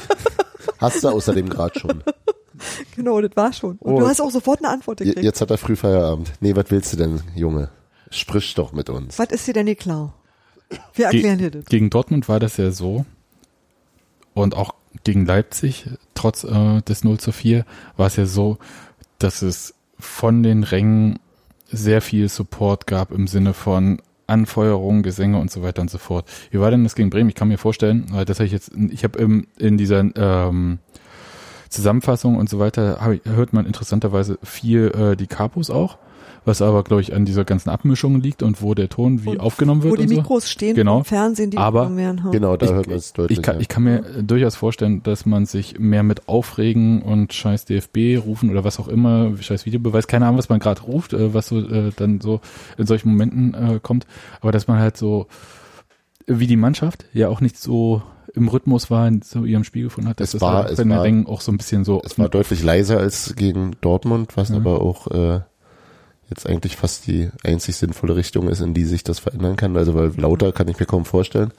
Hast 0.79 1.03
du 1.03 1.09
außerdem 1.09 1.49
gerade 1.49 1.77
schon. 1.79 2.03
genau, 2.95 3.19
das 3.21 3.35
war 3.35 3.51
schon. 3.53 3.77
Und 3.77 3.93
Oh. 3.95 3.99
du 3.99 4.07
hast 4.07 4.21
auch 4.21 4.31
sofort 4.31 4.59
eine 4.59 4.69
Antwort 4.69 4.99
gekriegt. 4.99 5.23
Jetzt 5.23 5.41
hat 5.41 5.51
er 5.51 5.57
früh 5.57 5.75
Feierabend. 5.75 6.31
Nee, 6.39 6.55
was 6.55 6.65
willst 6.69 6.93
du 6.93 6.97
denn, 6.97 7.21
Junge? 7.35 7.69
Sprich 8.09 8.53
doch 8.55 8.71
mit 8.71 8.89
uns. 8.89 9.19
Was 9.19 9.29
ist 9.31 9.45
dir 9.47 9.53
denn 9.53 9.65
nicht 9.65 9.81
klar? 9.81 10.13
Wir 10.93 11.09
Ge 11.09 11.17
erklären 11.19 11.37
dir 11.39 11.51
das. 11.51 11.65
Gegen 11.65 11.89
Dortmund 11.89 12.29
war 12.29 12.39
das 12.39 12.57
ja 12.57 12.71
so 12.71 13.05
und 14.33 14.55
auch 14.55 14.73
gegen 15.03 15.25
Leipzig, 15.25 15.89
trotz 16.13 16.43
äh, 16.43 16.81
des 16.81 17.03
0 17.03 17.19
zu 17.19 17.31
4, 17.31 17.65
war 17.97 18.07
es 18.07 18.15
ja 18.15 18.25
so, 18.25 18.57
dass 19.19 19.41
es 19.41 19.73
von 19.99 20.43
den 20.43 20.63
Rängen 20.63 21.19
sehr 21.69 22.01
viel 22.01 22.29
Support 22.29 22.87
gab 22.87 23.11
im 23.11 23.27
Sinne 23.27 23.53
von 23.53 24.01
Anfeuerung, 24.27 25.03
Gesänge 25.03 25.39
und 25.39 25.49
so 25.49 25.63
weiter 25.63 25.81
und 25.81 25.89
so 25.89 25.97
fort. 25.97 26.29
Wie 26.51 26.59
war 26.59 26.69
denn 26.69 26.83
das 26.83 26.95
gegen 26.95 27.09
Bremen? 27.09 27.29
Ich 27.29 27.35
kann 27.35 27.47
mir 27.47 27.57
vorstellen, 27.57 28.07
weil 28.11 28.25
das 28.25 28.39
habe 28.39 28.45
ich 28.45 28.51
jetzt, 28.51 28.71
ich 28.89 29.03
habe 29.03 29.17
im, 29.19 29.47
in 29.57 29.77
dieser 29.77 30.03
ähm, 30.15 30.79
Zusammenfassung 31.69 32.35
und 32.35 32.49
so 32.49 32.59
weiter, 32.59 32.99
ich, 33.11 33.21
hört 33.25 33.53
man 33.53 33.65
interessanterweise 33.65 34.37
viel 34.43 34.91
äh, 34.91 35.15
die 35.15 35.27
Capos 35.27 35.69
auch, 35.69 35.97
was 36.47 36.61
aber, 36.63 36.83
glaube 36.83 37.01
ich, 37.01 37.13
an 37.13 37.25
dieser 37.25 37.45
ganzen 37.45 37.69
Abmischung 37.69 38.19
liegt 38.21 38.41
und 38.41 38.61
wo 38.61 38.73
der 38.73 38.89
Ton 38.89 39.23
wie 39.23 39.29
Und 39.29 39.39
aufgenommen 39.39 39.83
wird 39.83 39.91
Wo 39.91 39.95
die 39.97 40.03
und 40.03 40.09
so. 40.09 40.15
Mikros 40.15 40.49
stehen 40.49 40.75
Genau. 40.75 41.03
Fernsehen, 41.03 41.51
die 41.51 41.57
Aber- 41.57 41.95
werden. 41.95 42.23
ha. 42.23 42.31
Genau, 42.31 42.57
da 42.57 42.65
Ich- 42.65 42.71
hört 42.71 42.87
man 42.87 42.95
es 42.97 43.13
deutlich. 43.13 43.37
Ich 43.37 43.43
kann, 43.43 43.55
ja. 43.55 43.61
ich 43.61 43.67
kann 43.67 43.83
mir 43.83 44.01
durchaus 44.23 44.55
vorstellen, 44.55 45.03
dass 45.03 45.25
man 45.25 45.45
sich 45.45 45.77
mehr 45.77 46.01
mit 46.03 46.27
Aufregen 46.27 47.01
und 47.03 47.33
scheiß 47.33 47.65
DFB 47.65 48.17
rufen 48.17 48.49
oder 48.49 48.63
was 48.63 48.79
auch 48.79 48.87
immer, 48.87 49.31
scheiß 49.39 49.65
Videobeweis, 49.67 50.07
keine 50.07 50.25
Ahnung, 50.25 50.39
was 50.39 50.49
man 50.49 50.59
gerade 50.59 50.81
ruft, 50.81 51.13
äh, 51.13 51.33
was 51.33 51.47
so 51.47 51.59
äh, 51.59 51.91
dann 51.95 52.21
so 52.21 52.39
in 52.77 52.87
solchen 52.87 53.09
Momenten 53.09 53.53
äh, 53.53 53.79
kommt, 53.83 54.07
aber 54.41 54.51
dass 54.51 54.67
man 54.67 54.79
halt 54.79 54.97
so 54.97 55.27
wie 56.25 56.47
die 56.47 56.57
Mannschaft 56.57 57.05
ja 57.13 57.29
auch 57.29 57.41
nicht 57.41 57.57
so 57.57 58.01
im 58.33 58.49
Rhythmus 58.49 58.91
war, 58.91 59.07
in 59.07 59.21
so 59.21 59.45
ihrem 59.45 59.63
Spiel 59.63 59.83
gefunden 59.83 60.09
hat, 60.09 60.19
dass 60.19 60.29
Es 60.29 60.31
das 60.33 60.41
war- 60.41 60.53
halt 60.63 60.71
es 60.71 60.77
bei 60.77 60.83
den 60.83 60.89
war- 60.91 61.03
Rängen 61.03 61.25
auch 61.27 61.41
so 61.41 61.51
ein 61.51 61.57
bisschen 61.57 61.83
so 61.85 62.01
es 62.05 62.19
war 62.19 62.29
deutlich 62.29 62.63
leiser 62.63 62.99
als 62.99 63.33
gegen 63.35 63.71
Dortmund, 63.81 64.35
was 64.37 64.49
Mhm. 64.49 64.55
aber 64.57 64.81
auch 64.81 65.07
äh, 65.07 65.39
jetzt 66.29 66.47
eigentlich 66.47 66.75
fast 66.75 67.07
die 67.07 67.29
einzig 67.43 67.75
sinnvolle 67.75 68.15
Richtung 68.15 68.49
ist, 68.49 68.61
in 68.61 68.73
die 68.73 68.85
sich 68.85 69.03
das 69.03 69.19
verändern 69.19 69.55
kann. 69.55 69.77
Also 69.77 69.95
weil 69.95 70.11
lauter 70.17 70.51
kann 70.51 70.67
ich 70.67 70.79
mir 70.79 70.85
kaum 70.85 71.05
vorstellen. 71.05 71.51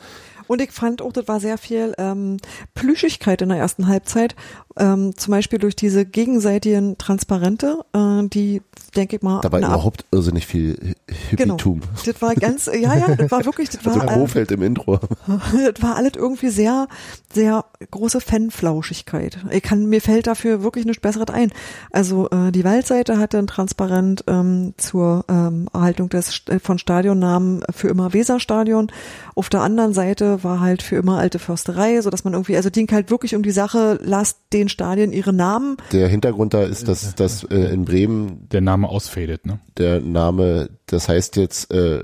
Und 0.48 0.60
ich 0.60 0.72
fand 0.72 1.00
auch, 1.02 1.12
das 1.12 1.28
war 1.28 1.38
sehr 1.40 1.58
viel 1.58 1.94
ähm, 1.98 2.38
Plüschigkeit 2.74 3.40
in 3.42 3.50
der 3.50 3.58
ersten 3.58 3.86
Halbzeit. 3.86 4.34
Ähm, 4.76 5.16
zum 5.16 5.32
Beispiel 5.32 5.58
durch 5.58 5.76
diese 5.76 6.04
gegenseitigen 6.04 6.98
Transparente, 6.98 7.84
äh, 7.94 8.26
die, 8.28 8.62
denke 8.96 9.16
ich 9.16 9.22
mal, 9.22 9.40
Da 9.42 9.50
war 9.52 9.58
eine 9.58 9.66
Ab- 9.66 9.74
überhaupt 9.74 10.04
irrsinnig 10.12 10.46
viel 10.46 10.94
Genau. 11.32 11.54
Hippitum. 11.54 11.80
das 12.06 12.20
war 12.22 12.34
ganz, 12.34 12.66
ja, 12.66 12.94
ja, 12.94 13.14
das 13.16 13.30
war 13.30 13.44
wirklich, 13.44 13.68
das 13.70 13.78
Also 13.86 14.00
war, 14.00 14.10
äh, 14.10 14.14
Kofeld 14.14 14.50
im 14.52 14.62
Intro. 14.62 14.98
das 15.26 15.82
war 15.82 15.96
alles 15.96 16.12
irgendwie 16.16 16.48
sehr, 16.48 16.86
sehr 17.32 17.64
große 17.90 18.20
Fanflauschigkeit. 18.20 19.38
Ich 19.50 19.62
kann, 19.62 19.86
mir 19.86 20.00
fällt 20.00 20.26
dafür 20.26 20.62
wirklich 20.62 20.84
nichts 20.84 21.00
Besseres 21.02 21.28
ein. 21.28 21.52
Also 21.90 22.28
äh, 22.30 22.50
die 22.52 22.64
Waldseite 22.64 23.18
hatte 23.18 23.38
ein 23.38 23.46
Transparent 23.46 24.24
ähm, 24.26 24.74
zur 24.76 25.24
ähm, 25.28 25.68
Erhaltung 25.72 26.08
des 26.08 26.42
äh, 26.48 26.58
von 26.58 26.78
Stadionnamen 26.78 27.62
für 27.70 27.88
immer 27.88 28.12
Weserstadion. 28.12 28.90
Auf 29.34 29.48
der 29.48 29.60
anderen 29.62 29.92
Seite 29.94 30.37
war 30.44 30.60
halt 30.60 30.82
für 30.82 30.96
immer 30.96 31.18
alte 31.18 31.38
Försterei, 31.38 32.00
so 32.00 32.10
dass 32.10 32.24
man 32.24 32.32
irgendwie, 32.32 32.56
also 32.56 32.70
ging 32.70 32.90
halt 32.90 33.10
wirklich 33.10 33.34
um 33.34 33.42
die 33.42 33.50
Sache, 33.50 33.98
lasst 34.02 34.38
den 34.52 34.68
Stadien 34.68 35.12
ihre 35.12 35.32
Namen. 35.32 35.76
Der 35.92 36.08
Hintergrund 36.08 36.54
da 36.54 36.62
ist, 36.62 36.88
dass, 36.88 37.14
dass 37.14 37.44
äh, 37.44 37.72
in 37.72 37.84
Bremen 37.84 38.48
der 38.50 38.60
Name 38.60 38.88
ausfadet, 38.88 39.46
ne? 39.46 39.60
der 39.76 40.00
Name, 40.00 40.70
das 40.86 41.08
heißt 41.08 41.36
jetzt 41.36 41.72
äh, 41.72 42.02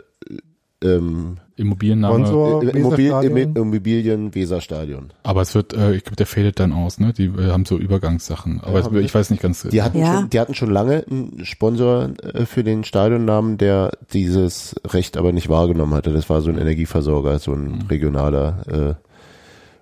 ähm, 0.83 1.39
Immobilienname. 1.57 2.27
Sponsor? 2.27 2.63
Im- 2.63 2.69
Immobil, 2.71 3.07
Weserstadion? 3.11 3.39
im, 3.39 3.57
Immobilien 3.57 4.35
Weserstadion. 4.35 5.11
Aber 5.23 5.43
es 5.43 5.55
wird, 5.55 5.73
äh, 5.73 5.95
ich 5.95 6.03
glaube, 6.05 6.17
der 6.17 6.27
fadet 6.27 6.59
dann 6.59 6.73
aus, 6.73 6.99
ne? 6.99 7.13
Die 7.13 7.27
äh, 7.27 7.51
haben 7.53 7.65
so 7.65 7.79
Übergangssachen. 7.79 8.61
Aber 8.61 8.81
Ja, 8.81 8.87
es, 8.91 9.05
ich 9.05 9.15
weiß 9.15 9.31
nicht 9.31 9.41
ganz. 9.43 9.63
Die 9.63 9.83
hatten, 9.83 9.99
Ja. 9.99 10.15
schon, 10.21 10.31
die 10.31 10.41
hatten 10.41 10.55
schon 10.55 10.71
lange 10.71 11.05
einen 11.09 11.45
Sponsor 11.45 12.11
äh, 12.23 12.45
für 12.47 12.65
den 12.65 12.83
Stadionnamen, 12.83 13.57
der 13.59 13.93
dieses 14.13 14.75
Recht 14.87 15.17
aber 15.17 15.33
nicht 15.33 15.49
wahrgenommen 15.49 15.95
hatte. 15.95 16.13
Das 16.13 16.29
war 16.29 16.41
so 16.41 16.51
ein 16.51 16.59
Energieversorger, 16.59 17.39
so 17.39 17.53
ein 17.53 17.85
regionaler. 17.89 18.97
Äh, 18.99 19.05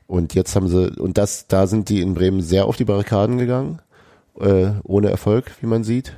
und 0.06 0.34
jetzt 0.34 0.54
haben 0.54 0.68
sie, 0.68 0.90
und 1.00 1.16
das, 1.16 1.46
da 1.48 1.66
sind 1.66 1.88
die 1.88 2.02
in 2.02 2.12
Bremen 2.12 2.42
sehr 2.42 2.66
auf 2.66 2.76
die 2.76 2.84
Barrikaden 2.84 3.38
gegangen, 3.38 3.78
äh, 4.38 4.72
ohne 4.82 5.08
Erfolg, 5.10 5.52
wie 5.62 5.66
man 5.66 5.84
sieht. 5.84 6.12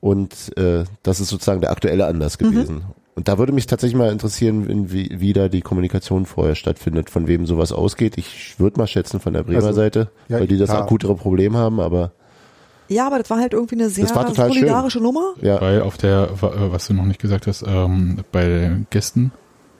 Und 0.00 0.56
äh, 0.56 0.84
das 1.02 1.20
ist 1.20 1.28
sozusagen 1.28 1.60
der 1.60 1.70
aktuelle 1.72 2.06
Anlass 2.06 2.38
gewesen. 2.38 2.84
Und 3.14 3.28
da 3.28 3.36
würde 3.38 3.52
mich 3.52 3.66
tatsächlich 3.66 3.96
mal 3.98 4.10
interessieren, 4.10 4.66
in 4.70 4.90
wie, 4.90 5.10
wie 5.20 5.32
da 5.34 5.48
die 5.48 5.60
Kommunikation 5.60 6.24
vorher 6.24 6.54
stattfindet, 6.54 7.10
von 7.10 7.26
wem 7.26 7.44
sowas 7.46 7.70
ausgeht. 7.72 8.16
Ich 8.16 8.58
würde 8.58 8.78
mal 8.80 8.86
schätzen 8.86 9.20
von 9.20 9.34
der 9.34 9.42
Bremer 9.42 9.56
Also, 9.58 9.72
Seite, 9.72 10.08
ja, 10.28 10.40
weil 10.40 10.46
die 10.46 10.56
das 10.56 10.70
klar. 10.70 10.82
akutere 10.82 11.14
Problem 11.14 11.54
haben, 11.56 11.78
aber 11.78 12.12
Ja, 12.88 13.06
aber 13.06 13.18
das 13.18 13.28
war 13.28 13.38
halt 13.38 13.52
irgendwie 13.52 13.74
eine 13.74 13.90
sehr 13.90 14.06
Das 14.06 14.14
war 14.14 14.26
total 14.26 14.46
schön. 14.50 14.60
solidarische 14.62 15.00
Nummer. 15.00 15.34
ja, 15.42 15.60
Weil 15.60 15.82
auf 15.82 15.98
der, 15.98 16.30
äh, 16.30 16.72
was 16.72 16.86
du 16.86 16.94
noch 16.94 17.04
nicht 17.04 17.20
gesagt 17.20 17.46
hast, 17.46 17.64
ähm, 17.66 18.20
bei 18.32 18.44
den 18.46 18.86
Gästen. 18.88 19.30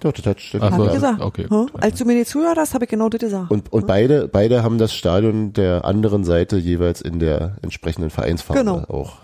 doch, 0.00 0.12
das 0.12 0.26
hat 0.26 0.40
stimmt. 0.40 0.64
Ach 0.64 0.72
Hab 0.72 0.78
so, 0.80 0.86
ich 0.88 0.92
gesagt. 0.92 1.20
okay. 1.22 1.46
Hm? 1.48 1.68
Als 1.80 1.98
du 1.98 2.04
mir 2.04 2.14
nicht 2.16 2.28
zuhört 2.28 2.58
hast, 2.58 2.74
habe 2.74 2.84
ich 2.84 2.90
genau 2.90 3.08
das 3.08 3.20
gesagt. 3.20 3.50
Und, 3.50 3.72
und 3.72 3.86
beide, 3.86 4.28
beide 4.28 4.62
haben 4.62 4.76
das 4.76 4.92
Stadion 4.92 5.54
der 5.54 5.86
anderen 5.86 6.24
Seite 6.24 6.58
jeweils 6.58 7.00
in 7.00 7.18
der 7.18 7.56
entsprechenden 7.62 8.10
Vereinsfarbe 8.10 8.60
Genau. 8.60 8.78
auch 8.88 9.14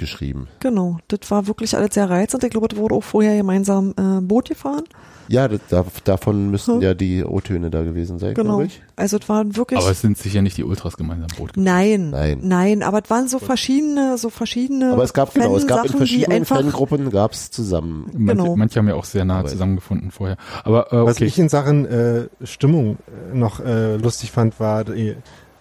geschrieben. 0.00 0.48
Genau, 0.58 0.98
das 1.06 1.30
war 1.30 1.46
wirklich 1.46 1.76
alles 1.76 1.94
sehr 1.94 2.10
reizend. 2.10 2.42
Ich 2.42 2.50
glaube, 2.50 2.66
das 2.66 2.76
wurde 2.78 2.96
auch 2.96 3.04
vorher 3.04 3.36
gemeinsam 3.36 3.94
äh, 3.96 4.20
Boot 4.20 4.48
gefahren. 4.48 4.82
Ja, 5.28 5.46
das, 5.46 5.60
da, 5.68 5.84
davon 6.02 6.50
müssten 6.50 6.72
Hm. 6.74 6.82
ja 6.82 6.92
die 6.94 7.22
O-Töne 7.24 7.70
da 7.70 7.82
gewesen 7.84 8.18
sein, 8.18 8.34
Genau. 8.34 8.56
glaube 8.56 8.64
ich. 8.66 8.82
Also 8.96 9.16
es 9.18 9.28
waren 9.28 9.54
wirklich. 9.56 9.78
Aber 9.78 9.90
es 9.92 10.00
sind 10.00 10.18
sicher 10.18 10.42
nicht 10.42 10.56
die 10.56 10.64
Ultras 10.64 10.96
gemeinsam 10.96 11.28
Boot. 11.38 11.52
nein, 11.54 12.10
Nein. 12.10 12.40
nein, 12.42 12.82
aber 12.82 13.00
es 13.04 13.08
waren 13.10 13.28
so 13.28 13.38
verschiedene, 13.38 14.18
so 14.18 14.28
verschiedene. 14.30 14.92
Aber 14.92 15.04
es 15.04 15.12
gab, 15.12 15.32
genau, 15.32 15.54
es 15.54 15.68
gab 15.68 15.84
in 15.84 15.90
Fansachen, 15.92 15.92
die 15.92 15.98
verschiedenen 15.98 16.44
Fangruppen 16.46 17.10
gab 17.10 17.30
es 17.32 17.52
zusammen. 17.52 18.10
Manche, 18.12 18.42
Genau. 18.42 18.56
manche 18.56 18.80
haben 18.80 18.88
ja 18.88 18.94
auch 18.96 19.04
sehr 19.04 19.24
nah 19.24 19.44
zusammengefunden 19.44 20.10
vorher. 20.10 20.36
Aber 20.64 20.92
äh, 20.92 21.04
Was 21.04 21.16
okay. 21.18 21.26
ich 21.26 21.38
in 21.38 21.48
Sachen 21.48 21.84
äh, 21.86 22.26
Stimmung 22.42 22.96
noch 23.32 23.60
äh, 23.60 23.96
lustig 23.98 24.32
fand, 24.32 24.58
war 24.58 24.82
die, 24.82 25.14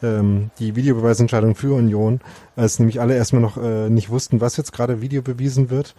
ähm, 0.03 0.51
die 0.59 0.75
Videobeweisentscheidung 0.75 1.55
für 1.55 1.73
Union, 1.75 2.21
als 2.55 2.79
nämlich 2.79 3.01
alle 3.01 3.15
erstmal 3.15 3.41
noch 3.41 3.57
äh, 3.57 3.89
nicht 3.89 4.09
wussten, 4.09 4.41
was 4.41 4.57
jetzt 4.57 4.73
gerade 4.73 5.01
Video 5.01 5.21
bewiesen 5.21 5.69
wird 5.69 5.95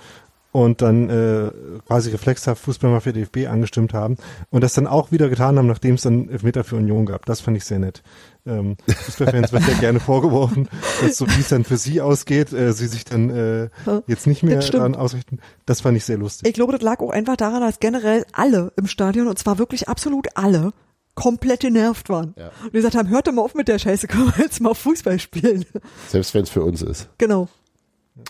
und 0.53 0.83
dann 0.83 1.09
äh, 1.09 1.51
quasi 1.87 2.11
reflexhaft 2.11 2.63
Fußballmafia 2.63 3.13
DFB 3.13 3.47
angestimmt 3.49 3.95
haben 3.95 4.17
und 4.51 4.65
das 4.65 4.75
dann 4.75 4.87
auch 4.87 5.13
wieder 5.13 5.29
getan 5.29 5.57
haben, 5.57 5.67
nachdem 5.67 5.95
es 5.95 6.03
dann 6.03 6.29
Elfmeter 6.29 6.65
für 6.65 6.77
Union 6.77 7.07
gab. 7.07 7.25
Das 7.27 7.41
fand 7.41 7.57
ich 7.57 7.65
sehr 7.65 7.79
nett. 7.79 8.03
Ähm, 8.47 8.77
Fußballfans 8.89 9.53
wird 9.53 9.69
ja 9.69 9.75
gerne 9.81 10.01
vorgeworfen, 10.01 10.69
dass 11.01 11.17
so 11.17 11.27
wie 11.29 11.41
es 11.41 11.49
dann 11.49 11.65
für 11.65 11.77
sie 11.77 12.01
ausgeht, 12.01 12.53
äh, 12.53 12.73
sie 12.73 12.89
sich 12.89 13.05
dann 13.05 13.31
äh, 13.31 13.69
jetzt 14.07 14.27
nicht 14.27 14.43
mehr 14.43 14.59
daran 14.59 14.97
ausrichten. 14.97 15.39
Das 15.67 15.83
fand 15.83 15.97
ich 15.97 16.05
sehr 16.05 16.19
lustig. 16.19 16.49
Ich 16.49 16.55
glaube, 16.55 16.73
das 16.73 16.83
lag 16.83 17.01
auch 17.01 17.11
einfach 17.11 17.37
daran, 17.37 17.61
dass 17.61 17.79
generell 17.79 18.25
alle 18.33 18.73
im 18.77 18.87
Stadion, 18.87 19.29
und 19.29 19.39
zwar 19.39 19.59
wirklich 19.59 19.89
absolut 19.89 20.29
alle, 20.35 20.73
komplett 21.21 21.61
genervt 21.61 22.09
waren. 22.09 22.35
Ja. 22.37 22.47
Und 22.63 22.69
die 22.73 22.79
gesagt 22.79 22.95
haben, 22.97 23.09
hört 23.11 23.27
doch 23.27 23.33
mal 23.33 23.43
auf 23.43 23.55
mit 23.55 23.69
der 23.69 23.79
Scheiße, 23.79 24.07
können 24.09 24.33
wir 24.37 24.45
jetzt 24.45 24.61
mal 24.61 24.75
Fußball 24.75 25.19
spielen. 25.19 25.65
Selbst 26.09 26.35
wenn 26.35 26.43
es 26.45 26.51
für 26.51 26.63
uns 26.65 26.83
ist. 26.83 27.09
genau. 27.19 27.49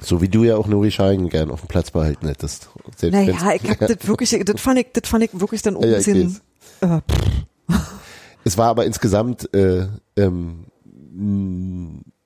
So 0.03 0.21
wie 0.23 0.29
du 0.29 0.45
ja 0.45 0.57
auch 0.57 0.69
Nuri 0.69 0.93
Schein 0.93 1.29
gern 1.31 1.51
auf 1.51 1.61
dem 1.63 1.69
Platz 1.69 1.91
behalten 1.91 2.29
hättest. 2.29 2.69
Selbst 2.97 3.13
Naja, 3.17 3.55
ich 3.61 3.69
hab 3.69 3.79
das 3.81 4.07
wirklich, 4.07 4.39
das 4.45 4.61
fand 4.61 4.79
ich, 4.79 4.87
das 4.93 5.09
fand 5.09 5.25
ich 5.25 5.31
wirklich 5.41 5.63
dann 5.63 5.75
auch 5.77 5.83
ein 5.83 5.91
Ja, 5.91 5.97
bisschen, 5.97 6.41
äh, 6.83 7.01
Es 8.45 8.57
war 8.57 8.69
aber 8.69 8.87
insgesamt, 8.87 9.53
äh, 9.55 9.87
ähm, 10.17 10.65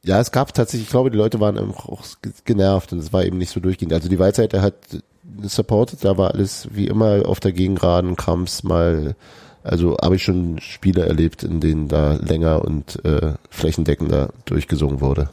ja, 0.05 0.21
es 0.21 0.31
gab 0.31 0.53
tatsächlich, 0.53 0.87
ich 0.87 0.91
glaube, 0.91 1.11
die 1.11 1.17
Leute 1.17 1.41
waren 1.41 1.57
einfach 1.57 1.87
auch 1.89 2.03
ge- 2.21 2.33
genervt 2.45 2.93
und 2.93 2.99
es 2.99 3.13
war 3.13 3.25
eben 3.25 3.39
nicht 3.39 3.51
so 3.51 3.61
durchgehend. 3.61 3.93
Also 3.95 4.09
die 4.09 4.19
Waldseite 4.19 4.61
hat 4.61 4.75
supported, 5.43 6.05
da 6.05 6.19
war 6.19 6.33
alles 6.35 6.69
wie 6.73 6.87
immer 6.87 7.27
auf 7.27 7.41
der 7.41 7.53
Gegengraden, 7.53 8.17
Krams 8.17 8.63
mal, 8.63 9.17
also 9.65 9.97
habe 10.01 10.17
ich 10.17 10.23
schon 10.23 10.61
Spiele 10.61 11.07
erlebt, 11.07 11.43
in 11.43 11.59
denen 11.59 11.89
da 11.89 12.15
länger 12.15 12.65
und 12.65 13.05
äh, 13.05 13.35
flächendeckender 13.51 14.33
durchgesungen 14.45 15.01
wurde. 15.01 15.31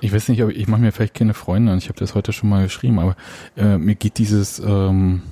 Ich 0.00 0.12
weiß 0.12 0.28
nicht, 0.28 0.40
aber 0.40 0.54
ich 0.54 0.68
mache 0.68 0.80
mir 0.80 0.92
vielleicht 0.92 1.14
keine 1.14 1.34
Freunde 1.34 1.72
und 1.72 1.78
ich 1.78 1.88
habe 1.88 1.98
das 1.98 2.14
heute 2.14 2.32
schon 2.32 2.48
mal 2.48 2.64
geschrieben, 2.64 2.98
aber 2.98 3.16
äh, 3.56 3.76
mir 3.76 3.96
geht 3.96 4.18
dieses, 4.18 4.60
ähm, 4.60 5.22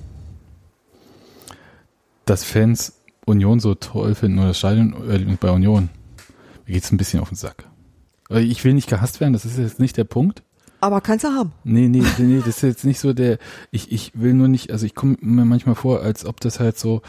dass 2.24 2.44
Fans 2.44 3.00
Union 3.24 3.60
so 3.60 3.74
toll 3.74 4.14
finden 4.14 4.38
oder 4.38 4.48
das 4.48 4.58
Stadion 4.58 4.94
äh, 5.08 5.36
bei 5.38 5.50
Union, 5.50 5.90
mir 6.66 6.72
geht's 6.72 6.90
ein 6.90 6.96
bisschen 6.96 7.20
auf 7.20 7.28
den 7.28 7.36
Sack. 7.36 7.68
Äh, 8.30 8.40
Ich 8.40 8.64
will 8.64 8.74
nicht 8.74 8.88
gehasst 8.88 9.20
werden, 9.20 9.32
das 9.32 9.44
ist 9.44 9.58
jetzt 9.58 9.78
nicht 9.80 9.96
der 9.96 10.04
Punkt. 10.04 10.42
Aber 10.84 11.00
kannst 11.00 11.24
du 11.24 11.28
haben. 11.28 11.52
Nee, 11.64 11.88
nee, 11.88 12.04
nee, 12.18 12.38
das 12.38 12.56
ist 12.56 12.62
jetzt 12.62 12.84
nicht 12.84 13.00
so 13.00 13.14
der, 13.14 13.38
ich, 13.70 13.90
ich 13.90 14.12
will 14.14 14.34
nur 14.34 14.48
nicht, 14.48 14.70
also 14.70 14.84
ich 14.84 14.94
komme 14.94 15.16
mir 15.20 15.46
manchmal 15.46 15.74
vor, 15.74 16.02
als 16.02 16.26
ob 16.26 16.40
das 16.40 16.60
halt 16.60 16.78
so, 16.78 17.00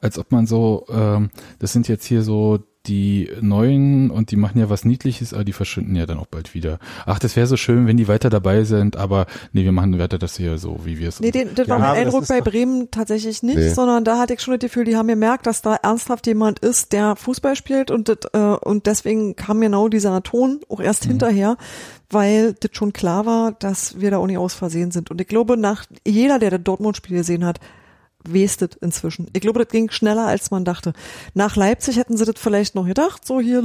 als 0.00 0.18
ob 0.18 0.30
man 0.30 0.46
so, 0.46 0.86
ähm, 0.88 1.30
das 1.58 1.72
sind 1.72 1.88
jetzt 1.88 2.04
hier 2.04 2.22
so 2.22 2.60
die 2.86 3.30
Neuen 3.40 4.10
und 4.10 4.30
die 4.30 4.36
machen 4.36 4.58
ja 4.58 4.68
was 4.68 4.84
Niedliches, 4.84 5.32
aber 5.32 5.44
die 5.44 5.52
verschwinden 5.54 5.96
ja 5.96 6.04
dann 6.06 6.18
auch 6.18 6.26
bald 6.26 6.52
wieder. 6.54 6.78
Ach, 7.06 7.18
das 7.18 7.34
wäre 7.34 7.46
so 7.46 7.56
schön, 7.56 7.86
wenn 7.86 7.96
die 7.96 8.08
weiter 8.08 8.28
dabei 8.30 8.64
sind, 8.64 8.96
aber 8.96 9.26
nee, 9.52 9.64
wir 9.64 9.72
machen 9.72 9.98
weiter 9.98 10.18
das 10.18 10.36
hier 10.36 10.58
so, 10.58 10.80
wie 10.84 10.98
wir 10.98 11.08
es. 11.08 11.20
Nee, 11.20 11.30
den, 11.30 11.54
das 11.54 11.66
Ja, 11.66 11.74
war 11.74 11.78
mein 11.80 12.02
Eindruck 12.06 12.26
bei 12.28 12.40
Bremen 12.42 12.90
tatsächlich 12.90 13.42
nicht, 13.42 13.56
Nee. 13.56 13.70
sondern 13.70 14.04
da 14.04 14.18
hatte 14.18 14.34
ich 14.34 14.40
schon 14.40 14.54
das 14.54 14.60
Gefühl, 14.60 14.84
die 14.84 14.96
haben 14.96 15.08
gemerkt, 15.08 15.46
dass 15.46 15.62
da 15.62 15.76
ernsthaft 15.76 16.26
jemand 16.26 16.58
ist, 16.58 16.92
der 16.92 17.16
Fußball 17.16 17.56
spielt 17.56 17.90
und 17.90 18.08
das, 18.08 18.18
äh, 18.34 18.38
und 18.38 18.86
deswegen 18.86 19.34
kam 19.34 19.60
genau 19.60 19.88
dieser 19.88 20.22
Ton 20.22 20.60
auch 20.68 20.80
erst 20.80 21.04
hinterher, 21.04 21.56
weil 22.10 22.52
das 22.52 22.70
schon 22.74 22.92
klar 22.92 23.24
war, 23.26 23.52
dass 23.52 24.00
wir 24.00 24.10
da 24.10 24.18
auch 24.18 24.26
nicht 24.26 24.38
aus 24.38 24.54
Versehen 24.54 24.90
sind. 24.90 25.10
Und 25.10 25.20
ich 25.20 25.26
glaube, 25.26 25.56
nach 25.56 25.84
jeder, 26.06 26.38
der 26.38 26.50
das 26.50 26.62
Dortmund-Spiel 26.62 27.16
gesehen 27.16 27.44
hat, 27.44 27.60
westet 28.28 28.76
inzwischen. 28.76 29.26
Ich 29.32 29.40
glaube, 29.40 29.58
das 29.62 29.68
ging 29.72 29.90
schneller, 29.90 30.26
als 30.26 30.50
man 30.50 30.64
dachte. 30.64 30.92
Nach 31.34 31.56
Leipzig 31.56 31.96
hätten 31.96 32.16
sie 32.16 32.24
das 32.24 32.34
vielleicht 32.38 32.74
noch 32.74 32.86
gedacht, 32.86 33.26
so 33.26 33.40
hier, 33.40 33.62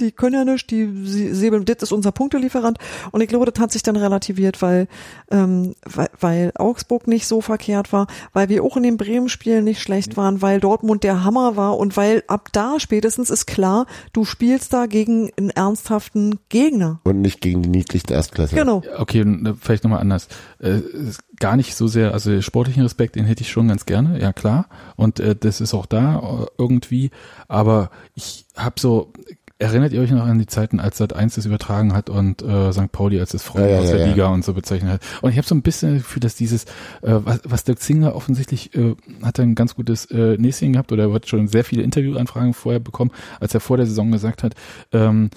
die 0.00 0.12
können 0.12 0.34
ja 0.34 0.44
nicht, 0.44 0.70
die 0.70 0.88
sie- 1.04 1.34
säbeln, 1.34 1.64
das 1.64 1.78
ist 1.82 1.92
unser 1.92 2.12
Punktelieferant. 2.12 2.78
Und 3.12 3.20
ich 3.20 3.28
glaube, 3.28 3.44
das 3.50 3.60
hat 3.60 3.72
sich 3.72 3.82
dann 3.82 3.96
relativiert, 3.96 4.62
weil, 4.62 4.88
ähm, 5.30 5.74
weil, 5.84 6.08
weil 6.20 6.52
Augsburg 6.56 7.06
nicht 7.06 7.26
so 7.26 7.40
verkehrt 7.40 7.92
war, 7.92 8.06
weil 8.32 8.48
wir 8.48 8.64
auch 8.64 8.76
in 8.76 8.82
dem 8.82 8.96
Bremen-Spiel 8.96 9.62
nicht 9.62 9.80
schlecht 9.82 10.16
waren, 10.16 10.42
weil 10.42 10.60
Dortmund 10.60 11.04
der 11.04 11.24
Hammer 11.24 11.56
war 11.56 11.78
und 11.78 11.96
weil 11.96 12.22
ab 12.26 12.48
da 12.52 12.80
spätestens 12.80 13.30
ist 13.30 13.46
klar, 13.46 13.86
du 14.12 14.24
spielst 14.24 14.72
da 14.72 14.86
gegen 14.86 15.30
einen 15.36 15.50
ernsthaften 15.50 16.38
Gegner. 16.48 17.00
Und 17.04 17.20
nicht 17.20 17.40
gegen 17.40 17.62
die 17.62 17.68
niedlichsten 17.68 18.12
Erstklasse. 18.12 18.54
Genau. 18.54 18.82
Okay, 18.98 19.20
n- 19.20 19.56
vielleicht 19.60 19.84
nochmal 19.84 20.00
anders. 20.00 20.28
Äh, 20.60 20.78
ist 20.78 21.20
gar 21.40 21.56
nicht 21.56 21.74
so 21.74 21.88
sehr, 21.88 22.12
also 22.12 22.40
sportlichen 22.40 22.82
Respekt, 22.82 23.16
den 23.16 23.24
hätte 23.24 23.42
ich 23.42 23.50
schon 23.50 23.68
ganz 23.68 23.86
gerne, 23.86 24.20
ja 24.20 24.32
klar. 24.32 24.68
Und 24.94 25.18
äh, 25.18 25.34
das 25.34 25.60
ist 25.60 25.74
auch 25.74 25.86
da 25.86 26.18
äh, 26.18 26.46
irgendwie. 26.58 27.10
Aber 27.48 27.90
ich 28.14 28.46
habe 28.54 28.78
so, 28.78 29.12
erinnert 29.58 29.92
ihr 29.92 30.00
euch 30.00 30.10
noch 30.10 30.24
an 30.24 30.38
die 30.38 30.46
Zeiten, 30.46 30.80
als 30.80 30.98
Sat 30.98 31.14
1 31.14 31.34
das 31.34 31.46
übertragen 31.46 31.94
hat 31.94 32.10
und 32.10 32.42
äh, 32.42 32.72
St. 32.72 32.92
Pauli 32.92 33.18
als 33.20 33.32
das 33.32 33.42
Freund 33.42 33.70
Ja, 33.70 33.78
aus 33.78 33.90
der 33.90 34.00
ja. 34.00 34.06
Liga 34.06 34.28
und 34.28 34.44
so 34.44 34.54
bezeichnet 34.54 34.92
hat. 34.92 35.02
Und 35.22 35.30
ich 35.30 35.38
habe 35.38 35.46
so 35.46 35.54
ein 35.54 35.62
bisschen 35.62 35.94
das 35.94 36.02
Gefühl, 36.02 36.20
dass 36.20 36.34
dieses, 36.34 36.64
äh, 37.02 37.20
was, 37.24 37.40
was 37.44 37.64
Dirk 37.64 37.80
Zinger 37.80 38.14
offensichtlich 38.14 38.74
äh, 38.74 38.94
hat 39.22 39.40
ein 39.40 39.54
ganz 39.54 39.74
gutes 39.74 40.06
äh, 40.06 40.36
Näschen 40.36 40.74
gehabt 40.74 40.92
oder 40.92 41.04
er 41.04 41.12
hat 41.12 41.26
schon 41.28 41.48
sehr 41.48 41.64
viele 41.64 41.82
Interviewanfragen 41.82 42.54
vorher 42.54 42.80
bekommen, 42.80 43.12
als 43.40 43.54
er 43.54 43.60
vor 43.60 43.78
der 43.78 43.86
Saison 43.86 44.10
gesagt 44.12 44.42
hat, 44.42 44.54
ähm, 44.92 45.30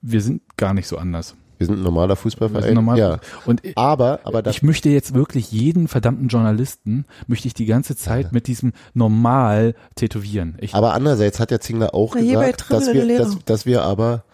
wir 0.00 0.22
sind 0.22 0.42
gar 0.56 0.74
nicht 0.74 0.88
so 0.88 0.96
anders. 0.96 1.34
Wir 1.58 1.66
sind 1.66 1.78
ein 1.78 1.82
normaler 1.82 2.10
Wir 2.10 2.16
Fußballverein. 2.16 2.62
sind 2.64 2.74
normal. 2.74 2.98
Ja. 2.98 3.18
Und 3.44 3.62
Aber, 3.74 4.20
aber 4.24 4.42
das 4.42 4.56
ich 4.56 4.62
möchte 4.62 4.88
jetzt 4.88 5.12
wirklich 5.14 5.52
jeden 5.52 5.88
verdammten 5.88 6.28
Journalisten, 6.28 7.04
möchte 7.26 7.48
ich 7.48 7.54
die 7.54 7.66
ganze 7.66 7.96
Zeit 7.96 8.32
mit 8.32 8.46
diesem 8.46 8.72
normal 8.94 9.74
tätowieren. 9.96 10.56
Ich, 10.60 10.74
Aber 10.74 10.94
andererseits 10.94 11.40
hat 11.40 11.50
der 11.50 11.60
Zingler 11.60 11.94
auch 11.94 12.14
Na, 12.14 12.20
gesagt, 12.20 12.70
dass 12.70 12.92
wir, 12.92 13.18
dass, 13.18 13.38
dass 13.44 13.66
wir 13.66 13.82
aber 13.82 14.24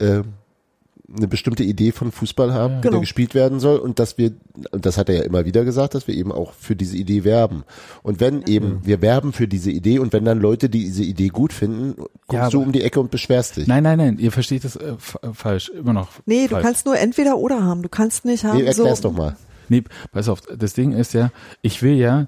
ähm, 0.00 0.32
eine 1.16 1.26
bestimmte 1.28 1.64
Idee 1.64 1.92
von 1.92 2.12
Fußball 2.12 2.52
haben, 2.54 2.74
Ja. 2.74 2.80
der 2.82 2.90
Genau. 2.92 3.00
gespielt 3.00 3.34
werden 3.34 3.58
soll 3.60 3.78
und 3.78 3.98
dass 3.98 4.16
wir, 4.18 4.32
und 4.70 4.86
das 4.86 4.96
hat 4.96 5.08
er 5.08 5.16
ja 5.16 5.22
immer 5.22 5.44
wieder 5.44 5.64
gesagt, 5.64 5.94
dass 5.94 6.06
wir 6.06 6.14
eben 6.14 6.30
auch 6.32 6.52
für 6.52 6.76
diese 6.76 6.96
Idee 6.96 7.24
werben. 7.24 7.64
Und 8.02 8.20
wenn 8.20 8.42
eben 8.46 8.80
wir 8.84 9.02
werben 9.02 9.32
für 9.32 9.48
diese 9.48 9.70
Idee 9.70 9.98
und 9.98 10.12
wenn 10.12 10.24
dann 10.24 10.40
Leute 10.40 10.68
die 10.68 10.84
diese 10.84 11.02
Idee 11.02 11.28
gut 11.28 11.52
finden, 11.52 11.94
guckst 11.96 12.12
Ja, 12.32 12.48
du 12.50 12.62
um 12.62 12.72
die 12.72 12.82
Ecke 12.82 13.00
und 13.00 13.10
beschwerst 13.10 13.56
dich. 13.56 13.66
nein, 13.66 13.82
nein, 13.82 13.98
nein, 13.98 14.18
ihr 14.18 14.30
versteht 14.32 14.64
das 14.64 14.76
äh, 14.76 14.94
fa- 14.98 15.20
falsch, 15.32 15.68
immer 15.70 15.92
noch. 15.92 16.08
Nee, 16.26 16.44
du 16.44 16.50
falsch. 16.50 16.64
kannst 16.64 16.86
nur 16.86 16.96
entweder 16.98 17.38
oder 17.38 17.64
haben. 17.64 17.82
Du 17.82 17.88
kannst 17.88 18.24
nicht 18.24 18.44
haben 18.44 18.58
Nee, 18.58 18.70
so. 18.72 18.82
erklär's 18.82 19.00
doch 19.00 19.12
mal. 19.12 19.36
Nee, 19.68 19.84
pass 20.12 20.28
auf, 20.28 20.40
das 20.40 20.74
Ding 20.74 20.92
ist 20.92 21.12
ja, 21.14 21.30
ich 21.62 21.80
will 21.82 21.94
ja 21.94 22.26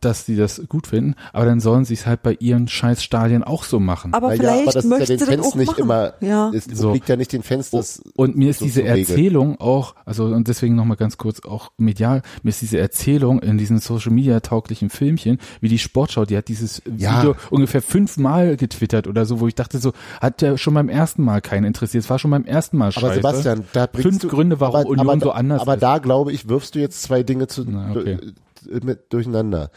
dass 0.00 0.26
sie 0.26 0.36
das 0.36 0.62
gut 0.68 0.86
finden, 0.86 1.14
aber 1.32 1.44
dann 1.44 1.60
sollen 1.60 1.84
sie 1.84 1.94
es 1.94 2.06
halt 2.06 2.22
bei 2.22 2.34
ihren 2.40 2.68
scheiß 2.68 3.02
Stadien 3.02 3.42
auch 3.44 3.64
so 3.64 3.78
machen. 3.80 4.14
Aber 4.14 4.28
Na 4.28 4.34
vielleicht 4.36 4.62
aber 4.62 4.72
das 4.72 4.84
ist 4.84 4.90
ja 4.90 4.98
möchte 4.98 5.16
den 5.16 5.26
Fans 5.26 5.46
auch 5.46 5.54
nicht 5.54 5.66
machen. 5.72 5.80
immer, 5.82 6.12
ja. 6.20 6.50
es 6.54 6.64
So. 6.64 6.88
obliegt 6.88 7.08
ja 7.08 7.16
nicht 7.16 7.32
den 7.32 7.42
Fans, 7.42 7.70
das 7.70 8.02
Und 8.16 8.36
mir 8.36 8.50
ist 8.50 8.60
so 8.60 8.64
diese. 8.64 8.82
Erzählung 8.84 9.60
auch, 9.60 9.94
also 10.04 10.24
und 10.26 10.48
deswegen 10.48 10.74
nochmal 10.74 10.96
ganz 10.96 11.16
kurz 11.18 11.40
auch 11.44 11.70
medial, 11.78 12.22
mir 12.42 12.50
ist 12.50 12.62
diese 12.62 12.78
Erzählung 12.78 13.40
in 13.40 13.58
diesen 13.58 13.78
Social 13.78 14.12
Media 14.12 14.40
tauglichen 14.40 14.90
Filmchen, 14.90 15.38
wie 15.60 15.68
die 15.68 15.78
Sportschau, 15.78 16.24
die 16.24 16.36
hat 16.36 16.48
dieses 16.48 16.82
Ja. 16.96 17.18
Video 17.18 17.34
ungefähr 17.50 17.82
fünfmal 17.82 18.56
getwittert 18.56 19.06
oder 19.06 19.24
so, 19.26 19.40
wo 19.40 19.48
ich 19.48 19.54
dachte 19.54 19.78
so, 19.78 19.92
hat 20.20 20.40
der 20.42 20.56
schon 20.58 20.74
beim 20.74 20.88
ersten 20.88 21.22
Mal 21.22 21.40
keinen 21.40 21.64
interessiert, 21.64 22.04
es 22.04 22.10
war 22.10 22.18
schon 22.18 22.30
beim 22.30 22.44
ersten 22.44 22.76
Mal 22.76 22.92
scheiße. 22.92 23.06
Aber 23.06 23.14
Sebastian, 23.14 23.64
da 23.72 23.86
bringst 23.86 24.08
Fünf 24.08 24.18
du, 24.22 24.28
Gründe, 24.28 24.60
warum 24.60 24.76
aber, 24.80 24.88
Union 24.88 25.08
aber, 25.10 25.20
so 25.20 25.30
anders 25.32 25.60
Aber 25.62 25.74
ist. 25.74 25.82
da 25.82 25.98
glaube 25.98 26.32
ich, 26.32 26.48
wirfst 26.48 26.74
du 26.74 26.78
jetzt 26.80 27.02
zwei 27.02 27.22
Dinge 27.22 27.46
zu, 27.46 27.64
Na, 27.68 27.90
okay. 27.92 28.18
Mit 28.82 29.12
durcheinander. 29.12 29.70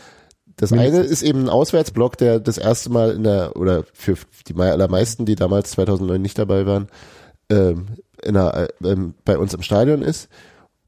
Das 0.58 0.72
Mindestens. 0.72 1.00
eine 1.00 1.08
ist 1.08 1.22
eben 1.24 1.40
ein 1.44 1.50
Auswärtsblock, 1.50 2.18
der 2.18 2.40
das 2.40 2.58
erste 2.58 2.90
Mal 2.90 3.12
in 3.12 3.24
der, 3.24 3.56
oder 3.58 3.84
für 3.94 4.16
die 4.48 4.54
mei- 4.54 4.72
allermeisten, 4.72 5.26
die 5.26 5.36
damals 5.36 5.72
2009 5.72 6.22
nicht 6.22 6.38
dabei 6.40 6.66
waren, 6.66 6.88
ähm, 7.50 7.88
in 8.24 8.36
der, 8.36 8.70
äh, 8.82 8.88
ähm, 8.88 9.16
bei 9.26 9.38
uns 9.38 9.54
im 9.54 9.62
Stadion 9.62 10.02
ist 10.02 10.30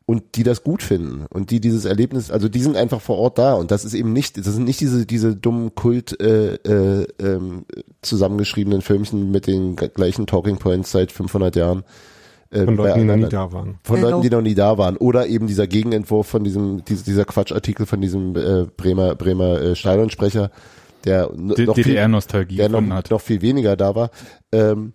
und 0.05 0.23
die 0.35 0.43
das 0.43 0.63
gut 0.63 0.81
finden 0.81 1.25
und 1.29 1.51
die 1.51 1.59
dieses 1.59 1.83
Erlebnis, 1.83 2.31
also 2.31 2.47
die 2.47 2.61
sind 2.61 2.77
einfach 2.77 3.01
vor 3.01 3.17
Ort 3.17 3.37
da 3.37 3.55
und 3.55 3.71
das 3.71 3.83
ist 3.83 3.93
eben 3.93 4.13
nicht, 4.13 4.37
das 4.37 4.45
sind 4.45 4.63
nicht 4.63 4.79
diese 4.79 5.05
diese 5.05 5.35
dummen 5.35 5.75
Kult 5.75 6.17
äh, 6.21 6.53
äh, 6.55 7.07
ähm, 7.19 7.65
zusammengeschriebenen 8.01 8.81
Filmchen 8.81 9.31
mit 9.31 9.47
den 9.47 9.75
gleichen 9.75 10.25
Talking 10.25 10.57
Points 10.59 10.91
seit 10.91 11.11
500 11.11 11.57
Jahren. 11.57 11.83
Äh, 12.49 12.63
Von 12.65 12.77
Leuten, 12.77 12.99
die 12.99 13.05
noch 13.05 13.15
nie 13.15 13.23
anderen- 13.25 13.29
da 13.29 13.51
waren. 13.51 13.79
von 13.83 13.95
Genau. 13.97 14.09
Leuten, 14.09 14.21
die 14.21 14.29
noch 14.29 14.41
nie 14.41 14.55
da 14.55 14.77
waren. 14.77 14.97
Oder 14.97 15.27
eben 15.27 15.47
dieser 15.47 15.67
Gegenentwurf 15.67 16.27
von 16.27 16.43
diesem, 16.43 16.83
dies- 16.85 17.03
dieser 17.03 17.25
Quatschartikel 17.25 17.85
von 17.85 17.99
diesem 18.01 18.35
äh, 18.35 18.65
Bremer, 18.77 19.15
Bremer 19.15 19.59
äh, 19.61 19.75
Stadionsprecher, 19.75 20.49
der 21.03 21.29
DDR-Nostalgie 21.33 22.55
der 22.57 22.69
noch, 22.69 22.81
hat. 22.89 23.11
noch 23.11 23.21
viel 23.21 23.41
weniger 23.41 23.75
da 23.75 23.95
war. 23.95 24.09
Ähm, 24.51 24.93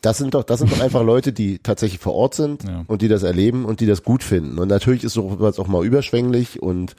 das 0.00 0.18
sind 0.18 0.34
doch, 0.34 0.42
das 0.44 0.58
sind 0.58 0.72
doch 0.72 0.80
einfach 0.82 1.02
Leute, 1.04 1.32
die 1.32 1.58
tatsächlich 1.58 2.00
vor 2.00 2.14
Ort 2.14 2.34
sind 2.34 2.64
Ja. 2.64 2.84
und 2.86 3.02
die 3.02 3.08
das 3.08 3.22
erleben 3.22 3.64
und 3.64 3.80
die 3.80 3.86
das 3.86 4.02
gut 4.02 4.22
finden. 4.24 4.58
Und 4.58 4.68
natürlich 4.68 5.04
ist 5.04 5.12
sowas 5.14 5.58
auch 5.58 5.68
mal 5.68 5.84
überschwänglich 5.84 6.62
und 6.62 6.96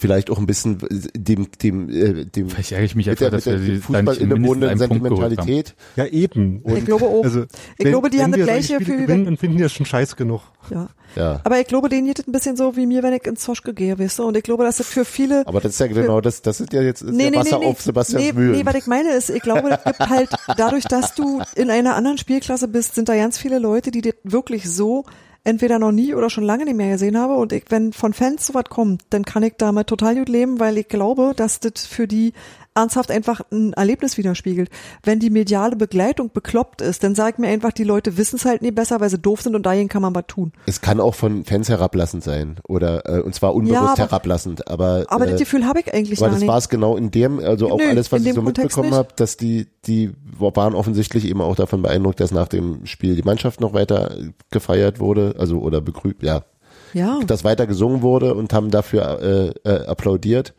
vielleicht 0.00 0.30
auch 0.30 0.38
ein 0.38 0.46
bisschen 0.46 0.78
dem, 1.14 1.48
dem, 1.62 1.88
äh, 1.90 2.24
dem, 2.24 2.48
Vielleicht 2.48 2.72
ärgere 2.72 2.86
ich 2.86 2.94
mich 2.94 3.06
mit 3.06 3.22
einfach, 3.22 3.30
der, 3.30 3.30
dass 3.30 3.44
der 3.44 3.66
wir 3.66 3.80
Fußball 3.80 4.04
Punkt 4.04 4.34
geholt 4.42 4.62
haben. 4.64 4.78
Sentimentalität. 4.78 5.74
Ja, 5.96 6.06
eben. 6.06 6.62
ich 6.66 6.84
glaube 6.84 7.06
auch. 7.06 7.24
Also, 7.24 7.42
ich 7.42 7.84
wenn, 7.84 7.92
glaube, 7.92 8.10
die 8.10 8.22
haben 8.22 8.32
das 8.32 8.42
gleiche 8.42 8.74
Spiele 8.74 8.84
für 8.84 8.96
gewinnen, 9.02 9.24
dann 9.26 9.36
finden 9.36 9.58
die 9.58 9.62
das 9.62 9.72
schon 9.72 9.86
scheiß 9.86 10.16
genug. 10.16 10.42
ja. 10.70 10.88
Ja. 11.16 11.40
Aber 11.44 11.58
ich 11.60 11.66
glaube, 11.66 11.88
denen 11.88 12.06
geht 12.06 12.20
es 12.20 12.28
ein 12.28 12.32
bisschen 12.32 12.56
so 12.56 12.76
wie 12.76 12.86
mir, 12.86 13.02
wenn 13.02 13.12
ich 13.12 13.26
ins 13.26 13.40
Zoschke 13.40 13.74
gehe, 13.74 13.98
weißt 13.98 14.20
du? 14.20 14.24
Und 14.24 14.36
ich 14.36 14.42
glaube, 14.42 14.64
dass 14.64 14.76
das 14.76 14.86
für 14.86 15.04
viele 15.04 15.46
Aber 15.46 15.60
das 15.60 15.72
ist 15.72 15.80
ja 15.80 15.86
genau 15.88 16.20
das, 16.20 16.42
das 16.42 16.60
ist 16.60 16.72
ja 16.72 16.82
jetzt 16.82 17.02
ist 17.02 17.20
ja 17.20 17.34
Wasser 17.34 17.58
auf 17.58 17.80
Sebastians 17.80 18.24
nee, 18.24 18.32
Mühlen. 18.32 18.52
nee, 18.52 18.64
was 18.64 18.74
ich 18.76 18.86
meine 18.86 19.12
ist, 19.12 19.30
ich 19.30 19.42
glaube, 19.42 19.70
es 19.70 19.84
gibt 19.84 19.98
halt, 19.98 20.30
dadurch, 20.56 20.84
dass 20.84 21.14
du 21.14 21.42
in 21.56 21.70
einer 21.70 21.96
anderen 21.96 22.18
Spielklasse 22.18 22.68
bist, 22.68 22.94
sind 22.94 23.08
da 23.08 23.16
ganz 23.16 23.38
viele 23.38 23.58
Leute, 23.58 23.90
die 23.90 24.02
das 24.02 24.14
wirklich 24.22 24.70
so 24.70 25.04
entweder 25.44 25.78
noch 25.78 25.92
nie 25.92 26.14
oder 26.14 26.30
schon 26.30 26.44
lange 26.44 26.64
nicht 26.64 26.76
mehr 26.76 26.92
gesehen 26.92 27.16
habe. 27.18 27.34
Und 27.34 27.52
ich, 27.52 27.64
wenn 27.68 27.92
von 27.92 28.12
Fans 28.12 28.46
sowas 28.46 28.64
kommt, 28.68 29.02
dann 29.10 29.24
kann 29.24 29.42
ich 29.42 29.54
damit 29.56 29.86
total 29.86 30.16
gut 30.16 30.28
leben, 30.28 30.60
weil 30.60 30.78
ich 30.78 30.88
glaube, 30.88 31.32
dass 31.36 31.60
das 31.60 31.86
für 31.86 32.06
die 32.06 32.32
ernsthaft 32.74 33.10
einfach 33.10 33.40
ein 33.50 33.72
Erlebnis 33.72 34.16
widerspiegelt. 34.16 34.70
Wenn 35.02 35.18
die 35.18 35.30
mediale 35.30 35.76
Begleitung 35.76 36.30
bekloppt 36.32 36.80
ist, 36.82 37.02
dann 37.02 37.14
sag 37.14 37.34
ich 37.34 37.38
mir 37.38 37.48
einfach, 37.48 37.72
die 37.72 37.84
Leute 37.84 38.16
wissen 38.16 38.36
es 38.36 38.44
halt 38.44 38.62
nie 38.62 38.70
besser, 38.70 39.00
weil 39.00 39.10
sie 39.10 39.18
doof 39.18 39.42
sind 39.42 39.54
und 39.56 39.64
dahin 39.66 39.88
kann 39.88 40.02
man 40.02 40.14
was 40.14 40.24
tun. 40.28 40.52
Es 40.66 40.80
kann 40.80 41.00
auch 41.00 41.14
von 41.14 41.44
Fans 41.44 41.68
herablassend 41.68 42.22
sein 42.22 42.56
oder 42.68 43.06
äh, 43.06 43.20
und 43.20 43.34
zwar 43.34 43.54
unbewusst 43.54 43.74
Ja, 43.82 43.88
aber- 43.92 43.96
herablassend, 43.98 44.68
aber 44.68 45.04
Aber 45.08 45.26
äh, 45.26 45.30
das 45.32 45.40
Gefühl 45.40 45.66
habe 45.66 45.80
ich 45.80 45.92
eigentlich 45.92 46.18
aber 46.18 46.26
gar 46.28 46.30
das 46.32 46.40
nicht. 46.40 46.48
war 46.48 46.58
es 46.58 46.68
genau 46.68 46.96
in 46.96 47.10
dem, 47.10 47.40
also 47.40 47.70
auch 47.70 47.78
Nö, 47.78 47.88
alles, 47.88 48.12
was 48.12 48.24
ich 48.24 48.34
so 48.34 48.42
Kontext 48.42 48.64
mitbekommen 48.76 48.90
nicht. 48.90 48.98
habe, 48.98 49.08
dass 49.16 49.36
die 49.36 49.66
die 49.86 50.12
waren 50.38 50.74
offensichtlich 50.74 51.26
eben 51.26 51.40
auch 51.40 51.56
davon 51.56 51.82
beeindruckt, 51.82 52.20
dass 52.20 52.30
nach 52.30 52.48
dem 52.48 52.86
Spiel 52.86 53.16
die 53.16 53.22
Mannschaft 53.22 53.60
noch 53.60 53.72
weiter 53.72 54.14
gefeiert 54.50 55.00
wurde, 55.00 55.34
also 55.38 55.58
oder 55.58 55.80
begrüßt, 55.80 56.22
ja, 56.22 56.44
ja. 56.92 57.18
dass 57.26 57.44
weiter 57.44 57.66
gesungen 57.66 58.02
wurde 58.02 58.34
und 58.34 58.52
haben 58.52 58.70
dafür 58.70 59.54
äh, 59.64 59.68
äh, 59.68 59.86
applaudiert. 59.86 60.54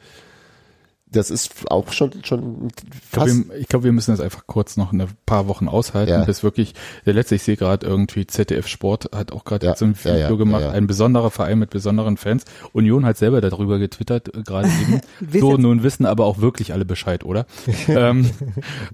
Das 1.14 1.30
ist 1.30 1.52
auch 1.70 1.92
schon 1.92 2.12
schon 2.24 2.70
Ich 2.70 3.12
glaube, 3.12 3.30
fast 3.30 3.50
wir, 3.50 3.56
ich 3.58 3.68
glaub, 3.68 3.84
wir 3.84 3.92
müssen 3.92 4.12
das 4.12 4.22
einfach 4.22 4.44
kurz 4.48 4.78
noch 4.78 4.94
ein 4.94 5.06
paar 5.26 5.48
Wochen 5.50 5.68
aushalten, 5.68 6.12
Ja. 6.14 6.24
bis 6.24 6.42
wirklich 6.42 6.74
der 7.06 7.14
letzte, 7.14 7.36
ich 7.36 7.44
sehe 7.44 7.58
gerade 7.58 7.86
irgendwie 7.86 8.26
ZDF 8.26 8.68
Sport 8.68 9.10
hat 9.14 9.34
auch 9.34 9.44
gerade 9.44 9.66
Ja, 9.66 9.72
jetzt 9.74 9.80
so 9.80 9.86
ein 9.86 9.96
Video 9.98 10.16
ja, 10.18 10.30
gemacht, 10.36 10.62
ja, 10.62 10.68
ja. 10.70 10.74
ein 10.74 10.88
besonderer 10.88 11.30
Verein 11.30 11.60
mit 11.60 11.70
besonderen 11.70 12.16
Fans. 12.16 12.46
Union 12.72 13.06
hat 13.06 13.18
selber 13.18 13.42
darüber 13.42 13.78
getwittert, 13.78 14.34
äh, 14.36 14.42
gerade 14.44 14.70
eben. 14.82 15.02
So, 15.42 15.52
jetzt- 15.52 15.60
nun 15.62 15.84
wissen 15.84 16.06
aber 16.06 16.26
auch 16.26 16.40
wirklich 16.40 16.72
alle 16.72 16.86
Bescheid, 16.86 17.26
oder? 17.26 17.46
ähm, 17.90 18.30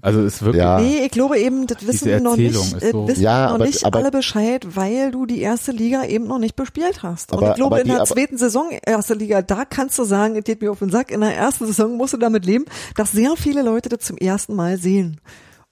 also 0.02 0.20
es 0.20 0.34
ist 0.36 0.42
wirklich, 0.42 0.62
Ja. 0.64 0.80
Nee, 0.80 1.02
ich 1.04 1.10
glaube 1.12 1.38
eben, 1.38 1.66
das 1.68 1.86
wissen 1.86 2.08
Diese 2.08 2.20
noch 2.20 2.36
nicht, 2.36 2.54
ist 2.54 2.82
äh, 2.82 2.90
so- 2.90 3.06
wissen 3.06 3.22
Ja, 3.22 3.46
noch 3.46 3.54
aber- 3.54 3.66
nicht 3.66 3.84
aber- 3.84 3.98
alle 4.00 4.10
Bescheid, 4.10 4.66
weil 4.74 5.12
du 5.12 5.24
die 5.24 5.40
erste 5.40 5.70
Liga 5.72 6.04
eben 6.04 6.26
noch 6.26 6.38
nicht 6.40 6.56
bespielt 6.56 7.02
hast. 7.04 7.30
Und 7.32 7.38
Aber- 7.38 7.50
ich 7.50 7.54
glaube, 7.54 7.76
in 7.78 7.84
die- 7.84 7.90
der 7.90 7.98
aber- 7.98 8.06
zweiten 8.06 8.38
Saison, 8.38 8.70
erste 8.84 9.14
Liga, 9.14 9.40
da 9.42 9.64
kannst 9.64 9.96
du 10.00 10.04
sagen, 10.04 10.34
es 10.36 10.42
geht 10.44 10.60
mir 10.62 10.72
auf 10.72 10.80
den 10.80 10.90
Sack. 10.90 11.12
In 11.12 11.20
der 11.20 11.36
ersten 11.36 11.66
Saison 11.66 11.96
musst 12.08 12.14
du 12.14 12.18
damit 12.18 12.46
leben, 12.46 12.64
dass 12.96 13.12
sehr 13.12 13.36
viele 13.36 13.62
Leute 13.62 13.90
das 13.90 14.00
zum 14.00 14.16
ersten 14.16 14.54
Mal 14.54 14.78
sehen. 14.78 15.20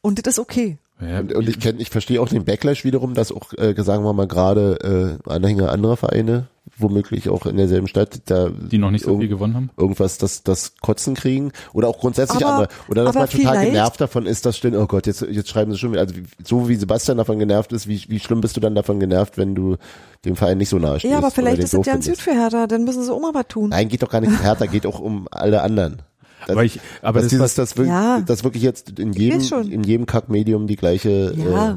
Und 0.03 0.27
das 0.27 0.35
ist 0.35 0.39
okay. 0.39 0.79
ja, 1.01 1.21
und, 1.21 1.33
und 1.33 1.49
ich 1.49 1.59
kenn, 1.59 1.81
ich 1.81 1.89
verstehe 1.89 2.21
auch 2.21 2.29
den 2.29 2.45
Backlash 2.45 2.85
wiederum, 2.85 3.15
dass 3.15 3.33
auch 3.33 3.55
äh, 3.55 3.75
sagen 3.83 4.05
wir 4.05 4.13
mal 4.13 4.29
gerade 4.29 5.19
äh, 5.27 5.31
Anhänger 5.31 5.73
anderer 5.73 5.97
Vereine, 5.97 6.49
womöglich 6.77 7.29
auch 7.31 7.47
in 7.47 7.57
derselben 7.57 7.89
Stadt, 7.89 8.21
da 8.27 8.51
die 8.51 8.77
noch 8.79 8.91
nicht 8.91 9.05
so 9.05 9.19
viel 9.19 9.29
gewonnen 9.29 9.55
haben. 9.55 9.71
irgendwas 9.77 10.19
das 10.19 10.43
das 10.43 10.77
Kotzen 10.81 11.15
kriegen 11.15 11.53
oder 11.73 11.89
auch 11.89 11.99
grundsätzlich 11.99 12.45
Aber- 12.45 12.55
andere 12.55 12.69
oder 12.89 13.05
dass 13.05 13.15
man 13.15 13.29
total 13.29 13.65
genervt 13.65 14.01
davon 14.01 14.27
ist, 14.27 14.45
dass 14.45 14.57
stehen, 14.59 14.77
oh 14.77 14.87
Gott, 14.87 15.07
jetzt 15.07 15.23
jetzt 15.23 15.49
schreiben 15.49 15.73
sie 15.73 15.79
schon 15.79 15.93
wieder, 15.93 16.03
also 16.03 16.15
so 16.45 16.69
wie 16.69 16.77
Sebastian 16.77 17.17
davon 17.17 17.39
genervt 17.39 17.73
ist, 17.73 17.89
wie 17.89 18.05
wie 18.09 18.21
schlimm 18.21 18.41
bist 18.41 18.57
du 18.57 18.61
dann 18.61 18.75
davon 18.75 19.01
genervt, 19.01 19.39
wenn 19.39 19.55
du 19.55 19.77
dem 20.25 20.37
Verein 20.37 20.59
nicht 20.59 20.69
so 20.69 20.79
nahe 20.79 20.99
stehst? 20.99 21.13
Ja, 21.13 21.19
aber 21.19 21.31
vielleicht 21.31 21.59
ist 21.59 21.73
es 21.75 21.87
ja 21.87 21.95
ein 21.95 22.03
Süd 22.03 22.19
für 22.21 22.33
Hertha, 22.33 22.67
dann 22.67 22.85
müssen 22.85 23.03
sie 23.03 23.13
auch 23.13 23.21
mal 23.21 23.35
was 23.35 23.49
tun. 23.49 23.71
Nein, 23.71 23.89
geht 23.89 24.03
doch 24.03 24.11
gar 24.11 24.21
nicht 24.21 24.31
um 24.31 24.41
Hertha, 24.41 24.67
geht 24.67 24.87
auch 24.87 24.99
um 24.99 25.29
alle 25.31 25.63
anderen. 25.63 26.03
Das, 26.47 26.55
Aber 26.55 26.65
ich, 26.65 26.81
aber 27.03 27.21
dass 27.21 27.25
das, 27.25 27.31
dieses, 27.31 27.43
was, 27.45 27.55
das, 27.55 27.77
wirklich, 27.77 27.93
Ja. 27.93 28.21
das 28.21 28.45
wirklich 28.45 28.63
jetzt 28.63 28.99
in 28.99 29.13
jedem, 29.13 29.41
in 29.71 29.83
jedem 29.83 30.07
Kackmedium 30.07 30.67
die 30.67 30.77
gleiche, 30.77 31.35
Ja. 31.37 31.71
äh, 31.73 31.75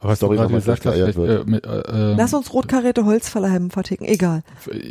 was 0.00 0.18
du 0.20 0.26
Story 0.26 0.36
gerade 0.36 0.52
nochmal 0.52 0.60
gesagt 0.60 0.86
hast, 0.86 1.16
äh, 1.18 1.44
mit, 1.44 1.66
äh, 1.66 2.14
Lass 2.16 2.32
uns 2.32 2.52
rotkarrierte 2.52 3.04
Holzfällerhemden 3.04 3.70
verticken, 3.70 4.04
egal. 4.06 4.42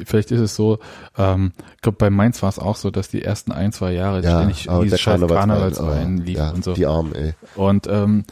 vielleicht 0.06 0.31
ist 0.31 0.39
es 0.41 0.56
so, 0.56 0.80
ähm, 1.18 1.53
ich 1.76 1.81
glaube 1.81 1.97
bei 1.97 2.10
Mainz 2.10 2.41
war 2.43 2.49
es 2.49 2.60
auch 2.60 2.76
so, 2.76 2.91
dass 2.91 3.10
die 3.10 3.23
ersten 3.23 3.52
ein, 3.52 3.72
zwei 3.72 3.93
Jahre 3.93 4.22
ja, 4.22 4.38
ständig 4.38 4.69
aber 4.69 4.84
dieses 4.84 4.99
scheiß 4.99 5.22
oh, 5.22 6.23
lief 6.23 6.38
ja, 6.38 6.49
und 6.52 6.64
so. 6.64 6.73
Die 6.73 6.85
Armen, 6.85 7.15
ey. 7.15 7.34
Und 7.56 7.88
ähm, 7.88 8.26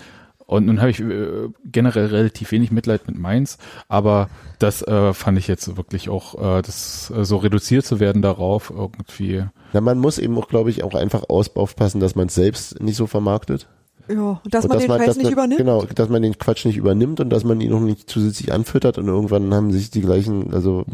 und 0.54 0.66
nun 0.66 0.80
habe 0.80 0.92
ich 0.92 1.00
äh, 1.00 1.50
generell 1.66 2.06
relativ 2.08 2.52
wenig 2.52 2.72
Mitleid 2.72 3.08
mit 3.08 3.18
Mainz, 3.18 3.58
aber 3.88 4.30
das 4.60 4.82
äh, 4.84 5.14
fand 5.14 5.38
ich 5.40 5.48
jetzt 5.48 5.78
wirklich 5.78 6.10
auch, 6.10 6.36
äh, 6.36 6.62
das 6.62 7.12
äh, 7.16 7.26
so 7.26 7.38
reduziert 7.38 7.86
zu 7.86 8.00
werden 8.00 8.22
darauf 8.22 8.70
irgendwie. 8.70 9.46
Na, 9.74 9.82
man 9.82 9.98
muss 9.98 10.20
eben 10.20 10.38
auch, 10.38 10.48
glaube 10.48 10.70
ich, 10.70 10.84
auch 10.84 10.94
einfach 10.94 11.24
aus, 11.30 11.56
aufpassen, 11.56 12.00
dass 12.00 12.16
man 12.16 12.28
es 12.28 12.36
selbst 12.36 12.82
nicht 12.82 12.96
so 12.96 13.08
vermarktet. 13.08 13.68
Ja, 14.08 14.42
dass 14.50 14.66
Und 14.66 14.70
man 14.70 14.80
den 14.80 14.88
Scheiß 14.88 15.06
dass 15.06 15.16
nicht 15.18 15.26
man, 15.26 15.34
übernimmt. 15.34 15.60
Genau, 15.60 15.86
dass 15.86 16.10
man 16.10 16.22
den 16.22 16.38
Quatsch 16.38 16.66
nicht 16.66 16.78
übernimmt 16.78 17.20
und 17.20 17.30
dass 17.30 17.44
man 17.44 17.62
ihn 17.62 17.74
auch 17.74 17.80
nicht 17.80 18.10
zusätzlich 18.10 18.52
anfüttert 18.52 18.98
und 18.98 19.08
irgendwann 19.08 19.54
haben 19.54 19.72
sich 19.72 19.92
die 19.92 20.02
gleichen, 20.02 20.54
also 20.54 20.86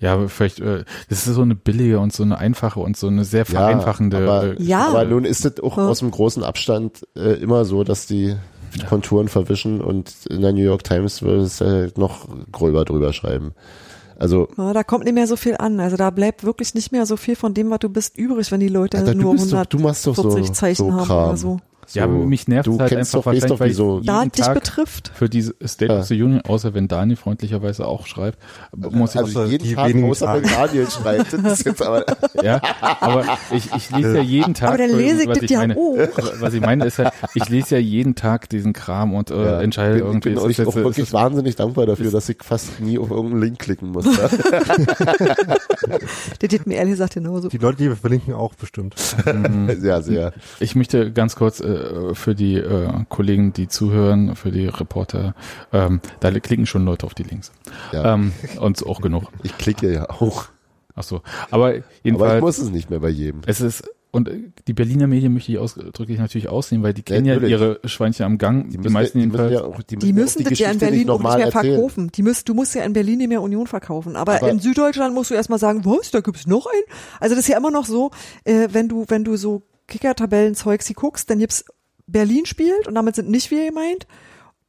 Ja, 0.00 0.14
aber 0.14 0.28
vielleicht, 0.28 0.60
äh, 0.60 0.84
das 1.08 1.26
ist 1.26 1.34
so 1.34 1.42
eine 1.42 1.54
billige 1.56 1.98
und 1.98 2.12
so 2.12 2.22
eine 2.22 2.38
einfache 2.38 2.78
und 2.80 2.96
so 2.96 3.08
eine 3.08 3.24
sehr 3.24 3.44
vereinfachende. 3.44 4.18
aber, 4.18 4.44
äh, 4.58 4.62
Ja. 4.62 4.88
aber 4.88 5.04
nun 5.04 5.24
ist 5.24 5.44
es 5.44 5.60
auch 5.60 5.76
Ja. 5.76 5.88
aus 5.88 5.98
dem 6.00 6.10
großen 6.12 6.44
Abstand 6.44 7.06
äh, 7.16 7.32
immer 7.34 7.64
so, 7.64 7.82
dass 7.84 8.06
die 8.06 8.36
Konturen 8.88 9.28
verwischen 9.28 9.80
und 9.80 10.12
in 10.30 10.42
der 10.42 10.52
New 10.52 10.62
York 10.62 10.84
Times 10.84 11.22
würde 11.22 11.42
es 11.42 11.60
äh, 11.60 11.88
noch 11.96 12.28
gröber 12.52 12.84
drüber 12.84 13.12
schreiben. 13.12 13.52
Also 14.20 14.48
Ja, 14.56 14.72
da 14.72 14.82
kommt 14.84 15.04
nicht 15.04 15.14
mehr 15.14 15.26
so 15.26 15.36
viel 15.36 15.56
an. 15.56 15.80
Also 15.80 15.96
da 15.96 16.10
bleibt 16.10 16.44
wirklich 16.44 16.74
nicht 16.74 16.92
mehr 16.92 17.06
so 17.06 17.16
viel 17.16 17.34
von 17.36 17.54
dem, 17.54 17.70
was 17.70 17.78
du 17.78 17.88
bist, 17.88 18.16
übrig, 18.18 18.50
wenn 18.52 18.60
die 18.60 18.68
Leute 18.68 18.98
Alter, 18.98 19.14
nur 19.14 19.32
bist 19.34 19.52
doch- 19.52 19.64
du 19.66 19.78
machst 19.78 20.06
doch 20.06 20.14
so- 20.16 20.22
140 20.24 20.52
Zeichen 20.54 20.76
so 20.86 20.92
haben 20.92 21.06
Kram. 21.06 21.28
oder 21.28 21.36
so. 21.36 21.60
So, 21.88 21.98
Ja, 22.00 22.06
mich 22.06 22.46
nervt 22.48 22.66
du 22.66 22.74
es 22.74 22.78
halt 22.80 22.90
kennst 22.90 23.14
einfach 23.14 23.24
doch, 23.32 23.32
wahrscheinlich, 23.32 23.60
weil 23.60 23.72
so, 23.72 24.00
ich 24.00 24.06
Da 24.06 24.18
jeden 24.20 24.32
dich 24.32 24.44
Tag 24.44 24.54
betrifft. 24.54 25.10
für 25.14 25.28
diese 25.28 25.54
State 25.66 25.92
Ja. 25.92 26.00
of 26.00 26.04
the 26.06 26.22
Union, 26.22 26.42
außer 26.42 26.74
wenn 26.74 26.86
Daniel 26.86 27.16
freundlicherweise 27.16 27.86
auch 27.86 28.06
schreibt, 28.06 28.38
muss 28.76 29.14
ich 29.14 29.20
also 29.20 29.44
jeden 29.44 29.74
Tag 29.74 29.94
außer 30.04 30.34
wenn. 30.34 30.42
Daniel 30.42 30.86
schreibt. 30.90 31.32
Das 31.32 31.60
ist 31.60 31.66
jetzt 31.66 31.82
aber, 31.82 32.04
Ja, 32.42 32.60
aber 33.00 33.24
ich, 33.52 33.72
ich 33.74 33.90
lese 33.90 34.16
ja 34.18 34.22
jeden 34.22 34.54
Tag. 34.54 34.68
Aber 34.68 34.78
dann 34.78 34.90
lese 34.96 35.22
ich 35.22 35.28
was 35.28 35.38
das 35.38 35.50
ja 35.50 35.58
meine, 35.60 35.76
auch. 35.76 35.96
Was 36.40 36.54
ich 36.54 36.60
meine 36.60 36.84
ist 36.84 36.98
halt, 36.98 37.12
ich 37.34 37.48
lese 37.48 37.76
ja 37.76 37.80
jeden 37.80 38.14
Tag 38.14 38.48
diesen 38.50 38.72
Kram 38.72 39.14
und 39.14 39.30
äh, 39.30 39.42
ja, 39.44 39.60
entscheide 39.62 39.94
bin, 39.94 40.06
irgendwie. 40.06 40.28
Ich 40.30 40.34
bin 40.36 40.44
euch 40.44 40.66
auch 40.66 40.74
wirklich 40.74 41.06
ist 41.06 41.12
wahnsinnig 41.12 41.56
dankbar 41.56 41.86
dafür, 41.86 42.10
dass 42.10 42.28
ich 42.28 42.38
fast 42.42 42.80
nie 42.80 42.98
auf 42.98 43.10
irgendeinen 43.10 43.42
Link 43.42 43.58
klicken 43.58 43.90
muss. 43.92 44.04
Ja? 44.04 44.28
Der 46.40 46.48
geht 46.48 46.66
mir 46.66 46.74
ehrlich 46.76 46.92
gesagt 46.92 47.14
genauso. 47.14 47.48
Die 47.48 47.58
Leute, 47.58 47.78
die 47.78 47.88
wir 47.88 47.96
verlinken, 47.96 48.34
auch 48.34 48.54
bestimmt. 48.54 48.94
sehr, 49.78 50.02
sehr. 50.02 50.30
das- 50.30 50.40
ich 50.60 50.74
möchte 50.74 51.12
ganz 51.12 51.36
kurz 51.36 51.60
äh, 51.60 51.77
für 52.14 52.34
die 52.34 52.54
äh, 52.56 52.88
Kollegen, 53.08 53.52
die 53.52 53.68
zuhören, 53.68 54.34
für 54.36 54.50
die 54.50 54.66
Reporter, 54.66 55.34
ähm, 55.72 56.00
da 56.20 56.30
klicken 56.38 56.66
schon 56.66 56.84
Leute 56.84 57.06
auf 57.06 57.14
die 57.14 57.22
Links. 57.24 57.52
Ja. 57.92 58.14
Ähm, 58.14 58.32
und 58.60 58.84
auch 58.86 59.00
genug. 59.00 59.24
Ich 59.42 59.56
klicke 59.58 59.92
ja 59.92 60.10
auch. 60.10 60.46
Ach 60.94 61.02
so. 61.02 61.22
Aber 61.50 61.66
Aber 61.66 61.76
ich 61.76 61.84
jedenfalls, 62.02 62.40
muss 62.40 62.58
es 62.58 62.70
nicht 62.70 62.90
mehr 62.90 63.00
bei 63.00 63.08
jedem. 63.08 63.40
es 63.46 63.60
ist, 63.60 63.84
und 64.10 64.28
äh, 64.28 64.40
die 64.66 64.72
Berliner 64.72 65.06
Medien 65.06 65.32
möchte 65.34 65.52
ich 65.52 65.58
ausdrücklich 65.58 66.18
natürlich 66.18 66.48
aussehen, 66.48 66.82
weil 66.82 66.94
die 66.94 67.02
kennen 67.02 67.26
ja, 67.26 67.34
natürlich. 67.34 67.52
ihre 67.52 67.80
Schweinchen 67.84 68.24
am 68.24 68.38
Gang, 68.38 68.70
die, 68.70 68.78
müssen 68.78 68.92
meisten 68.94 69.18
ja, 69.18 69.24
die 69.26 69.30
müssen 69.30 69.42
jedenfalls. 69.48 69.52
ja 69.52 69.78
auch, 69.78 69.82
die 69.82 69.96
müssen, 69.96 70.06
Die 70.06 70.12
müssen 70.14 70.44
das 70.44 70.58
ja 70.58 70.70
in 70.70 70.78
Berlin 70.78 71.10
auch 71.10 71.18
nicht 71.18 71.22
normal 71.24 71.36
mehr 71.36 71.46
erzählen. 71.46 71.74
verkaufen. 71.74 72.10
Die 72.12 72.22
müssen, 72.22 72.42
du 72.46 72.54
musst 72.54 72.74
ja 72.74 72.82
in 72.84 72.92
Berlin 72.94 73.18
nicht 73.18 73.28
mehr 73.28 73.42
Union 73.42 73.66
verkaufen. 73.66 74.16
Aber, 74.16 74.36
Aber- 74.36 74.48
in 74.50 74.60
Süddeutschland 74.60 75.14
musst 75.14 75.30
du 75.30 75.34
erstmal 75.34 75.58
sagen, 75.58 75.84
was, 75.84 76.10
da 76.10 76.20
gibt's 76.20 76.46
noch 76.46 76.66
einen? 76.66 76.82
Also 77.20 77.34
das 77.36 77.44
ist 77.44 77.48
ja 77.48 77.58
immer 77.58 77.70
noch 77.70 77.84
so, 77.84 78.10
äh, 78.44 78.68
wenn 78.72 78.88
du, 78.88 79.04
wenn 79.08 79.24
du 79.24 79.36
so 79.36 79.62
Kicker-Tabellen-Zeugs 79.88 80.86
hier 80.86 80.96
guckst, 80.96 81.28
dann 81.30 81.38
gibt's 81.38 81.64
Berlin 82.06 82.46
spielt 82.46 82.86
und 82.86 82.94
damit 82.94 83.16
sind 83.16 83.28
nicht 83.28 83.50
wir 83.50 83.66
gemeint. 83.66 84.06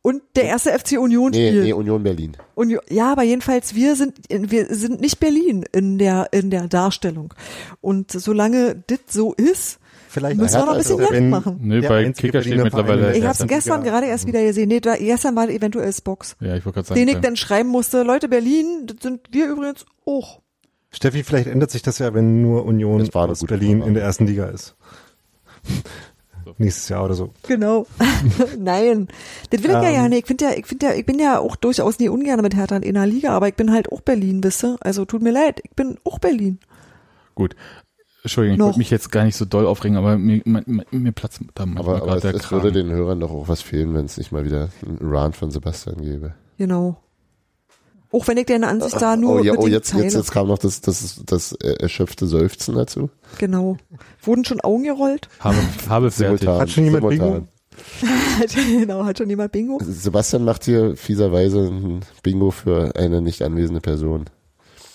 Und 0.01 0.21
der 0.35 0.45
erste 0.45 0.71
FC 0.77 0.97
Union 0.97 1.31
Nee, 1.31 1.49
spielt. 1.49 1.63
nee, 1.65 1.73
Union 1.73 2.01
Berlin. 2.03 2.37
Union, 2.55 2.79
ja, 2.89 3.11
aber 3.11 3.23
jedenfalls 3.23 3.75
wir 3.75 3.95
sind 3.97 4.17
wir 4.29 4.73
sind 4.73 5.01
nicht 5.01 5.19
Berlin 5.19 5.65
in 5.73 5.97
der 5.97 6.29
in 6.31 6.49
der 6.49 6.67
Darstellung. 6.69 7.33
Und 7.81 8.11
solange 8.11 8.81
das 8.87 8.99
so 9.09 9.33
ist, 9.33 9.79
Vielleicht 10.09 10.37
müssen 10.37 10.55
wir 10.59 10.65
noch 10.65 10.71
ein 10.71 10.77
bisschen 10.79 10.99
also, 10.99 11.11
Geld 11.11 11.29
machen. 11.29 11.59
Nö, 11.61 11.81
Der 11.81 11.89
bei 11.89 12.11
Kicker 12.11 12.41
steht 12.41 12.63
mittlerweile. 12.63 13.11
Ich 13.11 13.17
habe 13.17 13.27
ersten 13.27 13.47
gestern 13.47 13.83
gerade 13.83 14.07
erst 14.07 14.25
wieder 14.25 14.41
gesehen. 14.43 14.67
Nee, 14.69 14.79
da, 14.79 14.95
gestern 14.95 15.35
war 15.35 15.47
eventuell 15.49 15.93
Box. 16.03 16.35
Ja, 16.39 16.55
ich 16.55 16.65
wollte 16.65 16.77
gerade 16.77 16.87
sagen. 16.87 16.99
Den 16.99 17.07
ich 17.09 17.17
äh, 17.17 17.21
dann 17.21 17.35
schreiben 17.35 17.69
musste, 17.69 18.01
Leute, 18.01 18.27
Berlin, 18.27 18.87
das 18.87 18.97
sind 19.03 19.21
wir 19.29 19.47
übrigens 19.47 19.85
auch. 20.07 20.41
Steffi, 20.91 21.23
vielleicht 21.23 21.45
ändert 21.47 21.69
sich 21.69 21.83
das 21.83 21.99
ja, 21.99 22.11
wenn 22.15 22.41
nur 22.41 22.65
Union 22.65 23.01
aus 23.01 23.45
Berlin 23.45 23.77
Frage. 23.79 23.87
in 23.87 23.93
der 23.93 24.03
ersten 24.03 24.25
Liga 24.25 24.47
ist. 24.47 24.75
Nächstes 26.57 26.89
Jahr 26.89 27.05
oder 27.05 27.13
so. 27.13 27.33
Genau. 27.47 27.85
Nein. 28.57 29.07
Das 29.49 29.61
will 29.63 29.69
ich 29.69 29.75
ja 29.75 29.83
Ähm. 29.89 29.93
ja 29.95 30.09
nicht. 30.09 30.19
Ich 30.21 30.25
finde 30.25 30.45
ja, 30.45 30.51
ich 30.51 30.65
finde 30.65 30.85
ja, 30.87 30.93
ich 30.93 31.05
bin 31.05 31.19
ja 31.19 31.39
auch 31.39 31.55
durchaus 31.55 31.99
nie 31.99 32.09
ungern 32.09 32.41
mit 32.41 32.55
Hertha 32.55 32.75
in 32.77 32.97
einer 32.97 33.05
Liga, 33.05 33.31
aber 33.31 33.47
ich 33.47 33.55
bin 33.55 33.71
halt 33.71 33.91
auch 33.91 34.01
Berlin, 34.01 34.43
wisst 34.43 34.63
ihr? 34.63 34.77
Also 34.81 35.05
tut 35.05 35.21
mir 35.21 35.31
leid, 35.31 35.61
ich 35.63 35.71
bin 35.71 35.97
auch 36.03 36.19
Berlin. 36.19 36.59
Gut. 37.35 37.55
Entschuldigung, 38.23 38.55
ich 38.55 38.59
Noch. 38.59 38.65
wollte 38.67 38.79
mich 38.79 38.89
jetzt 38.89 39.11
gar 39.11 39.23
nicht 39.23 39.37
so 39.37 39.45
doll 39.45 39.65
aufregen, 39.65 39.95
aber 39.95 40.17
mir, 40.17 40.41
mir, 40.43 40.63
mir 40.91 41.11
platzt 41.13 41.39
da 41.55 41.65
manchmal 41.65 41.95
Aber, 42.01 42.03
aber 42.03 42.17
es, 42.17 42.23
es 42.25 42.51
würde 42.51 42.71
den 42.73 42.89
Hörern 42.89 43.19
doch 43.21 43.31
auch 43.31 43.47
was 43.47 43.61
fehlen, 43.61 43.93
wenn 43.93 44.05
es 44.05 44.17
nicht 44.17 44.33
mal 44.33 44.43
wieder 44.43 44.69
einen 44.85 44.97
Rant 45.01 45.37
von 45.37 45.51
Sebastian 45.51 46.01
gäbe. 46.01 46.33
Genau. 46.57 46.97
Auch 48.11 48.27
wenn 48.27 48.37
ich 48.37 48.47
deine 48.47 48.67
Ansicht 48.67 48.99
da 48.99 49.15
nur 49.15 49.39
oh 49.39 49.43
ja, 49.43 49.53
oh 49.55 49.67
jetzt, 49.67 49.91
teile. 49.91 50.03
jetzt, 50.05 50.15
jetzt 50.15 50.31
kam 50.31 50.47
noch 50.47 50.57
das, 50.57 50.81
das, 50.81 51.21
das 51.25 51.51
äh, 51.53 51.73
erschöpfte 51.79 52.25
Seufzen 52.25 52.75
dazu. 52.75 53.09
Genau. 53.37 53.77
Wurden 54.23 54.45
schon 54.45 54.61
Augen 54.61 54.83
gerollt? 54.83 55.29
Habe, 55.39 55.57
habe 55.87 56.11
fertig. 56.11 56.39
Simultan. 56.39 56.61
Hat 56.61 56.69
schon 56.71 56.83
jemand 56.85 57.03
Simultan. 57.03 57.47
genau, 58.79 59.05
hat 59.05 59.17
schon 59.17 59.29
jemand 59.29 59.51
Bingo? 59.51 59.79
Sebastian 59.81 60.43
macht 60.43 60.65
hier 60.65 60.95
fieserweise 60.97 61.67
ein 61.67 62.01
Bingo 62.23 62.51
für 62.51 62.95
eine 62.95 63.21
nicht 63.21 63.41
anwesende 63.41 63.81
Person. 63.81 64.25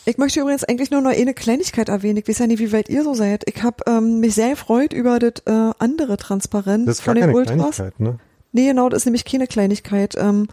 Ich 0.06 0.18
möchte 0.18 0.40
übrigens 0.40 0.64
eigentlich 0.64 0.90
nur 0.90 1.00
noch 1.00 1.12
eine 1.12 1.32
Kleinigkeit 1.32 1.88
erwähnen. 1.88 2.18
Ich 2.18 2.28
weiß 2.28 2.40
ja 2.40 2.46
nicht, 2.46 2.58
wie 2.58 2.72
weit 2.72 2.90
ihr 2.90 3.04
so 3.04 3.14
seid. 3.14 3.44
Ich 3.46 3.62
habe 3.62 3.84
ähm, 3.86 4.20
mich 4.20 4.34
sehr 4.34 4.50
gefreut 4.50 4.92
über 4.92 5.18
das 5.18 5.34
äh, 5.46 5.72
andere 5.78 6.18
Transparent 6.18 6.86
Das 6.86 6.96
ist 6.96 7.00
von 7.00 7.14
den 7.14 7.26
keine 7.26 7.34
Ultras. 7.36 7.76
Kleinigkeit, 7.76 8.00
ne? 8.00 8.18
Nee, 8.52 8.66
genau, 8.66 8.88
das 8.88 8.98
ist 8.98 9.06
nämlich 9.06 9.24
keine 9.24 9.46
Kleinigkeit. 9.46 10.14
Ähm, 10.16 10.46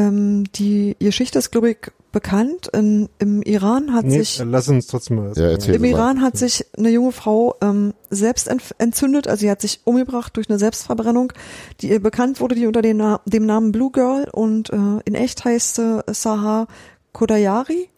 ähm, 0.00 0.44
die 0.54 0.96
Geschichte 0.98 1.38
ist, 1.38 1.50
glaube 1.50 1.70
ich, 1.70 1.78
bekannt. 2.12 2.68
In, 2.72 3.08
Im 3.18 3.42
Iran 3.42 3.92
hat 3.92 4.04
Nee, 4.04 4.18
sich 4.18 4.42
lass 4.44 4.68
uns 4.68 4.86
trotzdem 4.86 5.16
mal. 5.16 5.32
Ja, 5.36 5.50
im 5.50 5.80
mal. 5.80 5.88
Iran 5.88 6.22
hat 6.22 6.36
sich 6.36 6.66
eine 6.76 6.90
junge 6.90 7.12
Frau 7.12 7.56
ähm, 7.60 7.94
selbst 8.10 8.48
entzündet, 8.78 9.28
also 9.28 9.40
sie 9.40 9.50
hat 9.50 9.60
sich 9.60 9.80
umgebracht 9.84 10.36
durch 10.36 10.48
eine 10.48 10.58
Selbstverbrennung, 10.58 11.32
die 11.80 11.90
ihr 11.90 12.00
bekannt 12.00 12.40
wurde, 12.40 12.54
die 12.54 12.66
unter 12.66 12.82
den 12.82 12.96
Na 12.96 13.20
dem 13.26 13.46
Namen 13.46 13.72
Blue 13.72 13.90
Girl 13.92 14.28
und 14.32 14.70
äh, 14.70 14.76
in 15.04 15.14
echt 15.14 15.44
heißt 15.44 15.76
sie 15.76 16.04
Sahar 16.08 16.66
Kodayari. 17.12 17.88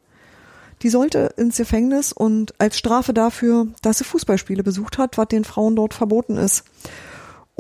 Die 0.82 0.88
sollte 0.88 1.32
ins 1.36 1.58
Gefängnis 1.58 2.12
und 2.12 2.54
als 2.58 2.76
Strafe 2.76 3.14
dafür, 3.14 3.68
dass 3.82 3.98
sie 3.98 4.04
Fußballspiele 4.04 4.64
besucht 4.64 4.98
hat, 4.98 5.16
was 5.16 5.28
den 5.28 5.44
Frauen 5.44 5.76
dort 5.76 5.94
verboten 5.94 6.36
ist. 6.36 6.64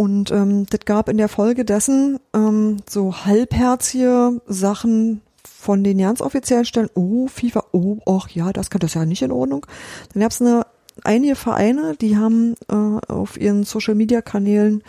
Und 0.02 0.32
ähm, 0.32 0.66
das 0.68 0.80
gab 0.84 1.08
in 1.08 1.16
der 1.16 1.28
Folge 1.28 1.64
dessen 1.64 2.18
ähm, 2.34 2.78
so 2.90 3.24
halbherzige 3.24 4.40
Sachen 4.48 5.20
von 5.44 5.84
den 5.84 5.98
ganz 5.98 6.20
offiziellen 6.20 6.64
Stellen. 6.64 6.90
Oh, 6.96 7.28
FIFA, 7.28 7.66
oh, 7.70 7.98
ach 8.04 8.28
ja, 8.30 8.52
das 8.52 8.68
kann 8.68 8.80
das 8.80 8.94
ja 8.94 9.04
nicht 9.04 9.22
in 9.22 9.30
Ordnung. 9.30 9.64
Dann 10.12 10.22
gab 10.22 10.32
es 10.32 10.40
eine 10.40 10.66
einige 11.04 11.36
Vereine, 11.36 11.94
die 12.00 12.16
haben 12.16 12.56
äh, 12.68 13.12
auf 13.12 13.40
ihren 13.40 13.62
Social 13.62 13.94
Media 13.94 14.22
Kanälen 14.22 14.82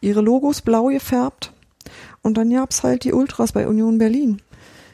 ihre 0.00 0.20
Logos 0.20 0.62
blau 0.62 0.86
gefärbt. 0.86 1.52
Und 2.22 2.36
dann 2.36 2.48
gab's 2.48 2.84
halt 2.84 3.02
die 3.02 3.14
Ultras 3.14 3.50
bei 3.50 3.66
Union 3.66 3.98
Berlin. 3.98 4.42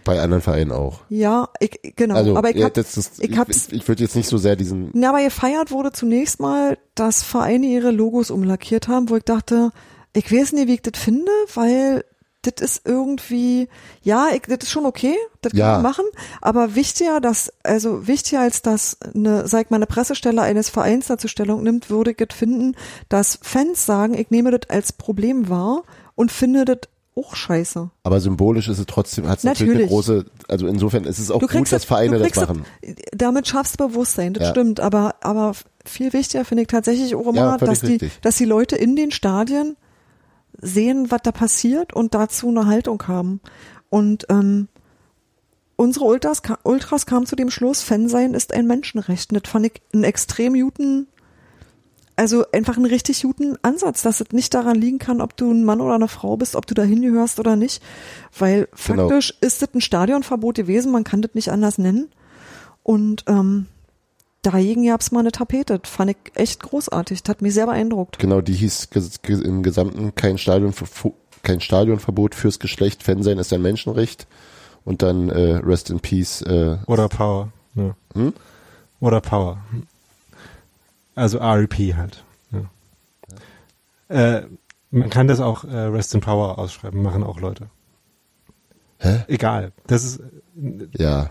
Bei 0.04 0.18
anderen 0.22 0.42
Vereinen 0.42 0.72
auch. 0.72 1.00
Ja, 1.10 1.50
ich, 1.60 1.78
genau. 1.94 2.14
Also, 2.14 2.38
aber 2.38 2.48
ich 2.48 2.56
ja, 2.56 2.70
das 2.70 2.96
ich 3.18 3.30
ich, 3.30 3.72
ich 3.72 3.86
würde 3.86 4.02
jetzt 4.02 4.16
nicht 4.16 4.30
so 4.30 4.38
sehr 4.38 4.56
diesen, 4.56 4.88
Na, 4.94 5.10
aber 5.10 5.22
gefeiert 5.22 5.70
wurde 5.70 5.92
zunächst 5.92 6.40
mal, 6.40 6.78
dass 6.98 7.22
Vereine 7.22 7.66
ihre 7.66 7.90
Logos 7.90 8.30
umlackiert 8.30 8.88
haben, 8.88 9.08
wo 9.10 9.16
ich 9.16 9.24
dachte, 9.24 9.70
ich 10.14 10.32
weiß 10.32 10.52
nicht, 10.52 10.68
wie 10.68 10.74
ich 10.74 10.82
das 10.82 11.00
finde, 11.00 11.30
weil 11.54 12.04
das 12.42 12.62
ist 12.64 12.82
irgendwie, 12.86 13.68
ja, 14.02 14.28
ich, 14.32 14.42
das 14.42 14.58
ist 14.62 14.70
schon 14.70 14.86
okay, 14.86 15.14
das 15.42 15.50
kann 15.52 15.58
Ja. 15.60 15.72
man 15.74 15.82
machen, 15.82 16.04
aber 16.40 16.74
wichtiger, 16.76 17.20
dass, 17.20 17.52
also 17.64 18.06
wichtiger 18.06 18.40
als 18.40 18.62
dass 18.62 18.96
eine, 19.14 19.46
sag 19.48 19.64
ich 19.66 19.70
mal, 19.70 19.76
eine 19.76 19.86
Pressestelle 19.86 20.40
eines 20.42 20.68
Vereins 20.68 21.08
dazu 21.08 21.26
Stellung 21.28 21.62
nimmt, 21.64 21.90
würde 21.90 22.12
ich 22.12 22.20
es 22.20 22.34
finden, 22.34 22.76
dass 23.08 23.38
Fans 23.42 23.84
sagen, 23.86 24.14
ich 24.14 24.30
nehme 24.30 24.56
das 24.56 24.70
als 24.70 24.92
Problem 24.92 25.48
wahr 25.48 25.82
und 26.14 26.30
finde 26.32 26.64
das 26.64 26.78
auch 27.16 27.34
scheiße. 27.34 27.90
aber 28.04 28.20
symbolisch 28.20 28.68
ist 28.68 28.78
es 28.78 28.86
trotzdem, 28.86 29.26
hat 29.28 29.38
es 29.38 29.44
natürlich, 29.44 29.72
eine 29.74 29.82
Natürlich. 29.82 29.90
große, 29.90 30.26
also 30.46 30.68
insofern 30.68 31.02
ist 31.04 31.18
es 31.18 31.32
auch 31.32 31.40
Du 31.40 31.48
gut, 31.48 31.72
dass 31.72 31.84
Vereine 31.84 32.18
das 32.18 32.28
kriegst 32.30 32.40
machen. 32.40 32.64
Damit 33.12 33.48
schaffst 33.48 33.80
du 33.80 33.88
Bewusstsein, 33.88 34.34
das 34.34 34.44
Ja. 34.44 34.50
stimmt. 34.50 34.78
Aber, 34.78 35.16
aber 35.22 35.54
viel 35.88 36.12
wichtiger 36.12 36.44
finde 36.44 36.62
ich 36.62 36.68
tatsächlich 36.68 37.14
auch 37.14 37.26
immer, 37.26 37.34
Ja, 37.36 37.56
dass 37.58 37.80
die, 37.80 37.92
richtig. 37.92 38.20
dass 38.22 38.36
die 38.36 38.44
Leute 38.44 38.76
in 38.76 38.96
den 38.96 39.10
Stadien 39.10 39.76
sehen, 40.60 41.10
was 41.10 41.20
da 41.22 41.32
passiert 41.32 41.92
und 41.94 42.14
dazu 42.14 42.48
eine 42.48 42.66
Haltung 42.66 43.02
haben. 43.06 43.40
Und 43.90 44.26
ähm, 44.28 44.68
unsere 45.76 46.04
Ultras, 46.06 46.42
Ultras 46.64 47.06
kamen 47.06 47.26
zu 47.26 47.36
dem 47.36 47.50
Schluss, 47.50 47.82
Fan 47.82 48.08
sein 48.08 48.34
ist 48.34 48.52
ein 48.52 48.66
Menschenrecht. 48.66 49.32
Und 49.32 49.42
das 49.44 49.50
fand 49.50 49.66
ich 49.66 49.80
einen 49.92 50.04
extrem 50.04 50.54
guten, 50.54 51.06
also 52.16 52.44
einfach 52.52 52.76
einen 52.76 52.86
richtig 52.86 53.22
guten 53.22 53.56
Ansatz, 53.62 54.02
dass 54.02 54.20
es 54.20 54.32
nicht 54.32 54.52
daran 54.52 54.74
liegen 54.76 54.98
kann, 54.98 55.20
ob 55.20 55.36
du 55.36 55.50
ein 55.52 55.64
Mann 55.64 55.80
oder 55.80 55.94
eine 55.94 56.08
Frau 56.08 56.36
bist, 56.36 56.56
ob 56.56 56.66
du 56.66 56.74
da 56.74 56.82
hingehörst 56.82 57.38
oder 57.38 57.54
nicht. 57.54 57.80
Weil 58.36 58.68
Genau. 58.86 59.08
faktisch 59.08 59.34
ist 59.40 59.62
das 59.62 59.72
ein 59.74 59.80
Stadionverbot 59.80 60.56
gewesen, 60.56 60.90
man 60.90 61.04
kann 61.04 61.22
das 61.22 61.34
nicht 61.34 61.50
anders 61.52 61.78
nennen. 61.78 62.08
Und 62.82 63.24
ähm, 63.28 63.66
dagegen 64.50 64.86
gab's 64.86 65.10
mal 65.10 65.20
eine 65.20 65.32
Tapete. 65.32 65.78
Das 65.78 65.90
fand 65.90 66.10
ich 66.10 66.16
echt 66.34 66.62
großartig. 66.62 67.22
Das 67.22 67.30
hat 67.30 67.42
mich 67.42 67.54
sehr 67.54 67.66
beeindruckt. 67.66 68.18
Genau, 68.18 68.40
die 68.40 68.54
hieß 68.54 68.88
im 69.26 69.62
Gesamten 69.62 70.14
kein 70.14 70.38
Stadion 70.38 70.72
kein 71.42 71.60
Stadionverbot 71.60 72.34
fürs 72.34 72.58
Geschlecht, 72.58 73.02
Fan 73.02 73.22
sein 73.22 73.38
ist 73.38 73.52
ein 73.52 73.62
Menschenrecht. 73.62 74.26
Und 74.84 75.02
dann 75.02 75.28
äh, 75.28 75.56
Rest 75.56 75.90
in 75.90 76.00
Peace. 76.00 76.42
Äh, 76.42 76.78
Oder 76.86 77.08
Power. 77.08 77.52
Ja. 77.74 77.94
Hm? 78.14 78.32
Oder 79.00 79.20
Power. 79.20 79.58
Also 81.14 81.38
REP 81.38 81.94
halt. 81.94 82.24
Ja. 82.52 84.36
Äh, 84.36 84.46
man 84.90 85.10
kann 85.10 85.28
das 85.28 85.40
auch 85.40 85.64
äh, 85.64 85.76
Rest 85.76 86.14
in 86.14 86.20
Power 86.20 86.58
ausschreiben, 86.58 87.02
machen 87.02 87.22
auch 87.22 87.40
Leute. 87.40 87.68
Hä? 88.98 89.24
Egal. 89.28 89.72
Das 89.86 90.04
ist 90.04 90.20
ja. 90.96 91.30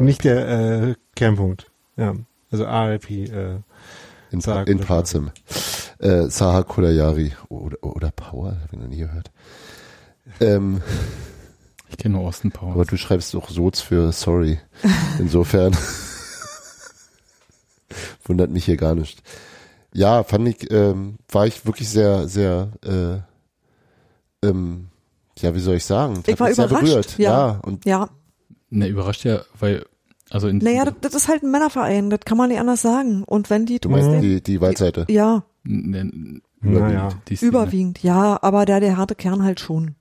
Nicht 0.00 0.24
der 0.24 0.48
äh, 0.48 0.94
Kernpunkt. 1.14 1.70
Ja. 1.96 2.14
Also 2.52 2.64
REP. 2.64 3.10
Äh, 3.10 3.56
in, 4.30 4.40
Sarah 4.40 4.62
in. 4.62 4.78
Parzim. 4.80 5.30
Äh, 5.98 6.26
Saha 6.28 6.62
Kolayari. 6.62 7.32
Oder, 7.48 7.82
oder 7.82 8.10
Power, 8.12 8.52
habe 8.52 8.68
ich 8.72 8.78
noch 8.78 8.86
nie 8.88 8.98
gehört. 8.98 9.30
Ähm, 10.40 10.80
Ich 11.90 11.96
kenne 11.98 12.16
nur 12.16 12.26
Austin 12.28 12.50
Powers. 12.52 12.74
aber 12.74 12.84
du 12.84 12.96
schreibst 12.96 13.34
doch 13.34 13.50
Soz 13.50 13.80
für 13.80 14.12
sorry. 14.12 14.60
Insofern 15.18 15.76
wundert 18.24 18.50
mich 18.50 18.64
hier 18.64 18.76
gar 18.76 18.94
nicht. 18.94 19.22
Ja, 19.92 20.24
fand 20.24 20.48
ich, 20.48 20.70
ähm, 20.70 21.16
war 21.30 21.46
ich 21.46 21.66
wirklich 21.66 21.88
sehr, 21.90 22.26
sehr, 22.28 22.70
äh, 22.84 23.18
ähm, 24.46 24.88
ja, 25.38 25.54
wie 25.54 25.60
soll 25.60 25.76
ich 25.76 25.84
sagen? 25.84 26.22
Ich 26.26 26.40
war 26.40 26.50
überrascht, 26.50 26.82
berührt. 26.84 27.18
ja. 27.18 27.30
ja 27.52 27.60
und 27.62 27.84
Ja, 27.84 28.08
Ne, 28.74 28.86
überrascht 28.88 29.24
ja, 29.24 29.42
weil, 29.60 29.84
also 30.32 30.48
in 30.48 30.58
naja, 30.58 30.84
das, 30.84 30.94
das 31.00 31.14
ist 31.14 31.28
halt 31.28 31.42
ein 31.42 31.50
Männerverein. 31.50 32.10
Das 32.10 32.20
kann 32.20 32.38
man 32.38 32.48
nicht 32.48 32.60
anders 32.60 32.82
sagen. 32.82 33.22
Und 33.24 33.50
wenn 33.50 33.66
die 33.66 33.78
du 33.78 33.88
meinst 33.88 34.06
trotzdem, 34.06 34.22
die, 34.22 34.42
die 34.42 34.60
Waldseite. 34.60 35.06
ja, 35.08 35.44
ne, 35.64 36.40
naja. 36.60 37.10
die 37.28 37.36
Szene. 37.36 37.50
überwiegend, 37.50 38.02
ja, 38.02 38.38
aber 38.42 38.66
da 38.66 38.80
der 38.80 38.96
harte 38.96 39.14
Kern 39.14 39.42
halt 39.42 39.60
schon. 39.60 39.94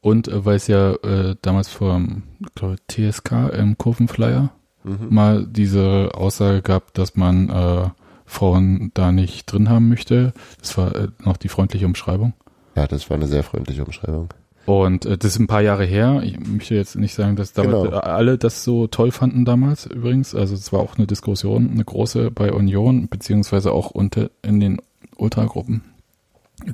Und 0.00 0.28
äh, 0.28 0.44
weil 0.44 0.56
es 0.56 0.66
ja 0.68 0.92
äh, 0.92 1.36
damals 1.42 1.68
vom 1.68 2.22
glaub, 2.54 2.76
TSK 2.88 3.50
im 3.52 3.76
Kurvenflyer 3.76 4.50
Mhm. 4.86 5.08
mal 5.10 5.46
diese 5.46 6.10
Aussage 6.14 6.62
gab, 6.62 6.94
dass 6.94 7.16
man 7.16 7.50
äh, 7.50 7.88
Frauen 8.24 8.92
da 8.94 9.10
nicht 9.10 9.50
drin 9.50 9.68
haben 9.68 9.88
möchte. 9.88 10.32
Das 10.60 10.78
war 10.78 10.94
äh, 10.94 11.08
noch 11.24 11.36
die 11.36 11.48
freundliche 11.48 11.86
Umschreibung. 11.86 12.34
Ja, 12.76 12.86
das 12.86 13.10
war 13.10 13.16
eine 13.16 13.26
sehr 13.26 13.42
freundliche 13.42 13.84
Umschreibung. 13.84 14.28
Und 14.66 15.06
äh, 15.06 15.16
das 15.16 15.32
ist 15.32 15.38
ein 15.38 15.46
paar 15.46 15.62
Jahre 15.62 15.84
her. 15.84 16.20
Ich 16.24 16.38
möchte 16.40 16.74
jetzt 16.74 16.96
nicht 16.96 17.14
sagen, 17.14 17.36
dass 17.36 17.52
damit 17.52 17.84
Genau. 17.84 17.98
alle 17.98 18.36
das 18.36 18.64
so 18.64 18.86
toll 18.88 19.12
fanden 19.12 19.44
damals 19.44 19.86
übrigens. 19.86 20.34
Also 20.34 20.54
es 20.54 20.72
war 20.72 20.80
auch 20.80 20.98
eine 20.98 21.06
Diskussion, 21.06 21.70
eine 21.70 21.84
große 21.84 22.30
bei 22.32 22.52
Union, 22.52 23.08
beziehungsweise 23.08 23.72
auch 23.72 23.90
unter 23.90 24.30
in 24.42 24.60
den 24.60 24.80
Ultragruppen. 25.16 25.82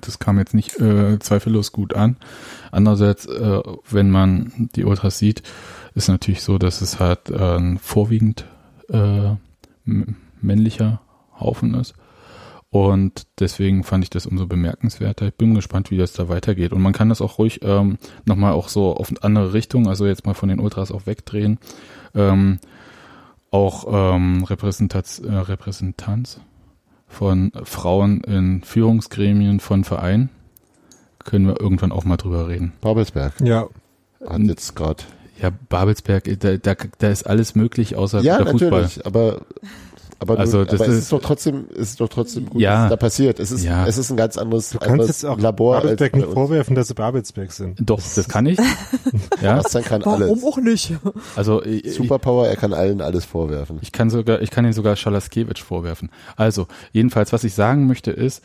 Das 0.00 0.18
kam 0.18 0.38
jetzt 0.38 0.54
nicht 0.54 0.80
äh, 0.80 1.18
zweifellos 1.18 1.72
gut 1.72 1.94
an. 1.94 2.16
Andererseits, 2.70 3.26
äh, 3.26 3.60
wenn 3.90 4.10
man 4.10 4.70
die 4.74 4.84
Ultras 4.84 5.18
sieht, 5.18 5.42
ist 5.94 6.08
natürlich 6.08 6.40
so, 6.42 6.56
dass 6.56 6.80
es 6.80 6.98
halt 6.98 7.28
äh, 7.30 7.56
ein 7.56 7.78
vorwiegend 7.78 8.46
äh, 8.88 9.34
männlicher 10.40 11.00
Haufen 11.38 11.74
ist. 11.74 11.94
Und 12.72 13.26
deswegen 13.38 13.84
fand 13.84 14.02
ich 14.02 14.08
das 14.08 14.24
umso 14.24 14.46
bemerkenswerter. 14.46 15.26
Ich 15.26 15.34
bin 15.34 15.54
gespannt, 15.54 15.90
wie 15.90 15.98
das 15.98 16.14
da 16.14 16.30
weitergeht. 16.30 16.72
Und 16.72 16.80
man 16.80 16.94
kann 16.94 17.10
das 17.10 17.20
auch 17.20 17.38
ruhig 17.38 17.60
ähm, 17.62 17.98
nochmal 18.24 18.52
auch 18.54 18.68
so 18.70 18.96
auf 18.96 19.10
eine 19.10 19.22
andere 19.22 19.52
Richtung, 19.52 19.88
also 19.88 20.06
jetzt 20.06 20.24
mal 20.24 20.32
von 20.32 20.48
den 20.48 20.58
Ultras 20.58 20.90
auch 20.90 21.04
wegdrehen. 21.04 21.58
Ähm, 22.14 22.60
auch 23.50 24.14
ähm, 24.14 24.44
Repräsentanz, 24.44 25.18
äh, 25.18 25.30
Repräsentanz 25.30 26.40
von 27.08 27.52
Frauen 27.62 28.22
in 28.22 28.62
Führungsgremien 28.62 29.60
von 29.60 29.84
Vereinen. 29.84 30.30
Können 31.24 31.46
wir 31.46 31.60
irgendwann 31.60 31.92
auch 31.92 32.06
mal 32.06 32.16
drüber 32.16 32.48
reden. 32.48 32.72
Babelsberg 32.80 33.34
Ja, 33.42 33.66
hat 34.26 34.40
jetzt 34.40 34.74
gerade. 34.74 35.04
Ja, 35.42 35.50
Babelsberg, 35.68 36.24
da, 36.40 36.56
da, 36.56 36.74
da 36.98 37.10
ist 37.10 37.26
alles 37.26 37.54
möglich 37.54 37.96
außer 37.96 38.22
Ja, 38.22 38.38
der 38.38 38.46
Fußball. 38.46 38.70
natürlich, 38.70 39.04
aber 39.04 39.42
aber, 40.22 40.38
Also 40.38 40.58
nur, 40.58 40.66
das 40.66 40.80
aber 40.80 40.88
es 40.88 40.94
ist- 40.96 41.02
ist 41.04 41.12
doch 41.12 41.20
trotzdem, 41.20 41.66
es 41.74 41.90
ist 41.90 42.00
doch 42.00 42.08
trotzdem 42.08 42.46
gut, 42.48 42.60
Ja. 42.62 42.84
was 42.84 42.90
da 42.90 42.96
passiert. 42.96 43.38
Es 43.40 43.50
ist, 43.52 43.62
Ja. 43.64 43.86
es 43.86 43.98
ist 43.98 44.10
ein 44.10 44.16
ganz 44.16 44.38
anderes, 44.38 44.70
du 44.70 44.78
kannst 44.78 44.90
anderes 44.92 45.08
jetzt 45.08 45.24
auch 45.26 45.38
Labor 45.38 45.80
Babelsberg 45.82 46.16
nicht 46.16 46.28
vorwerfen, 46.28 46.74
dass 46.74 46.88
sie 46.88 46.94
Babelsberg 46.94 47.52
sind. 47.52 47.78
Doch, 47.80 48.00
das 48.14 48.28
kann 48.28 48.46
ich. 48.46 48.58
ja, 49.42 49.56
Bastian 49.56 49.84
kann 49.84 50.02
Warum 50.04 50.22
alles. 50.22 50.44
auch 50.44 50.56
nicht? 50.58 50.94
also 51.36 51.62
ich, 51.62 51.94
Superpower, 51.94 52.48
er 52.48 52.56
kann 52.56 52.72
allen 52.72 53.00
alles 53.02 53.24
vorwerfen. 53.24 53.78
Ich 53.82 53.92
kann 53.92 54.08
sogar, 54.10 54.40
ich 54.40 54.50
kann 54.50 54.64
ihn 54.64 54.72
sogar 54.72 54.96
Schalaskewitsch 54.96 55.62
vorwerfen. 55.62 56.10
Also, 56.36 56.66
jedenfalls, 56.92 57.32
was 57.32 57.44
ich 57.44 57.54
sagen 57.54 57.86
möchte 57.86 58.10
ist, 58.10 58.42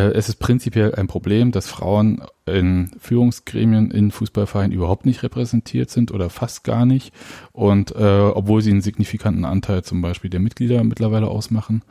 es 0.00 0.28
ist 0.28 0.36
prinzipiell 0.36 0.94
ein 0.94 1.06
Problem, 1.06 1.52
dass 1.52 1.68
Frauen 1.68 2.22
in 2.44 2.90
Führungsgremien 2.98 3.90
in 3.90 4.10
Fußballvereinen 4.10 4.72
überhaupt 4.72 5.06
nicht 5.06 5.22
repräsentiert 5.22 5.90
sind 5.90 6.12
oder 6.12 6.30
fast 6.30 6.64
gar 6.64 6.86
nicht. 6.86 7.12
Und 7.52 7.94
äh, 7.96 8.20
obwohl 8.20 8.62
sie 8.62 8.70
einen 8.70 8.82
signifikanten 8.82 9.44
Anteil 9.44 9.82
zum 9.82 10.02
Beispiel 10.02 10.30
der 10.30 10.40
Mitglieder 10.40 10.84
mittlerweile 10.84 11.28
ausmachen 11.28 11.82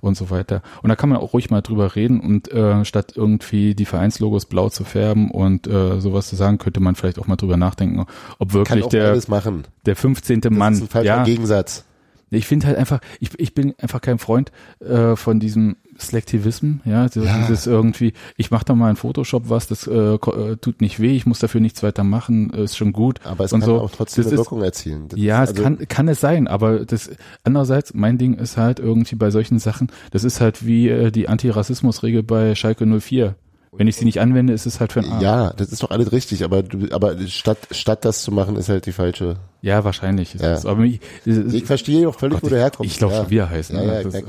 und 0.00 0.16
so 0.16 0.30
weiter. 0.30 0.62
Und 0.82 0.88
da 0.88 0.96
kann 0.96 1.08
man 1.08 1.18
auch 1.18 1.32
ruhig 1.32 1.50
mal 1.50 1.60
drüber 1.60 1.94
reden 1.94 2.20
und 2.20 2.50
äh, 2.50 2.84
statt 2.84 3.12
irgendwie 3.14 3.74
die 3.74 3.84
Vereinslogos 3.84 4.46
blau 4.46 4.68
zu 4.68 4.84
färben 4.84 5.30
und 5.30 5.66
äh, 5.66 6.00
sowas 6.00 6.28
zu 6.28 6.36
sagen, 6.36 6.58
könnte 6.58 6.80
man 6.80 6.94
vielleicht 6.94 7.18
auch 7.18 7.26
mal 7.26 7.36
drüber 7.36 7.56
nachdenken, 7.56 8.06
ob 8.38 8.52
wirklich 8.52 8.86
der, 8.86 9.10
alles 9.10 9.28
machen. 9.28 9.64
der 9.86 9.96
15. 9.96 10.40
Das 10.40 10.52
Mann 10.52 10.72
ist 10.74 10.82
ein 10.82 10.88
falscher 10.88 11.06
ja, 11.06 11.24
Gegensatz. 11.24 11.84
ich 12.30 12.46
finde 12.46 12.68
halt 12.68 12.78
einfach, 12.78 13.00
ich, 13.20 13.38
ich 13.38 13.54
bin 13.54 13.74
einfach 13.78 14.00
kein 14.00 14.18
Freund 14.18 14.50
äh, 14.80 15.16
von 15.16 15.40
diesem 15.40 15.76
Selektivism, 16.00 16.74
ja, 16.84 17.08
so 17.08 17.22
Ja. 17.22 17.38
dieses 17.38 17.66
irgendwie, 17.66 18.12
ich 18.36 18.50
mache 18.50 18.64
da 18.64 18.74
mal 18.74 18.90
in 18.90 18.96
Photoshop 18.96 19.48
was, 19.48 19.66
das 19.66 19.86
äh, 19.86 19.92
äh, 20.14 20.56
tut 20.56 20.80
nicht 20.80 21.00
weh, 21.00 21.14
ich 21.16 21.26
muss 21.26 21.38
dafür 21.38 21.60
nichts 21.60 21.82
weiter 21.82 22.04
machen, 22.04 22.52
äh, 22.52 22.64
ist 22.64 22.76
schon 22.76 22.92
gut. 22.92 23.18
Aber 23.24 23.44
es 23.44 23.52
und 23.52 23.60
kann 23.60 23.66
so. 23.68 23.80
auch 23.80 23.90
trotzdem 23.90 24.24
Das 24.24 24.32
eine 24.32 24.40
ist- 24.40 24.46
Wirkung 24.46 24.62
erzielen. 24.62 25.08
Das 25.08 25.18
Ja, 25.20 25.42
ist 25.44 25.50
es 25.50 25.56
also- 25.56 25.62
kann, 25.76 25.88
kann 25.88 26.08
es 26.08 26.20
sein, 26.20 26.46
aber 26.48 26.84
das 26.84 27.10
andererseits, 27.44 27.94
mein 27.94 28.18
Ding 28.18 28.34
ist 28.34 28.56
halt 28.56 28.78
irgendwie 28.80 29.16
bei 29.16 29.30
solchen 29.30 29.58
Sachen, 29.58 29.88
das 30.10 30.24
ist 30.24 30.40
halt 30.40 30.64
wie 30.66 30.88
äh, 30.88 31.10
die 31.10 31.28
Antirassismusregel 31.28 32.22
bei 32.22 32.54
Schalke 32.54 32.86
04. 32.86 33.34
Wenn 33.72 33.86
ich 33.86 33.94
sie 33.96 34.04
nicht 34.04 34.20
anwende, 34.20 34.52
ist 34.52 34.66
es 34.66 34.80
halt 34.80 34.92
für 34.92 35.00
ein 35.00 35.10
Arsch. 35.12 35.22
Ja, 35.22 35.52
das 35.52 35.70
ist 35.70 35.82
doch 35.82 35.90
alles 35.90 36.10
richtig, 36.10 36.42
aber 36.42 36.62
du, 36.64 36.88
aber 36.92 37.16
statt, 37.28 37.58
statt 37.70 38.04
das 38.04 38.22
zu 38.22 38.32
machen, 38.32 38.56
ist 38.56 38.68
halt 38.68 38.84
die 38.86 38.92
falsche. 38.92 39.36
Ja, 39.62 39.84
wahrscheinlich. 39.84 40.34
Ist 40.34 40.42
Ja. 40.42 40.54
es. 40.54 40.66
Aber 40.66 40.82
ich, 40.82 41.00
Ich 41.24 41.64
verstehe 41.66 42.08
auch 42.08 42.14
völlig, 42.18 42.40
Gott, 42.40 42.50
wo 42.50 42.54
du 42.54 42.58
herkommst. 42.58 42.90
ich 42.92 42.98
glaube 42.98 43.14
ja. 43.14 43.30
wie 43.30 43.36
er 43.38 43.48
heißt. 43.50 43.70
Ja, 43.70 43.80
ne? 43.80 43.86
ja, 43.94 44.02
Das- 44.02 44.12
danke. 44.12 44.28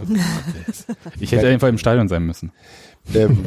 ich 1.19 1.31
hätte 1.31 1.47
einfach 1.47 1.69
im 1.69 1.79
Stadion 1.79 2.07
sein 2.07 2.23
müssen. 2.23 2.51
ähm, 3.15 3.45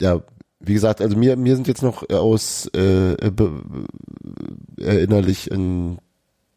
ja, 0.00 0.20
wie 0.60 0.72
gesagt, 0.72 1.02
also 1.02 1.16
mir, 1.18 1.36
mir 1.36 1.54
sind 1.54 1.68
jetzt 1.68 1.82
noch 1.82 2.08
aus 2.08 2.66
äh, 2.74 3.14
be, 3.30 3.62
erinnerlich 4.78 5.50
in 5.50 5.98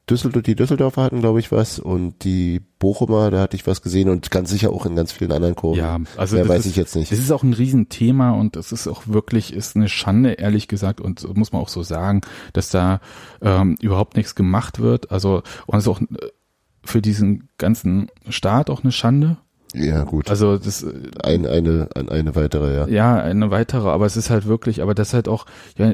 Düsseldorf, 0.10 0.44
die 0.44 0.56
Düsseldorfer 0.56 1.04
hatten, 1.04 1.20
glaube 1.20 1.40
ich, 1.40 1.52
was 1.52 1.80
und 1.80 2.24
die 2.24 2.62
Bochumer, 2.80 3.30
da 3.32 3.42
hatte 3.42 3.56
ich 3.56 3.68
was 3.68 3.82
gesehen 3.82 4.10
und 4.10 4.32
ganz 4.32 4.50
sicher 4.50 4.72
auch 4.72 4.86
in 4.86 4.96
ganz 4.96 5.12
vielen 5.12 5.32
anderen 5.32 5.56
Kurven. 5.56 5.80
Ja, 5.80 6.00
also 6.18 6.36
Mehr 6.36 6.48
weiß 6.48 6.62
ist, 6.62 6.72
ich 6.72 6.76
jetzt 6.76 6.96
nicht. 6.96 7.12
Das 7.12 7.20
ist 7.20 7.32
auch 7.32 7.44
ein 7.44 7.54
Riesenthema 7.54 8.32
und 8.32 8.56
es 8.56 8.72
ist 8.72 8.88
auch 8.88 9.04
wirklich 9.08 9.54
ist 9.54 9.76
eine 9.76 9.90
Schande, 9.90 10.34
ehrlich 10.34 10.68
gesagt, 10.68 11.02
und 11.02 11.20
so 11.20 11.34
muss 11.34 11.52
man 11.52 11.62
auch 11.62 11.70
so 11.70 11.84
sagen, 11.84 12.22
dass 12.54 12.70
da 12.70 13.02
ähm, 13.42 13.78
überhaupt 13.82 14.18
nichts 14.18 14.36
gemacht 14.36 14.80
wird. 14.80 15.12
Also 15.12 15.44
und 15.68 15.78
es 15.78 15.84
ist 15.84 15.90
auch 15.90 16.02
äh, 16.02 16.06
für 16.84 17.02
diesen 17.02 17.50
ganzen 17.58 18.08
Staat 18.30 18.70
auch 18.70 18.84
eine 18.84 18.92
Schande. 18.92 19.38
Ja, 19.74 20.04
gut. 20.04 20.30
Also 20.30 20.58
das 20.58 20.82
äh, 20.84 20.94
ein, 21.24 21.46
eine, 21.46 21.90
ein, 21.96 22.10
eine 22.10 22.36
weitere, 22.36 22.76
ja. 22.76 22.88
ja 22.88 23.22
eine 23.22 23.52
weitere, 23.52 23.90
aber 23.90 24.06
es 24.06 24.18
ist 24.18 24.30
halt 24.30 24.46
wirklich, 24.46 24.82
aber 24.82 24.96
das 24.96 25.10
ist 25.10 25.14
halt 25.14 25.28
auch 25.28 25.46
ja, 25.78 25.94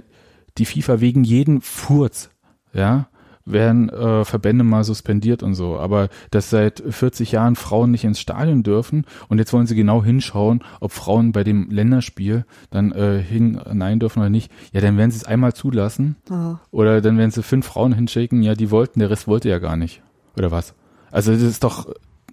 die 0.57 0.65
FIFA 0.65 1.01
wegen 1.01 1.23
jeden 1.23 1.61
Furz, 1.61 2.29
ja 2.73 3.09
werden 3.45 3.89
äh, 3.89 4.25
Verbände 4.25 4.63
mal 4.63 4.83
suspendiert 4.83 5.43
und 5.43 5.53
so, 5.53 5.77
aber 5.77 6.09
dass 6.31 6.49
seit 6.49 6.83
40 6.87 7.31
Jahren 7.31 7.55
Frauen 7.55 7.91
nicht 7.91 8.03
ins 8.03 8.19
Stadion 8.19 8.63
dürfen 8.63 9.05
und 9.29 9.37
jetzt 9.37 9.53
wollen 9.53 9.67
sie 9.67 9.75
genau 9.75 10.03
hinschauen, 10.03 10.63
ob 10.81 10.91
Frauen 10.91 11.31
bei 11.31 11.43
dem 11.43 11.69
Länderspiel 11.69 12.45
dann 12.71 12.91
äh, 12.91 13.21
hinein 13.21 13.99
dürfen 13.99 14.19
oder 14.19 14.29
nicht. 14.31 14.51
Ja, 14.73 14.81
dann 14.81 14.97
werden 14.97 15.11
sie 15.11 15.17
es 15.17 15.25
einmal 15.25 15.53
zulassen 15.53 16.15
Ah. 16.29 16.59
oder 16.71 17.01
dann 17.01 17.17
werden 17.19 17.31
sie 17.31 17.43
fünf 17.43 17.67
Frauen 17.67 17.93
hinschicken, 17.93 18.41
ja, 18.41 18.55
die 18.55 18.71
wollten, 18.71 18.99
der 18.99 19.09
Rest 19.11 19.27
wollte 19.27 19.47
ja 19.49 19.59
gar 19.59 19.77
nicht. 19.77 20.01
Oder 20.37 20.49
was? 20.51 20.73
Also 21.11 21.31
das 21.31 21.43
ist 21.43 21.63
doch, 21.63 21.87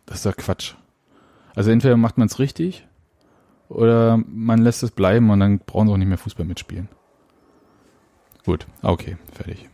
das 0.06 0.16
ist 0.18 0.26
doch 0.26 0.36
Quatsch. 0.36 0.74
Also 1.54 1.70
entweder 1.70 1.98
macht 1.98 2.16
man 2.16 2.26
es 2.28 2.38
richtig 2.38 2.86
oder 3.68 4.18
man 4.26 4.62
lässt 4.62 4.82
es 4.82 4.90
bleiben 4.90 5.28
und 5.28 5.40
dann 5.40 5.58
brauchen 5.58 5.88
sie 5.88 5.92
auch 5.92 5.98
nicht 5.98 6.08
mehr 6.08 6.16
Fußball 6.18 6.46
mitspielen. 6.46 6.88
Gut, 8.44 8.66
okay, 8.82 9.18
fertig. 9.32 9.68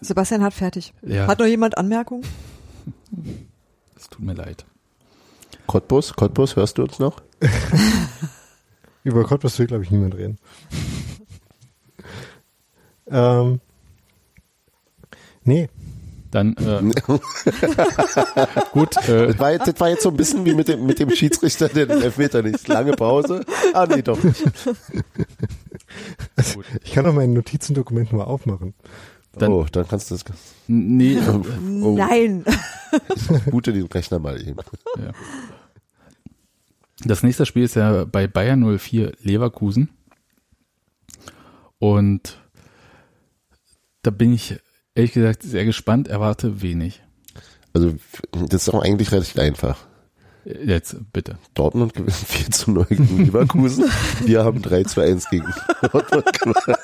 Sebastian 0.00 0.42
hat 0.42 0.54
fertig. 0.54 0.92
Ja. 1.02 1.26
Hat 1.26 1.38
noch 1.38 1.46
jemand 1.46 1.78
Anmerkungen? 1.78 2.24
Es 3.98 4.10
tut 4.10 4.20
mir 4.20 4.34
leid. 4.34 4.66
Cottbus, 5.66 6.12
Cottbus, 6.14 6.54
hörst 6.54 6.76
du 6.76 6.82
uns 6.82 6.98
noch? 6.98 7.22
Über 9.04 9.24
Cottbus 9.24 9.58
will, 9.58 9.66
glaube 9.66 9.84
ich, 9.84 9.90
niemand 9.90 10.14
reden. 10.14 10.38
ähm, 13.10 13.60
nee, 15.44 15.68
Dann 16.30 16.54
äh, 16.58 16.82
gut, 18.72 18.96
äh, 19.08 19.28
Das 19.28 19.38
war, 19.38 19.52
jetzt, 19.52 19.66
das 19.66 19.80
war 19.80 19.88
jetzt 19.88 20.02
so 20.02 20.10
ein 20.10 20.16
bisschen 20.16 20.44
wie 20.44 20.54
mit 20.54 20.68
dem, 20.68 20.84
mit 20.84 20.98
dem 20.98 21.10
Schiedsrichter, 21.10 21.68
der 21.68 21.86
den 21.86 22.02
Elfmeter 22.02 22.42
nicht. 22.42 22.68
Lange 22.68 22.92
Pause. 22.92 23.44
Ah, 23.72 23.86
nee, 23.86 24.02
doch 24.02 24.22
nicht. 24.22 24.44
ich 26.84 26.92
kann 26.92 27.04
doch 27.04 27.14
mein 27.14 27.32
Notizendokument 27.32 28.12
nur 28.12 28.26
aufmachen. 28.26 28.74
Dann- 29.38 29.52
oh, 29.52 29.66
dann 29.70 29.86
kannst 29.86 30.10
du 30.10 30.14
das. 30.16 30.24
nee, 30.66 31.18
Oh, 31.82 31.96
Nein. 31.96 32.44
boote 33.50 33.72
den 33.72 33.86
Rechner 33.86 34.18
mal 34.18 34.40
eben. 34.40 34.56
ja. 34.98 35.12
Das 37.04 37.22
nächste 37.22 37.44
Spiel 37.44 37.64
ist 37.64 37.76
ja 37.76 38.04
bei 38.04 38.26
Bayern 38.26 38.78
04 38.78 39.12
Leverkusen. 39.22 39.90
Und 41.78 42.38
da 44.02 44.10
bin 44.10 44.32
ich 44.32 44.58
ehrlich 44.94 45.12
gesagt 45.12 45.42
sehr 45.42 45.66
gespannt, 45.66 46.08
erwarte 46.08 46.62
wenig. 46.62 47.02
Also, 47.74 47.94
das 48.32 48.62
ist 48.66 48.74
auch 48.74 48.82
eigentlich 48.82 49.12
recht 49.12 49.38
einfach. 49.38 49.76
Jetzt 50.46 50.96
bitte. 51.12 51.38
Dortmund 51.52 51.92
gewinnt 51.92 52.14
4 52.16 52.50
zu 52.50 52.70
9 52.70 52.86
gegen 52.88 53.24
Leverkusen. 53.26 53.84
Wir 54.24 54.44
haben 54.44 54.62
3 54.62 54.84
zu 54.84 55.02
1 55.02 55.28
gegen 55.28 55.52
Dortmund 55.92 56.32
gewonnen. 56.40 56.76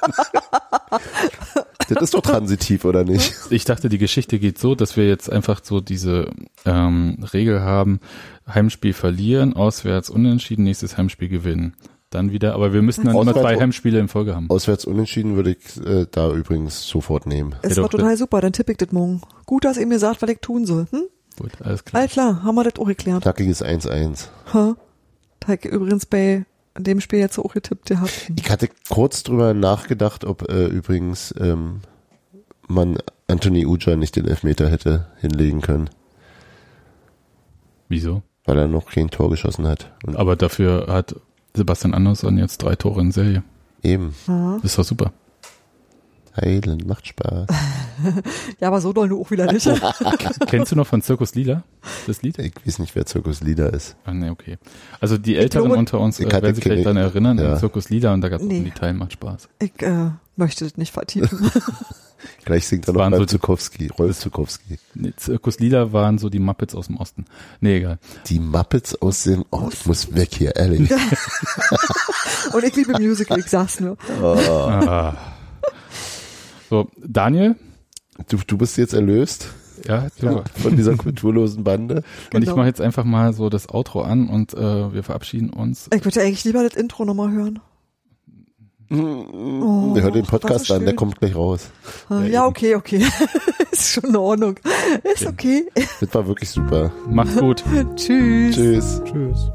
Das 1.94 2.04
ist 2.04 2.14
doch 2.14 2.22
transitiv, 2.22 2.84
oder 2.84 3.04
nicht? 3.04 3.34
Ich 3.50 3.64
dachte, 3.64 3.88
die 3.88 3.98
Geschichte 3.98 4.38
geht 4.38 4.58
so, 4.58 4.74
dass 4.74 4.96
wir 4.96 5.06
jetzt 5.06 5.30
einfach 5.30 5.60
so 5.62 5.80
diese 5.80 6.30
ähm, 6.64 7.18
Regel 7.32 7.60
haben, 7.60 8.00
Heimspiel 8.46 8.92
verlieren, 8.92 9.54
auswärts 9.54 10.10
unentschieden, 10.10 10.64
nächstes 10.64 10.96
Heimspiel 10.96 11.28
gewinnen. 11.28 11.74
Dann 12.10 12.30
wieder, 12.30 12.54
aber 12.54 12.72
wir 12.74 12.82
müssten 12.82 13.04
dann 13.06 13.14
immer 13.14 13.30
Auswärts- 13.30 13.40
zwei 13.40 13.58
Heimspiele 13.60 13.98
in 13.98 14.08
Folge 14.08 14.34
haben. 14.34 14.50
Auswärts 14.50 14.84
unentschieden 14.84 15.36
würde 15.36 15.52
ich 15.56 15.84
äh, 15.84 16.06
da 16.10 16.30
übrigens 16.32 16.86
sofort 16.86 17.26
nehmen. 17.26 17.54
Es 17.62 17.76
Ja, 17.76 17.82
war 17.82 17.88
doch, 17.88 17.98
total 17.98 18.16
super, 18.16 18.40
dann 18.40 18.52
tippe 18.52 18.72
ich 18.72 18.78
das 18.78 18.92
morgen. 18.92 19.22
Gut, 19.46 19.64
dass 19.64 19.78
ihr 19.78 19.86
mir 19.86 19.98
sagt, 19.98 20.20
was 20.20 20.28
ich 20.30 20.40
tun 20.40 20.66
soll. 20.66 20.86
Hm? 20.90 21.04
Gut, 21.38 21.52
alles 21.62 21.84
klar. 21.84 22.02
All 22.02 22.08
klar, 22.08 22.42
haben 22.42 22.54
wir 22.54 22.64
das 22.64 22.76
auch 22.78 22.86
geklärt. 22.86 23.22
Knackiges 23.22 23.64
1-1. 23.64 24.26
Ha? 24.52 24.76
Ich 25.48 25.64
übrigens 25.64 26.04
bei 26.06 26.44
dem 26.78 27.00
Spiel 27.00 27.18
jetzt 27.18 27.38
auch 27.38 27.52
getippt 27.54 27.86
gehabt. 27.86 28.30
Ich 28.38 28.50
hatte 28.50 28.68
kurz 28.88 29.22
drüber 29.22 29.54
nachgedacht, 29.54 30.24
ob 30.24 30.48
äh, 30.50 30.66
übrigens 30.66 31.34
ähm, 31.38 31.80
man 32.68 32.98
Anthony 33.28 33.66
Uja 33.66 33.96
nicht 33.96 34.16
den 34.16 34.26
Elfmeter 34.26 34.68
hätte 34.70 35.06
hinlegen 35.20 35.60
können, 35.60 35.90
Wieso? 37.88 38.22
weil 38.44 38.58
er 38.58 38.68
noch 38.68 38.86
kein 38.86 39.10
Tor 39.10 39.30
geschossen 39.30 39.66
hat. 39.66 39.90
Und 40.06 40.16
Aber 40.16 40.36
dafür 40.36 40.86
hat 40.88 41.14
Sebastian 41.54 41.94
Andersson 41.94 42.38
jetzt 42.38 42.58
drei 42.62 42.74
Tore 42.76 43.00
in 43.00 43.12
Serie. 43.12 43.42
Eben. 43.82 44.14
Das 44.26 44.64
ist 44.64 44.78
doch 44.78 44.84
super. 44.84 45.12
Heilen, 46.36 46.84
macht 46.86 47.06
Spaß. 47.06 47.46
Ja, 48.58 48.68
aber 48.68 48.80
so 48.80 48.92
doll 48.92 49.08
du 49.08 49.20
auch 49.20 49.30
wieder 49.30 49.52
nicht. 49.52 49.68
Kennst 50.46 50.72
du 50.72 50.76
noch 50.76 50.86
von 50.86 51.02
Zirkus 51.02 51.34
Lila 51.34 51.62
das 52.06 52.22
Lied? 52.22 52.38
Ich 52.38 52.54
weiß 52.66 52.78
nicht, 52.80 52.94
wer 52.96 53.06
Zirkus 53.06 53.42
Lieder 53.42 53.72
ist. 53.72 53.96
Ah, 54.04 54.12
nee, 54.12 54.30
okay. 54.30 54.58
Also 55.00 55.18
die 55.18 55.36
Älteren 55.36 55.66
glaube, 55.66 55.78
unter 55.78 56.00
uns 56.00 56.18
ich 56.18 56.26
äh, 56.26 56.32
werden 56.32 56.54
sich 56.54 56.64
vielleicht 56.64 56.86
daran 56.86 56.96
erinnern, 56.96 57.38
ja. 57.38 57.52
an 57.52 57.58
Zirkus 57.60 57.90
Lila 57.90 58.12
und 58.12 58.22
da 58.22 58.28
gab 58.28 58.40
es 58.40 58.46
Nee. 58.46 58.58
nee. 58.58 58.64
die 58.64 58.70
Teil 58.70 58.94
macht 58.94 59.12
Spaß. 59.12 59.48
Ich 59.60 59.80
äh, 59.82 60.10
möchte 60.36 60.64
das 60.64 60.76
nicht 60.76 60.92
vertiefen. 60.92 61.50
Gleich 62.44 62.66
singt 62.66 62.84
er 62.84 62.86
Das 62.86 62.94
noch 62.94 63.00
waren 63.00 63.14
Rolf 63.14 63.30
so 63.30 63.38
Zukowski. 63.38 63.88
Rolf 63.98 64.18
Zukowski. 64.18 64.78
Nee, 64.94 65.12
Zirkus 65.16 65.58
Lila 65.58 65.92
waren 65.92 66.18
so 66.18 66.28
die 66.28 66.38
Muppets 66.38 66.74
aus 66.74 66.86
dem 66.86 66.96
Osten. 66.96 67.24
Nee, 67.60 67.78
egal. 67.78 67.98
Die 68.26 68.40
Muppets 68.40 69.00
aus 69.00 69.24
dem, 69.24 69.44
oh, 69.50 69.68
ich 69.72 69.86
muss 69.86 70.14
weg 70.14 70.30
hier, 70.32 70.56
ehrlich. 70.56 70.90
Und 72.52 72.64
ich 72.64 72.76
liebe 72.76 72.98
Musical, 72.98 73.38
ich 73.38 73.46
sag's 73.46 73.80
nur. 73.80 73.96
Ah. 74.22 75.14
So, 76.72 76.88
Daniel, 76.96 77.54
Du, 78.30 78.38
du 78.46 78.56
bist 78.56 78.78
jetzt 78.78 78.94
erlöst 78.94 79.48
ja, 79.86 80.06
du, 80.18 80.42
von 80.54 80.74
dieser 80.74 80.96
kulturlosen 80.96 81.64
Bande. 81.64 81.96
und 82.32 82.40
ich 82.40 82.46
Genau. 82.46 82.56
mache 82.56 82.68
jetzt 82.68 82.80
einfach 82.80 83.04
mal 83.04 83.34
so 83.34 83.50
das 83.50 83.68
Outro 83.68 84.00
an 84.00 84.26
und 84.30 84.54
äh, 84.54 84.90
wir 84.94 85.02
verabschieden 85.02 85.50
uns. 85.50 85.90
Ich 85.94 86.02
würde 86.02 86.22
eigentlich 86.22 86.44
lieber 86.44 86.66
das 86.66 86.74
Intro 86.74 87.04
nochmal 87.04 87.30
hören. 87.30 87.58
Oh, 88.90 89.94
Hör 90.00 90.10
den 90.12 90.24
Podcast 90.24 90.70
an, 90.72 90.86
der 90.86 90.94
kommt 90.94 91.18
gleich 91.20 91.34
raus. 91.34 91.68
Ah, 92.08 92.22
Ja, 92.22 92.46
okay, 92.46 92.74
okay. 92.74 93.04
ist 93.70 93.90
schon 93.90 94.04
in 94.04 94.16
Ordnung. 94.16 94.54
Ist 95.14 95.26
okay. 95.26 95.66
Das 96.00 96.14
war 96.14 96.26
wirklich 96.26 96.48
super. 96.48 96.90
Macht's 97.06 97.36
gut. 97.36 97.62
Tschüss. 97.96 98.54
Tschüss. 98.56 99.02
Tschüss. 99.04 99.50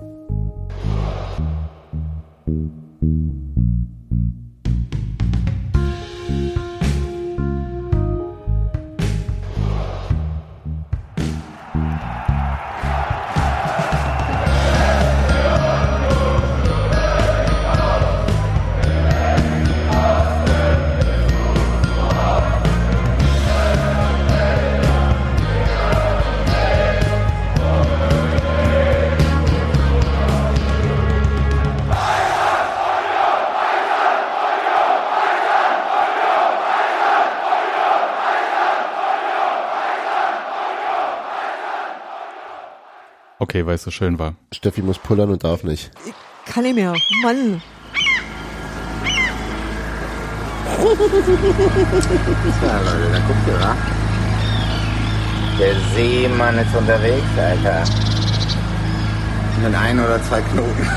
Okay, 43.58 43.66
weil 43.66 43.74
es 43.74 43.82
so 43.82 43.90
schön 43.90 44.20
war. 44.20 44.36
Steffi 44.52 44.84
muss 44.84 45.00
pullern 45.00 45.32
und 45.32 45.44
darf 45.44 45.64
nicht. 45.64 45.90
Ich 46.06 46.14
kann 46.54 46.64
nicht 46.64 46.76
mehr. 46.76 46.94
Mann. 47.24 47.60
Ja, 52.62 52.80
Leute, 52.82 53.10
da 53.12 53.20
guckt 53.26 53.48
ihr, 53.48 53.60
wa? 53.60 53.76
Der 55.58 55.74
Seemann 55.96 56.60
ist 56.60 56.76
unterwegs, 56.76 57.26
Alter. 57.36 57.84
Mit 59.64 59.74
ein 59.74 60.00
oder 60.00 60.22
zwei 60.22 60.42
Knoten. 60.42 60.88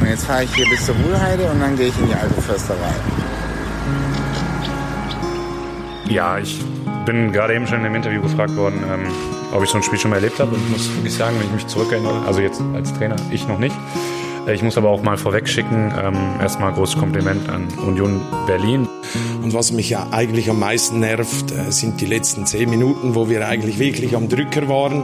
und 0.00 0.06
jetzt 0.06 0.24
fahre 0.24 0.44
ich 0.44 0.54
hier 0.54 0.66
bis 0.70 0.86
zur 0.86 0.98
Wuhlheide 1.04 1.44
und 1.50 1.60
dann 1.60 1.76
gehe 1.76 1.88
ich 1.88 1.98
in 1.98 2.06
die 2.06 2.14
alte 2.14 2.40
Försterei. 2.40 2.94
Ja, 6.08 6.38
ich 6.38 6.64
bin 7.08 7.32
gerade 7.32 7.54
eben 7.54 7.66
schon 7.66 7.82
im 7.86 7.94
Interview 7.94 8.20
gefragt 8.20 8.54
worden, 8.54 8.84
ähm, 8.92 9.00
ob 9.54 9.64
ich 9.64 9.70
so 9.70 9.78
ein 9.78 9.82
Spiel 9.82 9.98
schon 9.98 10.10
mal 10.10 10.16
erlebt 10.16 10.38
habe. 10.40 10.54
Und 10.54 10.70
muss 10.70 10.94
wirklich 10.94 11.14
sagen, 11.14 11.36
wenn 11.38 11.46
ich 11.46 11.52
mich 11.54 11.66
zurückerinnere, 11.66 12.26
also 12.26 12.40
jetzt 12.40 12.60
als 12.74 12.92
Trainer, 12.92 13.16
ich 13.30 13.48
noch 13.48 13.58
nicht. 13.58 13.74
Äh, 14.46 14.52
Ich 14.52 14.62
muss 14.62 14.76
aber 14.76 14.90
auch 14.90 15.02
mal 15.02 15.16
vorweg 15.16 15.48
schicken, 15.48 15.90
ähm, 15.98 16.14
erstmal 16.38 16.70
großes 16.70 16.98
Kompliment 16.98 17.48
an 17.48 17.66
Union 17.86 18.20
Berlin. 18.46 18.86
Und 19.42 19.54
was 19.54 19.72
mich 19.72 19.88
ja 19.88 20.06
eigentlich 20.10 20.50
am 20.50 20.58
meisten 20.58 21.00
nervt, 21.00 21.50
äh, 21.50 21.72
sind 21.72 21.98
die 22.02 22.06
letzten 22.06 22.44
zehn 22.44 22.68
Minuten, 22.68 23.14
wo 23.14 23.30
wir 23.30 23.48
eigentlich 23.48 23.78
wirklich 23.78 24.14
am 24.14 24.28
Drücker 24.28 24.68
waren. 24.68 25.02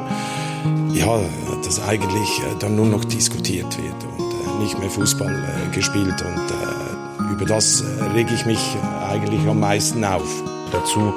Ja, 0.92 1.20
dass 1.64 1.82
eigentlich 1.88 2.40
äh, 2.40 2.58
dann 2.60 2.76
nur 2.76 2.86
noch 2.86 3.06
diskutiert 3.06 3.78
wird 3.78 3.96
und 4.18 4.60
nicht 4.60 4.78
mehr 4.78 4.90
Fußball 4.90 5.42
gespielt. 5.72 6.22
Und 6.22 7.32
über 7.32 7.46
das 7.46 7.82
rege 8.14 8.34
ich 8.34 8.44
mich 8.44 8.76
eigentlich 9.10 9.48
am 9.48 9.60
meisten 9.60 10.04
auf. 10.04 10.53
Dazu 10.74 11.14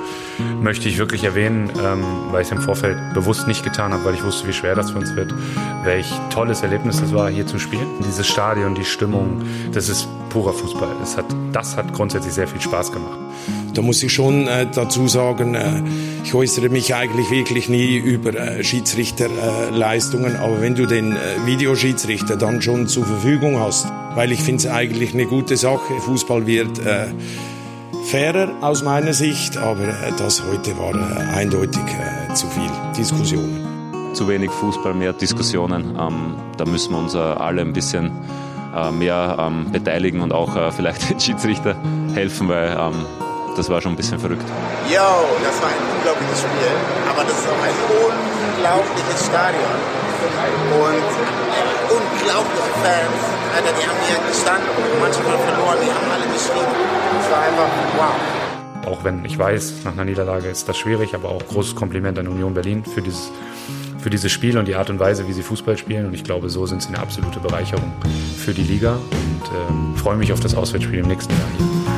möchte 0.61 0.87
ich 0.87 0.97
wirklich 0.97 1.23
erwähnen, 1.23 1.71
ähm, 1.83 2.03
weil 2.31 2.41
ich 2.41 2.47
es 2.47 2.51
im 2.51 2.61
Vorfeld 2.61 2.97
bewusst 3.13 3.47
nicht 3.47 3.63
getan 3.63 3.91
habe, 3.91 4.05
weil 4.05 4.13
ich 4.13 4.23
wusste, 4.23 4.47
wie 4.47 4.53
schwer 4.53 4.75
das 4.75 4.91
für 4.91 4.99
uns 4.99 5.15
wird, 5.15 5.33
welch 5.83 6.07
tolles 6.29 6.61
Erlebnis 6.61 7.01
es 7.01 7.13
war, 7.13 7.29
hier 7.29 7.47
zu 7.47 7.57
spielen. 7.59 7.87
Dieses 8.05 8.27
Stadion, 8.27 8.75
die 8.75 8.85
Stimmung, 8.85 9.41
das 9.73 9.89
ist 9.89 10.07
purer 10.29 10.53
Fußball. 10.53 10.89
Das 10.99 11.17
hat, 11.17 11.25
das 11.53 11.75
hat 11.75 11.93
grundsätzlich 11.93 12.33
sehr 12.33 12.47
viel 12.47 12.61
Spaß 12.61 12.91
gemacht. 12.91 13.17
Da 13.73 13.81
muss 13.81 14.01
ich 14.03 14.13
schon 14.13 14.47
äh, 14.47 14.67
dazu 14.71 15.07
sagen, 15.07 15.55
äh, 15.55 15.81
ich 16.23 16.33
äußere 16.33 16.69
mich 16.69 16.93
eigentlich 16.93 17.31
wirklich 17.31 17.69
nie 17.69 17.97
über 17.97 18.33
äh, 18.33 18.63
Schiedsrichterleistungen, 18.63 19.79
Leistungen, 19.79 20.35
aber 20.35 20.61
wenn 20.61 20.75
du 20.75 20.85
den 20.85 21.15
äh, 21.15 21.19
Videoschiedsrichter 21.45 22.37
dann 22.37 22.61
schon 22.61 22.87
zur 22.87 23.05
Verfügung 23.05 23.59
hast, 23.59 23.87
weil 24.15 24.31
ich 24.31 24.41
finde 24.41 24.61
es 24.61 24.67
eigentlich 24.67 25.13
eine 25.13 25.25
gute 25.25 25.57
Sache, 25.57 25.93
Fußball 26.01 26.47
wird 26.47 26.79
äh, 26.79 27.07
fairer 28.07 28.47
aus 28.61 28.83
meiner 28.83 29.13
Sicht, 29.13 29.57
aber 29.57 29.87
das 30.17 30.41
heute 30.41 30.77
war 30.77 30.95
äh, 30.95 31.35
eindeutig 31.35 31.83
äh, 31.83 32.33
zu 32.33 32.47
viel 32.47 32.71
Diskussionen. 32.97 34.13
Zu 34.13 34.29
wenig 34.29 34.49
Fußball, 34.49 34.93
mehr 34.93 35.11
Diskussionen. 35.11 35.97
Ähm, 35.99 36.35
da 36.55 36.65
müssen 36.65 36.93
wir 36.93 36.99
uns 36.99 37.15
äh, 37.15 37.17
alle 37.17 37.61
ein 37.61 37.73
bisschen 37.73 38.11
mehr 38.91 39.37
ähm, 39.39 39.71
beteiligen 39.71 40.21
und 40.21 40.31
auch 40.31 40.71
vielleicht 40.71 41.09
den 41.09 41.19
Schiedsrichter 41.19 41.75
helfen, 42.13 42.47
weil 42.47 42.69
ähm, 42.69 43.05
das 43.55 43.69
war 43.69 43.81
schon 43.81 43.93
ein 43.93 43.95
bisschen 43.95 44.19
verrückt. 44.19 44.45
Yo, 44.87 45.01
das 45.41 45.59
war 45.63 45.69
ein 45.69 45.97
unglaubliches 45.97 46.39
Spiel, 46.41 46.75
aber 47.09 47.23
das 47.23 47.39
ist 47.39 47.47
auch 47.47 47.63
ein 47.63 47.77
unglaubliches 47.97 49.25
Stadion. 49.25 49.97
Und 50.77 51.03
unglaubliche 51.89 52.71
Fans. 52.83 53.36
Alter, 53.57 53.73
die 53.73 53.87
haben 53.87 53.97
hier 54.05 54.29
gestanden, 54.29 54.69
manche 55.01 55.17
haben 55.17 55.41
verloren, 55.41 55.77
die 55.83 55.91
haben 55.91 56.11
alle 56.11 56.31
geschrien. 56.31 56.67
Das 57.17 57.31
war 57.31 57.41
einfach 57.41 57.69
wow. 57.97 58.91
Auch 58.93 59.03
wenn 59.03 59.25
ich 59.25 59.39
weiß, 59.39 59.83
nach 59.83 59.93
einer 59.93 60.05
Niederlage 60.05 60.47
ist 60.47 60.69
das 60.69 60.77
schwierig, 60.77 61.15
aber 61.15 61.29
auch 61.29 61.43
großes 61.43 61.73
Kompliment 61.73 62.19
an 62.19 62.27
Union 62.27 62.53
Berlin 62.53 62.85
für 62.85 63.01
dieses, 63.01 63.31
für 63.97 64.11
dieses 64.11 64.31
Spiel 64.31 64.59
und 64.59 64.67
die 64.67 64.75
Art 64.75 64.91
und 64.91 64.99
Weise, 64.99 65.27
wie 65.27 65.33
sie 65.33 65.41
Fußball 65.41 65.75
spielen. 65.75 66.05
Und 66.05 66.13
ich 66.13 66.23
glaube, 66.23 66.49
so 66.49 66.67
sind 66.67 66.83
sie 66.83 66.89
eine 66.89 66.99
absolute 66.99 67.39
Bereicherung 67.39 67.91
für 68.37 68.53
die 68.53 68.61
Liga 68.61 68.93
und 68.93 69.51
ähm, 69.69 69.95
freue 69.95 70.17
mich 70.17 70.31
auf 70.31 70.39
das 70.39 70.53
Auswärtsspiel 70.53 70.99
im 70.99 71.07
nächsten 71.07 71.33
Jahr 71.33 71.49
hier. 71.57 71.96